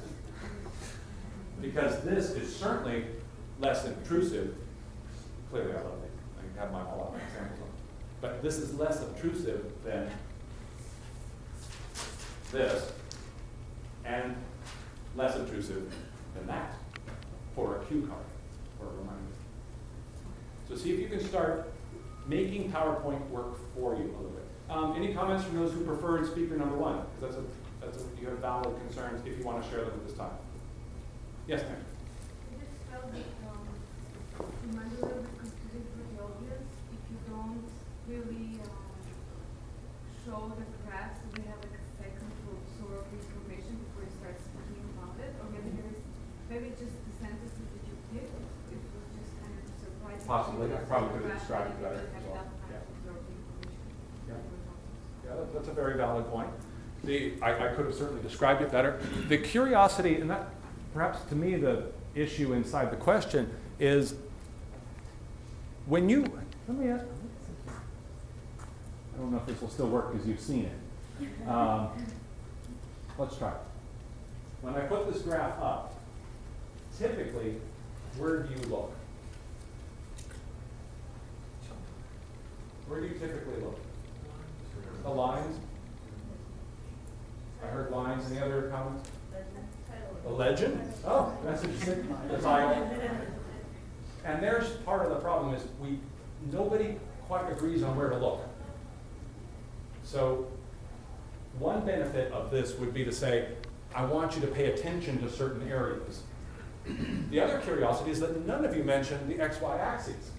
Because 1.62 2.00
this 2.00 2.30
is 2.30 2.54
certainly 2.54 3.04
less 3.60 3.86
intrusive. 3.86 4.56
Clearly, 5.50 5.72
I 5.72 5.76
love 5.76 6.02
it. 6.02 6.10
I 6.38 6.42
can 6.42 6.58
have 6.58 6.72
my, 6.72 6.80
all 6.80 7.06
of 7.06 7.14
my 7.14 7.24
examples 7.24 7.60
on. 7.60 7.68
But 8.20 8.42
this 8.42 8.58
is 8.58 8.74
less 8.74 9.00
obtrusive 9.00 9.64
than 9.84 10.10
this, 12.50 12.92
and 14.04 14.36
less 15.16 15.36
obtrusive 15.36 15.94
than 16.34 16.46
that 16.48 16.74
for 17.54 17.76
a 17.76 17.84
cue 17.84 18.02
card, 18.02 18.24
or 18.80 18.86
a 18.86 18.98
reminder. 18.98 19.20
So 20.68 20.76
see 20.76 20.92
if 20.92 21.00
you 21.00 21.08
can 21.08 21.24
start 21.26 21.72
making 22.26 22.72
PowerPoint 22.72 23.28
work 23.30 23.56
for 23.74 23.94
you 23.94 24.02
a 24.02 24.16
little 24.16 24.30
bit. 24.30 24.44
Um, 24.68 24.94
any 24.96 25.14
comments 25.14 25.44
from 25.44 25.56
those 25.56 25.72
who 25.72 25.84
preferred 25.84 26.26
speaker 26.26 26.56
number 26.56 26.76
one? 26.76 27.04
Because 27.20 27.36
that's 27.36 27.46
a, 27.46 27.84
that's 27.84 27.98
a, 27.98 28.20
you 28.20 28.28
have 28.28 28.38
valid 28.38 28.74
concerns 28.86 29.24
if 29.26 29.38
you 29.38 29.44
want 29.44 29.62
to 29.62 29.70
share 29.70 29.80
them 29.80 29.92
at 29.94 30.06
this 30.06 30.16
time. 30.16 30.30
Yes, 31.52 31.68
ma'am? 31.68 31.84
I 31.84 32.56
just 32.64 32.80
felt 32.88 33.12
that, 33.12 33.28
um, 33.44 33.60
it 34.40 34.72
might 34.72 34.88
be 34.88 34.96
a 34.96 35.04
little 35.04 35.20
bit 35.20 35.36
confusing 35.36 35.84
for 35.92 36.00
the 36.08 36.16
audience 36.24 36.72
if 36.96 37.02
you 37.12 37.18
don't 37.28 37.60
really, 38.08 38.56
um, 38.64 38.96
show 40.24 40.48
the 40.56 40.64
graphs, 40.88 41.20
so 41.20 41.28
they 41.36 41.44
have 41.52 41.60
like 41.60 41.76
a 41.76 41.84
second 42.00 42.24
to 42.40 42.56
absorb 42.56 43.04
the 43.04 43.20
information 43.20 43.84
before 43.84 44.00
you 44.08 44.12
start 44.16 44.40
speaking 44.40 44.80
about 44.96 45.12
it, 45.20 45.36
or 45.44 45.52
maybe 45.52 45.76
there 45.76 45.92
is, 45.92 46.00
maybe 46.48 46.72
just 46.72 46.96
the 47.04 47.12
sentences 47.20 47.68
that 47.68 47.84
you 47.84 48.00
picked, 48.16 48.32
it 48.32 48.80
was 48.96 49.12
just 49.20 49.36
kind 49.36 49.52
of 49.52 49.64
surprising. 49.76 50.24
Possibly. 50.24 50.72
I 50.72 50.80
probably 50.88 51.20
could 51.20 51.36
have 51.36 51.36
described 51.36 51.68
it 51.76 51.84
better 51.84 52.00
as 52.16 52.24
well. 52.32 52.48
Yeah. 52.72 52.80
to 52.80 52.88
absorb 52.96 53.20
the 53.28 53.34
information. 53.36 53.92
Yeah. 54.24 54.40
that 54.40 54.48
we're 54.48 54.64
talking 54.64 54.88
about. 55.20 55.28
Yeah, 55.28 55.34
that- 55.36 55.50
that's 55.52 55.68
a 55.68 55.76
very 55.76 56.00
valid 56.00 56.24
point. 56.32 56.48
The, 57.04 57.36
I, 57.44 57.68
I 57.68 57.76
could 57.76 57.92
have 57.92 57.98
certainly 58.00 58.24
described 58.24 58.64
it 58.64 58.72
better. 58.72 58.96
The 59.28 59.36
curiosity, 59.36 60.16
and 60.16 60.32
that, 60.32 60.48
perhaps 60.92 61.22
to 61.24 61.34
me, 61.34 61.56
the 61.56 61.86
issue 62.14 62.52
inside 62.52 62.90
the 62.90 62.96
question 62.96 63.50
is, 63.78 64.14
when 65.86 66.08
you, 66.08 66.22
let 66.68 66.78
me 66.78 66.88
ask, 66.88 67.04
I 67.68 69.18
don't 69.18 69.32
know 69.32 69.38
if 69.38 69.46
this 69.46 69.60
will 69.60 69.68
still 69.68 69.88
work 69.88 70.12
because 70.12 70.26
you've 70.26 70.40
seen 70.40 70.64
it. 70.66 71.48
Um, 71.48 71.88
Let's 73.18 73.36
try. 73.36 73.52
When 74.62 74.74
I 74.74 74.80
put 74.80 75.12
this 75.12 75.22
graph 75.22 75.60
up, 75.60 75.94
typically, 76.98 77.56
where 78.16 78.42
do 78.42 78.48
you 78.54 78.68
look? 78.68 78.92
Where 82.88 83.00
do 83.00 83.06
you 83.06 83.14
typically 83.14 83.62
look? 83.62 83.78
The 85.02 85.10
lines? 85.10 85.58
I 87.62 87.66
heard 87.66 87.90
lines, 87.90 88.30
any 88.30 88.40
other 88.40 88.70
comments? 88.70 89.08
The 90.24 90.30
legend? 90.30 90.80
Oh, 91.04 91.36
that's 91.44 91.64
interesting, 91.64 92.16
the 92.30 92.38
title. 92.38 92.88
And 94.24 94.42
there's 94.42 94.70
part 94.78 95.04
of 95.04 95.10
the 95.10 95.16
problem 95.16 95.54
is 95.54 95.64
we, 95.80 95.98
nobody 96.52 96.96
quite 97.26 97.50
agrees 97.50 97.82
on 97.82 97.96
where 97.96 98.08
to 98.08 98.16
look. 98.16 98.40
So, 100.04 100.46
one 101.58 101.84
benefit 101.84 102.32
of 102.32 102.50
this 102.50 102.76
would 102.78 102.94
be 102.94 103.04
to 103.04 103.12
say, 103.12 103.48
I 103.94 104.04
want 104.04 104.34
you 104.36 104.40
to 104.42 104.46
pay 104.46 104.72
attention 104.72 105.20
to 105.22 105.30
certain 105.30 105.68
areas. 105.68 106.22
The 107.30 107.40
other 107.40 107.58
curiosity 107.60 108.10
is 108.10 108.20
that 108.20 108.46
none 108.46 108.64
of 108.64 108.76
you 108.76 108.84
mentioned 108.84 109.28
the 109.28 109.34
XY 109.34 109.78
axes. 109.78 110.30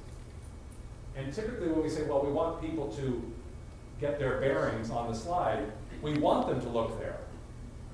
And 1.15 1.31
typically 1.33 1.67
when 1.69 1.83
we 1.83 1.89
say, 1.89 2.03
well, 2.03 2.23
we 2.25 2.31
want 2.31 2.61
people 2.61 2.87
to 2.95 3.31
get 4.01 4.17
their 4.17 4.39
bearings 4.39 4.89
on 4.89 5.11
the 5.11 5.17
slide, 5.17 5.71
we 6.01 6.17
want 6.17 6.47
them 6.47 6.59
to 6.61 6.69
look 6.69 6.99
there 6.99 7.17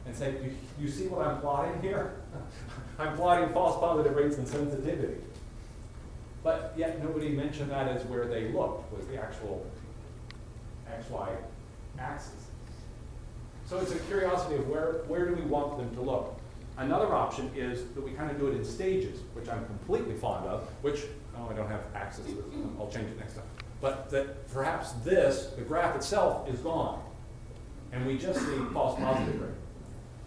and 0.09 0.17
say, 0.17 0.33
you, 0.43 0.55
you 0.81 0.89
see 0.89 1.07
what 1.07 1.25
I'm 1.25 1.39
plotting 1.39 1.79
here? 1.83 2.15
I'm 2.99 3.15
plotting 3.15 3.49
false 3.53 3.79
positive 3.79 4.15
rates 4.15 4.37
and 4.37 4.47
sensitivity. 4.47 5.21
But 6.43 6.73
yet 6.75 7.03
nobody 7.03 7.29
mentioned 7.29 7.69
that 7.69 7.87
as 7.87 8.03
where 8.05 8.25
they 8.25 8.51
looked, 8.51 8.91
was 8.91 9.05
the 9.07 9.21
actual 9.21 9.65
XY 10.89 11.29
axis. 11.99 12.47
So 13.67 13.77
it's 13.77 13.91
a 13.91 13.99
curiosity 13.99 14.55
of 14.55 14.67
where, 14.67 15.03
where 15.07 15.27
do 15.27 15.35
we 15.35 15.43
want 15.43 15.77
them 15.77 15.93
to 15.93 16.01
look? 16.01 16.39
Another 16.77 17.13
option 17.13 17.51
is 17.55 17.83
that 17.93 18.01
we 18.01 18.11
kind 18.11 18.31
of 18.31 18.39
do 18.39 18.47
it 18.47 18.55
in 18.55 18.65
stages, 18.65 19.19
which 19.33 19.47
I'm 19.47 19.63
completely 19.65 20.15
fond 20.15 20.47
of, 20.47 20.67
which, 20.81 21.01
oh, 21.37 21.49
I 21.51 21.53
don't 21.53 21.69
have 21.69 21.83
access 21.93 22.25
to 22.25 22.73
I'll 22.79 22.89
change 22.89 23.11
it 23.11 23.19
next 23.19 23.35
time. 23.35 23.43
But 23.79 24.09
that 24.09 24.51
perhaps 24.51 24.93
this, 25.03 25.51
the 25.55 25.61
graph 25.61 25.95
itself, 25.95 26.49
is 26.49 26.59
gone. 26.61 27.03
And 27.91 28.07
we 28.07 28.17
just 28.17 28.39
see 28.39 28.57
false 28.73 28.99
positive 28.99 29.39
rate. 29.39 29.58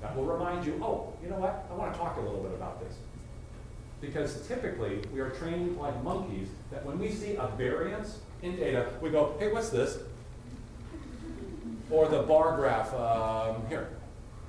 That 0.03 0.17
will 0.17 0.25
remind 0.25 0.67
you, 0.67 0.79
oh, 0.83 1.13
you 1.23 1.31
know 1.31 1.37
what, 1.37 1.65
I 1.71 1.75
want 1.75 1.93
to 1.93 1.99
talk 1.99 2.17
a 2.19 2.21
little 2.21 2.43
bit 2.43 2.53
about 2.53 2.81
this. 2.81 2.97
Because 4.01 4.47
typically, 4.49 5.01
we 5.15 5.21
are 5.21 5.31
trained 5.31 5.79
like 5.79 6.03
monkeys 6.03 6.49
that 6.73 6.85
when 6.85 6.99
we 6.99 7.11
see 7.11 7.37
a 7.37 7.47
variance 7.57 8.19
in 8.43 8.57
data, 8.57 8.91
we 9.01 9.11
go, 9.11 9.37
hey, 9.39 9.53
what's 9.53 9.71
this? 9.71 9.99
Or 11.89 12.09
the 12.09 12.23
bar 12.23 12.57
graph 12.57 12.93
um, 12.95 13.65
here, 13.69 13.91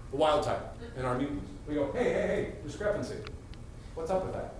the 0.09 0.17
wild 0.17 0.43
type 0.43 0.75
in 0.97 1.05
our 1.05 1.15
mutants. 1.15 1.47
We 1.67 1.75
go, 1.75 1.91
hey, 1.93 2.03
hey, 2.03 2.11
hey, 2.11 2.53
discrepancy. 2.65 3.17
What's 3.93 4.09
up 4.09 4.25
with 4.25 4.33
that? 4.33 4.55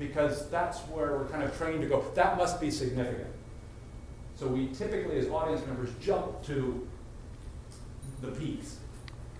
Because 0.00 0.50
that's 0.50 0.80
where 0.88 1.16
we're 1.16 1.28
kind 1.28 1.44
of 1.44 1.56
trained 1.56 1.80
to 1.82 1.86
go, 1.86 2.04
that 2.14 2.36
must 2.36 2.60
be 2.60 2.72
significant. 2.72 3.30
So 4.34 4.48
we 4.48 4.66
typically, 4.68 5.16
as 5.18 5.28
audience 5.28 5.64
members, 5.64 5.90
jump 6.02 6.42
to 6.46 6.86
the 8.20 8.28
peaks, 8.32 8.78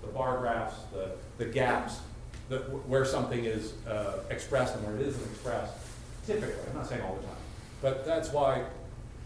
the 0.06 0.12
bar 0.12 0.38
graphs, 0.38 0.76
the, 0.92 1.10
the 1.38 1.50
gaps, 1.50 2.00
the, 2.48 2.58
where 2.58 3.04
something 3.04 3.44
is 3.44 3.74
uh, 3.88 4.18
expressed 4.30 4.74
and 4.76 4.86
where 4.86 4.96
it 4.96 5.02
isn't 5.02 5.24
expressed. 5.30 5.74
Typically, 6.26 6.54
I'm 6.68 6.76
not 6.76 6.86
saying 6.86 7.02
all 7.02 7.16
the 7.16 7.22
time. 7.22 7.36
But 7.82 8.06
that's 8.06 8.30
why 8.30 8.64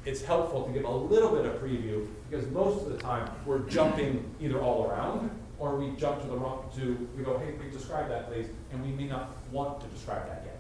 it's 0.05 0.23
helpful 0.23 0.65
to 0.65 0.73
give 0.73 0.85
a 0.85 0.90
little 0.90 1.31
bit 1.31 1.44
of 1.44 1.61
preview, 1.61 2.07
because 2.28 2.47
most 2.51 2.86
of 2.86 2.93
the 2.93 2.98
time, 2.98 3.31
we're 3.44 3.61
jumping 3.61 4.24
either 4.40 4.61
all 4.61 4.86
around, 4.86 5.31
or 5.59 5.77
we 5.77 5.90
jump 5.97 6.23
to 6.23 6.27
the 6.27 6.36
wrong, 6.36 6.70
to, 6.77 7.09
we 7.16 7.23
go, 7.23 7.39
hey, 7.39 7.52
please 7.52 7.73
describe 7.73 8.09
that, 8.09 8.32
please, 8.32 8.47
and 8.73 8.82
we 8.82 8.90
may 8.93 9.09
not 9.09 9.36
want 9.52 9.81
to 9.81 9.86
describe 9.89 10.27
that 10.27 10.43
yet. 10.47 10.59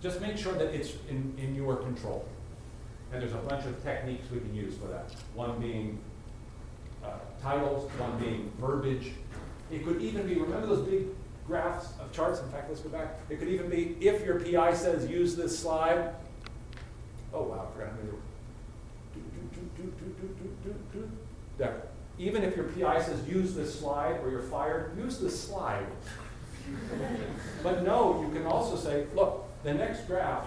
Just 0.00 0.20
make 0.20 0.38
sure 0.38 0.54
that 0.54 0.74
it's 0.74 0.92
in, 1.10 1.34
in 1.36 1.54
your 1.54 1.76
control. 1.76 2.26
And 3.12 3.20
there's 3.20 3.34
a 3.34 3.38
bunch 3.38 3.66
of 3.66 3.82
techniques 3.82 4.30
we 4.30 4.40
can 4.40 4.54
use 4.54 4.76
for 4.76 4.86
that. 4.86 5.10
One 5.34 5.58
being 5.60 5.98
titles, 7.42 7.90
one 7.92 8.18
being 8.18 8.52
verbiage. 8.60 9.12
It 9.70 9.84
could 9.84 10.00
even 10.00 10.26
be, 10.26 10.34
remember 10.34 10.66
those 10.66 10.86
big 10.86 11.06
graphs 11.46 11.88
of 12.00 12.12
charts? 12.12 12.40
In 12.40 12.48
fact, 12.50 12.68
let's 12.68 12.80
go 12.80 12.88
back. 12.88 13.18
It 13.28 13.38
could 13.38 13.48
even 13.48 13.68
be, 13.68 13.96
if 14.00 14.24
your 14.24 14.40
PI 14.40 14.74
says 14.74 15.08
use 15.08 15.36
this 15.36 15.58
slide, 15.58 16.14
oh 17.32 17.42
wow, 17.42 17.68
I. 17.76 17.86
There. 21.56 21.82
Even 22.18 22.42
if 22.42 22.56
your 22.56 22.66
PI 22.66 23.02
says 23.02 23.26
use 23.28 23.54
this 23.54 23.78
slide 23.78 24.20
or 24.22 24.30
you're 24.30 24.42
fired, 24.42 24.96
use 24.96 25.18
this 25.18 25.40
slide. 25.40 25.86
but 27.62 27.82
no, 27.82 28.20
you 28.20 28.32
can 28.32 28.46
also 28.46 28.76
say, 28.76 29.06
look, 29.14 29.44
the 29.64 29.72
next 29.72 30.06
graph 30.06 30.46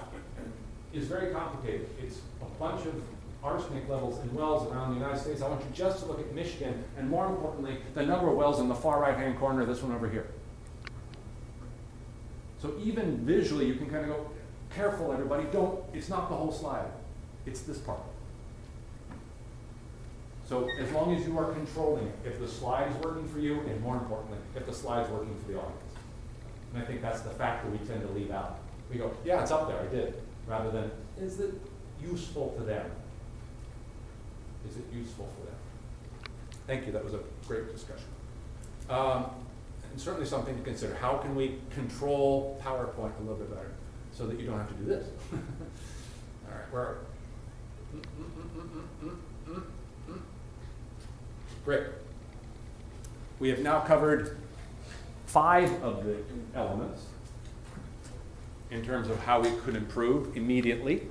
is 0.93 1.05
very 1.05 1.33
complicated. 1.33 1.89
It's 2.01 2.19
a 2.41 2.45
bunch 2.59 2.85
of 2.85 2.93
arsenic 3.43 3.89
levels 3.89 4.23
in 4.23 4.33
wells 4.33 4.71
around 4.71 4.91
the 4.91 4.99
United 4.99 5.19
States. 5.19 5.41
I 5.41 5.49
want 5.49 5.61
you 5.61 5.69
just 5.73 5.99
to 5.99 6.05
look 6.05 6.19
at 6.19 6.33
Michigan, 6.33 6.83
and 6.97 7.09
more 7.09 7.27
importantly, 7.27 7.77
the 7.95 8.05
number 8.05 8.29
of 8.29 8.35
wells 8.37 8.59
in 8.59 8.67
the 8.67 8.75
far 8.75 9.01
right-hand 9.01 9.39
corner, 9.39 9.65
this 9.65 9.81
one 9.81 9.93
over 9.95 10.09
here. 10.09 10.27
So 12.61 12.75
even 12.83 13.25
visually, 13.25 13.65
you 13.65 13.75
can 13.75 13.89
kind 13.89 14.03
of 14.03 14.09
go, 14.09 14.31
careful 14.75 15.11
everybody, 15.11 15.45
don't, 15.51 15.83
it's 15.93 16.09
not 16.09 16.29
the 16.29 16.35
whole 16.35 16.51
slide. 16.51 16.85
It's 17.45 17.61
this 17.61 17.79
part. 17.79 17.99
So 20.47 20.67
as 20.79 20.91
long 20.91 21.15
as 21.15 21.25
you 21.25 21.37
are 21.39 21.51
controlling 21.53 22.07
it, 22.07 22.15
if 22.25 22.39
the 22.39 22.47
slide 22.47 22.91
is 22.91 22.95
working 22.97 23.27
for 23.27 23.39
you, 23.39 23.61
and 23.61 23.81
more 23.81 23.95
importantly, 23.95 24.37
if 24.55 24.65
the 24.65 24.73
slide's 24.73 25.09
working 25.09 25.35
for 25.39 25.51
the 25.51 25.57
audience. 25.57 25.95
And 26.73 26.83
I 26.83 26.85
think 26.85 27.01
that's 27.01 27.21
the 27.21 27.31
factor 27.31 27.69
we 27.69 27.77
tend 27.79 28.01
to 28.01 28.13
leave 28.13 28.31
out. 28.31 28.59
We 28.89 28.97
go, 28.97 29.11
yeah, 29.25 29.41
it's 29.41 29.51
up 29.51 29.67
there, 29.67 29.79
I 29.79 29.87
did, 29.87 30.21
rather 30.47 30.69
than, 30.69 30.91
is 31.19 31.39
it 31.39 31.53
useful 32.01 32.53
to 32.57 32.63
them? 32.63 32.85
Is 34.69 34.77
it 34.77 34.85
useful 34.93 35.27
for 35.37 35.45
them? 35.45 35.55
Thank 36.67 36.85
you, 36.85 36.91
that 36.93 37.03
was 37.03 37.13
a 37.13 37.19
great 37.47 37.71
discussion. 37.71 38.07
Um, 38.89 39.25
and 39.91 39.99
certainly 39.99 40.25
something 40.25 40.55
to 40.55 40.63
consider. 40.63 40.95
How 40.95 41.17
can 41.17 41.35
we 41.35 41.59
control 41.71 42.61
PowerPoint 42.63 43.17
a 43.19 43.21
little 43.21 43.35
bit 43.35 43.49
better 43.49 43.71
so 44.13 44.25
that 44.27 44.39
you 44.39 44.45
don't 44.45 44.57
have 44.57 44.69
to 44.69 44.75
do 44.75 44.85
this? 44.85 45.07
All 45.33 45.39
right, 46.51 46.71
where 46.71 46.81
are 46.81 46.97
we? 47.93 47.99
Great. 51.65 51.83
We 53.39 53.49
have 53.49 53.59
now 53.59 53.81
covered 53.81 54.37
five 55.25 55.71
of 55.83 56.05
the 56.05 56.17
elements 56.55 57.05
in 58.71 58.83
terms 58.83 59.09
of 59.09 59.19
how 59.19 59.41
we 59.41 59.51
could 59.63 59.75
improve 59.75 60.35
immediately. 60.35 61.07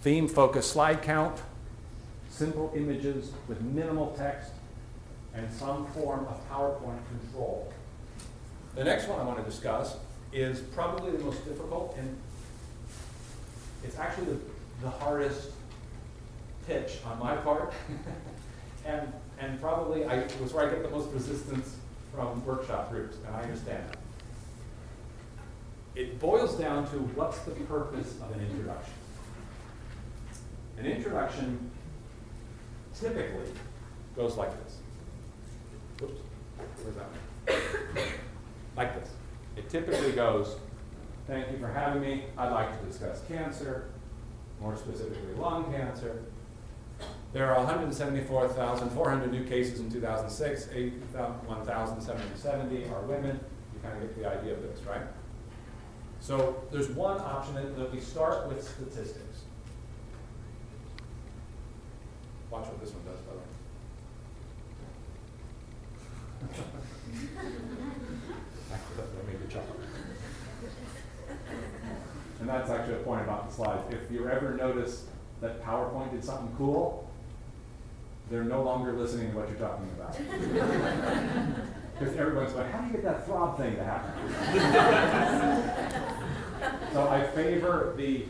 Theme, 0.00 0.26
focus, 0.28 0.70
slide 0.70 1.02
count, 1.02 1.40
simple 2.34 2.72
images 2.74 3.30
with 3.46 3.60
minimal 3.60 4.12
text, 4.18 4.50
and 5.34 5.52
some 5.52 5.86
form 5.88 6.26
of 6.26 6.50
PowerPoint 6.50 6.98
control. 7.08 7.72
The 8.74 8.82
next 8.82 9.06
one 9.06 9.20
I 9.20 9.24
want 9.24 9.38
to 9.38 9.44
discuss 9.44 9.96
is 10.32 10.60
probably 10.60 11.12
the 11.12 11.22
most 11.22 11.44
difficult, 11.44 11.96
and 11.96 12.16
it's 13.84 13.98
actually 13.98 14.26
the, 14.26 14.38
the 14.82 14.90
hardest 14.90 15.50
pitch 16.66 16.98
on 17.06 17.20
my 17.20 17.36
part. 17.36 17.72
and, 18.84 19.12
and 19.38 19.60
probably 19.60 20.04
I, 20.04 20.26
was 20.42 20.52
where 20.52 20.66
I 20.66 20.70
get 20.70 20.82
the 20.82 20.90
most 20.90 21.12
resistance 21.12 21.76
from 22.12 22.44
workshop 22.44 22.90
groups, 22.90 23.16
and 23.26 23.36
I 23.36 23.42
understand 23.42 23.84
that. 23.90 23.98
It 25.94 26.18
boils 26.18 26.58
down 26.58 26.90
to 26.90 26.96
what's 27.14 27.38
the 27.40 27.52
purpose 27.52 28.14
of 28.20 28.32
an 28.32 28.40
introduction. 28.40 28.94
An 30.78 30.86
introduction 30.86 31.70
typically 32.98 33.52
goes 34.16 34.36
like 34.36 34.50
this. 34.64 34.78
Whoops, 36.00 36.20
where's 36.82 36.96
that? 36.96 37.08
like 38.76 39.00
this. 39.00 39.10
It 39.56 39.68
typically 39.68 40.12
goes, 40.12 40.56
thank 41.26 41.50
you 41.50 41.58
for 41.58 41.66
having 41.68 42.00
me. 42.02 42.24
I'd 42.36 42.52
like 42.52 42.78
to 42.78 42.86
discuss 42.86 43.22
cancer, 43.28 43.90
more 44.60 44.76
specifically 44.76 45.34
lung 45.34 45.72
cancer. 45.72 46.22
There 47.32 47.52
are 47.52 47.58
174,400 47.58 49.32
new 49.32 49.44
cases 49.44 49.80
in 49.80 49.90
2006, 49.90 50.68
81,770 50.72 52.84
are 52.86 53.00
women. 53.02 53.40
You 53.74 53.80
kind 53.82 53.96
of 53.96 54.02
get 54.02 54.16
the 54.16 54.30
idea 54.30 54.52
of 54.54 54.62
this, 54.62 54.80
right? 54.86 55.02
So 56.20 56.62
there's 56.70 56.90
one 56.90 57.18
option 57.18 57.54
that 57.54 57.92
we 57.92 57.98
start 58.00 58.46
with 58.48 58.62
statistics. 58.62 59.33
Watch 62.54 62.66
what 62.66 62.80
this 62.80 62.92
one 62.92 63.02
does, 63.04 63.18
by 63.22 63.32
the 63.32 63.38
way. 63.38 63.44
That 68.96 69.26
made 69.26 69.40
you 69.42 69.48
chuckle. 69.50 69.74
And 72.38 72.48
that's 72.48 72.70
actually 72.70 72.94
a 72.94 72.98
point 72.98 73.22
about 73.22 73.48
the 73.48 73.56
slides. 73.56 73.82
If 73.92 74.08
you 74.08 74.28
ever 74.28 74.54
notice 74.54 75.06
that 75.40 75.64
PowerPoint 75.64 76.12
did 76.12 76.24
something 76.24 76.54
cool, 76.56 77.10
they're 78.30 78.44
no 78.44 78.62
longer 78.62 78.92
listening 78.92 79.32
to 79.32 79.36
what 79.36 79.48
you're 79.48 79.58
talking 79.58 79.90
about. 79.98 80.16
Because 81.96 82.16
everyone's 82.16 82.52
going, 82.52 82.68
how 82.72 82.80
do 82.80 82.86
you 82.88 82.92
get 82.94 83.04
that 83.04 83.24
throb 83.24 83.56
thing 83.56 83.76
to 83.76 83.84
happen? 83.84 84.10
so 86.92 87.08
I 87.08 87.24
favor 87.28 87.94
the, 87.96 88.24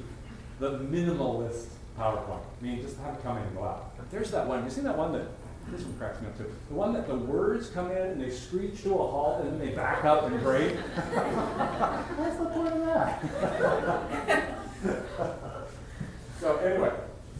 the 0.60 0.80
minimalist 0.80 1.73
PowerPoint. 1.98 2.40
I 2.60 2.64
mean, 2.64 2.82
just 2.82 2.98
have 2.98 3.14
it 3.14 3.22
come 3.22 3.36
in 3.38 3.44
and 3.44 3.56
go 3.56 3.64
out. 3.64 3.96
But 3.96 4.10
there's 4.10 4.30
that 4.32 4.46
one, 4.46 4.64
you 4.64 4.70
seen 4.70 4.84
that 4.84 4.98
one 4.98 5.12
that, 5.12 5.26
this 5.70 5.82
one 5.82 5.96
cracks 5.96 6.20
me 6.20 6.26
up 6.26 6.36
too. 6.36 6.50
The 6.68 6.74
one 6.74 6.92
that 6.94 7.06
the 7.06 7.14
words 7.14 7.70
come 7.70 7.90
in 7.90 7.96
and 7.96 8.20
they 8.20 8.30
screech 8.30 8.82
to 8.82 8.94
a 8.94 8.98
halt 8.98 9.42
and 9.42 9.52
then 9.52 9.58
they 9.66 9.74
back 9.74 10.04
up 10.04 10.24
and 10.24 10.40
break. 10.40 10.74
What's 10.76 12.36
the 12.36 12.46
point 12.46 12.72
of 12.74 12.84
that? 12.86 14.58
So 16.44 16.58
anyway, 16.58 16.92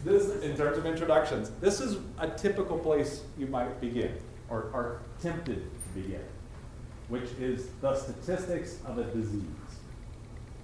this, 0.02 0.42
in 0.42 0.56
terms 0.56 0.78
of 0.78 0.86
introductions, 0.86 1.50
this 1.60 1.78
is 1.78 1.98
a 2.18 2.26
typical 2.26 2.78
place 2.78 3.22
you 3.36 3.46
might 3.46 3.78
begin, 3.78 4.16
or 4.48 4.70
are 4.72 5.00
tempted 5.20 5.56
to 5.56 6.00
begin, 6.00 6.24
which 7.08 7.30
is 7.38 7.66
the 7.82 7.94
statistics 7.94 8.78
of 8.86 8.96
a 8.96 9.04
disease. 9.04 9.42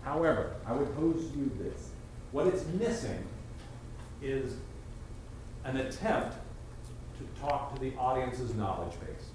However, 0.05 0.55
I 0.67 0.73
would 0.73 0.95
pose 0.97 1.31
to 1.31 1.39
you 1.39 1.51
this. 1.59 1.91
What 2.33 2.47
it's 2.47 2.65
missing 2.79 3.23
is 4.23 4.57
an 5.65 5.77
attempt 5.77 6.37
to 7.19 7.41
talk 7.41 7.75
to 7.75 7.81
the 7.81 7.95
audience's 7.97 8.55
knowledge 8.55 8.93
base. 9.01 9.29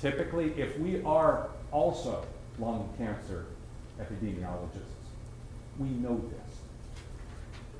Typically, 0.00 0.52
if 0.60 0.78
we 0.78 1.02
are 1.02 1.48
also 1.70 2.26
lung 2.58 2.92
cancer 2.98 3.46
epidemiologists, 4.00 4.82
we 5.78 5.88
know 5.88 6.20
this. 6.30 6.54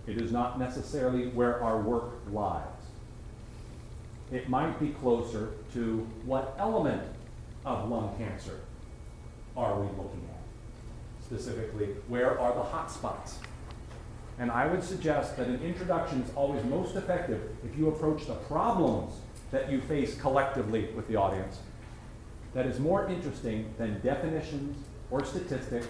It 0.07 0.21
is 0.21 0.33
not 0.33 0.59
necessarily 0.59 1.29
where 1.29 1.63
our 1.63 1.81
work 1.81 2.13
lies. 2.31 2.63
It 4.33 4.49
might 4.49 4.79
be 4.81 4.89
closer 4.89 5.51
to 5.75 6.07
what 6.25 6.55
element 6.59 7.03
of 7.65 7.89
lung 7.89 8.15
cancer 8.19 8.61
are 9.57 9.81
we 9.81 9.87
looking 9.87 10.29
at? 10.31 11.25
Specifically, 11.25 11.87
where 12.09 12.39
are 12.39 12.55
the 12.55 12.63
hot 12.63 12.91
spots? 12.91 13.39
And 14.39 14.51
I 14.51 14.66
would 14.66 14.82
suggest 14.82 15.36
that 15.36 15.47
an 15.47 15.62
introduction 15.62 16.23
is 16.23 16.31
always 16.35 16.65
most 16.65 16.97
effective 16.97 17.40
if 17.65 17.78
you 17.78 17.89
approach 17.89 18.27
the 18.27 18.35
problems 18.35 19.15
that 19.52 19.70
you 19.70 19.81
face 19.81 20.19
collectively 20.20 20.89
with 20.97 21.06
the 21.06 21.16
audience. 21.16 21.61
That 22.52 22.66
is 22.66 22.81
more 22.81 23.09
interesting 23.09 23.73
than 23.78 24.01
definitions 24.01 24.77
or 25.11 25.24
statistics 25.24 25.86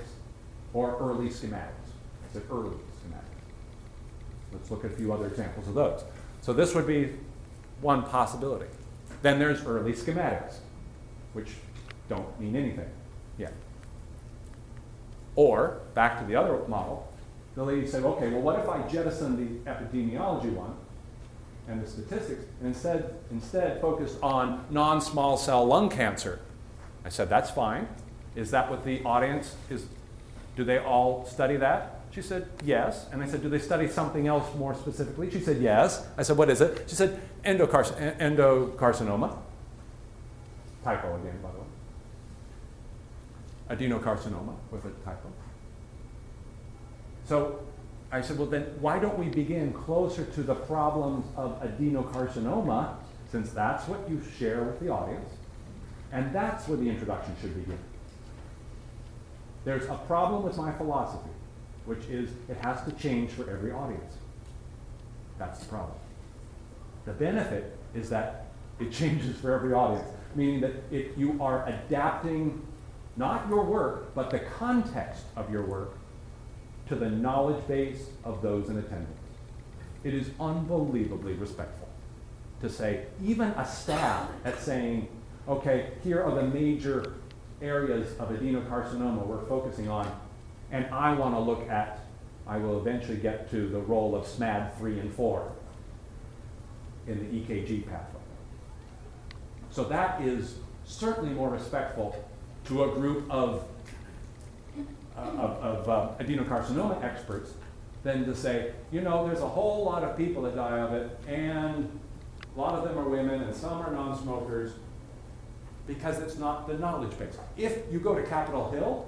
or 0.75 0.97
early 1.01 1.29
schematics. 1.29 1.89
I 2.29 2.33
said 2.33 2.43
early 2.51 2.77
schematics. 3.01 4.53
Let's 4.53 4.71
look 4.71 4.85
at 4.85 4.93
a 4.93 4.95
few 4.95 5.13
other 5.13 5.27
examples 5.27 5.67
of 5.69 5.75
those. 5.75 6.05
So 6.43 6.53
this 6.53 6.75
would 6.75 6.87
be 6.87 7.15
one 7.81 8.03
possibility. 8.03 8.67
Then 9.23 9.39
there's 9.39 9.65
early 9.65 9.93
schematics, 9.93 10.57
which 11.33 11.53
don't 12.09 12.39
mean 12.39 12.57
anything 12.57 12.91
yet. 13.39 13.55
Or, 15.37 15.81
back 15.95 16.19
to 16.21 16.27
the 16.27 16.37
other 16.37 16.67
model, 16.69 17.09
the 17.55 17.65
lady 17.65 17.87
said, 17.87 18.05
okay, 18.05 18.31
well, 18.31 18.41
what 18.41 18.59
if 18.59 18.69
I 18.69 18.87
jettison 18.89 19.37
the 19.37 19.71
epidemiology 19.71 20.53
one 20.53 20.75
and 21.69 21.83
the 21.83 21.89
statistics 21.89 22.45
and 22.61 22.69
instead, 22.69 23.15
instead 23.31 23.81
focus 23.81 24.17
on 24.23 24.65
non 24.71 25.01
small 25.01 25.37
cell 25.37 25.65
lung 25.65 25.89
cancer? 25.89 26.41
I 27.05 27.09
said, 27.11 27.29
that's 27.29 27.51
fine. 27.51 27.87
Is 28.35 28.51
that 28.51 28.71
what 28.71 28.85
the 28.85 29.03
audience 29.05 29.55
is? 29.71 29.87
Do 30.57 30.65
they 30.65 30.79
all 30.79 31.25
study 31.27 31.57
that? 31.57 32.01
She 32.11 32.23
said, 32.23 32.49
yes. 32.65 33.07
And 33.13 33.23
I 33.23 33.27
said, 33.27 33.43
do 33.43 33.49
they 33.49 33.59
study 33.59 33.89
something 33.89 34.27
else 34.29 34.55
more 34.57 34.75
specifically? 34.75 35.31
She 35.31 35.41
said, 35.41 35.61
yes. 35.61 36.07
I 36.17 36.23
said, 36.23 36.37
what 36.37 36.49
is 36.49 36.61
it? 36.61 36.85
She 36.87 36.95
said, 36.95 37.21
endocarc- 37.45 38.19
endocarcinoma. 38.19 39.37
Typo 40.85 41.17
again, 41.17 41.41
by 41.43 41.51
the 41.51 41.59
way. 41.59 41.65
Adenocarcinoma 43.89 44.55
with 44.71 44.85
a 44.85 44.91
typo. 45.05 45.29
So 47.27 47.61
I 48.13 48.21
said, 48.21 48.39
well, 48.39 48.47
then 48.47 48.63
why 48.81 48.99
don't 48.99 49.19
we 49.19 49.29
begin 49.29 49.73
closer 49.73 50.25
to 50.25 50.43
the 50.43 50.55
problems 50.55 51.27
of 51.37 51.61
adenocarcinoma, 51.63 52.95
since 53.31 53.51
that's 53.51 53.89
what 53.89 54.09
you 54.09 54.23
share 54.39 54.63
with 54.63 54.79
the 54.81 54.89
audience, 54.89 55.31
and 56.13 56.33
that's 56.35 56.69
where 56.69 56.77
the 56.77 56.89
introduction 56.89 57.35
should 57.41 57.55
begin. 57.55 57.79
There's 59.65 59.87
a 59.87 59.97
problem 60.07 60.43
with 60.43 60.57
my 60.57 60.73
philosophy, 60.73 61.31
which 61.87 62.05
is 62.05 62.31
it 62.49 62.59
has 62.59 62.85
to 62.85 62.93
change 62.93 63.31
for 63.31 63.51
every 63.51 63.73
audience. 63.73 64.15
That's 65.39 65.59
the 65.61 65.67
problem. 65.67 65.97
The 67.07 67.13
benefit 67.13 67.77
is 67.95 68.09
that 68.11 68.47
it 68.79 68.93
changes 68.93 69.37
for 69.39 69.53
every 69.53 69.73
audience, 69.73 70.07
meaning 70.35 70.61
that 70.61 70.75
you 71.17 71.39
are 71.41 71.67
adapting 71.67 72.65
not 73.17 73.49
your 73.49 73.65
work, 73.65 74.15
but 74.15 74.31
the 74.31 74.41
context 74.41 75.25
of 75.37 75.51
your 75.51 75.65
work 75.65 75.97
to 76.89 76.95
the 76.95 77.09
knowledge 77.09 77.67
base 77.67 78.09
of 78.25 78.43
those 78.43 78.69
in 78.69 78.79
attendance. 78.79 79.19
It 80.03 80.15
is 80.15 80.31
unbelievably 80.39 81.35
respectful 81.35 81.89
to 82.61 82.69
say, 82.69 83.07
even 83.23 83.49
a 83.51 83.67
stab 83.67 84.29
at 84.45 84.61
saying, 84.61 85.09
okay, 85.49 85.93
here 86.03 86.23
are 86.23 86.35
the 86.35 86.47
major 86.47 87.15
areas 87.61 88.19
of 88.19 88.31
adenocarcinoma 88.31 89.27
we're 89.27 89.45
focusing 89.47 89.89
on, 89.89 90.11
and 90.71 90.87
I 90.87 91.15
want 91.15 91.35
to 91.35 91.41
look 91.41 91.69
at, 91.69 92.01
I 92.47 92.59
will 92.59 92.79
eventually 92.79 93.17
get 93.17 93.51
to 93.51 93.69
the 93.69 93.81
role 93.81 94.15
of 94.15 94.27
SMAD 94.27 94.77
3 94.77 95.01
and 95.01 95.15
4 95.15 95.53
in 97.07 97.19
the 97.19 97.25
EKG 97.25 97.87
pathway. 97.89 98.21
So 99.71 99.85
that 99.85 100.23
is 100.23 100.57
certainly 100.85 101.33
more 101.33 101.51
respectful 101.51 102.25
to 102.67 102.85
a 102.85 102.95
group 102.95 103.31
of, 103.31 103.67
uh, 105.17 105.21
of, 105.21 105.87
of 105.87 105.89
uh, 105.89 106.23
adenocarcinoma 106.25 107.03
experts 107.03 107.53
than 108.03 108.25
to 108.25 108.35
say, 108.35 108.73
you 108.93 109.01
know, 109.01 109.27
there's 109.27 109.41
a 109.41 109.49
whole 109.49 109.85
lot 109.85 110.03
of 110.05 110.17
people 110.17 110.43
that 110.43 110.55
die 110.57 110.79
of 110.79 110.93
it, 110.93 111.19
and 111.27 111.89
a 112.55 112.61
lot 112.61 112.75
of 112.75 112.85
them 112.85 112.99
are 112.99 113.09
women, 113.09 113.41
and 113.43 113.55
some 113.55 113.81
are 113.81 113.91
non 113.93 114.21
smokers, 114.21 114.73
because 115.87 116.19
it's 116.21 116.37
not 116.37 116.67
the 116.69 116.75
knowledge 116.75 117.17
base. 117.19 117.37
If 117.57 117.79
you 117.91 117.99
go 118.01 118.15
to 118.15 118.23
Capitol 118.23 118.71
Hill, 118.71 119.07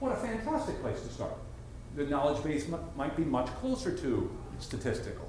what 0.00 0.12
a 0.12 0.16
fantastic 0.16 0.80
place 0.82 1.00
to 1.02 1.08
start. 1.08 1.32
The 1.96 2.04
knowledge 2.04 2.42
base 2.42 2.66
m- 2.70 2.80
might 2.96 3.16
be 3.16 3.24
much 3.24 3.46
closer 3.60 3.96
to 3.96 4.30
statistical 4.58 5.28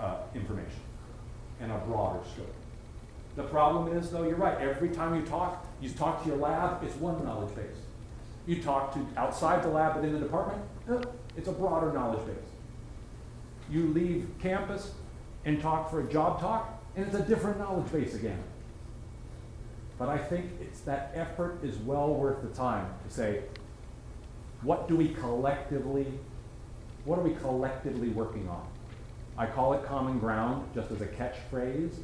uh, 0.00 0.16
information 0.34 0.80
and 1.60 1.72
a 1.72 1.78
broader 1.78 2.20
scope. 2.34 2.54
The 3.36 3.44
problem 3.44 3.96
is, 3.96 4.10
though, 4.10 4.24
you're 4.24 4.36
right. 4.36 4.58
Every 4.58 4.88
time 4.90 5.14
you 5.14 5.22
talk, 5.22 5.64
you 5.80 5.90
talk 5.90 6.22
to 6.24 6.28
your 6.28 6.38
lab, 6.38 6.82
it's 6.82 6.96
one 6.96 7.24
knowledge 7.24 7.54
base. 7.54 7.64
You 8.48 8.62
talk 8.62 8.94
to 8.94 9.06
outside 9.18 9.62
the 9.62 9.68
lab 9.68 9.96
within 9.96 10.14
the 10.14 10.20
department, 10.20 10.62
uh, 10.90 11.02
it's 11.36 11.48
a 11.48 11.52
broader 11.52 11.92
knowledge 11.92 12.26
base. 12.26 12.36
You 13.70 13.88
leave 13.88 14.26
campus 14.40 14.92
and 15.44 15.60
talk 15.60 15.90
for 15.90 16.00
a 16.00 16.10
job 16.10 16.40
talk, 16.40 16.82
and 16.96 17.04
it's 17.06 17.14
a 17.14 17.22
different 17.22 17.58
knowledge 17.58 17.92
base 17.92 18.14
again. 18.14 18.42
But 19.98 20.08
I 20.08 20.16
think 20.16 20.50
it's 20.62 20.80
that 20.80 21.12
effort 21.14 21.62
is 21.62 21.76
well 21.76 22.14
worth 22.14 22.40
the 22.40 22.48
time 22.48 22.86
to 23.06 23.14
say, 23.14 23.42
what 24.62 24.88
do 24.88 24.96
we 24.96 25.08
collectively, 25.10 26.06
what 27.04 27.18
are 27.18 27.22
we 27.22 27.34
collectively 27.34 28.08
working 28.08 28.48
on? 28.48 28.66
I 29.36 29.44
call 29.44 29.74
it 29.74 29.84
common 29.84 30.18
ground 30.18 30.66
just 30.74 30.90
as 30.90 31.02
a 31.02 31.06
catchphrase, 31.06 31.96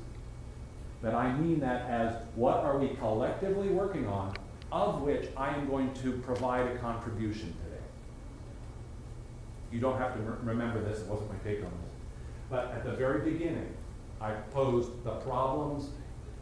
but 1.01 1.15
I 1.15 1.33
mean 1.33 1.61
that 1.61 1.89
as 1.89 2.15
what 2.35 2.59
are 2.59 2.77
we 2.79 2.89
collectively 2.97 3.69
working 3.69 4.07
on, 4.07 4.35
of 4.75 5.03
which 5.03 5.29
I 5.37 5.55
am 5.55 5.69
going 5.69 5.95
to 6.03 6.13
provide 6.19 6.67
a 6.67 6.77
contribution 6.79 7.55
today. 7.65 7.83
You 9.71 9.79
don't 9.79 9.99
have 9.99 10.15
to 10.15 10.21
re- 10.21 10.37
remember 10.43 10.83
this, 10.83 11.01
it 11.01 11.07
wasn't 11.07 11.31
my 11.33 11.39
take 11.49 11.59
on 11.59 11.71
this. 11.71 11.95
But 12.51 12.73
at 12.73 12.85
the 12.85 12.91
very 12.91 13.31
beginning, 13.31 13.73
I 14.21 14.33
posed 14.53 15.05
the 15.05 15.13
problems 15.13 15.91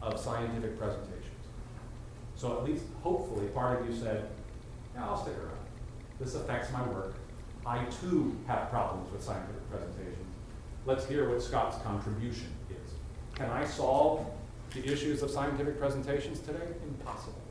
of 0.01 0.19
scientific 0.19 0.79
presentations. 0.79 1.29
So 2.35 2.57
at 2.57 2.63
least, 2.63 2.85
hopefully, 3.03 3.45
part 3.49 3.79
of 3.79 3.87
you 3.87 3.95
said, 3.95 4.27
yeah, 4.95 5.05
I'll 5.05 5.21
stick 5.21 5.37
around. 5.37 5.51
This 6.19 6.33
affects 6.33 6.71
my 6.71 6.81
work. 6.87 7.13
I 7.67 7.85
too 8.01 8.35
have 8.47 8.71
problems 8.71 9.11
with 9.11 9.21
scientific 9.21 9.69
presentations. 9.69 10.17
Let's 10.87 11.05
hear 11.05 11.29
what 11.29 11.41
Scott's 11.41 11.77
contribution 11.83 12.47
is. 12.71 12.93
Can 13.35 13.51
I 13.51 13.63
solve 13.63 14.25
the 14.73 14.83
issues 14.91 15.21
of 15.21 15.29
scientific 15.29 15.77
presentations 15.77 16.39
today? 16.39 16.67
Impossible. 16.87 17.42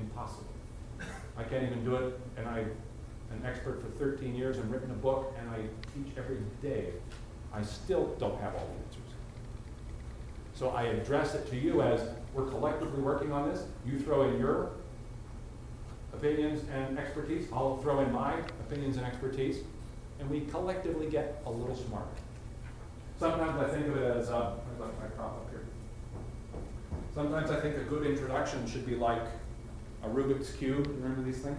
Impossible. 0.00 0.44
I 1.36 1.42
can't 1.42 1.64
even 1.64 1.84
do 1.84 1.96
it, 1.96 2.18
and 2.36 2.48
I'm 2.48 2.70
an 3.30 3.44
expert 3.44 3.82
for 3.82 3.88
13 3.98 4.34
years 4.34 4.56
and 4.58 4.70
written 4.70 4.90
a 4.90 4.94
book, 4.94 5.34
and 5.38 5.50
I 5.50 5.58
teach 5.94 6.16
every 6.16 6.38
day. 6.62 6.92
I 7.52 7.62
still 7.62 8.14
don't 8.18 8.40
have 8.40 8.54
all 8.54 8.66
the 8.66 8.84
answers. 8.86 9.02
So 10.54 10.70
I 10.70 10.84
address 10.84 11.34
it 11.34 11.48
to 11.50 11.56
you 11.56 11.82
as 11.82 12.00
we're 12.34 12.46
collectively 12.46 13.02
working 13.02 13.32
on 13.32 13.48
this. 13.48 13.64
You 13.84 13.98
throw 13.98 14.28
in 14.28 14.38
your 14.38 14.70
opinions 16.14 16.62
and 16.72 16.98
expertise. 16.98 17.46
I'll 17.52 17.76
throw 17.78 18.00
in 18.00 18.12
my 18.12 18.38
opinions 18.66 18.96
and 18.96 19.06
expertise, 19.06 19.58
and 20.18 20.30
we 20.30 20.40
collectively 20.42 21.08
get 21.08 21.42
a 21.46 21.50
little 21.50 21.76
smarter. 21.76 22.06
Sometimes 23.18 23.58
I 23.60 23.68
think 23.68 23.86
of 23.86 23.96
it 23.96 24.16
as, 24.16 24.30
uh, 24.30 24.54
I 24.54 24.82
left 24.82 24.98
my 25.00 25.06
prop 25.08 25.32
up 25.32 25.50
here. 25.50 25.64
Sometimes 27.14 27.50
I 27.50 27.60
think 27.60 27.76
a 27.76 27.84
good 27.84 28.06
introduction 28.06 28.66
should 28.66 28.86
be 28.86 28.94
like 28.94 29.22
a 30.02 30.08
Rubik's 30.08 30.52
Cube. 30.52 30.86
Remember 30.86 31.22
these 31.22 31.38
things? 31.38 31.58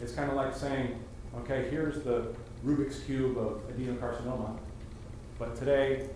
It's 0.00 0.12
kind 0.12 0.30
of 0.30 0.36
like 0.36 0.54
saying, 0.54 0.98
okay, 1.38 1.68
here's 1.70 2.02
the 2.02 2.34
Rubik's 2.64 3.00
Cube 3.00 3.36
of 3.38 3.62
adenocarcinoma. 3.70 4.56
But 5.38 5.56
today, 5.56 6.08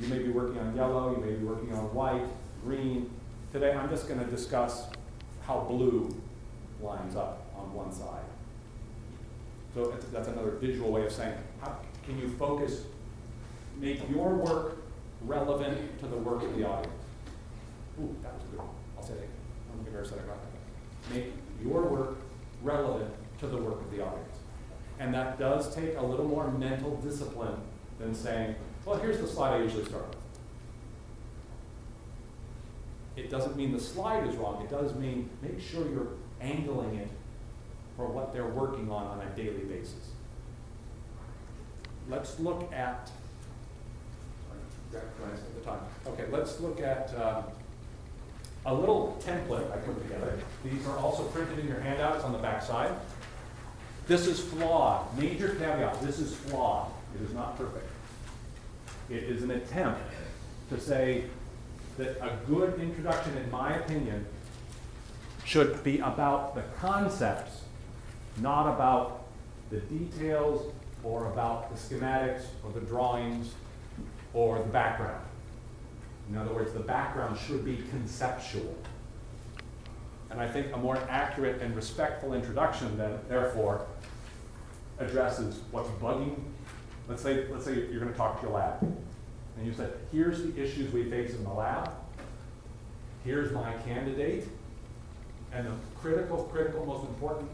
you 0.00 0.08
may 0.08 0.18
be 0.18 0.28
working 0.28 0.58
on 0.58 0.74
yellow, 0.76 1.16
you 1.16 1.24
may 1.24 1.32
be 1.32 1.44
working 1.44 1.72
on 1.72 1.92
white, 1.94 2.26
green. 2.64 3.10
Today, 3.52 3.72
I'm 3.72 3.88
just 3.88 4.08
gonna 4.08 4.26
discuss 4.26 4.88
how 5.42 5.60
blue 5.60 6.14
lines 6.82 7.16
up 7.16 7.46
on 7.56 7.72
one 7.72 7.92
side. 7.92 8.24
So 9.74 9.90
that's- 9.90 10.28
another 10.28 10.50
visual 10.52 10.90
way 10.90 11.04
of 11.06 11.12
saying, 11.12 11.34
how 11.60 11.76
can 12.04 12.18
you 12.18 12.28
focus, 12.28 12.84
make 13.78 14.08
your 14.10 14.34
work 14.34 14.78
relevant 15.22 15.98
to 16.00 16.06
the 16.06 16.16
work 16.16 16.42
of 16.42 16.56
the 16.56 16.64
audience? 16.66 17.04
Ooh, 18.00 18.14
that 18.22 18.34
was 18.34 18.44
good. 18.50 18.60
I'll 18.96 19.02
say 19.02 19.14
again. 19.14 19.28
I'm 19.72 19.84
gonna 19.84 20.04
say 20.04 20.16
it 20.16 20.22
right. 20.28 20.45
Make 21.12 21.32
your 21.62 21.82
work 21.82 22.16
relevant 22.62 23.12
to 23.40 23.46
the 23.46 23.56
work 23.56 23.80
of 23.80 23.90
the 23.90 24.04
audience. 24.04 24.38
And 24.98 25.12
that 25.14 25.38
does 25.38 25.74
take 25.74 25.96
a 25.96 26.02
little 26.02 26.26
more 26.26 26.50
mental 26.50 26.96
discipline 26.96 27.56
than 27.98 28.14
saying, 28.14 28.54
well, 28.84 28.98
here's 28.98 29.18
the 29.18 29.26
slide 29.26 29.54
I 29.54 29.62
usually 29.62 29.84
start 29.84 30.08
with. 30.08 30.16
It 33.16 33.30
doesn't 33.30 33.56
mean 33.56 33.72
the 33.72 33.80
slide 33.80 34.26
is 34.26 34.36
wrong, 34.36 34.62
it 34.62 34.70
does 34.70 34.94
mean 34.94 35.30
make 35.42 35.60
sure 35.60 35.88
you're 35.90 36.08
angling 36.40 36.96
it 36.96 37.08
for 37.96 38.06
what 38.06 38.32
they're 38.32 38.48
working 38.48 38.90
on 38.90 39.06
on 39.06 39.20
a 39.20 39.36
daily 39.36 39.64
basis. 39.64 40.10
Let's 42.08 42.38
look 42.38 42.70
at, 42.72 43.10
sorry, 44.92 45.04
at 45.32 45.54
the 45.54 45.60
time. 45.62 45.80
Okay, 46.06 46.26
let's 46.30 46.60
look 46.60 46.80
at 46.80 47.12
um, 47.18 47.44
a 48.66 48.74
little 48.74 49.16
template 49.24 49.72
I 49.72 49.76
put 49.78 50.02
together. 50.02 50.38
These 50.64 50.86
are 50.86 50.98
also 50.98 51.22
printed 51.24 51.60
in 51.60 51.68
your 51.68 51.80
handouts 51.80 52.24
on 52.24 52.32
the 52.32 52.38
back 52.38 52.62
side. 52.62 52.92
This 54.08 54.26
is 54.26 54.40
flawed, 54.40 55.16
major 55.16 55.50
caveat, 55.50 56.00
this 56.02 56.18
is 56.18 56.34
flawed, 56.34 56.90
it 57.14 57.24
is 57.24 57.32
not 57.32 57.56
perfect. 57.56 57.88
It 59.08 59.22
is 59.22 59.42
an 59.42 59.52
attempt 59.52 60.00
to 60.70 60.80
say 60.80 61.24
that 61.96 62.18
a 62.20 62.36
good 62.46 62.78
introduction, 62.80 63.36
in 63.36 63.50
my 63.50 63.74
opinion, 63.76 64.26
should 65.44 65.82
be 65.84 66.00
about 66.00 66.54
the 66.54 66.62
concepts, 66.78 67.62
not 68.38 68.72
about 68.72 69.26
the 69.70 69.78
details 69.78 70.72
or 71.04 71.26
about 71.32 71.74
the 71.74 71.76
schematics 71.76 72.42
or 72.64 72.72
the 72.72 72.80
drawings 72.80 73.54
or 74.34 74.58
the 74.58 74.64
background. 74.64 75.25
In 76.30 76.36
other 76.36 76.52
words, 76.52 76.72
the 76.72 76.80
background 76.80 77.38
should 77.38 77.64
be 77.64 77.78
conceptual. 77.90 78.74
And 80.30 80.40
I 80.40 80.48
think 80.48 80.74
a 80.74 80.76
more 80.76 80.98
accurate 81.08 81.62
and 81.62 81.74
respectful 81.76 82.34
introduction 82.34 82.96
then, 82.98 83.18
therefore, 83.28 83.86
addresses 84.98 85.60
what's 85.70 85.88
bugging. 86.00 86.36
Let's 87.08 87.22
say, 87.22 87.46
let's 87.50 87.64
say 87.64 87.74
you're 87.74 88.00
gonna 88.00 88.12
talk 88.12 88.40
to 88.40 88.46
your 88.46 88.56
lab, 88.56 88.82
and 88.82 89.66
you 89.66 89.72
said, 89.72 89.92
here's 90.12 90.42
the 90.42 90.60
issues 90.60 90.92
we 90.92 91.04
face 91.04 91.34
in 91.34 91.44
the 91.44 91.52
lab. 91.52 91.90
Here's 93.24 93.52
my 93.52 93.72
candidate. 93.86 94.48
And 95.52 95.66
the 95.66 95.72
critical, 95.94 96.44
critical, 96.52 96.84
most 96.84 97.04
important 97.04 97.48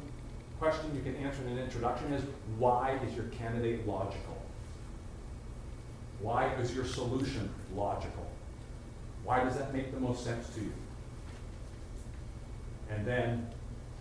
question 0.58 0.94
you 0.94 1.02
can 1.02 1.16
answer 1.16 1.42
in 1.42 1.52
an 1.52 1.58
introduction 1.58 2.12
is, 2.12 2.24
why 2.58 2.98
is 3.06 3.14
your 3.14 3.26
candidate 3.26 3.86
logical? 3.86 4.40
Why 6.20 6.52
is 6.54 6.74
your 6.74 6.84
solution 6.84 7.50
logical? 7.74 8.31
Why 9.24 9.42
does 9.44 9.56
that 9.56 9.72
make 9.72 9.92
the 9.92 10.00
most 10.00 10.24
sense 10.24 10.48
to 10.50 10.60
you? 10.60 10.72
And 12.90 13.06
then 13.06 13.48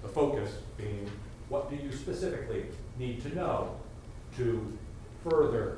the 0.01 0.07
focus 0.07 0.51
being, 0.77 1.09
what 1.49 1.69
do 1.69 1.75
you 1.75 1.91
specifically 1.91 2.65
need 2.97 3.21
to 3.23 3.35
know 3.35 3.75
to 4.37 4.77
further 5.27 5.77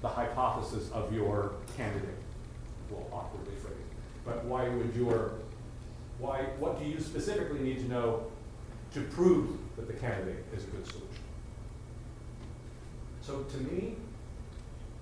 the 0.00 0.08
hypothesis 0.08 0.90
of 0.92 1.12
your 1.12 1.52
candidate? 1.76 2.08
A 2.90 2.94
little 2.94 3.10
awkwardly 3.12 3.54
phrased. 3.56 3.76
But 4.24 4.44
why 4.44 4.68
would 4.68 4.94
your, 4.94 5.32
why, 6.18 6.42
what 6.58 6.78
do 6.78 6.84
you 6.84 7.00
specifically 7.00 7.60
need 7.60 7.78
to 7.78 7.88
know 7.88 8.26
to 8.94 9.00
prove 9.00 9.58
that 9.76 9.88
the 9.88 9.94
candidate 9.94 10.44
is 10.54 10.64
a 10.64 10.66
good 10.68 10.86
solution? 10.86 11.08
So 13.22 13.42
to 13.42 13.56
me, 13.58 13.96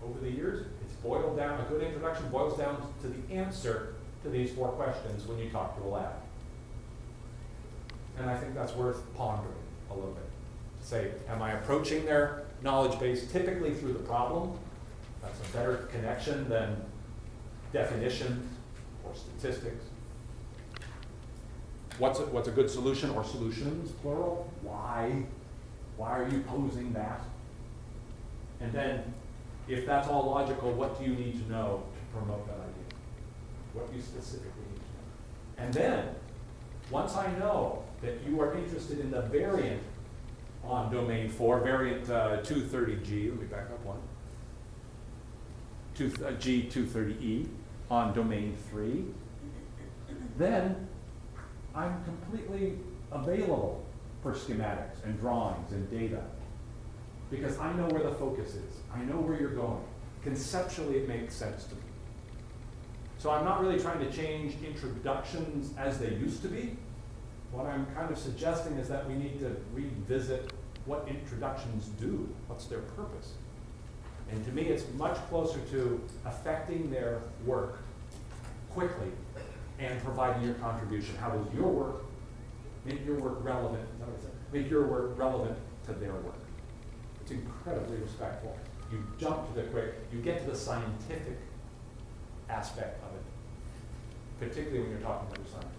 over 0.04 0.18
the 0.20 0.30
years, 0.30 0.66
boiled 1.02 1.36
down, 1.36 1.60
a 1.60 1.64
good 1.64 1.82
introduction 1.82 2.28
boils 2.28 2.58
down 2.58 2.92
to 3.02 3.08
the 3.08 3.34
answer 3.34 3.94
to 4.22 4.28
these 4.28 4.52
four 4.52 4.68
questions 4.68 5.26
when 5.26 5.38
you 5.38 5.48
talk 5.50 5.76
to 5.78 5.84
a 5.84 5.88
lab. 5.88 6.12
And 8.18 8.28
I 8.28 8.36
think 8.36 8.54
that's 8.54 8.74
worth 8.74 9.02
pondering 9.16 9.54
a 9.90 9.94
little 9.94 10.10
bit. 10.10 10.28
Say, 10.82 11.12
am 11.28 11.42
I 11.42 11.52
approaching 11.52 12.04
their 12.04 12.44
knowledge 12.62 12.98
base 13.00 13.30
typically 13.30 13.74
through 13.74 13.94
the 13.94 14.00
problem? 14.00 14.58
That's 15.22 15.38
a 15.40 15.56
better 15.56 15.88
connection 15.92 16.48
than 16.48 16.76
definition 17.72 18.48
or 19.04 19.14
statistics. 19.14 19.84
What's 21.98 22.18
a, 22.18 22.22
what's 22.26 22.48
a 22.48 22.50
good 22.50 22.70
solution 22.70 23.10
or 23.10 23.24
solutions, 23.24 23.90
plural? 24.02 24.50
Why? 24.62 25.24
Why 25.96 26.18
are 26.18 26.28
you 26.28 26.40
posing 26.40 26.92
that? 26.94 27.20
And 28.60 28.72
then, 28.72 29.14
if 29.70 29.86
that's 29.86 30.08
all 30.08 30.26
logical, 30.26 30.72
what 30.72 30.98
do 30.98 31.04
you 31.04 31.16
need 31.16 31.44
to 31.44 31.50
know 31.50 31.84
to 31.94 32.18
promote 32.18 32.46
that 32.46 32.54
idea? 32.54 32.98
What 33.72 33.90
do 33.90 33.96
you 33.96 34.02
specifically 34.02 34.64
need 34.68 34.80
to 34.80 35.62
know? 35.62 35.64
And 35.64 35.74
then, 35.74 36.14
once 36.90 37.16
I 37.16 37.30
know 37.38 37.84
that 38.02 38.20
you 38.26 38.40
are 38.40 38.54
interested 38.56 38.98
in 38.98 39.10
the 39.12 39.22
variant 39.22 39.82
on 40.64 40.92
domain 40.92 41.28
four, 41.28 41.60
variant 41.60 42.10
uh, 42.10 42.38
230G, 42.42 43.30
let 43.30 43.40
me 43.40 43.46
back 43.46 43.70
up 43.70 43.84
one. 43.84 44.00
Two, 45.94 46.06
uh, 46.24 46.32
G230E 46.32 47.46
on 47.90 48.12
domain 48.12 48.56
three, 48.70 49.04
then 50.36 50.88
I'm 51.74 52.02
completely 52.04 52.78
available 53.12 53.84
for 54.22 54.32
schematics 54.32 55.04
and 55.04 55.18
drawings 55.18 55.72
and 55.72 55.88
data. 55.90 56.22
Because 57.30 57.58
I 57.58 57.72
know 57.74 57.86
where 57.86 58.02
the 58.02 58.12
focus 58.12 58.50
is. 58.54 58.80
I 58.92 59.02
know 59.02 59.16
where 59.16 59.38
you're 59.38 59.54
going. 59.54 59.82
Conceptually, 60.22 60.96
it 60.96 61.08
makes 61.08 61.34
sense 61.34 61.64
to 61.64 61.74
me. 61.74 61.82
So 63.18 63.30
I'm 63.30 63.44
not 63.44 63.60
really 63.60 63.78
trying 63.78 64.00
to 64.00 64.10
change 64.10 64.54
introductions 64.66 65.74
as 65.78 65.98
they 65.98 66.10
used 66.14 66.42
to 66.42 66.48
be. 66.48 66.76
What 67.52 67.66
I'm 67.66 67.86
kind 67.94 68.10
of 68.10 68.18
suggesting 68.18 68.74
is 68.78 68.88
that 68.88 69.06
we 69.06 69.14
need 69.14 69.38
to 69.40 69.56
revisit 69.74 70.52
what 70.86 71.06
introductions 71.08 71.88
do. 72.00 72.28
What's 72.46 72.66
their 72.66 72.80
purpose? 72.80 73.32
And 74.30 74.44
to 74.44 74.52
me, 74.52 74.62
it's 74.62 74.84
much 74.94 75.16
closer 75.28 75.58
to 75.70 76.00
affecting 76.24 76.90
their 76.90 77.20
work 77.44 77.78
quickly 78.70 79.08
and 79.78 80.02
providing 80.02 80.42
your 80.42 80.54
contribution. 80.54 81.16
How 81.16 81.30
does 81.30 81.52
your 81.54 81.68
work 81.68 82.04
make 82.84 83.04
your 83.04 83.18
work 83.18 83.38
relevant? 83.42 83.86
Make 84.52 84.70
your 84.70 84.86
work 84.86 85.18
relevant 85.18 85.56
to 85.86 85.92
their 85.92 86.12
work. 86.12 86.39
It's 87.30 87.38
incredibly 87.38 87.98
respectful. 87.98 88.56
You 88.90 89.04
jump 89.18 89.46
to 89.48 89.60
the 89.60 89.68
quick, 89.68 89.94
you 90.12 90.20
get 90.20 90.42
to 90.44 90.50
the 90.50 90.56
scientific 90.56 91.38
aspect 92.48 93.00
of 93.04 93.14
it, 93.14 93.22
particularly 94.40 94.80
when 94.80 94.90
you're 94.90 95.00
talking 95.00 95.28
to 95.28 95.40
other 95.40 95.48
scientists. 95.48 95.76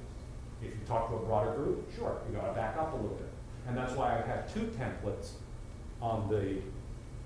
If 0.62 0.70
you 0.70 0.80
talk 0.88 1.10
to 1.10 1.16
a 1.16 1.20
broader 1.20 1.52
group, 1.52 1.94
sure, 1.94 2.22
you 2.30 2.38
gotta 2.38 2.54
back 2.54 2.78
up 2.78 2.94
a 2.94 2.96
little 2.96 3.18
bit. 3.18 3.28
And 3.68 3.76
that's 3.76 3.94
why 3.94 4.18
I 4.18 4.28
have 4.28 4.54
two 4.54 4.72
templates 4.80 5.32
on 6.02 6.30
the, 6.30 6.62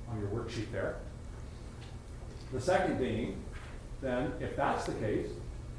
on 0.10 0.20
your 0.20 0.30
worksheet 0.30 0.72
there. 0.72 0.96
The 2.52 2.60
second 2.60 2.98
being, 2.98 3.44
then, 4.02 4.34
if 4.40 4.56
that's 4.56 4.86
the 4.86 4.94
case, 4.94 5.28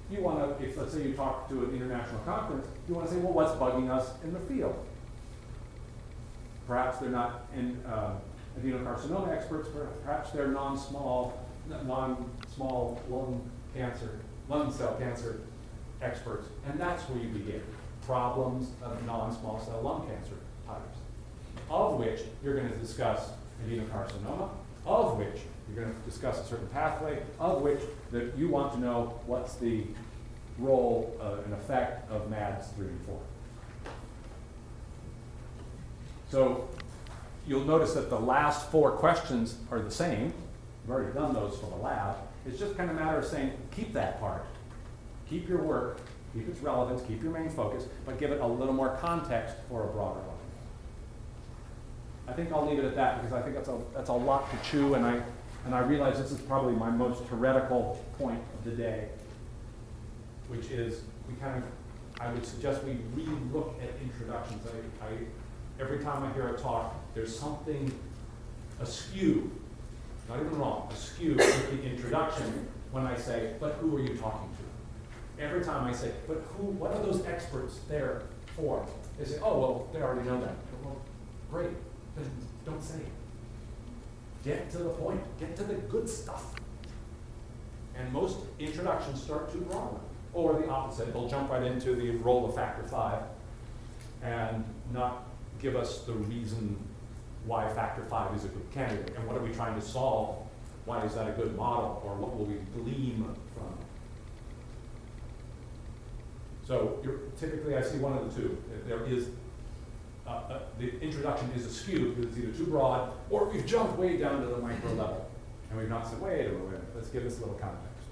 you 0.08 0.20
wanna, 0.20 0.54
if, 0.60 0.76
let's 0.76 0.92
say 0.92 1.02
you 1.02 1.14
talk 1.14 1.48
to 1.48 1.64
an 1.64 1.74
international 1.74 2.20
conference, 2.20 2.68
you 2.88 2.94
wanna 2.94 3.10
say, 3.10 3.16
well, 3.16 3.32
what's 3.32 3.52
bugging 3.52 3.90
us 3.90 4.10
in 4.22 4.32
the 4.32 4.40
field? 4.40 4.76
Perhaps 6.68 6.98
they're 6.98 7.10
not 7.10 7.46
in, 7.56 7.82
uh, 7.86 8.18
adenocarcinoma 8.60 9.28
experts, 9.28 9.68
per- 9.68 9.86
perhaps 10.04 10.30
they're 10.30 10.48
non-small, 10.48 11.38
non-small 11.68 13.00
lung 13.08 13.50
cancer, 13.74 14.18
lung 14.48 14.72
cell 14.72 14.94
cancer 14.94 15.40
experts. 16.02 16.48
And 16.68 16.80
that's 16.80 17.02
where 17.04 17.18
you 17.22 17.28
begin, 17.28 17.62
problems 18.04 18.70
of 18.82 19.04
non-small 19.06 19.60
cell 19.60 19.80
lung 19.82 20.06
cancer 20.08 20.36
types, 20.66 20.98
of 21.70 21.98
which 21.98 22.20
you're 22.42 22.56
gonna 22.56 22.76
discuss 22.76 23.30
adenocarcinoma, 23.66 24.48
of 24.86 25.18
which 25.18 25.40
you're 25.68 25.84
gonna 25.84 25.96
discuss 26.04 26.38
a 26.40 26.44
certain 26.44 26.68
pathway, 26.68 27.18
of 27.40 27.62
which 27.62 27.80
that 28.12 28.36
you 28.36 28.48
want 28.48 28.72
to 28.72 28.78
know 28.78 29.18
what's 29.26 29.56
the 29.56 29.84
role 30.58 31.14
uh, 31.20 31.42
and 31.44 31.52
effect 31.54 32.10
of 32.10 32.30
SMADs 32.30 32.74
three 32.74 32.86
and 32.86 33.00
four. 33.04 33.20
So 36.30 36.68
you'll 37.46 37.64
notice 37.64 37.94
that 37.94 38.10
the 38.10 38.18
last 38.18 38.70
four 38.70 38.90
questions 38.92 39.56
are 39.70 39.80
the 39.80 39.90
same. 39.90 40.32
We've 40.84 40.94
already 40.94 41.12
done 41.12 41.32
those 41.32 41.58
for 41.58 41.66
the 41.66 41.76
lab. 41.76 42.16
It's 42.46 42.58
just 42.58 42.76
kind 42.76 42.90
of 42.90 42.96
a 42.96 43.00
matter 43.00 43.18
of 43.18 43.24
saying, 43.24 43.52
keep 43.70 43.92
that 43.92 44.20
part. 44.20 44.44
Keep 45.28 45.48
your 45.48 45.62
work, 45.62 46.00
keep 46.32 46.48
its 46.48 46.60
relevance, 46.60 47.02
keep 47.06 47.22
your 47.22 47.32
main 47.32 47.48
focus, 47.48 47.86
but 48.04 48.18
give 48.18 48.30
it 48.30 48.40
a 48.40 48.46
little 48.46 48.74
more 48.74 48.96
context 49.00 49.56
for 49.68 49.84
a 49.84 49.86
broader 49.88 50.20
audience. 50.20 50.32
I 52.28 52.32
think 52.32 52.52
I'll 52.52 52.68
leave 52.68 52.78
it 52.78 52.84
at 52.84 52.94
that 52.96 53.20
because 53.20 53.32
I 53.32 53.42
think 53.42 53.54
that's 53.56 53.68
a, 53.68 53.78
that's 53.94 54.10
a 54.10 54.12
lot 54.12 54.48
to 54.50 54.70
chew 54.70 54.94
and 54.94 55.04
I, 55.04 55.20
and 55.64 55.74
I 55.74 55.80
realize 55.80 56.18
this 56.18 56.30
is 56.30 56.40
probably 56.40 56.74
my 56.74 56.90
most 56.90 57.24
heretical 57.24 58.00
point 58.18 58.40
of 58.56 58.64
the 58.64 58.70
day, 58.70 59.08
which 60.48 60.66
is 60.70 61.02
we 61.28 61.34
kind 61.36 61.56
of, 61.56 61.64
I 62.20 62.32
would 62.32 62.46
suggest 62.46 62.84
we 62.84 62.98
really 63.14 63.40
look 63.52 63.74
at 63.82 63.90
introductions. 64.00 64.62
I, 65.02 65.06
I, 65.06 65.08
every 65.80 65.98
time 65.98 66.22
I 66.22 66.32
hear 66.32 66.48
a 66.48 66.58
talk, 66.58 66.94
there's 67.14 67.36
something 67.36 67.92
askew, 68.80 69.50
not 70.28 70.40
even 70.40 70.58
wrong, 70.58 70.88
askew 70.92 71.34
with 71.34 71.70
the 71.70 71.88
introduction 71.88 72.68
when 72.90 73.06
I 73.06 73.16
say, 73.16 73.54
but 73.60 73.74
who 73.74 73.96
are 73.96 74.00
you 74.00 74.16
talking 74.16 74.48
to? 74.48 75.42
Every 75.42 75.62
time 75.62 75.86
I 75.86 75.92
say, 75.92 76.12
but 76.26 76.42
who, 76.56 76.64
what 76.64 76.92
are 76.92 77.02
those 77.02 77.24
experts 77.26 77.80
there 77.88 78.22
for? 78.56 78.86
They 79.18 79.24
say, 79.24 79.38
oh, 79.42 79.58
well, 79.58 79.88
they 79.92 80.00
already 80.00 80.26
know 80.28 80.40
that. 80.40 80.54
Well, 80.82 80.96
great, 81.50 81.70
then 82.16 82.30
don't 82.64 82.82
say 82.82 82.96
it. 82.96 83.12
Get 84.44 84.70
to 84.72 84.78
the 84.78 84.90
point, 84.90 85.20
get 85.38 85.56
to 85.56 85.64
the 85.64 85.74
good 85.74 86.08
stuff. 86.08 86.54
And 87.96 88.12
most 88.12 88.38
introductions 88.58 89.22
start 89.22 89.52
too 89.52 89.60
broad. 89.60 89.98
Or 90.32 90.54
the 90.54 90.68
opposite, 90.68 91.12
they'll 91.12 91.28
jump 91.28 91.50
right 91.50 91.62
into 91.62 91.94
the 91.94 92.10
role 92.10 92.46
of 92.46 92.54
factor 92.54 92.82
five 92.82 93.22
and 94.22 94.64
not 94.92 95.26
give 95.60 95.76
us 95.76 96.00
the 96.00 96.12
reason 96.12 96.76
why 97.44 97.68
factor 97.74 98.02
five 98.04 98.34
is 98.36 98.44
a 98.44 98.48
good 98.48 98.70
candidate 98.72 99.14
and 99.16 99.26
what 99.26 99.36
are 99.36 99.42
we 99.42 99.52
trying 99.52 99.78
to 99.78 99.86
solve? 99.86 100.36
Why 100.84 101.04
is 101.04 101.14
that 101.14 101.28
a 101.28 101.32
good 101.32 101.56
model 101.56 102.02
or 102.04 102.14
what 102.14 102.36
will 102.36 102.44
we 102.44 102.54
glean 102.74 103.24
from 103.54 103.66
it? 103.66 103.86
So 106.66 106.98
typically 107.38 107.76
I 107.76 107.82
see 107.82 107.98
one 107.98 108.16
of 108.16 108.34
the 108.34 108.40
two. 108.40 108.62
There 108.86 109.04
is, 109.04 109.28
uh, 110.26 110.30
uh, 110.30 110.58
the 110.78 111.00
introduction 111.00 111.50
is 111.54 111.66
askew 111.66 112.12
because 112.12 112.36
it's 112.36 112.38
either 112.38 112.56
too 112.56 112.66
broad 112.66 113.12
or 113.30 113.44
we've 113.44 113.66
jumped 113.66 113.98
way 113.98 114.16
down 114.16 114.40
to 114.40 114.46
the 114.46 114.58
micro 114.58 114.92
level. 114.94 115.30
And 115.70 115.78
we've 115.78 115.88
not 115.88 116.08
said, 116.08 116.20
wait 116.20 116.46
a 116.46 116.50
minute, 116.50 116.82
let's 116.94 117.08
give 117.08 117.24
this 117.24 117.38
a 117.38 117.40
little 117.40 117.54
context. 117.54 118.06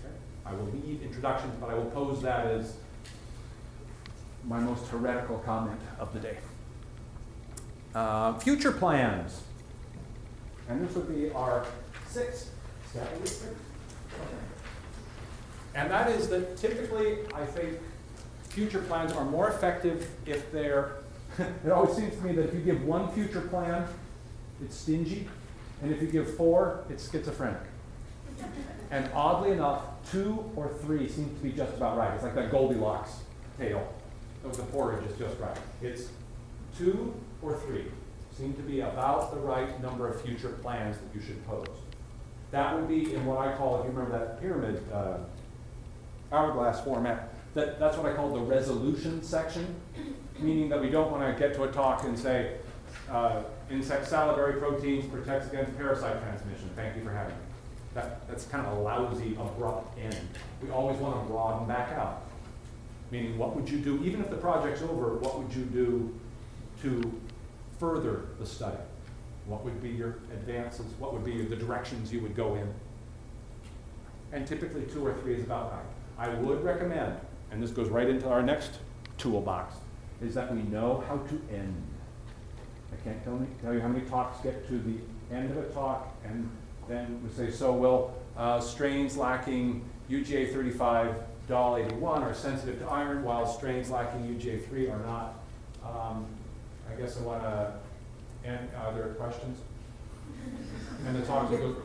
Okay? 0.00 0.14
I 0.44 0.52
will 0.52 0.66
leave 0.66 1.02
introductions, 1.02 1.54
but 1.60 1.70
I 1.70 1.74
will 1.74 1.86
pose 1.86 2.20
that 2.22 2.46
as 2.46 2.76
my 4.46 4.60
most 4.60 4.86
heretical 4.88 5.38
comment 5.38 5.80
of 5.98 6.12
the 6.12 6.20
day. 6.20 6.36
Uh, 7.94 8.38
future 8.38 8.72
plans. 8.72 9.42
And 10.68 10.86
this 10.86 10.94
would 10.96 11.08
be 11.08 11.30
our 11.32 11.66
sixth 12.08 12.50
step. 12.90 13.08
And 15.74 15.90
that 15.90 16.10
is 16.10 16.28
that 16.28 16.56
typically, 16.56 17.18
I 17.34 17.44
think, 17.44 17.78
future 18.48 18.80
plans 18.80 19.12
are 19.12 19.24
more 19.24 19.48
effective 19.48 20.08
if 20.26 20.50
they're, 20.52 20.98
it 21.38 21.70
always 21.70 21.96
seems 21.96 22.14
to 22.14 22.22
me 22.22 22.32
that 22.34 22.48
if 22.48 22.54
you 22.54 22.60
give 22.60 22.84
one 22.84 23.10
future 23.12 23.40
plan, 23.40 23.86
it's 24.62 24.76
stingy, 24.76 25.28
and 25.82 25.92
if 25.92 26.00
you 26.00 26.08
give 26.08 26.36
four, 26.36 26.84
it's 26.88 27.10
schizophrenic. 27.10 27.60
And 28.90 29.10
oddly 29.12 29.50
enough, 29.50 29.82
two 30.10 30.50
or 30.54 30.68
three 30.68 31.08
seems 31.08 31.36
to 31.36 31.42
be 31.42 31.52
just 31.52 31.76
about 31.76 31.96
right. 31.96 32.12
It's 32.14 32.22
like 32.22 32.34
that 32.36 32.50
Goldilocks 32.50 33.12
tale. 33.58 33.92
So 34.44 34.50
the 34.50 34.62
porridge 34.64 35.04
is 35.10 35.18
just 35.18 35.38
right. 35.40 35.56
It's 35.82 36.08
two 36.76 37.14
or 37.40 37.56
three 37.56 37.86
seem 38.36 38.52
to 38.54 38.62
be 38.62 38.80
about 38.80 39.32
the 39.32 39.40
right 39.40 39.80
number 39.80 40.08
of 40.08 40.20
future 40.20 40.50
plans 40.60 40.96
that 40.98 41.18
you 41.18 41.24
should 41.24 41.44
pose. 41.46 41.66
That 42.50 42.74
would 42.74 42.88
be 42.88 43.14
in 43.14 43.24
what 43.26 43.38
I 43.38 43.56
call, 43.56 43.80
if 43.80 43.86
you 43.86 43.92
remember 43.92 44.18
that 44.18 44.40
pyramid 44.40 44.82
uh, 44.92 45.18
hourglass 46.32 46.84
format, 46.84 47.32
that, 47.54 47.78
that's 47.78 47.96
what 47.96 48.06
I 48.06 48.14
call 48.14 48.32
the 48.32 48.40
resolution 48.40 49.22
section, 49.22 49.74
meaning 50.40 50.68
that 50.68 50.80
we 50.80 50.90
don't 50.90 51.10
want 51.10 51.24
to 51.24 51.40
get 51.40 51.54
to 51.54 51.62
a 51.62 51.72
talk 51.72 52.04
and 52.04 52.18
say, 52.18 52.56
uh, 53.10 53.42
insect 53.70 54.06
salivary 54.08 54.60
proteins 54.60 55.06
protects 55.06 55.48
against 55.48 55.76
parasite 55.76 56.20
transmission. 56.22 56.68
Thank 56.74 56.96
you 56.96 57.04
for 57.04 57.10
having 57.10 57.34
me. 57.34 57.40
That, 57.94 58.26
that's 58.26 58.46
kind 58.46 58.66
of 58.66 58.78
a 58.78 58.80
lousy, 58.80 59.36
abrupt 59.38 59.96
end. 59.98 60.16
We 60.60 60.70
always 60.70 60.98
want 60.98 61.22
to 61.22 61.32
broaden 61.32 61.68
back 61.68 61.92
out. 61.92 62.22
Meaning, 63.14 63.38
what 63.38 63.54
would 63.54 63.70
you 63.70 63.78
do, 63.78 64.02
even 64.02 64.20
if 64.20 64.28
the 64.28 64.36
project's 64.36 64.82
over, 64.82 65.14
what 65.18 65.38
would 65.38 65.54
you 65.54 65.62
do 65.66 66.12
to 66.82 67.20
further 67.78 68.24
the 68.40 68.44
study? 68.44 68.82
What 69.46 69.64
would 69.64 69.80
be 69.80 69.90
your 69.90 70.16
advances? 70.32 70.86
What 70.98 71.12
would 71.12 71.24
be 71.24 71.44
the 71.44 71.54
directions 71.54 72.12
you 72.12 72.20
would 72.22 72.34
go 72.34 72.56
in? 72.56 72.66
And 74.32 74.44
typically, 74.44 74.82
two 74.86 75.06
or 75.06 75.14
three 75.14 75.34
is 75.36 75.44
about 75.44 75.70
right. 75.70 76.26
I 76.26 76.34
would 76.40 76.64
recommend, 76.64 77.16
and 77.52 77.62
this 77.62 77.70
goes 77.70 77.88
right 77.88 78.08
into 78.08 78.28
our 78.28 78.42
next 78.42 78.80
toolbox, 79.16 79.76
is 80.20 80.34
that 80.34 80.52
we 80.52 80.62
know 80.62 81.04
how 81.06 81.18
to 81.18 81.54
end. 81.54 81.86
I 82.92 82.96
can't 83.04 83.22
tell, 83.22 83.36
me, 83.36 83.46
tell 83.62 83.72
you 83.72 83.80
how 83.80 83.86
many 83.86 84.04
talks 84.06 84.40
get 84.40 84.66
to 84.66 84.76
the 84.76 84.96
end 85.32 85.52
of 85.52 85.58
a 85.58 85.68
talk, 85.72 86.12
and 86.24 86.50
then 86.88 87.22
we 87.22 87.32
say, 87.32 87.52
so 87.52 87.74
well, 87.74 88.16
uh, 88.36 88.58
strains 88.58 89.16
lacking 89.16 89.88
UGA 90.10 90.52
35 90.52 91.14
DOL 91.46 91.76
81 91.76 92.22
are 92.22 92.34
sensitive 92.34 92.78
to 92.80 92.86
iron, 92.86 93.22
while 93.22 93.46
strains 93.46 93.90
lacking 93.90 94.22
UJ3 94.22 94.92
are 94.92 95.06
not. 95.06 95.34
Um, 95.84 96.26
I 96.90 96.98
guess 96.98 97.18
I 97.18 97.22
want 97.22 97.42
to 97.42 97.72
end. 98.44 98.70
Are 98.82 98.94
there 98.94 99.08
questions? 99.08 99.58
And 101.06 101.16
the 101.16 101.26
talk 101.26 101.50
go. 101.50 101.76